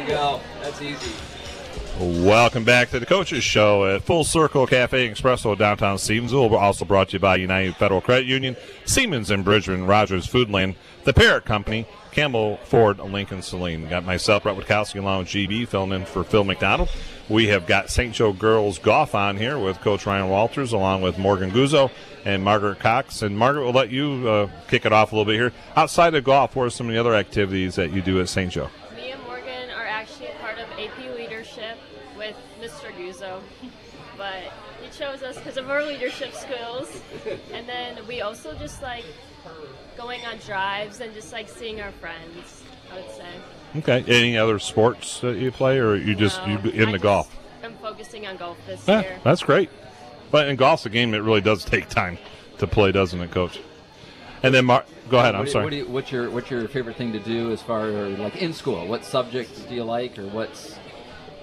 Go. 0.06 0.40
That's 0.60 0.80
easy. 0.82 1.12
Welcome 1.98 2.64
back 2.64 2.90
to 2.90 2.98
the 2.98 3.06
Coaches 3.06 3.44
Show 3.44 3.86
at 3.86 4.02
Full 4.02 4.24
Circle 4.24 4.66
Cafe 4.66 5.08
Espresso 5.08 5.56
downtown 5.56 5.96
Stevensville. 5.96 6.50
We're 6.50 6.58
also 6.58 6.84
brought 6.84 7.10
to 7.10 7.12
you 7.14 7.18
by 7.20 7.36
United 7.36 7.76
Federal 7.76 8.00
Credit 8.00 8.26
Union, 8.26 8.56
Siemens 8.84 9.30
and 9.30 9.44
Bridgman, 9.44 9.86
Rogers 9.86 10.26
Foodland, 10.26 10.74
the 11.04 11.12
Parrott 11.12 11.44
Company, 11.44 11.86
Campbell 12.10 12.58
Ford, 12.64 12.98
Lincoln 12.98 13.42
Saline. 13.42 13.88
Got 13.88 14.04
myself, 14.04 14.42
Bret 14.42 14.56
Witkowski, 14.56 15.00
along 15.00 15.20
with 15.20 15.28
GB, 15.28 15.68
filling 15.68 15.92
in 15.92 16.04
for 16.04 16.24
Phil 16.24 16.44
McDonald. 16.44 16.88
We 17.28 17.48
have 17.48 17.66
got 17.66 17.90
St. 17.90 18.12
Joe 18.12 18.32
Girls 18.32 18.78
Golf 18.78 19.14
on 19.14 19.36
here 19.36 19.58
with 19.58 19.80
Coach 19.80 20.04
Ryan 20.04 20.28
Walters, 20.28 20.72
along 20.72 21.02
with 21.02 21.18
Morgan 21.18 21.50
Guzzo 21.50 21.90
and 22.24 22.42
Margaret 22.42 22.78
Cox. 22.80 23.22
And 23.22 23.38
Margaret, 23.38 23.64
we'll 23.64 23.72
let 23.72 23.90
you 23.90 24.28
uh, 24.28 24.50
kick 24.68 24.84
it 24.84 24.92
off 24.92 25.12
a 25.12 25.16
little 25.16 25.30
bit 25.30 25.38
here. 25.38 25.52
Outside 25.76 26.14
of 26.14 26.24
golf, 26.24 26.54
what 26.54 26.64
are 26.64 26.70
some 26.70 26.88
of 26.88 26.92
the 26.92 27.00
other 27.00 27.14
activities 27.14 27.76
that 27.76 27.92
you 27.92 28.02
do 28.02 28.20
at 28.20 28.28
St. 28.28 28.52
Joe? 28.52 28.68
Me 28.94 29.10
and 29.10 29.22
Morgan 29.22 29.70
are 29.70 29.86
actually 29.86 30.26
a 30.26 30.34
part 30.34 30.58
of 30.58 30.66
AP 30.72 31.16
leadership 31.16 31.78
with 32.16 32.36
Mr. 32.60 32.92
Guzzo, 32.92 33.40
but 34.16 34.52
he 34.80 34.83
chose 34.98 35.22
us 35.22 35.36
because 35.36 35.56
of 35.56 35.70
our 35.70 35.82
leadership 35.84 36.32
skills. 36.34 37.00
And 37.52 37.68
then 37.68 38.06
we 38.06 38.20
also 38.20 38.54
just 38.54 38.82
like 38.82 39.04
going 39.96 40.24
on 40.26 40.38
drives 40.38 41.00
and 41.00 41.12
just 41.14 41.32
like 41.32 41.48
seeing 41.48 41.80
our 41.80 41.92
friends. 41.92 42.62
I 42.92 42.96
would 42.96 43.10
say. 43.10 43.26
Okay. 43.76 44.04
Any 44.06 44.36
other 44.36 44.58
sports 44.58 45.20
that 45.20 45.36
you 45.38 45.50
play, 45.50 45.78
or 45.78 45.96
you 45.96 46.14
just 46.14 46.38
No, 46.42 46.52
you 46.52 46.58
um, 46.58 46.66
in 46.70 46.92
the 46.92 46.98
golf? 46.98 47.34
I'm 47.62 47.74
focusing 47.78 48.26
on 48.26 48.36
golf 48.36 48.58
this 48.66 48.86
Yeah, 48.86 49.00
year. 49.00 49.18
that's 49.24 49.42
great. 49.42 49.70
But 50.30 50.48
in 50.48 50.56
golf's 50.56 50.86
a 50.86 50.90
game 50.90 51.10
that 51.12 51.22
really 51.22 51.40
does 51.40 51.64
take 51.64 51.88
time 51.88 52.18
to 52.58 52.66
play, 52.66 52.92
doesn't 52.92 53.20
it, 53.20 53.30
Coach? 53.30 53.58
And 54.42 54.54
then, 54.54 54.66
Mar- 54.66 54.84
go 55.08 55.18
ahead. 55.18 55.34
I'm 55.34 55.40
What 55.40 55.44
do 55.46 55.48
you- 55.48 55.52
sorry. 55.52 55.64
What 55.64 55.70
do 55.70 55.76
you, 55.76 55.86
what's 55.88 56.12
your 56.12 56.30
what's 56.30 56.50
your 56.50 56.68
favorite 56.68 56.96
thing 56.96 57.12
to 57.14 57.18
do 57.20 57.50
as 57.50 57.62
far 57.62 57.88
as 57.88 58.18
like 58.18 58.36
in 58.36 58.52
school? 58.52 58.86
What 58.86 59.04
subjects 59.04 59.60
do 59.62 59.74
you 59.74 59.84
like, 59.84 60.18
or 60.18 60.26
what's? 60.28 60.76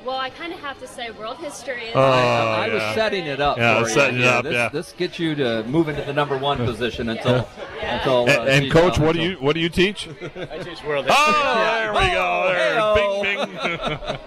Well, 0.05 0.17
I 0.17 0.29
kind 0.31 0.51
of 0.51 0.59
have 0.59 0.79
to 0.79 0.87
say 0.87 1.11
world 1.11 1.37
history 1.37 1.83
is. 1.85 1.95
Oh, 1.95 2.01
I, 2.01 2.65
I 2.69 2.73
was 2.73 2.81
setting 2.95 3.25
it 3.27 3.39
up. 3.39 3.57
Yeah, 3.57 3.81
for 3.83 3.87
you. 3.87 3.93
setting 3.93 4.19
it 4.19 4.25
up, 4.25 4.43
This, 4.43 4.53
yeah. 4.53 4.69
this 4.69 4.91
gets 4.93 5.19
you 5.19 5.35
to 5.35 5.63
move 5.65 5.89
into 5.89 6.01
the 6.01 6.13
number 6.13 6.37
one 6.37 6.57
position 6.57 7.09
until 7.09 7.47
until. 7.81 8.23
Uh, 8.29 8.45
and, 8.45 8.63
and 8.65 8.71
coach, 8.71 8.97
what 8.99 9.13
do 9.15 9.21
you 9.21 9.35
what 9.35 9.53
do 9.53 9.59
you 9.59 9.69
teach? 9.69 10.07
I 10.35 10.57
teach 10.59 10.83
world 10.83 11.05
history. 11.05 11.15
Oh, 11.17 11.73
there 11.75 11.93
we 11.93 12.11
go. 12.11 13.23
There, 13.23 14.17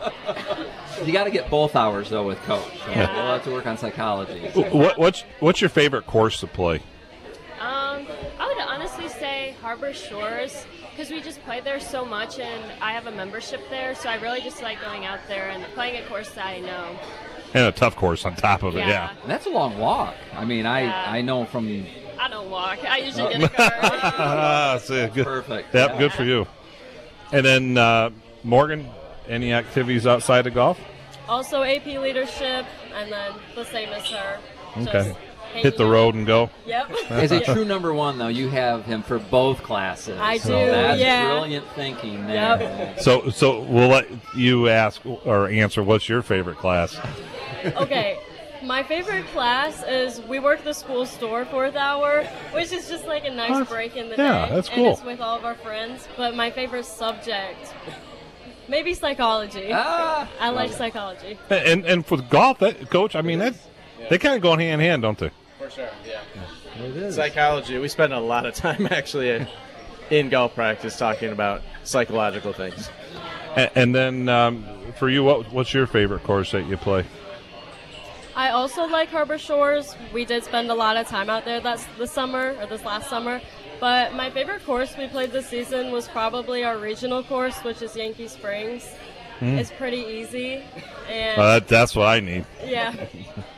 bing, 1.00 1.06
You 1.06 1.12
got 1.12 1.24
to 1.24 1.30
get 1.30 1.50
both 1.50 1.74
hours 1.76 2.08
though 2.10 2.24
with 2.26 2.40
coach. 2.42 2.62
So 2.84 2.90
Yeah. 2.90 3.12
We'll 3.14 3.32
have 3.32 3.44
to 3.44 3.50
work 3.50 3.66
on 3.66 3.76
psychology. 3.76 4.48
bing. 4.54 4.70
what, 4.78 4.98
what's 4.98 5.22
what's 5.40 5.60
your 5.60 5.70
favorite 5.70 6.06
course 6.06 6.40
to 6.40 6.46
play? 6.46 6.76
Um, 7.60 8.06
I 8.38 8.46
would 8.46 8.58
honestly 8.58 9.08
say 9.08 9.56
Harbor 9.60 9.92
Shores 9.92 10.66
because 10.94 11.10
we 11.10 11.20
just 11.20 11.42
play 11.44 11.60
there 11.60 11.80
so 11.80 12.04
much, 12.04 12.38
and 12.38 12.64
I 12.80 12.92
have 12.92 13.06
a 13.06 13.10
membership 13.10 13.60
there, 13.70 13.94
so 13.94 14.08
I 14.08 14.16
really 14.16 14.40
just 14.40 14.62
like 14.62 14.80
going 14.80 15.04
out 15.04 15.20
there 15.28 15.48
and 15.50 15.64
playing 15.74 16.02
a 16.02 16.06
course 16.08 16.30
that 16.30 16.46
I 16.46 16.60
know. 16.60 16.98
And 17.52 17.66
a 17.66 17.72
tough 17.72 17.96
course 17.96 18.24
on 18.24 18.34
top 18.36 18.62
of 18.62 18.74
it. 18.76 18.80
Yeah. 18.86 19.12
And 19.22 19.30
that's 19.30 19.46
a 19.46 19.50
long 19.50 19.78
walk. 19.78 20.14
I 20.34 20.44
mean, 20.44 20.66
I 20.66 20.82
Yeah. 20.82 21.04
I 21.08 21.20
know 21.20 21.44
from 21.44 21.86
I 22.18 22.28
don't 22.28 22.48
walk. 22.50 22.78
I 22.84 22.98
usually 22.98 23.32
get 23.34 23.42
a 23.44 23.48
car. 23.70 23.70
ah, 23.82 24.78
see, 24.82 25.06
good. 25.08 25.24
Perfect. 25.24 25.74
Yep, 25.74 25.90
Yeah. 25.90 25.98
good 25.98 26.12
for 26.12 26.24
you. 26.24 26.46
And 27.32 27.44
then 27.44 27.76
uh, 27.78 28.10
Morgan, 28.42 28.88
any 29.28 29.52
activities 29.52 30.06
outside 30.06 30.46
of 30.46 30.54
golf? 30.54 30.78
also 31.28 31.62
AP 31.62 31.86
leadership, 31.86 32.66
and 32.94 33.10
then 33.10 33.32
the 33.54 33.64
same 33.64 33.88
as 33.88 34.04
her. 34.10 34.38
Okay. 34.76 35.16
Just 35.54 35.64
Hit 35.64 35.76
the 35.78 35.86
road 35.86 36.14
and 36.14 36.26
go. 36.26 36.50
Yep. 36.66 36.90
As 37.10 37.32
a 37.32 37.40
true 37.40 37.64
number 37.64 37.94
one, 37.94 38.18
though, 38.18 38.28
you 38.28 38.48
have 38.48 38.84
him 38.84 39.02
for 39.02 39.18
both 39.18 39.62
classes. 39.62 40.18
I 40.20 40.38
So 40.38 40.48
do, 40.66 40.70
That's 40.70 41.00
yeah. 41.00 41.26
brilliant 41.28 41.66
thinking 41.74 42.26
there. 42.26 42.94
So 42.98 43.30
so 43.30 43.60
we'll 43.62 43.88
let 43.88 44.08
you 44.36 44.68
ask 44.68 45.00
or 45.06 45.48
answer. 45.48 45.82
What's 45.82 46.08
your 46.08 46.22
favorite 46.22 46.58
class? 46.58 46.98
okay. 47.64 48.18
My 48.62 48.82
favorite 48.82 49.26
class 49.26 49.82
is 49.84 50.20
we 50.22 50.38
work 50.38 50.64
the 50.64 50.72
school 50.72 51.04
store 51.06 51.44
fourth 51.44 51.76
hour, 51.76 52.24
which 52.52 52.72
is 52.72 52.88
just 52.88 53.04
like 53.06 53.24
a 53.26 53.30
nice 53.30 53.50
Oh, 53.52 53.64
break 53.64 53.94
in 53.94 54.08
the 54.08 54.16
yeah, 54.16 54.46
day. 54.48 54.54
that's 54.54 54.68
And 54.70 54.86
it's 54.86 55.04
with 55.04 55.20
all 55.20 55.36
of 55.36 55.44
our 55.44 55.54
friends. 55.56 56.08
But 56.16 56.34
my 56.34 56.50
favorite 56.50 56.86
subject, 56.86 57.74
maybe 58.68 58.94
psychology. 58.94 59.68
Ah, 59.72 60.28
I 60.40 60.48
like 60.48 60.72
psychology. 60.72 61.38
And 61.50 61.84
and 61.84 62.06
for 62.06 62.16
golf, 62.16 62.58
that, 62.60 62.90
coach, 62.90 63.14
I 63.14 63.20
mean 63.22 63.38
that 63.40 63.54
they 64.08 64.16
kind 64.18 64.34
of 64.34 64.40
go 64.40 64.56
hand 64.56 64.62
in 64.62 64.80
hand, 64.80 65.02
don't 65.02 65.18
they? 65.18 65.30
For 65.64 65.70
sure, 65.70 65.88
yeah. 66.06 67.10
Psychology. 67.10 67.78
We 67.78 67.88
spend 67.88 68.12
a 68.12 68.20
lot 68.20 68.44
of 68.44 68.54
time 68.54 68.86
actually 68.90 69.46
in 70.10 70.28
golf 70.28 70.54
practice 70.54 70.98
talking 70.98 71.30
about 71.32 71.62
psychological 71.84 72.52
things. 72.52 72.90
And, 73.56 73.70
and 73.74 73.94
then 73.94 74.28
um, 74.28 74.66
for 74.96 75.08
you, 75.08 75.24
what 75.24 75.50
what's 75.52 75.72
your 75.72 75.86
favorite 75.86 76.22
course 76.24 76.52
that 76.52 76.66
you 76.66 76.76
play? 76.76 77.06
I 78.36 78.50
also 78.50 78.84
like 78.84 79.08
Harbor 79.08 79.38
Shores. 79.38 79.94
We 80.12 80.26
did 80.26 80.44
spend 80.44 80.70
a 80.70 80.74
lot 80.74 80.98
of 80.98 81.06
time 81.06 81.30
out 81.30 81.46
there 81.46 81.60
that's 81.60 81.86
this 81.98 82.10
summer 82.10 82.54
or 82.60 82.66
this 82.66 82.84
last 82.84 83.08
summer. 83.08 83.40
But 83.80 84.12
my 84.14 84.28
favorite 84.30 84.64
course 84.66 84.94
we 84.98 85.06
played 85.08 85.30
this 85.32 85.48
season 85.48 85.92
was 85.92 86.08
probably 86.08 86.62
our 86.62 86.76
regional 86.76 87.22
course, 87.22 87.56
which 87.64 87.80
is 87.80 87.96
Yankee 87.96 88.28
Springs. 88.28 88.86
Hmm. 89.38 89.58
It's 89.58 89.72
pretty 89.72 89.98
easy, 89.98 90.62
and 91.08 91.40
Uh, 91.40 91.58
that's 91.60 91.96
what 91.96 92.06
I 92.06 92.20
need. 92.20 92.44
yeah, 92.64 92.94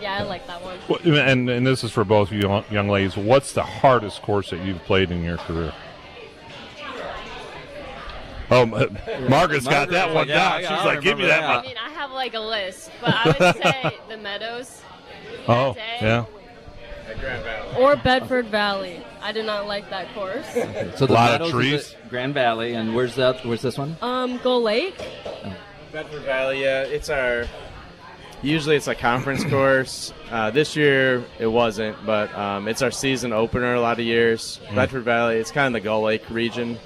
yeah, 0.00 0.18
I 0.18 0.22
like 0.22 0.46
that 0.46 0.62
one. 0.62 0.78
What- 0.86 1.04
And 1.04 1.48
and 1.50 1.66
this 1.66 1.82
is 1.84 1.92
for 1.92 2.04
both 2.04 2.30
you 2.32 2.40
young 2.40 2.64
young 2.70 2.88
ladies. 2.88 3.16
What's 3.16 3.52
the 3.52 3.62
hardest 3.62 4.22
course 4.22 4.50
that 4.50 4.64
you've 4.64 4.82
played 4.84 5.10
in 5.10 5.22
your 5.24 5.36
career? 5.38 5.72
Oh, 8.48 8.64
Margaret's 9.28 9.66
got 9.66 9.88
that 9.90 10.14
one 10.14 10.28
yeah, 10.28 10.34
down. 10.34 10.62
yeah, 10.62 10.68
She's 10.68 10.78
I 10.78 10.84
like, 10.84 11.00
give 11.00 11.18
me 11.18 11.24
remember 11.24 11.46
that 11.48 11.58
I 11.58 11.62
mean, 11.62 11.76
I 11.84 11.88
have 11.90 12.12
like 12.12 12.34
a 12.34 12.40
list, 12.40 12.90
but 13.00 13.12
I 13.12 13.26
would 13.26 13.56
say 13.62 13.98
the 14.08 14.16
Meadows 14.16 14.82
Oh, 15.48 15.74
day. 15.74 15.98
yeah. 16.00 16.24
Or 17.78 17.96
Bedford 17.96 18.46
Valley. 18.46 19.00
I 19.20 19.32
did 19.32 19.46
not 19.46 19.66
like 19.66 19.88
that 19.90 20.12
course. 20.14 20.46
So 20.96 21.06
the 21.06 21.12
Lot 21.14 21.40
of 21.40 21.40
Meadows 21.40 21.46
is 21.48 21.52
trees. 21.88 21.96
Grand 22.08 22.34
Valley, 22.34 22.74
and 22.74 22.94
where's 22.94 23.16
that? 23.16 23.44
Where's 23.44 23.62
this 23.62 23.78
one? 23.78 23.96
Um, 24.02 24.38
Gull 24.38 24.62
Lake. 24.62 24.96
Bedford 25.92 26.22
Valley, 26.22 26.62
yeah, 26.62 26.82
it's 26.82 27.08
our. 27.10 27.46
Usually 28.42 28.76
it's 28.76 28.88
a 28.88 28.94
conference 28.94 29.44
course. 29.50 30.12
Uh, 30.30 30.50
this 30.50 30.76
year 30.76 31.24
it 31.38 31.46
wasn't, 31.46 31.96
but 32.04 32.32
um, 32.34 32.68
it's 32.68 32.82
our 32.82 32.90
season 32.90 33.32
opener 33.32 33.74
a 33.74 33.80
lot 33.80 33.98
of 33.98 34.04
years. 34.04 34.60
Mm. 34.68 34.74
Bedford 34.74 35.02
Valley, 35.02 35.36
it's 35.36 35.50
kind 35.50 35.74
of 35.74 35.80
the 35.80 35.84
Gull 35.84 36.02
Lake 36.02 36.28
region. 36.30 36.78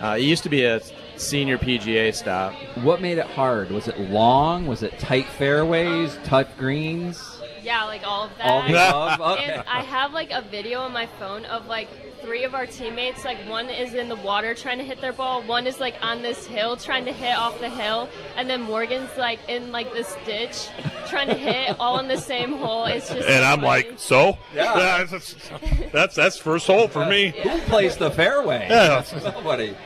Uh, 0.00 0.16
it 0.18 0.22
used 0.22 0.42
to 0.44 0.48
be 0.48 0.64
a 0.64 0.80
senior 1.16 1.58
PGA 1.58 2.14
stop. 2.14 2.54
What 2.82 3.00
made 3.00 3.18
it 3.18 3.26
hard? 3.26 3.70
Was 3.70 3.88
it 3.88 3.98
long? 3.98 4.66
Was 4.66 4.82
it 4.82 4.98
tight 4.98 5.26
fairways, 5.26 6.16
tough 6.24 6.56
greens? 6.56 7.37
Yeah, 7.68 7.84
like 7.84 8.02
all 8.02 8.24
of 8.24 8.30
that. 8.38 8.46
All 8.46 8.62
the 8.62 8.70
above? 9.14 9.38
Okay. 9.38 9.52
And 9.52 9.62
I 9.68 9.82
have 9.82 10.14
like 10.14 10.30
a 10.30 10.40
video 10.40 10.80
on 10.80 10.92
my 10.94 11.04
phone 11.04 11.44
of 11.44 11.66
like 11.66 11.86
three 12.22 12.44
of 12.44 12.54
our 12.54 12.64
teammates. 12.64 13.26
Like 13.26 13.36
one 13.46 13.68
is 13.68 13.92
in 13.92 14.08
the 14.08 14.16
water 14.16 14.54
trying 14.54 14.78
to 14.78 14.84
hit 14.84 15.02
their 15.02 15.12
ball, 15.12 15.42
one 15.42 15.66
is 15.66 15.78
like 15.78 15.94
on 16.00 16.22
this 16.22 16.46
hill 16.46 16.78
trying 16.78 17.04
to 17.04 17.12
hit 17.12 17.36
off 17.36 17.60
the 17.60 17.68
hill, 17.68 18.08
and 18.36 18.48
then 18.48 18.62
Morgan's 18.62 19.14
like 19.18 19.38
in 19.50 19.70
like 19.70 19.92
this 19.92 20.16
ditch 20.24 20.70
trying 21.08 21.28
to 21.28 21.34
hit 21.34 21.78
all 21.78 21.98
in 21.98 22.08
the 22.08 22.16
same 22.16 22.54
hole. 22.54 22.86
It's 22.86 23.08
just 23.08 23.28
And 23.28 23.42
so 23.42 23.44
I'm 23.44 23.56
funny. 23.60 23.66
like, 23.66 23.98
so? 23.98 24.38
Yeah. 24.54 25.04
that's, 25.10 25.50
that's 25.92 26.14
that's 26.14 26.38
first 26.38 26.66
hole 26.66 26.88
for 26.88 27.04
me. 27.04 27.34
Who 27.42 27.58
plays 27.66 27.98
the 27.98 28.10
fairway? 28.10 28.66
Yeah. 28.70 29.04
Nobody. 29.24 29.76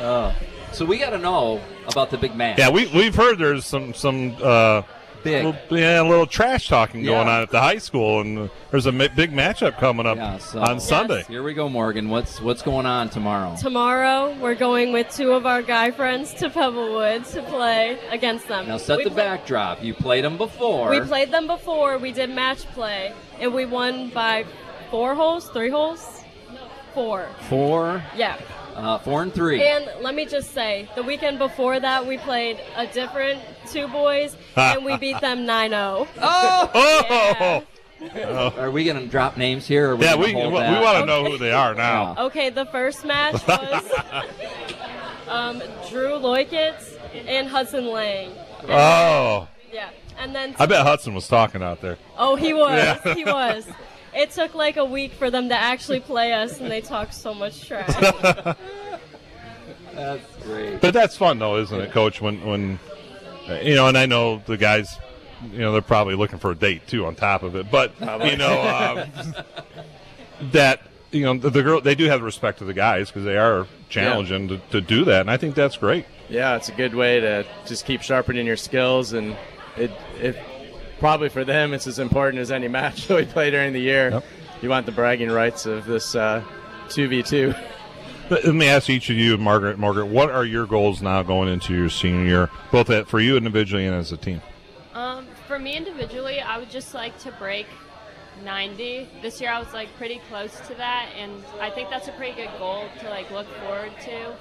Oh. 0.00 0.36
so 0.72 0.84
we 0.84 0.98
got 0.98 1.10
to 1.10 1.18
know 1.18 1.62
about 1.88 2.10
the 2.10 2.18
big 2.18 2.36
man. 2.36 2.56
Yeah, 2.58 2.68
we 2.68 2.88
we've 2.88 3.14
heard 3.14 3.38
there's 3.38 3.64
some 3.64 3.94
some 3.94 4.36
uh, 4.42 4.82
Big. 5.22 5.44
little, 5.44 5.78
yeah, 5.78 6.02
a 6.02 6.04
little 6.04 6.26
trash 6.26 6.68
talking 6.68 7.02
going 7.04 7.28
on 7.28 7.42
at 7.42 7.50
the 7.50 7.60
high 7.60 7.78
school, 7.78 8.20
and 8.20 8.50
there's 8.70 8.86
a 8.86 8.92
big 8.92 9.32
matchup 9.32 9.78
coming 9.78 10.06
up 10.06 10.16
Yeah, 10.16 10.38
so- 10.38 10.60
on 10.60 10.80
Sunday. 10.80 11.24
Here 11.28 11.42
we 11.42 11.54
go, 11.54 11.68
Morgan. 11.68 12.08
What's 12.08 12.40
what's 12.40 12.62
going 12.62 12.86
on 12.86 13.08
tomorrow? 13.08 13.54
Tomorrow 13.60 14.36
we're 14.40 14.54
going 14.54 14.92
with 14.92 15.10
two 15.14 15.32
of 15.32 15.46
our 15.46 15.62
guy 15.62 15.90
friends 15.90 16.34
to 16.34 16.50
Pebblewood 16.50 17.24
to 17.32 17.42
play 17.42 17.98
against 18.10 18.48
them. 18.48 18.68
Now 18.68 18.78
set 18.78 18.98
We 18.98 19.04
the 19.04 19.10
play- 19.10 19.24
backdrop. 19.24 19.82
You 19.82 19.94
played 19.94 20.24
them 20.24 20.36
before. 20.36 20.90
We 20.90 21.00
played 21.00 21.30
them 21.30 21.46
before. 21.46 21.98
We 21.98 22.12
did 22.12 22.30
match 22.30 22.64
play, 22.72 23.12
and 23.40 23.54
we 23.54 23.64
won 23.64 24.08
by 24.10 24.44
four 24.90 25.14
holes, 25.14 25.48
three 25.50 25.70
holes, 25.70 26.04
four. 26.94 27.26
four. 27.48 28.02
Yeah. 28.16 28.36
Uh, 28.74 28.98
four 28.98 29.22
and 29.22 29.32
three. 29.32 29.62
And 29.62 29.88
let 30.00 30.14
me 30.14 30.24
just 30.24 30.52
say, 30.52 30.88
the 30.96 31.02
weekend 31.02 31.38
before 31.38 31.78
that, 31.78 32.06
we 32.06 32.18
played 32.18 32.58
a 32.76 32.86
different 32.86 33.40
two 33.70 33.86
boys, 33.88 34.36
and 34.56 34.84
we 34.84 34.96
beat 34.96 35.20
them 35.20 35.40
9-0. 35.46 36.08
Oh! 36.20 37.62
Yeah. 38.00 38.50
Are 38.58 38.70
we 38.70 38.84
going 38.84 38.96
to 38.98 39.06
drop 39.06 39.36
names 39.36 39.66
here? 39.66 39.90
Or 39.90 39.92
are 39.92 39.96
we 39.96 40.04
Yeah, 40.04 40.16
we 40.16 40.34
we, 40.34 40.34
want 40.34 40.54
that? 40.56 41.00
to 41.00 41.06
know 41.06 41.24
who 41.24 41.38
they 41.38 41.52
are 41.52 41.74
now. 41.74 42.16
Okay, 42.26 42.50
the 42.50 42.66
first 42.66 43.04
match 43.04 43.34
was 43.46 43.90
um, 45.28 45.62
Drew 45.88 46.12
Loikitz 46.18 46.96
and 47.28 47.46
Hudson 47.48 47.86
Lang. 47.86 48.32
Oh, 48.68 49.46
Yeah, 49.72 49.90
and 50.18 50.34
then 50.34 50.54
I 50.58 50.66
bet 50.66 50.84
Hudson 50.84 51.14
was 51.14 51.28
talking 51.28 51.62
out 51.62 51.80
there. 51.80 51.96
Oh, 52.18 52.34
he 52.36 52.52
was. 52.52 52.72
Yeah. 53.04 53.14
He 53.14 53.24
was. 53.24 53.66
It 54.14 54.30
took 54.30 54.54
like 54.54 54.76
a 54.76 54.84
week 54.84 55.12
for 55.12 55.30
them 55.30 55.48
to 55.48 55.54
actually 55.54 56.00
play 56.00 56.32
us, 56.32 56.60
and 56.60 56.70
they 56.70 56.80
talked 56.80 57.14
so 57.14 57.32
much 57.32 57.66
trash. 57.66 57.88
That's 59.94 60.36
great. 60.42 60.80
But 60.80 60.94
that's 60.94 61.16
fun 61.18 61.38
though, 61.38 61.58
isn't 61.58 61.78
it, 61.78 61.92
Coach? 61.92 62.20
When 62.20 62.44
when 62.46 62.78
you 63.62 63.74
know, 63.74 63.88
and 63.88 63.98
I 63.98 64.06
know 64.06 64.42
the 64.46 64.56
guys, 64.56 64.98
you 65.52 65.58
know, 65.58 65.72
they're 65.72 65.82
probably 65.82 66.14
looking 66.14 66.38
for 66.38 66.50
a 66.50 66.54
date 66.54 66.86
too 66.86 67.04
on 67.04 67.14
top 67.14 67.42
of 67.42 67.56
it. 67.56 67.70
But 67.70 67.92
you 68.00 68.36
know, 68.36 68.62
um, 68.62 69.34
that 70.52 70.80
you 71.10 71.24
know 71.24 71.34
the, 71.34 71.50
the 71.50 71.62
girl 71.62 71.80
they 71.80 71.94
do 71.94 72.06
have 72.06 72.22
respect 72.22 72.58
to 72.58 72.64
the 72.64 72.72
guys 72.74 73.08
because 73.08 73.24
they 73.24 73.36
are 73.36 73.66
challenging 73.90 74.48
to, 74.48 74.58
to 74.70 74.80
do 74.80 75.04
that, 75.04 75.20
and 75.20 75.30
I 75.30 75.36
think 75.36 75.54
that's 75.54 75.76
great. 75.76 76.06
Yeah, 76.28 76.56
it's 76.56 76.70
a 76.70 76.72
good 76.72 76.94
way 76.94 77.20
to 77.20 77.44
just 77.66 77.84
keep 77.84 78.00
sharpening 78.00 78.46
your 78.46 78.56
skills, 78.56 79.12
and 79.12 79.36
it, 79.76 79.90
it 80.18 80.36
probably 81.02 81.28
for 81.28 81.44
them 81.44 81.74
it's 81.74 81.88
as 81.88 81.98
important 81.98 82.40
as 82.40 82.52
any 82.52 82.68
match 82.68 83.06
that 83.08 83.16
we 83.16 83.24
play 83.24 83.50
during 83.50 83.72
the 83.72 83.80
year. 83.80 84.22
You 84.62 84.68
want 84.68 84.86
the 84.86 84.92
bragging 84.92 85.32
rights 85.32 85.66
of 85.66 85.84
this 85.84 86.12
two 86.88 87.08
v 87.08 87.24
two. 87.24 87.52
Let 88.30 88.54
me 88.54 88.68
ask 88.68 88.88
each 88.88 89.10
of 89.10 89.16
you, 89.16 89.36
Margaret. 89.36 89.80
Margaret, 89.80 90.06
what 90.06 90.30
are 90.30 90.44
your 90.44 90.64
goals 90.64 91.02
now 91.02 91.24
going 91.24 91.48
into 91.48 91.74
your 91.74 91.90
senior 91.90 92.24
year, 92.24 92.50
both 92.70 92.88
at, 92.88 93.08
for 93.08 93.18
you 93.18 93.36
individually 93.36 93.84
and 93.84 93.96
as 93.96 94.12
a 94.12 94.16
team? 94.16 94.40
um, 94.94 95.26
for 95.48 95.58
me 95.58 95.76
individually, 95.76 96.40
I 96.40 96.56
would 96.56 96.70
just 96.70 96.94
like 96.94 97.18
to 97.20 97.32
break 97.32 97.66
90. 98.44 99.08
This 99.22 99.40
year, 99.40 99.50
I 99.50 99.58
was 99.58 99.72
like 99.72 99.92
pretty 99.96 100.20
close 100.28 100.56
to 100.68 100.74
that, 100.76 101.08
and 101.18 101.32
I 101.60 101.68
think 101.70 101.90
that's 101.90 102.06
a 102.06 102.12
pretty 102.12 102.36
good 102.36 102.50
goal 102.58 102.84
to 103.00 103.10
like 103.10 103.28
look 103.32 103.48
forward 103.64 103.92
to 104.04 104.34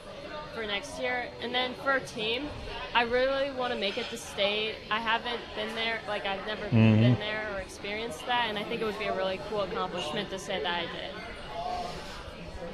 for 0.53 0.65
next 0.65 0.99
year. 0.99 1.25
And 1.41 1.53
then 1.53 1.73
for 1.83 1.91
a 1.91 1.99
team, 2.01 2.49
I 2.93 3.03
really 3.03 3.51
want 3.51 3.73
to 3.73 3.79
make 3.79 3.97
it 3.97 4.09
to 4.09 4.17
state. 4.17 4.75
I 4.89 4.99
haven't 4.99 5.39
been 5.55 5.73
there, 5.75 5.99
like 6.07 6.25
I've 6.25 6.45
never 6.45 6.65
Mhm. 6.65 6.99
been 6.99 7.19
there 7.19 7.47
or 7.53 7.59
experienced 7.59 8.25
that, 8.27 8.45
and 8.49 8.57
I 8.57 8.63
think 8.63 8.81
it 8.81 8.85
would 8.85 8.99
be 8.99 9.05
a 9.05 9.13
really 9.13 9.39
cool 9.49 9.61
accomplishment 9.61 10.29
to 10.29 10.39
say 10.39 10.59
that 10.61 10.73
I 10.73 10.81
did. 10.81 11.11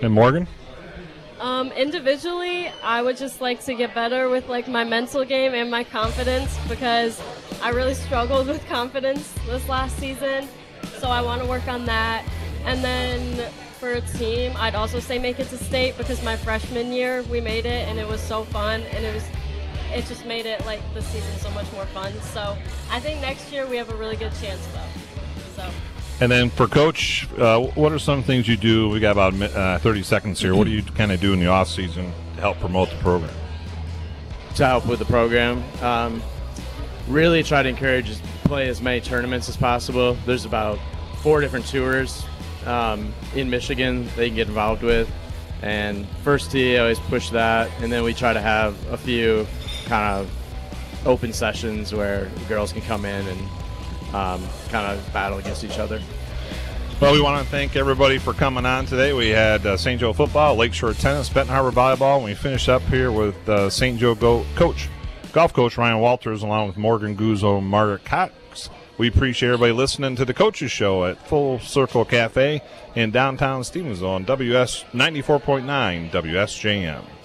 And 0.01 0.13
Morgan? 0.13 0.47
Um, 1.39 1.71
individually, 1.73 2.71
I 2.83 3.01
would 3.01 3.17
just 3.17 3.41
like 3.41 3.63
to 3.65 3.75
get 3.75 3.93
better 3.93 4.27
with 4.27 4.49
like 4.49 4.67
my 4.67 4.83
mental 4.83 5.23
game 5.23 5.53
and 5.53 5.69
my 5.69 5.83
confidence 5.83 6.57
because 6.67 7.21
I 7.61 7.69
really 7.69 7.93
struggled 7.93 8.47
with 8.47 8.65
confidence 8.67 9.31
this 9.45 9.67
last 9.69 9.97
season. 9.99 10.47
So 10.99 11.09
I 11.09 11.21
want 11.21 11.41
to 11.41 11.47
work 11.47 11.67
on 11.67 11.85
that. 11.85 12.25
And 12.65 12.83
then 12.83 13.51
for 13.77 13.93
a 13.93 14.01
team, 14.01 14.53
I'd 14.57 14.75
also 14.75 14.99
say 14.99 15.19
make 15.19 15.39
it 15.39 15.47
to 15.49 15.57
state 15.57 15.97
because 15.97 16.23
my 16.23 16.35
freshman 16.35 16.91
year 16.91 17.23
we 17.23 17.39
made 17.39 17.65
it 17.65 17.87
and 17.87 17.99
it 17.99 18.07
was 18.07 18.21
so 18.21 18.43
fun 18.45 18.81
and 18.81 19.05
it 19.05 19.13
was 19.13 19.23
it 19.93 20.05
just 20.05 20.25
made 20.25 20.45
it 20.45 20.65
like 20.65 20.81
the 20.93 21.01
season 21.01 21.33
so 21.39 21.49
much 21.51 21.71
more 21.71 21.85
fun. 21.87 22.11
So 22.33 22.57
I 22.91 22.99
think 22.99 23.21
next 23.21 23.51
year 23.51 23.65
we 23.65 23.77
have 23.77 23.89
a 23.89 23.95
really 23.95 24.17
good 24.17 24.33
chance 24.41 24.65
though. 24.73 25.01
So 25.55 25.69
And 26.19 26.31
then 26.31 26.49
for 26.49 26.67
coach, 26.67 27.27
uh, 27.37 27.59
what 27.59 27.91
are 27.91 27.99
some 27.99 28.23
things 28.23 28.47
you 28.47 28.57
do? 28.57 28.89
We 28.89 28.99
got 28.99 29.11
about 29.11 29.41
uh, 29.41 29.79
30 29.79 30.03
seconds 30.03 30.41
here. 30.41 30.55
What 30.55 30.65
do 30.65 30.71
you 30.71 30.83
kind 30.95 31.11
of 31.11 31.21
do 31.21 31.33
in 31.33 31.39
the 31.39 31.47
off 31.47 31.69
season 31.69 32.11
to 32.35 32.41
help 32.41 32.59
promote 32.59 32.89
the 32.89 32.97
program? 32.97 33.33
to 34.57 34.65
help 34.65 34.87
with 34.87 34.97
the 34.97 35.05
program. 35.05 35.63
Um, 35.83 36.21
really 37.07 37.43
try 37.43 37.61
to 37.61 37.69
encourage 37.69 38.09
us 38.09 38.19
play 38.43 38.67
as 38.67 38.81
many 38.81 38.99
tournaments 38.99 39.47
as 39.47 39.55
possible. 39.55 40.17
There's 40.25 40.45
about 40.45 40.79
four 41.21 41.41
different 41.41 41.67
tours 41.67 42.25
um, 42.65 43.13
in 43.41 43.49
Michigan 43.49 44.07
they 44.15 44.27
can 44.27 44.35
get 44.35 44.47
involved 44.47 44.83
with. 44.83 45.09
And 45.61 46.07
first 46.23 46.51
tee, 46.51 46.77
I 46.77 46.81
always 46.81 46.99
push 46.99 47.29
that. 47.31 47.69
And 47.81 47.91
then 47.91 48.03
we 48.03 48.13
try 48.13 48.33
to 48.33 48.41
have 48.41 48.75
a 48.91 48.97
few 48.97 49.47
kind 49.85 50.19
of 50.19 51.07
open 51.07 51.33
sessions 51.33 51.93
where 51.93 52.29
girls 52.47 52.73
can 52.73 52.81
come 52.81 53.05
in 53.05 53.27
and 53.27 53.39
um, 54.13 54.47
kind 54.69 54.97
of 54.97 55.13
battle 55.13 55.39
against 55.39 55.63
each 55.63 55.79
other. 55.79 56.01
Well, 56.99 57.13
we 57.13 57.21
want 57.21 57.43
to 57.43 57.51
thank 57.51 57.75
everybody 57.75 58.17
for 58.17 58.33
coming 58.33 58.65
on 58.65 58.87
today. 58.87 59.13
We 59.13 59.29
had 59.29 59.65
uh, 59.65 59.77
St. 59.77 59.99
Joe 59.99 60.13
football, 60.13 60.55
Lakeshore 60.55 60.93
tennis, 60.93 61.29
Benton 61.29 61.53
Harbor 61.53 61.71
volleyball, 61.71 62.15
and 62.15 62.25
we 62.25 62.33
finished 62.33 62.69
up 62.69 62.81
here 62.83 63.11
with 63.11 63.47
uh, 63.47 63.69
St. 63.69 63.99
Joe 63.99 64.15
go- 64.15 64.45
coach, 64.55 64.89
golf 65.31 65.53
coach 65.53 65.77
Ryan 65.77 65.99
Walters, 65.99 66.41
along 66.41 66.67
with 66.67 66.77
Morgan 66.77 67.15
Guzzo 67.15 67.59
and 67.59 67.67
Margaret 67.67 68.03
Cox. 68.03 68.71
We 68.97 69.09
appreciate 69.09 69.49
everybody 69.49 69.73
listening 69.73 70.15
to 70.15 70.25
the 70.25 70.33
Coaches 70.33 70.71
Show 70.71 71.05
at 71.05 71.27
Full 71.27 71.59
Circle 71.59 72.05
Cafe 72.05 72.63
in 72.97 73.11
downtown 73.11 73.61
Stevensville 73.61 74.09
on 74.09 74.23
WS 74.23 74.83
94.9 74.91 76.09
WSJM. 76.09 77.16